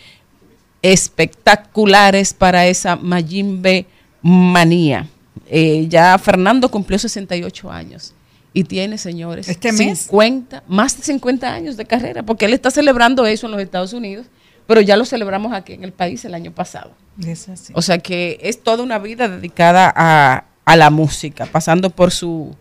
espectaculares 0.83 2.33
para 2.33 2.67
esa 2.67 2.97
Mayimbe 2.97 3.87
manía. 4.23 5.09
Eh, 5.49 5.87
ya 5.89 6.17
Fernando 6.19 6.71
cumplió 6.71 6.99
68 6.99 7.71
años 7.71 8.15
y 8.53 8.65
tiene, 8.65 8.97
señores, 8.97 9.49
Este 9.49 9.71
mes. 9.73 9.99
50, 10.01 10.65
más 10.67 10.97
de 10.97 11.03
50 11.03 11.53
años 11.53 11.77
de 11.77 11.85
carrera, 11.85 12.23
porque 12.23 12.47
él 12.47 12.55
está 12.55 12.71
celebrando 12.71 13.27
eso 13.27 13.47
en 13.47 13.53
los 13.53 13.61
Estados 13.61 13.93
Unidos, 13.93 14.27
pero 14.67 14.81
ya 14.81 14.97
lo 14.97 15.05
celebramos 15.05 15.53
aquí 15.53 15.73
en 15.73 15.85
el 15.85 15.93
país 15.93 16.25
el 16.25 16.35
año 16.35 16.53
pasado. 16.53 16.93
Es 17.25 17.49
así. 17.49 17.73
O 17.77 17.83
sea 17.83 17.99
que 17.99 18.39
es 18.43 18.63
toda 18.63 18.83
una 18.83 18.99
vida 18.99 19.29
dedicada 19.29 19.93
a, 19.95 20.45
a 20.65 20.77
la 20.77 20.91
música, 20.91 21.47
pasando 21.47 21.91
por 21.91 22.11
su 22.11 22.55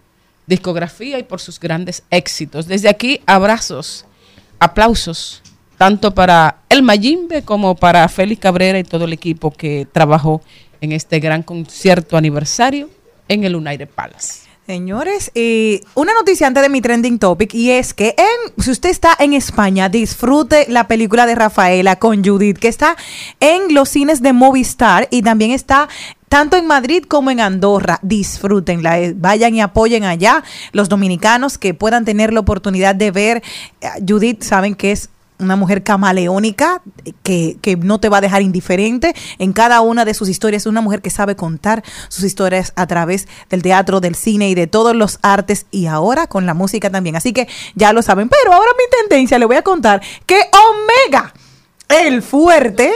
discografía 0.48 1.20
y 1.20 1.24
por 1.24 1.42
sus 1.42 1.60
grandes 1.60 2.04
éxitos. 2.10 2.68
Desde 2.68 2.90
aquí, 2.90 3.22
abrazos, 3.26 4.06
aplausos, 4.60 5.42
tanto 5.78 6.14
para 6.14 6.60
el 6.70 6.84
Mayimbe 6.84 7.42
como 7.44 7.76
para 7.76 8.08
Félix 8.08 8.42
Cabrera 8.42 8.80
y 8.80 8.84
todo 8.84 9.06
el 9.06 9.14
equipo 9.14 9.52
que 9.52 9.88
trabajó 9.92 10.42
en 10.82 10.92
este 10.92 11.20
gran 11.20 11.44
concierto 11.44 12.18
aniversario 12.18 12.90
en 13.28 13.44
el 13.44 13.56
United 13.56 13.90
Palace. 13.90 14.45
Señores, 14.66 15.30
y 15.36 15.82
una 15.94 16.16
noticia 16.16 16.48
antes 16.48 16.64
de 16.64 16.70
mi 16.70 16.82
trending 16.82 17.20
topic 17.20 17.54
y 17.54 17.70
es 17.70 17.94
que 17.94 18.16
en, 18.18 18.64
si 18.64 18.72
usted 18.72 18.90
está 18.90 19.16
en 19.20 19.34
España, 19.34 19.90
disfrute 19.90 20.66
la 20.70 20.88
película 20.88 21.28
de 21.28 21.36
Rafaela 21.36 21.98
con 21.98 22.24
Judith, 22.26 22.58
que 22.58 22.68
está 22.68 22.96
en 23.40 23.76
los 23.76 23.90
cines 23.90 24.24
de 24.24 24.34
Movistar 24.34 25.08
y 25.12 25.22
también 25.22 25.52
está 25.52 25.88
tanto 26.30 26.58
en 26.58 26.66
Madrid 26.66 27.04
como 27.08 27.30
en 27.30 27.42
Andorra. 27.42 28.00
Disfrútenla, 28.02 29.00
eh, 29.00 29.14
vayan 29.16 29.54
y 29.54 29.62
apoyen 29.62 30.04
allá 30.04 30.44
los 30.72 30.90
dominicanos 30.90 31.60
que 31.60 31.76
puedan 31.76 32.04
tener 32.04 32.34
la 32.34 32.40
oportunidad 32.40 32.96
de 32.96 33.12
ver. 33.12 33.44
eh, 33.82 33.90
Judith, 34.08 34.42
saben 34.42 34.74
que 34.74 34.92
es 34.92 35.10
una 35.40 35.56
mujer 35.56 35.84
camaleónica 35.84 36.82
que, 37.24 37.58
que 37.62 37.76
no 37.76 38.00
te 38.00 38.10
va 38.10 38.18
a 38.18 38.22
dejar 38.22 38.42
indiferente 38.42 39.14
en 39.38 39.54
cada 39.54 39.82
una 39.82 40.06
de 40.06 40.14
sus 40.14 40.30
historias. 40.30 40.66
Una 40.66 40.82
mujer 40.82 41.02
que 41.02 41.10
sabe 41.10 41.36
contar 41.36 41.84
sus 42.10 42.24
historias 42.24 42.74
a 42.76 42.88
través 42.88 43.28
del 43.50 43.62
teatro, 43.62 44.00
del 44.00 44.16
cine 44.16 44.50
y 44.50 44.56
de 44.56 44.68
todos 44.68 44.96
los 44.96 45.20
artes 45.22 45.66
y 45.72 45.88
ahora 45.88 46.28
con 46.28 46.46
la 46.46 46.54
música 46.54 46.90
también. 46.90 47.16
Así 47.16 47.34
que 47.34 47.48
ya 47.76 47.94
lo 47.94 48.02
saben. 48.02 48.30
Pero 48.30 48.54
ahora 48.54 48.70
mi 48.78 49.08
tendencia 49.08 49.40
le 49.40 49.46
voy 49.46 49.58
a 49.58 49.62
contar 49.62 50.02
que 50.26 50.40
Omega 50.54 51.34
el 51.90 52.22
fuerte 52.22 52.92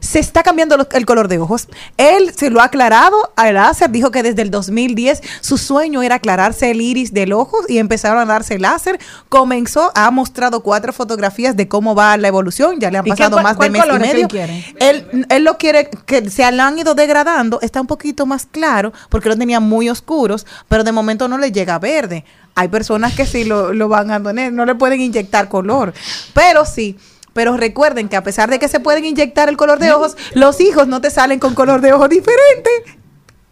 se 0.00 0.18
está 0.18 0.42
cambiando 0.42 0.86
el 0.92 1.06
color 1.06 1.28
de 1.28 1.38
ojos. 1.38 1.68
Él 1.96 2.32
se 2.34 2.50
lo 2.50 2.60
ha 2.60 2.64
aclarado 2.64 3.32
al 3.36 3.54
láser, 3.54 3.90
dijo 3.90 4.10
que 4.10 4.22
desde 4.22 4.42
el 4.42 4.50
2010 4.50 5.22
su 5.40 5.56
sueño 5.56 6.02
era 6.02 6.16
aclararse 6.16 6.70
el 6.70 6.80
iris 6.80 7.14
del 7.14 7.32
ojo 7.32 7.58
y 7.68 7.78
empezaron 7.78 8.20
a 8.20 8.24
darse 8.26 8.58
láser. 8.58 8.98
Comenzó, 9.28 9.92
ha 9.94 10.10
mostrado 10.10 10.60
cuatro 10.60 10.92
fotografías 10.92 11.56
de 11.56 11.68
cómo 11.68 11.94
va 11.94 12.16
la 12.16 12.28
evolución, 12.28 12.80
ya 12.80 12.90
le 12.90 12.98
han 12.98 13.06
¿Y 13.06 13.10
qué 13.10 13.16
pasado 13.16 13.42
más 13.42 13.58
de 13.58 13.70
mes 13.70 13.82
y 13.86 13.98
medio. 13.98 14.28
él? 14.32 14.74
Él, 14.78 15.26
él 15.28 15.44
lo 15.44 15.56
quiere 15.56 15.88
que 16.06 16.28
se 16.30 16.44
han 16.44 16.78
ido 16.78 16.94
degradando, 16.94 17.60
está 17.62 17.80
un 17.80 17.86
poquito 17.86 18.26
más 18.26 18.46
claro 18.46 18.92
porque 19.08 19.28
lo 19.28 19.36
tenía 19.36 19.60
muy 19.60 19.88
oscuros, 19.88 20.46
pero 20.68 20.84
de 20.84 20.92
momento 20.92 21.28
no 21.28 21.38
le 21.38 21.50
llega 21.50 21.78
verde. 21.78 22.24
Hay 22.54 22.68
personas 22.68 23.14
que 23.14 23.26
sí 23.26 23.44
lo, 23.44 23.72
lo 23.72 23.88
van 23.88 24.10
a 24.10 24.22
tener, 24.22 24.52
no 24.52 24.64
le 24.64 24.74
pueden 24.74 25.00
inyectar 25.00 25.48
color, 25.48 25.92
pero 26.34 26.64
sí. 26.64 26.96
Pero 27.34 27.56
recuerden 27.58 28.08
que 28.08 28.16
a 28.16 28.22
pesar 28.24 28.48
de 28.48 28.58
que 28.58 28.68
se 28.68 28.80
pueden 28.80 29.04
inyectar 29.04 29.50
el 29.50 29.58
color 29.58 29.78
de 29.78 29.92
ojos, 29.92 30.16
los 30.32 30.60
hijos 30.60 30.88
no 30.88 31.02
te 31.02 31.10
salen 31.10 31.38
con 31.38 31.54
color 31.54 31.82
de 31.82 31.92
ojos 31.92 32.08
diferente. 32.08 32.70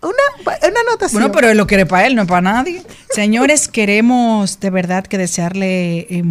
Una, 0.01 0.57
una 0.69 0.81
anotación. 0.89 1.21
Bueno, 1.21 1.35
pero 1.35 1.51
él 1.51 1.59
lo 1.59 1.67
quiere 1.67 1.85
para 1.85 2.07
él, 2.07 2.17
no 2.17 2.27
para 2.27 2.41
nadie. 2.41 2.83
Señores, 3.11 3.69
queremos 3.69 4.59
de 4.59 4.71
verdad 4.71 5.05
que 5.05 5.19
desearle 5.19 6.07
eh, 6.09 6.23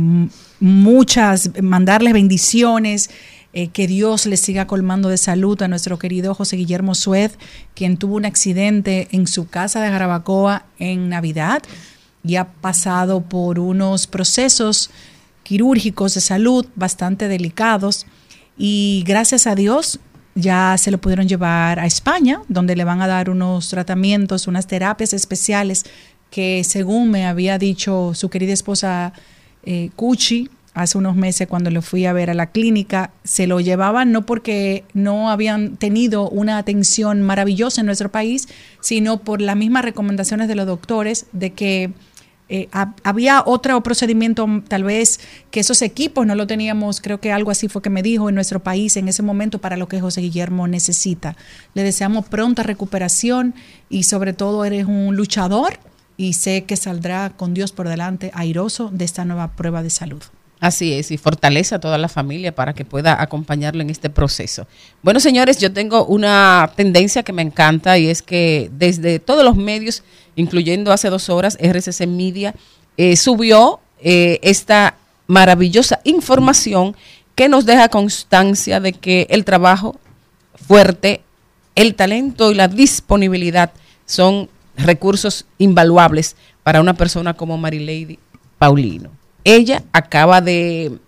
muchas, 0.60 1.52
mandarles 1.62 2.14
bendiciones, 2.14 3.10
eh, 3.54 3.68
que 3.68 3.86
Dios 3.86 4.28
le 4.28 4.38
siga 4.38 4.66
colmando 4.66 5.10
de 5.10 5.18
salud 5.18 5.62
a 5.62 5.68
nuestro 5.68 6.00
querido 6.00 6.34
José 6.34 6.56
Guillermo 6.56 6.96
Suez, 6.96 7.38
quien 7.76 7.98
tuvo 7.98 8.16
un 8.16 8.26
accidente 8.26 9.10
en 9.12 9.28
su 9.28 9.50
casa 9.50 9.82
de 9.82 9.90
Jarabacoa 9.90 10.64
en 10.80 11.10
Navidad 11.10 11.62
y 12.24 12.38
ha 12.38 12.46
pasado 12.46 13.22
por 13.22 13.60
unos 13.60 14.08
procesos 14.08 14.90
quirúrgicos 15.52 16.14
de 16.14 16.22
salud 16.22 16.66
bastante 16.78 17.28
delicados 17.28 18.06
y 18.58 19.04
gracias 19.06 19.48
a 19.48 19.54
Dios 19.54 20.00
ya 20.34 20.78
se 20.78 20.92
lo 20.92 20.98
pudieron 21.02 21.28
llevar 21.28 21.78
a 21.78 21.86
España, 21.86 22.42
donde 22.48 22.78
le 22.78 22.86
van 22.86 23.02
a 23.02 23.08
dar 23.08 23.30
unos 23.30 23.68
tratamientos, 23.68 24.48
unas 24.48 24.66
terapias 24.66 25.12
especiales 25.12 25.84
que 26.30 26.64
según 26.64 27.12
me 27.12 27.26
había 27.26 27.58
dicho 27.58 28.14
su 28.14 28.30
querida 28.30 28.54
esposa 28.54 29.12
eh, 29.64 29.90
Cuchi 29.98 30.50
hace 30.74 30.98
unos 30.98 31.18
meses 31.18 31.50
cuando 31.50 31.70
lo 31.70 31.82
fui 31.82 32.06
a 32.06 32.14
ver 32.14 32.30
a 32.30 32.34
la 32.34 32.52
clínica, 32.52 33.12
se 33.26 33.46
lo 33.46 33.60
llevaban 33.60 34.14
no 34.14 34.26
porque 34.26 34.86
no 34.94 35.30
habían 35.30 35.76
tenido 35.76 36.30
una 36.30 36.60
atención 36.60 37.22
maravillosa 37.24 37.82
en 37.82 37.88
nuestro 37.88 38.10
país, 38.10 38.48
sino 38.80 39.20
por 39.20 39.42
las 39.42 39.58
mismas 39.58 39.84
recomendaciones 39.84 40.48
de 40.48 40.56
los 40.56 40.66
doctores 40.66 41.26
de 41.34 41.52
que 41.52 41.92
eh, 42.54 42.68
hab- 42.74 42.94
había 43.04 43.42
otro 43.46 43.82
procedimiento, 43.82 44.46
mm, 44.46 44.64
tal 44.64 44.84
vez 44.84 45.20
que 45.52 45.62
esos 45.62 45.82
equipos 45.82 46.26
no 46.28 46.36
lo 46.36 46.46
teníamos, 46.48 47.00
creo 47.02 47.20
que 47.20 47.32
algo 47.32 47.50
así 47.50 47.68
fue 47.70 47.82
que 47.82 47.90
me 47.90 48.04
dijo 48.04 48.28
en 48.30 48.36
nuestro 48.36 48.60
país 48.62 48.98
en 48.98 49.08
ese 49.08 49.24
momento 49.24 49.60
para 49.60 49.78
lo 49.78 49.88
que 49.88 50.02
José 50.02 50.22
Guillermo 50.22 50.68
necesita. 50.68 51.36
Le 51.74 51.84
deseamos 51.84 52.26
pronta 52.26 52.62
recuperación 52.64 53.56
y 53.90 54.04
sobre 54.04 54.34
todo 54.34 54.66
eres 54.66 54.86
un 54.86 55.16
luchador 55.16 55.80
y 56.18 56.34
sé 56.34 56.66
que 56.66 56.76
saldrá 56.76 57.30
con 57.38 57.54
Dios 57.54 57.72
por 57.72 57.88
delante 57.88 58.32
airoso 58.34 58.90
de 58.92 59.06
esta 59.06 59.24
nueva 59.26 59.56
prueba 59.56 59.82
de 59.82 59.90
salud. 59.90 60.22
Así 60.62 60.94
es, 60.94 61.10
y 61.10 61.18
fortalece 61.18 61.74
a 61.74 61.80
toda 61.80 61.98
la 61.98 62.08
familia 62.08 62.54
para 62.54 62.74
que 62.74 62.86
pueda 62.86 63.20
acompañarlo 63.20 63.82
en 63.82 63.90
este 63.90 64.12
proceso. 64.12 64.68
Bueno, 65.02 65.20
señores, 65.20 65.58
yo 65.58 65.74
tengo 65.74 66.06
una 66.06 66.72
tendencia 66.76 67.24
que 67.24 67.34
me 67.34 67.42
encanta 67.42 67.98
y 67.98 68.08
es 68.08 68.22
que 68.22 68.70
desde 68.72 69.18
todos 69.18 69.44
los 69.44 69.56
medios, 69.56 70.04
incluyendo 70.36 70.92
hace 70.92 71.10
dos 71.10 71.30
horas, 71.30 71.58
RCC 71.60 72.06
Media 72.06 72.54
eh, 72.96 73.16
subió 73.16 73.80
eh, 74.04 74.40
esta 74.44 74.98
maravillosa 75.26 76.00
información 76.04 76.96
que 77.34 77.50
nos 77.50 77.66
deja 77.66 77.90
constancia 77.90 78.80
de 78.80 78.94
que 78.94 79.26
el 79.32 79.46
trabajo 79.46 80.00
fuerte, 80.54 81.22
el 81.74 81.96
talento 81.96 82.52
y 82.52 82.54
la 82.54 82.68
disponibilidad 82.68 83.72
son 84.06 84.48
recursos 84.78 85.48
invaluables 85.58 86.36
para 86.62 86.82
una 86.82 86.94
persona 86.94 87.34
como 87.34 87.58
Marilady 87.58 88.20
Paulino. 88.60 89.21
Ella 89.44 89.84
acaba 89.94 90.42
de 90.42 91.00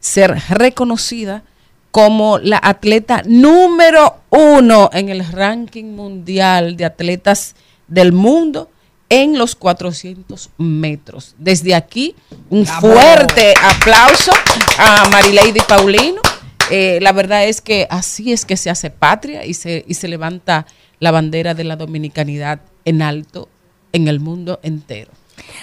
ser 0.00 0.36
reconocida 0.48 1.42
como 1.90 2.38
la 2.38 2.58
atleta 2.62 3.22
número 3.26 4.22
uno 4.30 4.90
en 4.92 5.10
el 5.10 5.24
ranking 5.30 5.94
mundial 5.94 6.76
de 6.76 6.86
atletas 6.86 7.54
del 7.86 8.12
mundo 8.12 8.70
en 9.10 9.36
los 9.36 9.54
400 9.54 10.50
metros. 10.56 11.34
Desde 11.36 11.74
aquí, 11.74 12.16
un 12.48 12.64
¡Bravo! 12.64 12.80
fuerte 12.80 13.52
aplauso 13.62 14.32
a 14.78 15.08
Marilady 15.10 15.60
Paulino. 15.68 16.22
Eh, 16.70 16.98
la 17.02 17.12
verdad 17.12 17.44
es 17.44 17.60
que 17.60 17.86
así 17.90 18.32
es 18.32 18.46
que 18.46 18.56
se 18.56 18.70
hace 18.70 18.88
patria 18.88 19.44
y 19.44 19.52
se, 19.52 19.84
y 19.86 19.94
se 19.94 20.08
levanta 20.08 20.66
la 20.98 21.10
bandera 21.10 21.52
de 21.52 21.64
la 21.64 21.76
dominicanidad 21.76 22.60
en 22.86 23.02
alto 23.02 23.50
en 23.92 24.08
el 24.08 24.18
mundo 24.18 24.60
entero. 24.62 25.10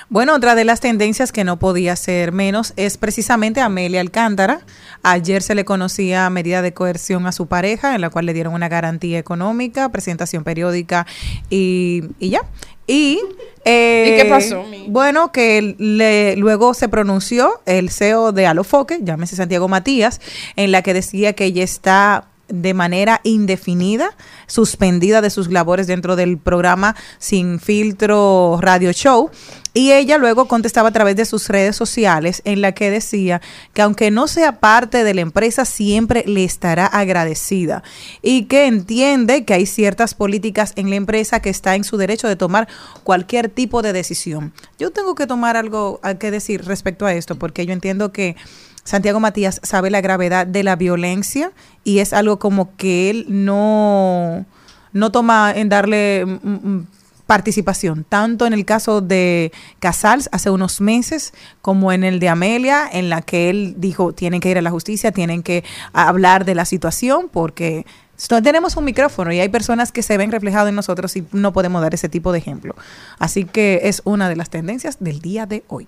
Bueno, 0.09 0.35
otra 0.35 0.55
de 0.55 0.65
las 0.65 0.79
tendencias 0.79 1.31
que 1.31 1.43
no 1.43 1.59
podía 1.59 1.95
ser 1.95 2.31
menos 2.31 2.73
es 2.75 2.97
precisamente 2.97 3.61
Amelia 3.61 4.01
Alcántara. 4.01 4.61
Ayer 5.03 5.41
se 5.41 5.55
le 5.55 5.65
conocía 5.65 6.29
medida 6.29 6.61
de 6.61 6.73
coerción 6.73 7.27
a 7.27 7.31
su 7.31 7.47
pareja, 7.47 7.95
en 7.95 8.01
la 8.01 8.09
cual 8.09 8.25
le 8.25 8.33
dieron 8.33 8.53
una 8.53 8.69
garantía 8.69 9.19
económica, 9.19 9.89
presentación 9.89 10.43
periódica 10.43 11.05
y, 11.49 12.03
y 12.19 12.29
ya. 12.29 12.41
Y, 12.87 13.19
eh, 13.65 14.13
¿Y 14.17 14.23
qué 14.23 14.27
pasó, 14.29 14.63
mi? 14.63 14.85
Bueno, 14.89 15.31
que 15.31 15.75
le- 15.77 16.35
luego 16.37 16.73
se 16.73 16.89
pronunció 16.89 17.61
el 17.67 17.91
CEO 17.91 18.31
de 18.31 18.47
Alofoque, 18.47 18.97
llámese 19.03 19.35
Santiago 19.35 19.67
Matías, 19.67 20.19
en 20.55 20.71
la 20.71 20.81
que 20.81 20.95
decía 20.95 21.33
que 21.33 21.45
ella 21.45 21.63
está 21.63 22.25
de 22.47 22.73
manera 22.73 23.21
indefinida 23.23 24.15
suspendida 24.47 25.21
de 25.21 25.29
sus 25.29 25.51
labores 25.51 25.85
dentro 25.85 26.15
del 26.15 26.39
programa 26.39 26.95
Sin 27.19 27.59
Filtro 27.59 28.57
Radio 28.59 28.91
Show. 28.91 29.29
Y 29.73 29.91
ella 29.91 30.17
luego 30.17 30.47
contestaba 30.47 30.89
a 30.89 30.91
través 30.91 31.15
de 31.15 31.25
sus 31.25 31.47
redes 31.47 31.75
sociales 31.75 32.41
en 32.43 32.61
la 32.61 32.71
que 32.71 32.89
decía 32.89 33.39
que 33.73 33.83
aunque 33.83 34.09
no 34.09 34.27
sea 34.27 34.59
parte 34.59 35.03
de 35.03 35.13
la 35.13 35.21
empresa, 35.21 35.63
siempre 35.63 36.23
le 36.25 36.43
estará 36.43 36.87
agradecida 36.87 37.83
y 38.21 38.45
que 38.45 38.65
entiende 38.65 39.45
que 39.45 39.53
hay 39.53 39.67
ciertas 39.67 40.15
políticas 40.15 40.73
en 40.75 40.89
la 40.89 40.95
empresa 40.95 41.41
que 41.41 41.51
está 41.51 41.75
en 41.75 41.83
su 41.83 41.97
derecho 41.97 42.27
de 42.27 42.35
tomar 42.35 42.67
cualquier 43.03 43.49
tipo 43.49 43.83
de 43.83 43.93
decisión. 43.93 44.53
Yo 44.79 44.91
tengo 44.91 45.13
que 45.13 45.27
tomar 45.27 45.55
algo 45.55 45.99
a 46.01 46.15
que 46.15 46.31
decir 46.31 46.65
respecto 46.65 47.05
a 47.05 47.13
esto 47.13 47.37
porque 47.37 47.65
yo 47.67 47.73
entiendo 47.73 48.11
que 48.11 48.35
Santiago 48.83 49.19
Matías 49.19 49.61
sabe 49.61 49.91
la 49.91 50.01
gravedad 50.01 50.47
de 50.47 50.63
la 50.63 50.75
violencia 50.75 51.51
y 51.83 51.99
es 51.99 52.11
algo 52.11 52.39
como 52.39 52.75
que 52.75 53.11
él 53.11 53.25
no, 53.29 54.47
no 54.93 55.11
toma 55.11 55.53
en 55.55 55.69
darle 55.69 56.25
mm, 56.25 56.49
mm, 56.49 56.87
participación, 57.29 58.07
tanto 58.09 58.47
en 58.47 58.53
el 58.53 58.65
caso 58.65 59.01
de 59.01 59.51
Casals 59.77 60.29
hace 60.31 60.49
unos 60.49 60.81
meses 60.81 61.31
como 61.61 61.91
en 61.91 62.03
el 62.03 62.19
de 62.19 62.27
Amelia, 62.27 62.89
en 62.91 63.11
la 63.11 63.21
que 63.21 63.51
él 63.51 63.75
dijo 63.77 64.13
tienen 64.13 64.41
que 64.41 64.49
ir 64.49 64.57
a 64.57 64.63
la 64.63 64.71
justicia, 64.71 65.11
tienen 65.11 65.43
que 65.43 65.63
hablar 65.93 66.43
de 66.43 66.55
la 66.55 66.65
situación 66.65 67.29
porque 67.31 67.85
So, 68.15 68.41
tenemos 68.41 68.75
un 68.75 68.83
micrófono 68.83 69.31
y 69.31 69.39
hay 69.39 69.47
personas 69.47 69.91
que 69.93 70.01
se 70.01 70.17
ven 70.17 70.31
reflejadas 70.31 70.69
en 70.69 70.75
nosotros 70.75 71.15
y 71.15 71.25
no 71.31 71.53
podemos 71.53 71.81
dar 71.83 71.93
ese 71.93 72.09
tipo 72.09 72.33
de 72.33 72.39
ejemplo. 72.39 72.75
Así 73.19 73.45
que 73.45 73.81
es 73.83 74.01
una 74.03 74.27
de 74.27 74.35
las 74.35 74.49
tendencias 74.49 74.97
del 74.99 75.21
día 75.21 75.45
de 75.45 75.63
hoy. 75.69 75.87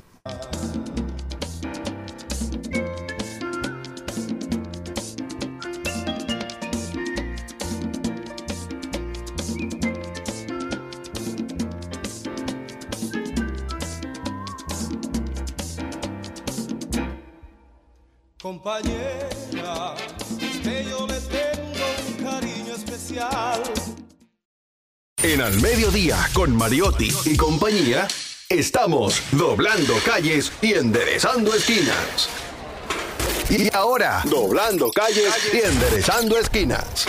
Compañera, 18.41 19.95
que 20.67 20.83
yo 20.83 21.05
tengo 21.05 21.85
un 22.07 22.23
cariño 22.23 22.73
especial. 22.73 23.61
En 25.21 25.41
Al 25.41 25.61
Mediodía, 25.61 26.17
con 26.33 26.55
Mariotti 26.55 27.11
y 27.25 27.37
compañía, 27.37 28.07
estamos 28.49 29.21
doblando 29.33 29.93
calles 30.03 30.51
y 30.59 30.73
enderezando 30.73 31.53
esquinas. 31.53 32.29
Y 33.51 33.71
ahora, 33.75 34.23
doblando 34.25 34.89
calles 34.91 35.53
y 35.53 35.57
enderezando 35.57 36.39
esquinas. 36.39 37.07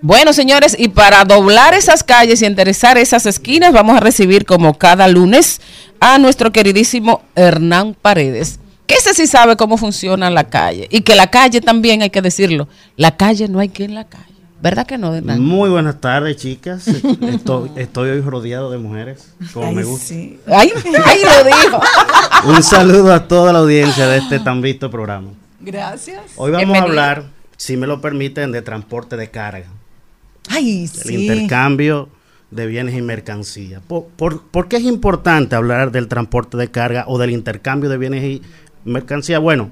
Bueno, 0.00 0.32
señores, 0.32 0.76
y 0.78 0.88
para 0.88 1.24
doblar 1.24 1.74
esas 1.74 2.04
calles 2.04 2.40
y 2.40 2.46
enderezar 2.46 2.98
esas 2.98 3.26
esquinas, 3.26 3.72
vamos 3.72 3.96
a 3.96 4.00
recibir 4.00 4.44
como 4.44 4.74
cada 4.78 5.08
lunes 5.08 5.60
a 5.98 6.18
nuestro 6.18 6.52
queridísimo 6.52 7.22
Hernán 7.34 7.96
Paredes, 8.00 8.60
que 8.86 8.94
ese 8.94 9.12
sí 9.12 9.26
sabe 9.26 9.56
cómo 9.56 9.76
funciona 9.76 10.30
la 10.30 10.44
calle. 10.44 10.86
Y 10.90 11.00
que 11.00 11.16
la 11.16 11.28
calle 11.28 11.60
también, 11.60 12.02
hay 12.02 12.10
que 12.10 12.22
decirlo, 12.22 12.68
la 12.96 13.16
calle 13.16 13.48
no 13.48 13.58
hay 13.58 13.70
que 13.70 13.84
en 13.84 13.96
la 13.96 14.04
calle. 14.06 14.24
¿Verdad 14.62 14.86
que 14.86 14.98
no, 14.98 15.14
Hernán? 15.14 15.40
Muy 15.40 15.68
buenas 15.68 16.00
tardes, 16.00 16.36
chicas. 16.36 16.86
Estoy, 16.86 17.70
estoy 17.76 18.10
hoy 18.10 18.20
rodeado 18.20 18.70
de 18.70 18.78
mujeres, 18.78 19.32
como 19.52 19.72
me 19.72 19.82
gusta. 19.84 20.06
Sí. 20.06 20.38
Ay, 20.46 20.72
ay, 21.04 21.20
lo 21.22 21.44
dijo. 21.44 21.80
Un 22.44 22.62
saludo 22.62 23.12
a 23.12 23.26
toda 23.26 23.52
la 23.52 23.60
audiencia 23.60 24.06
de 24.06 24.18
este 24.18 24.38
tan 24.40 24.60
visto 24.60 24.90
programa. 24.90 25.30
Gracias. 25.60 26.22
Hoy 26.36 26.52
vamos 26.52 26.66
Bienvenido. 26.66 26.84
a 26.84 26.88
hablar, 26.88 27.24
si 27.56 27.76
me 27.76 27.86
lo 27.86 28.00
permiten, 28.00 28.50
de 28.50 28.62
transporte 28.62 29.16
de 29.16 29.30
carga, 29.30 29.66
Ay, 30.48 30.82
el 30.82 30.88
sí. 30.88 31.14
intercambio 31.14 32.08
de 32.50 32.66
bienes 32.66 32.96
y 32.96 33.02
mercancías. 33.02 33.82
¿Por, 33.86 34.06
por, 34.06 34.42
por 34.42 34.68
qué 34.68 34.76
es 34.76 34.84
importante 34.84 35.56
hablar 35.56 35.92
del 35.92 36.08
transporte 36.08 36.56
de 36.56 36.70
carga 36.70 37.04
o 37.06 37.18
del 37.18 37.30
intercambio 37.30 37.90
de 37.90 37.98
bienes 37.98 38.24
y 38.24 38.42
mercancías? 38.84 39.40
Bueno, 39.40 39.70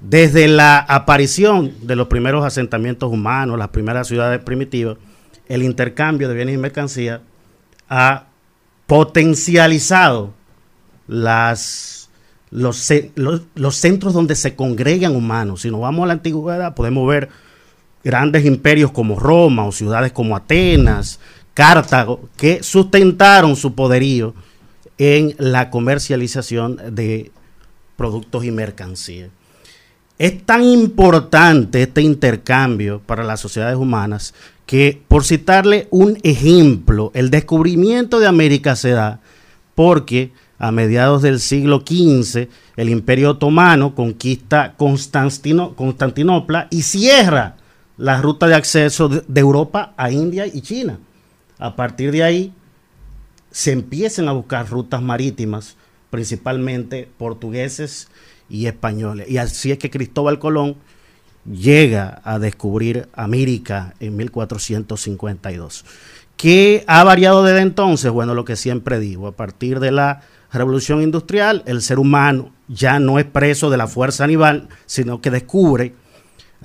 desde 0.00 0.48
la 0.48 0.78
aparición 0.78 1.72
de 1.82 1.96
los 1.96 2.08
primeros 2.08 2.44
asentamientos 2.44 3.12
humanos, 3.12 3.58
las 3.58 3.68
primeras 3.68 4.08
ciudades 4.08 4.40
primitivas, 4.42 4.98
el 5.48 5.62
intercambio 5.62 6.28
de 6.28 6.34
bienes 6.34 6.54
y 6.54 6.58
mercancías 6.58 7.20
ha 7.88 8.24
potencializado 8.86 10.32
las, 11.06 12.10
los, 12.50 12.92
los 13.54 13.76
centros 13.76 14.14
donde 14.14 14.34
se 14.34 14.54
congregan 14.54 15.14
humanos. 15.14 15.62
Si 15.62 15.70
nos 15.70 15.80
vamos 15.80 16.04
a 16.04 16.06
la 16.08 16.12
antigüedad, 16.14 16.74
podemos 16.74 17.06
ver 17.08 17.28
grandes 18.04 18.44
imperios 18.44 18.92
como 18.92 19.18
Roma 19.18 19.64
o 19.64 19.72
ciudades 19.72 20.12
como 20.12 20.36
Atenas, 20.36 21.18
Cartago, 21.54 22.28
que 22.36 22.62
sustentaron 22.62 23.56
su 23.56 23.74
poderío 23.74 24.34
en 24.98 25.34
la 25.38 25.70
comercialización 25.70 26.78
de 26.90 27.32
productos 27.96 28.44
y 28.44 28.50
mercancías. 28.50 29.30
Es 30.18 30.44
tan 30.44 30.62
importante 30.62 31.82
este 31.82 32.02
intercambio 32.02 33.00
para 33.04 33.24
las 33.24 33.40
sociedades 33.40 33.76
humanas 33.76 34.34
que, 34.66 35.02
por 35.08 35.24
citarle 35.24 35.88
un 35.90 36.18
ejemplo, 36.22 37.10
el 37.14 37.30
descubrimiento 37.30 38.20
de 38.20 38.28
América 38.28 38.76
se 38.76 38.90
da 38.90 39.20
porque 39.74 40.32
a 40.58 40.70
mediados 40.70 41.22
del 41.22 41.40
siglo 41.40 41.82
XV 41.84 42.48
el 42.76 42.88
Imperio 42.88 43.30
Otomano 43.30 43.94
conquista 43.94 44.74
Constantino- 44.76 45.74
Constantinopla 45.74 46.68
y 46.70 46.82
cierra 46.82 47.56
la 47.96 48.20
ruta 48.20 48.46
de 48.46 48.54
acceso 48.54 49.08
de, 49.08 49.40
Europa 49.40 49.94
a 49.96 50.10
India 50.10 50.46
y 50.46 50.60
China. 50.60 50.98
A 51.58 51.76
partir 51.76 52.10
de 52.12 52.22
ahí 52.22 52.52
se 53.50 53.72
empiezan 53.72 54.28
a 54.28 54.32
buscar 54.32 54.68
rutas 54.68 55.00
marítimas, 55.00 55.76
principalmente 56.10 57.08
portugueses 57.16 58.08
y 58.48 58.66
españoles. 58.66 59.28
Y 59.28 59.38
así 59.38 59.70
es 59.70 59.78
que 59.78 59.90
Cristóbal 59.90 60.38
Colón 60.38 60.76
llega 61.44 62.20
a 62.24 62.38
descubrir 62.38 63.08
América 63.14 63.94
en 64.00 64.16
1452. 64.16 65.84
¿Qué 66.36 66.84
ha 66.88 67.04
variado 67.04 67.44
desde 67.44 67.60
entonces? 67.60 68.10
Bueno, 68.10 68.34
lo 68.34 68.44
que 68.44 68.56
siempre 68.56 68.98
digo, 68.98 69.28
a 69.28 69.36
partir 69.36 69.78
de 69.78 69.92
la 69.92 70.22
revolución 70.52 71.02
industrial, 71.02 71.62
el 71.66 71.80
ser 71.80 71.98
humano 71.98 72.50
ya 72.66 72.98
no 72.98 73.18
es 73.18 73.24
preso 73.24 73.70
de 73.70 73.76
la 73.76 73.86
fuerza 73.86 74.24
animal, 74.24 74.68
sino 74.86 75.20
que 75.20 75.30
descubre 75.30 75.94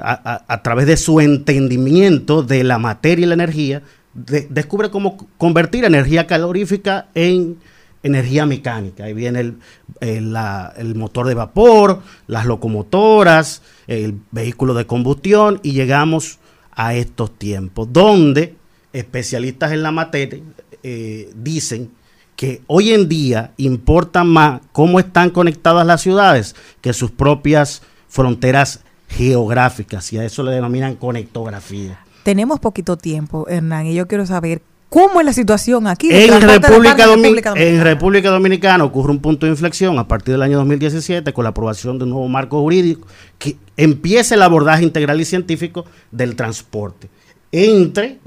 a, 0.02 0.62
través 0.64 0.88
de 0.88 0.98
su 0.98 1.20
entendimiento 1.20 2.44
de 2.44 2.64
la 2.64 2.78
materia 2.80 3.24
y 3.24 3.28
la 3.28 3.34
energía, 3.36 3.82
de- 4.14 4.48
descubre 4.50 4.90
cómo 4.90 5.28
convertir 5.38 5.86
energía 5.86 6.28
calorífica 6.28 7.08
en 7.14 7.58
energía 8.02 8.46
mecánica. 8.46 9.06
Ahí 9.06 9.14
viene 9.14 9.40
el, 9.40 9.58
el 10.02 10.96
motor 10.96 11.28
de 11.28 11.34
vapor, 11.34 12.02
las 12.28 12.46
locomotoras, 12.46 13.62
el 13.88 14.16
vehículo 14.32 14.74
de 14.74 14.86
combustión 14.86 15.60
y 15.64 15.74
llegamos 15.74 16.40
a 16.72 16.94
estos 16.94 17.38
tiempos, 17.38 17.92
donde 17.92 18.56
especialistas 18.94 19.72
en 19.74 19.84
la 19.84 19.92
materia 19.92 20.40
eh, 20.82 21.30
dicen 21.36 21.92
que 22.38 22.62
hoy 22.68 22.94
en 22.94 23.10
día 23.10 23.52
importa 23.58 24.24
más 24.24 24.62
cómo 24.72 24.98
están 25.00 25.30
conectadas 25.30 25.86
las 25.86 26.02
ciudades 26.02 26.56
que 26.80 26.94
sus 26.94 27.12
propias 27.12 27.82
fronteras 28.08 28.80
geográficas, 29.10 30.14
y 30.14 30.18
a 30.18 30.24
eso 30.24 30.44
le 30.44 30.52
denominan 30.52 30.96
conectografía. 30.96 32.00
Tenemos 32.24 32.60
poquito 32.60 32.98
tiempo, 32.98 33.48
Hernán, 33.50 33.88
y 33.88 33.96
yo 33.96 34.08
quiero 34.08 34.26
saber 34.26 34.62
cómo 34.90 35.20
es 35.20 35.26
la 35.26 35.34
situación 35.34 35.88
aquí. 35.88 36.10
En 36.12 36.42
República, 36.42 36.56
en 36.56 36.62
República 36.62 37.06
Dominicana. 37.08 37.62
en 37.62 37.82
República 37.82 38.30
Dominicana 38.30 38.84
ocurre 38.84 39.12
un 39.12 39.20
punto 39.20 39.46
de 39.46 39.52
inflexión 39.52 39.98
a 40.00 40.08
partir 40.08 40.34
del 40.34 40.42
año 40.42 40.58
2017 40.58 41.34
con 41.34 41.44
la 41.44 41.50
aprobación 41.50 41.98
de 41.98 42.04
un 42.04 42.12
nuevo 42.12 42.28
marco 42.28 42.60
jurídico 42.62 43.08
que 43.38 43.58
empieza 43.78 44.36
el 44.36 44.42
abordaje 44.42 44.84
integral 44.84 45.20
y 45.22 45.26
científico 45.26 45.86
del 46.12 46.36
transporte 46.36 47.10
entre 47.52 48.20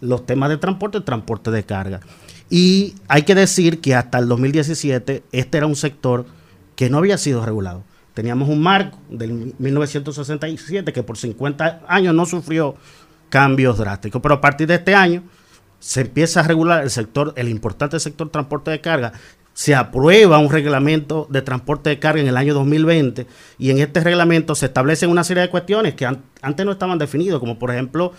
los 0.00 0.26
temas 0.26 0.48
de 0.50 0.56
transporte 0.56 0.98
y 0.98 1.02
transporte 1.02 1.50
de 1.50 1.62
carga. 1.62 2.00
Y 2.48 2.94
hay 3.06 3.22
que 3.22 3.34
decir 3.34 3.80
que 3.80 3.94
hasta 3.94 4.18
el 4.18 4.26
2017 4.26 5.22
este 5.30 5.56
era 5.58 5.66
un 5.66 5.76
sector 5.76 6.26
que 6.74 6.90
no 6.90 6.98
había 6.98 7.16
sido 7.16 7.44
regulado. 7.44 7.84
Teníamos 8.20 8.50
un 8.50 8.60
marco 8.60 8.98
del 9.08 9.54
1967 9.58 10.92
que 10.92 11.02
por 11.02 11.16
50 11.16 11.84
años 11.88 12.14
no 12.14 12.26
sufrió 12.26 12.76
cambios 13.30 13.78
drásticos, 13.78 14.20
pero 14.20 14.34
a 14.34 14.40
partir 14.42 14.66
de 14.66 14.74
este 14.74 14.94
año 14.94 15.22
se 15.78 16.02
empieza 16.02 16.40
a 16.40 16.42
regular 16.42 16.82
el 16.82 16.90
sector, 16.90 17.32
el 17.36 17.48
importante 17.48 17.98
sector 17.98 18.28
transporte 18.28 18.72
de 18.72 18.82
carga. 18.82 19.14
Se 19.52 19.74
aprueba 19.74 20.38
un 20.38 20.48
reglamento 20.50 21.26
de 21.28 21.42
transporte 21.42 21.90
de 21.90 21.98
carga 21.98 22.22
en 22.22 22.28
el 22.28 22.36
año 22.38 22.54
2020 22.54 23.26
y 23.58 23.70
en 23.70 23.78
este 23.78 24.00
reglamento 24.00 24.54
se 24.54 24.66
establecen 24.66 25.10
una 25.10 25.22
serie 25.24 25.42
de 25.42 25.50
cuestiones 25.50 25.94
que 25.94 26.06
an- 26.06 26.22
antes 26.40 26.64
no 26.64 26.72
estaban 26.72 26.98
definidas, 26.98 27.40
como 27.40 27.58
por 27.58 27.70
ejemplo 27.70 28.12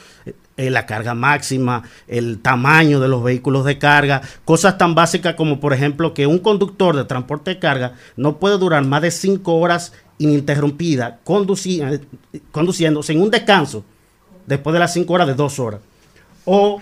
eh, 0.57 0.69
la 0.69 0.85
carga 0.85 1.15
máxima, 1.15 1.81
el 2.07 2.39
tamaño 2.39 2.99
de 2.99 3.07
los 3.07 3.23
vehículos 3.23 3.65
de 3.65 3.79
carga, 3.79 4.21
cosas 4.45 4.77
tan 4.77 4.93
básicas 4.93 5.33
como 5.35 5.59
por 5.59 5.73
ejemplo 5.73 6.13
que 6.13 6.27
un 6.27 6.37
conductor 6.37 6.95
de 6.95 7.05
transporte 7.05 7.51
de 7.51 7.59
carga 7.59 7.93
no 8.17 8.37
puede 8.37 8.59
durar 8.59 8.85
más 8.85 9.01
de 9.01 9.09
cinco 9.09 9.55
horas 9.55 9.93
ininterrumpida 10.19 11.21
conduci- 11.25 11.81
eh, 12.33 12.39
conduciendo 12.51 13.01
sin 13.01 13.19
un 13.19 13.31
descanso 13.31 13.83
después 14.45 14.73
de 14.73 14.79
las 14.79 14.93
cinco 14.93 15.13
horas 15.13 15.27
de 15.27 15.33
dos 15.33 15.57
horas. 15.59 15.79
O 16.45 16.81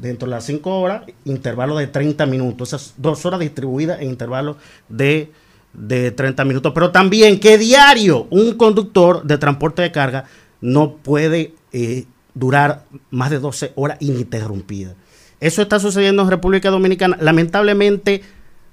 dentro 0.00 0.26
de 0.26 0.30
las 0.30 0.44
5 0.44 0.80
horas, 0.80 1.02
intervalo 1.24 1.76
de 1.76 1.86
30 1.86 2.26
minutos. 2.26 2.68
Esas 2.68 2.94
dos 2.96 3.24
horas 3.26 3.40
distribuidas 3.40 4.00
en 4.00 4.10
intervalos 4.10 4.56
de, 4.88 5.32
de 5.72 6.10
30 6.10 6.44
minutos. 6.44 6.72
Pero 6.74 6.90
también 6.90 7.40
que 7.40 7.58
diario 7.58 8.26
un 8.30 8.56
conductor 8.56 9.22
de 9.24 9.38
transporte 9.38 9.82
de 9.82 9.92
carga 9.92 10.24
no 10.60 10.96
puede 10.96 11.54
eh, 11.72 12.04
durar 12.34 12.84
más 13.10 13.30
de 13.30 13.38
12 13.38 13.72
horas 13.74 13.98
ininterrumpidas. 14.00 14.94
Eso 15.40 15.62
está 15.62 15.80
sucediendo 15.80 16.22
en 16.22 16.30
República 16.30 16.70
Dominicana. 16.70 17.16
Lamentablemente, 17.20 18.22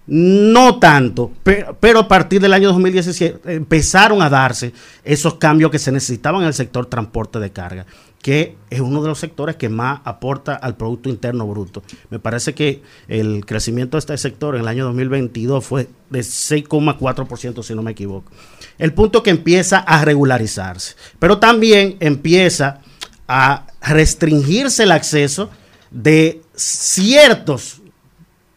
no 0.07 0.80
tanto, 0.80 1.31
pero, 1.44 1.77
pero 1.80 1.99
a 1.99 2.07
partir 2.07 2.39
del 2.39 2.53
año 2.53 2.69
2017 2.69 3.56
empezaron 3.56 4.22
a 4.22 4.30
darse 4.30 4.73
esos 5.03 5.35
cambios 5.35 5.69
que 5.69 5.80
se 5.80 5.91
necesitaban 5.91 6.41
en 6.41 6.48
el 6.48 6.53
sector 6.53 6.85
transporte 6.85 7.39
de 7.39 7.52
carga. 7.52 7.85
Que 8.22 8.57
es 8.69 8.80
uno 8.80 9.02
de 9.02 9.07
los 9.07 9.19
sectores 9.19 9.56
que 9.56 9.69
más 9.69 10.02
aporta 10.03 10.56
al 10.56 10.76
Producto 10.76 11.10
Interno 11.10 11.48
Bruto. 11.48 11.84
Me 12.10 12.19
parece 12.19 12.53
que 12.53 12.81
el 13.07 13.45
crecimiento 13.45 13.98
de 13.98 13.99
este 13.99 14.18
sector 14.18 14.56
en 14.56 14.61
el 14.61 14.68
año 14.68 14.85
2022 14.85 15.65
fue 15.65 15.88
de 16.10 16.19
6,4%, 16.19 17.64
si 17.64 17.76
no 17.76 17.84
me 17.84 17.91
equivoco. 17.91 18.31
El 18.77 18.94
punto 18.94 19.23
que 19.23 19.30
empieza 19.30 19.80
a 19.80 20.03
regularizarse, 20.03 20.95
pero 21.19 21.38
también 21.38 21.98
empieza 21.99 22.81
a 23.27 23.68
restringirse 23.81 24.84
el 24.84 24.91
acceso 24.91 25.49
de 25.91 26.41
ciertos 26.56 27.81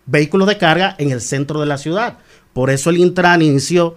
vehículos 0.06 0.48
de 0.48 0.58
carga 0.58 0.96
en 0.98 1.10
el 1.10 1.20
centro 1.20 1.60
de 1.60 1.66
la 1.66 1.78
ciudad. 1.78 2.18
Por 2.52 2.70
eso 2.70 2.90
el 2.90 2.98
Intran 2.98 3.42
inició 3.42 3.96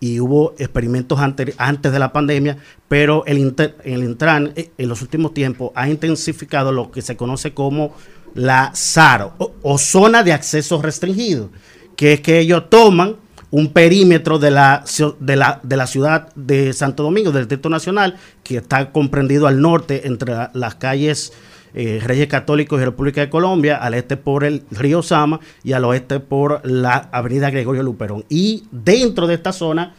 y 0.00 0.20
hubo 0.20 0.54
experimentos 0.58 1.18
ante- 1.20 1.54
antes 1.58 1.92
de 1.92 1.98
la 1.98 2.12
pandemia, 2.12 2.58
pero 2.88 3.24
el, 3.26 3.38
Inter- 3.38 3.76
el 3.84 4.02
Intran 4.04 4.52
eh, 4.56 4.70
en 4.76 4.88
los 4.88 5.00
últimos 5.02 5.32
tiempos 5.34 5.70
ha 5.74 5.88
intensificado 5.88 6.72
lo 6.72 6.90
que 6.90 7.02
se 7.02 7.16
conoce 7.16 7.54
como 7.54 7.94
la 8.34 8.72
SAR 8.74 9.32
o, 9.38 9.78
zona 9.78 10.22
de 10.22 10.32
acceso 10.32 10.82
restringido, 10.82 11.50
que 11.96 12.14
es 12.14 12.20
que 12.20 12.40
ellos 12.40 12.68
toman 12.68 13.16
un 13.50 13.72
perímetro 13.72 14.40
de 14.40 14.50
la, 14.50 14.84
de 15.20 15.36
la, 15.36 15.60
de 15.62 15.76
la 15.76 15.86
ciudad 15.86 16.34
de 16.34 16.72
Santo 16.72 17.04
Domingo, 17.04 17.30
del 17.30 17.44
Distrito 17.44 17.68
Nacional, 17.68 18.16
que 18.42 18.56
está 18.56 18.90
comprendido 18.90 19.46
al 19.46 19.60
norte 19.60 20.08
entre 20.08 20.34
la- 20.34 20.50
las 20.54 20.74
calles 20.74 21.32
eh, 21.74 22.00
Reyes 22.02 22.28
Católicos 22.28 22.80
y 22.80 22.84
República 22.84 23.20
de 23.20 23.30
Colombia, 23.30 23.76
al 23.76 23.94
este 23.94 24.16
por 24.16 24.44
el 24.44 24.62
río 24.70 25.02
Sama 25.02 25.40
y 25.64 25.72
al 25.72 25.84
oeste 25.84 26.20
por 26.20 26.60
la 26.64 27.08
avenida 27.10 27.50
Gregorio 27.50 27.82
Luperón. 27.82 28.24
Y 28.28 28.64
dentro 28.70 29.26
de 29.26 29.34
esta 29.34 29.52
zona, 29.52 29.94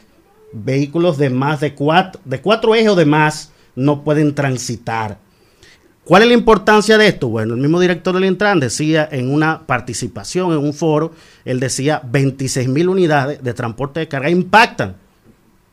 vehículos 0.54 1.18
de 1.18 1.30
más 1.30 1.60
de 1.60 1.74
cuatro, 1.74 2.22
de 2.24 2.40
cuatro 2.40 2.76
ejes 2.76 2.90
o 2.90 2.96
de 2.96 3.06
más 3.06 3.52
no 3.76 4.04
pueden 4.04 4.34
transitar. 4.34 5.20
¿Cuál 6.06 6.22
es 6.22 6.28
la 6.30 6.36
importancia 6.36 6.98
de 6.98 7.08
esto? 7.08 7.28
Bueno, 7.28 7.56
el 7.56 7.60
mismo 7.60 7.80
director 7.80 8.14
del 8.14 8.26
Intran 8.26 8.60
decía 8.60 9.10
en 9.12 9.34
una 9.34 9.66
participación 9.66 10.52
en 10.52 10.60
un 10.60 10.74
foro, 10.74 11.12
él 11.44 11.60
decía 11.60 12.02
26 12.06 12.70
mil 12.70 12.90
unidades 12.90 13.44
de 13.44 13.54
transporte 13.54 14.00
de 14.00 14.08
carga 14.08 14.30
impactan 14.30 14.96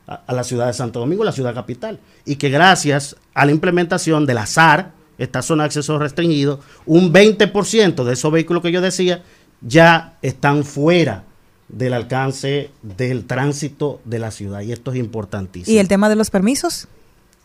a, 0.07 0.15
a 0.25 0.33
la 0.33 0.43
ciudad 0.43 0.67
de 0.67 0.73
Santo 0.73 0.99
Domingo, 0.99 1.23
la 1.23 1.31
ciudad 1.31 1.53
capital, 1.53 1.99
y 2.25 2.35
que 2.35 2.49
gracias 2.49 3.15
a 3.33 3.45
la 3.45 3.51
implementación 3.51 4.25
del 4.25 4.39
SAR, 4.47 4.91
esta 5.23 5.41
zona 5.41 5.63
de 5.63 5.67
acceso 5.67 5.97
restringido, 5.99 6.59
un 6.85 7.11
20% 7.13 8.03
de 8.03 8.13
esos 8.13 8.31
vehículos 8.31 8.61
que 8.63 8.71
yo 8.71 8.81
decía 8.81 9.23
ya 9.61 10.17
están 10.21 10.63
fuera 10.63 11.23
del 11.69 11.93
alcance 11.93 12.69
del 12.81 13.25
tránsito 13.25 14.01
de 14.05 14.19
la 14.19 14.31
ciudad, 14.31 14.61
y 14.61 14.71
esto 14.71 14.91
es 14.91 14.97
importantísimo. 14.99 15.73
¿Y 15.75 15.79
el 15.79 15.87
tema 15.87 16.09
de 16.09 16.15
los 16.15 16.29
permisos? 16.29 16.87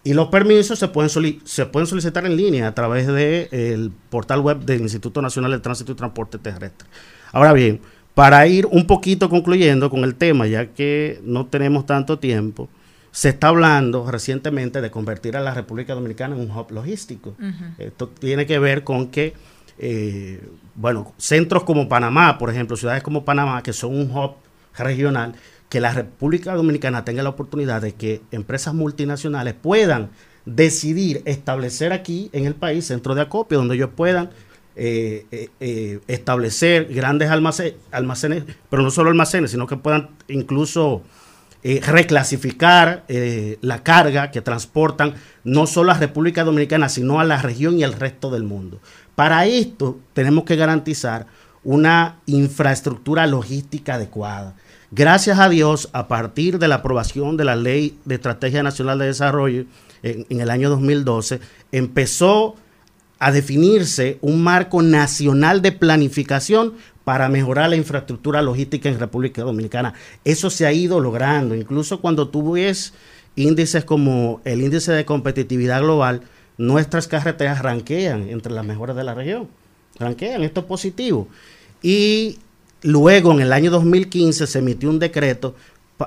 Y 0.04 0.12
los 0.14 0.28
permisos 0.28 0.78
se 0.78 0.88
pueden, 0.88 1.08
soli- 1.10 1.40
se 1.44 1.66
pueden 1.66 1.86
solicitar 1.86 2.24
en 2.26 2.36
línea 2.36 2.68
a 2.68 2.74
través 2.74 3.06
del 3.06 3.90
portal 4.10 4.40
web 4.40 4.58
del 4.60 4.80
Instituto 4.80 5.22
Nacional 5.22 5.50
de 5.52 5.60
Tránsito 5.60 5.92
y 5.92 5.94
Transporte 5.94 6.38
Terrestre. 6.38 6.88
Ahora 7.32 7.52
bien, 7.52 7.80
para 8.14 8.46
ir 8.46 8.66
un 8.66 8.86
poquito 8.86 9.28
concluyendo 9.30 9.90
con 9.90 10.04
el 10.04 10.14
tema, 10.14 10.46
ya 10.46 10.66
que 10.66 11.20
no 11.24 11.46
tenemos 11.46 11.86
tanto 11.86 12.18
tiempo, 12.18 12.68
se 13.10 13.30
está 13.30 13.48
hablando 13.48 14.10
recientemente 14.10 14.80
de 14.80 14.90
convertir 14.90 15.36
a 15.36 15.40
la 15.40 15.54
República 15.54 15.94
Dominicana 15.94 16.34
en 16.36 16.42
un 16.42 16.50
hub 16.56 16.70
logístico. 16.70 17.34
Esto 17.78 18.08
tiene 18.08 18.46
que 18.46 18.58
ver 18.58 18.84
con 18.84 19.08
que, 19.08 19.34
eh, 19.78 20.40
bueno, 20.74 21.12
centros 21.18 21.64
como 21.64 21.88
Panamá, 21.88 22.38
por 22.38 22.50
ejemplo, 22.50 22.76
ciudades 22.76 23.02
como 23.02 23.24
Panamá, 23.24 23.62
que 23.62 23.72
son 23.72 23.96
un 23.96 24.10
hub 24.10 24.32
regional, 24.76 25.34
que 25.68 25.80
la 25.80 25.92
República 25.92 26.54
Dominicana 26.54 27.04
tenga 27.04 27.22
la 27.22 27.28
oportunidad 27.30 27.82
de 27.82 27.92
que 27.94 28.22
empresas 28.30 28.74
multinacionales 28.74 29.54
puedan 29.54 30.10
decidir 30.46 31.20
establecer 31.26 31.92
aquí 31.92 32.30
en 32.32 32.46
el 32.46 32.54
país 32.54 32.86
centros 32.86 33.16
de 33.16 33.22
acopio 33.22 33.58
donde 33.58 33.74
ellos 33.74 33.90
puedan 33.94 34.30
eh, 34.76 35.26
eh, 35.30 35.48
eh, 35.60 35.98
establecer 36.06 36.86
grandes 36.86 37.28
almace- 37.30 37.74
almacenes, 37.90 38.44
pero 38.70 38.82
no 38.82 38.90
solo 38.90 39.10
almacenes, 39.10 39.50
sino 39.50 39.66
que 39.66 39.76
puedan 39.76 40.10
incluso 40.28 41.02
eh, 41.64 41.80
reclasificar 41.84 43.04
eh, 43.08 43.58
la 43.62 43.82
carga 43.82 44.30
que 44.30 44.40
transportan 44.40 45.14
no 45.42 45.66
solo 45.66 45.90
a 45.90 45.98
República 45.98 46.44
Dominicana, 46.44 46.88
sino 46.88 47.18
a 47.18 47.24
la 47.24 47.42
región 47.42 47.78
y 47.78 47.82
al 47.82 47.94
resto 47.94 48.30
del 48.30 48.44
mundo. 48.44 48.80
Para 49.16 49.44
esto 49.46 49.98
tenemos 50.12 50.44
que 50.44 50.54
garantizar 50.54 51.26
una 51.64 52.20
infraestructura 52.26 53.26
logística 53.26 53.94
adecuada. 53.94 54.54
Gracias 54.92 55.40
a 55.40 55.48
Dios, 55.48 55.90
a 55.92 56.06
partir 56.06 56.60
de 56.60 56.68
la 56.68 56.76
aprobación 56.76 57.36
de 57.36 57.44
la 57.44 57.56
Ley 57.56 57.98
de 58.04 58.14
Estrategia 58.14 58.62
Nacional 58.62 59.00
de 59.00 59.06
Desarrollo 59.06 59.64
en, 60.04 60.26
en 60.28 60.40
el 60.40 60.50
año 60.50 60.70
2012, 60.70 61.40
empezó 61.72 62.54
a 63.18 63.32
definirse 63.32 64.18
un 64.20 64.42
marco 64.42 64.80
nacional 64.80 65.60
de 65.60 65.72
planificación 65.72 66.74
para 67.08 67.30
mejorar 67.30 67.70
la 67.70 67.76
infraestructura 67.76 68.42
logística 68.42 68.86
en 68.86 69.00
República 69.00 69.40
Dominicana. 69.40 69.94
Eso 70.26 70.50
se 70.50 70.66
ha 70.66 70.74
ido 70.74 71.00
logrando, 71.00 71.54
incluso 71.54 72.02
cuando 72.02 72.28
tú 72.28 72.52
ves 72.52 72.92
índices 73.34 73.82
como 73.86 74.42
el 74.44 74.60
índice 74.60 74.92
de 74.92 75.06
competitividad 75.06 75.80
global, 75.80 76.20
nuestras 76.58 77.08
carreteras 77.08 77.62
ranquean 77.62 78.28
entre 78.28 78.52
las 78.52 78.66
mejores 78.66 78.94
de 78.94 79.04
la 79.04 79.14
región. 79.14 79.48
Ranquean, 79.98 80.42
esto 80.42 80.60
es 80.60 80.66
positivo. 80.66 81.28
Y 81.80 82.40
luego, 82.82 83.32
en 83.32 83.40
el 83.40 83.54
año 83.54 83.70
2015, 83.70 84.46
se 84.46 84.58
emitió 84.58 84.90
un 84.90 84.98
decreto 84.98 85.54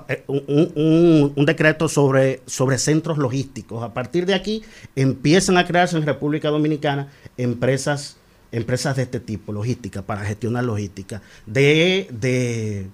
eh, 0.08 0.24
un 0.28 1.46
decreto 1.48 1.90
sobre, 1.90 2.44
sobre 2.46 2.78
centros 2.78 3.18
logísticos. 3.18 3.82
A 3.82 3.92
partir 3.92 4.28
de 4.28 4.36
aquí 4.36 4.62
empiezan 4.96 5.58
a 5.58 5.66
crearse 5.66 5.98
en 5.98 6.06
República 6.06 6.50
Dominicana 6.50 7.12
empresas, 7.38 8.18
empresas 8.52 8.96
de 8.96 9.04
este 9.04 9.20
tipo, 9.20 9.52
logística, 9.54 10.02
para 10.02 10.26
gestionar 10.26 10.64
logística, 10.64 11.22
de, 11.46 12.08
de 12.12 12.88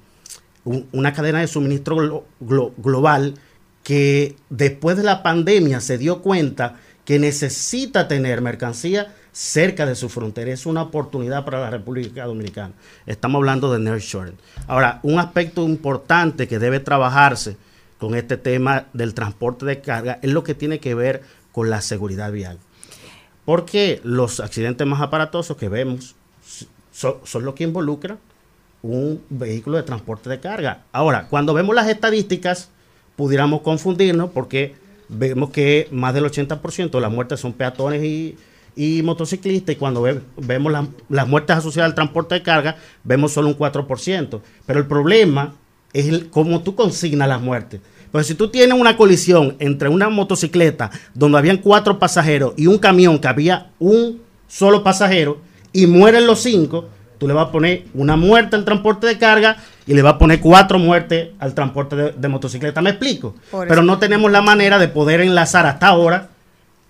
un- 0.65 0.87
una 0.91 1.13
cadena 1.13 1.39
de 1.39 1.47
suministro 1.47 1.95
glo- 1.97 2.23
glo- 2.41 2.73
global 2.77 3.35
que 3.83 4.35
después 4.49 4.97
de 4.97 5.03
la 5.03 5.23
pandemia 5.23 5.79
se 5.81 5.97
dio 5.97 6.21
cuenta 6.21 6.75
que 7.05 7.19
necesita 7.19 8.07
tener 8.07 8.41
mercancía 8.41 9.13
cerca 9.31 9.85
de 9.85 9.95
su 9.95 10.09
frontera. 10.09 10.51
Es 10.51 10.65
una 10.65 10.81
oportunidad 10.81 11.45
para 11.45 11.61
la 11.61 11.69
República 11.69 12.25
Dominicana. 12.25 12.73
Estamos 13.05 13.39
hablando 13.39 13.71
de 13.71 13.79
nearshoring. 13.79 14.35
Ahora, 14.67 14.99
un 15.03 15.19
aspecto 15.19 15.63
importante 15.63 16.47
que 16.49 16.59
debe 16.59 16.79
trabajarse 16.81 17.55
con 17.97 18.13
este 18.13 18.35
tema 18.35 18.87
del 18.93 19.13
transporte 19.13 19.65
de 19.65 19.79
carga 19.79 20.19
es 20.21 20.31
lo 20.31 20.43
que 20.43 20.53
tiene 20.53 20.79
que 20.79 20.95
ver 20.95 21.21
con 21.53 21.69
la 21.69 21.81
seguridad 21.81 22.31
vial. 22.31 22.59
Porque 23.47 24.01
los 24.03 24.41
accidentes 24.41 24.85
más 24.85 24.99
aparatosos 24.99 25.55
que 25.55 25.69
vemos 25.69 26.15
son, 26.91 27.45
los 27.45 27.53
que 27.53 27.63
involucran 27.63 28.19
un 28.81 29.21
vehículo 29.29 29.77
de 29.77 29.83
transporte 29.83 30.29
de 30.29 30.41
carga. 30.41 30.83
Ahora, 30.91 31.27
cuando 31.29 31.53
vemos 31.53 31.73
las 31.73 31.87
estadísticas, 31.87 32.69
pudiéramos 33.15 33.61
confundirnos 33.61 34.31
porque 34.31 34.75
vemos 35.07 35.51
que 35.51 35.87
más 35.91 36.13
del 36.13 36.25
80% 36.25 36.91
de 36.91 36.99
las 36.99 37.09
muertes 37.09 37.39
son 37.39 37.53
peatones 37.53 38.03
y, 38.03 39.01
motociclistas 39.01 39.75
y 39.75 39.77
cuando 39.77 40.01
ve- 40.01 40.19
vemos 40.35 40.73
las- 41.07 41.27
muertes 41.29 41.55
asociadas 41.55 41.91
al 41.91 41.95
transporte 41.95 42.35
de 42.35 42.43
carga, 42.43 42.75
vemos 43.05 43.31
solo 43.31 43.47
un 43.47 43.53
4%. 43.57 44.41
Pero 44.65 44.79
el 44.79 44.87
problema 44.87 45.55
es 45.93 46.25
cómo 46.31 46.63
tú 46.63 46.75
consignas 46.75 47.29
las 47.29 47.39
muertes. 47.41 47.79
Pues 48.17 48.25
si 48.25 48.33
tú 48.33 48.47
tienes 48.47 48.75
una 48.75 48.97
colisión 48.97 49.57
entre 49.59 49.89
una 49.89 50.09
motocicleta 50.09 50.89
donde 51.13 51.37
habían 51.37 51.57
cuatro 51.57 51.99
pasajeros 51.99 52.55
y 52.57 52.65
un 52.65 52.79
camión 52.79 53.19
que 53.19 53.27
había 53.27 53.67
un 53.77 54.23
solo 54.47 54.81
pasajero 54.81 55.37
y 55.71 55.85
mueren 55.85 56.25
los 56.25 56.39
cinco, 56.39 56.89
tú 57.19 57.27
le 57.27 57.35
vas 57.35 57.49
a 57.49 57.51
poner 57.51 57.83
una 57.93 58.15
muerte 58.15 58.55
al 58.55 58.65
transporte 58.65 59.05
de 59.05 59.19
carga 59.19 59.57
y 59.85 59.93
le 59.93 60.01
vas 60.01 60.15
a 60.15 60.17
poner 60.17 60.39
cuatro 60.39 60.79
muertes 60.79 61.29
al 61.37 61.53
transporte 61.53 61.95
de, 61.95 62.11
de 62.13 62.27
motocicleta. 62.27 62.81
¿Me 62.81 62.89
explico? 62.89 63.35
Pero 63.67 63.83
no 63.83 63.99
tenemos 63.99 64.31
la 64.31 64.41
manera 64.41 64.79
de 64.79 64.87
poder 64.87 65.21
enlazar 65.21 65.67
hasta 65.67 65.85
ahora 65.85 66.29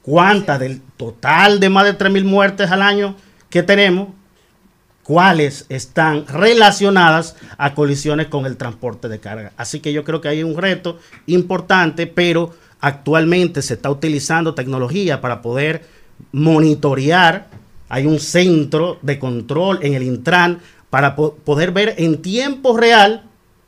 cuántas 0.03 0.61
del 0.61 0.79
total 0.95 1.59
de 1.59 1.67
más 1.67 1.83
de 1.83 1.97
3.000 1.97 2.23
muertes 2.23 2.71
al 2.71 2.81
año 2.81 3.17
que 3.49 3.63
tenemos, 3.63 4.07
cuáles 5.07 5.65
están 5.69 6.27
relacionadas 6.27 7.37
a 7.57 7.73
colisiones 7.73 8.27
con 8.27 8.45
el 8.45 8.57
transporte 8.57 9.07
de 9.07 9.21
carga. 9.21 9.53
Así 9.55 9.79
que 9.79 9.93
yo 9.93 10.03
creo 10.03 10.19
que 10.19 10.27
hay 10.27 10.43
un 10.43 10.57
reto 10.57 10.99
importante, 11.27 12.07
pero 12.07 12.53
actualmente 12.81 13.61
se 13.61 13.75
está 13.75 13.89
utilizando 13.89 14.53
tecnología 14.53 15.21
para 15.21 15.41
poder 15.41 15.85
monitorear. 16.33 17.47
Hay 17.87 18.05
un 18.05 18.19
centro 18.19 18.99
de 19.01 19.17
control 19.17 19.79
en 19.81 19.93
el 19.93 20.03
Intran 20.03 20.59
para 20.89 21.15
po- 21.15 21.35
poder 21.35 21.71
ver 21.71 21.95
en 21.97 22.21
tiempo 22.21 22.75
real 22.77 23.23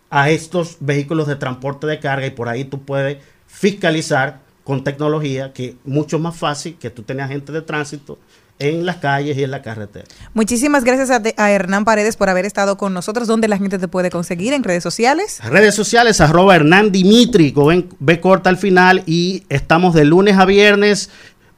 a 0.10 0.30
estos 0.32 0.76
vehículos 0.82 1.26
de 1.28 1.38
transporte 1.38 1.88
de 1.88 2.00
carga 2.00 2.28
y 2.28 2.32
por 2.32 2.50
ahí 2.50 2.66
tú 2.66 2.82
puedes 2.82 3.18
fiscalizar 3.48 4.42
con 4.66 4.84
tecnología 4.84 5.54
que 5.54 5.78
mucho 5.86 6.20
más 6.20 6.36
fácil 6.36 6.76
que 6.78 6.90
tú 6.90 7.04
tengas 7.04 7.30
gente 7.30 7.54
de 7.54 7.62
tránsito 7.62 8.20
en 8.60 8.86
las 8.86 8.98
calles 8.98 9.38
y 9.38 9.44
en 9.44 9.52
la 9.52 9.62
carretera. 9.62 10.06
Muchísimas 10.34 10.84
gracias 10.84 11.10
a, 11.10 11.22
a 11.38 11.52
Hernán 11.52 11.86
Paredes 11.86 12.18
por 12.18 12.30
haber 12.30 12.46
estado 12.46 12.78
con 12.78 12.94
nosotros. 12.94 13.28
¿Dónde 13.28 13.48
la 13.48 13.58
gente 13.58 13.80
te 13.80 13.88
puede 13.88 14.10
conseguir? 14.10 14.54
¿En 14.54 14.64
redes 14.64 14.84
sociales? 14.84 15.40
Redes 15.44 15.74
sociales, 15.74 16.22
arroba 16.22 16.56
Hernán 16.56 16.92
Dimitri, 16.92 17.54
con 17.54 17.90
B 18.00 18.20
corta 18.20 18.50
al 18.50 18.58
final 18.58 19.04
y 19.06 19.44
estamos 19.50 19.94
de 19.94 20.06
lunes 20.06 20.38
a 20.38 20.46
viernes 20.46 21.10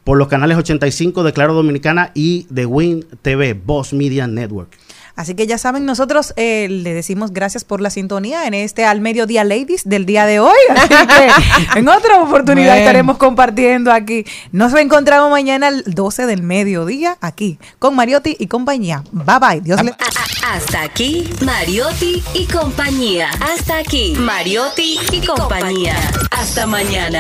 por 0.04 0.18
los 0.18 0.28
canales 0.28 0.58
85 0.58 1.24
de 1.24 1.34
Claro 1.34 1.54
Dominicana 1.54 2.12
y 2.14 2.48
de 2.50 2.66
Win 2.66 3.06
TV, 3.22 3.54
Voz 3.54 3.94
Media 3.94 4.28
Network. 4.28 4.78
Así 5.16 5.36
que 5.36 5.48
ya 5.48 5.58
saben, 5.58 5.86
nosotros 5.86 6.34
eh, 6.36 6.68
le 6.70 6.94
decimos 6.94 7.32
gracias 7.32 7.64
por 7.64 7.82
la 7.82 7.90
sintonía 7.90 8.48
en 8.48 8.54
este 8.54 8.86
al 8.86 9.02
mediodía 9.02 9.44
ladies 9.44 9.84
del 9.86 10.06
día 10.06 10.26
de 10.26 10.40
hoy. 10.40 10.58
Así 10.70 10.88
que 10.90 11.30
en 11.80 11.88
otra 11.88 12.22
oportunidad 12.22 12.78
estaremos 12.78 13.18
compartiendo 13.18 13.92
aquí. 13.92 14.26
Nos 14.52 14.72
reencontramos 14.72 15.30
mañana 15.30 15.68
al 15.68 15.84
12 15.86 16.26
del 16.26 16.44
mediodía 16.44 17.18
aquí 17.22 17.60
con 17.80 17.96
Mariotti 17.96 18.36
y 18.40 18.48
compañía. 18.48 19.04
Bye 19.12 19.40
bye. 19.40 19.62
Dios 19.62 19.84
le... 19.84 19.94
Hasta 20.48 20.82
aquí, 20.82 21.30
Mariotti 21.42 22.24
y 22.34 22.46
compañía. 22.46 23.30
Hasta 23.40 23.78
aquí, 23.78 24.16
Mariotti 24.18 25.00
y 25.12 25.22
compañía. 25.26 25.96
Hasta 26.32 26.66
mañana. 26.66 27.20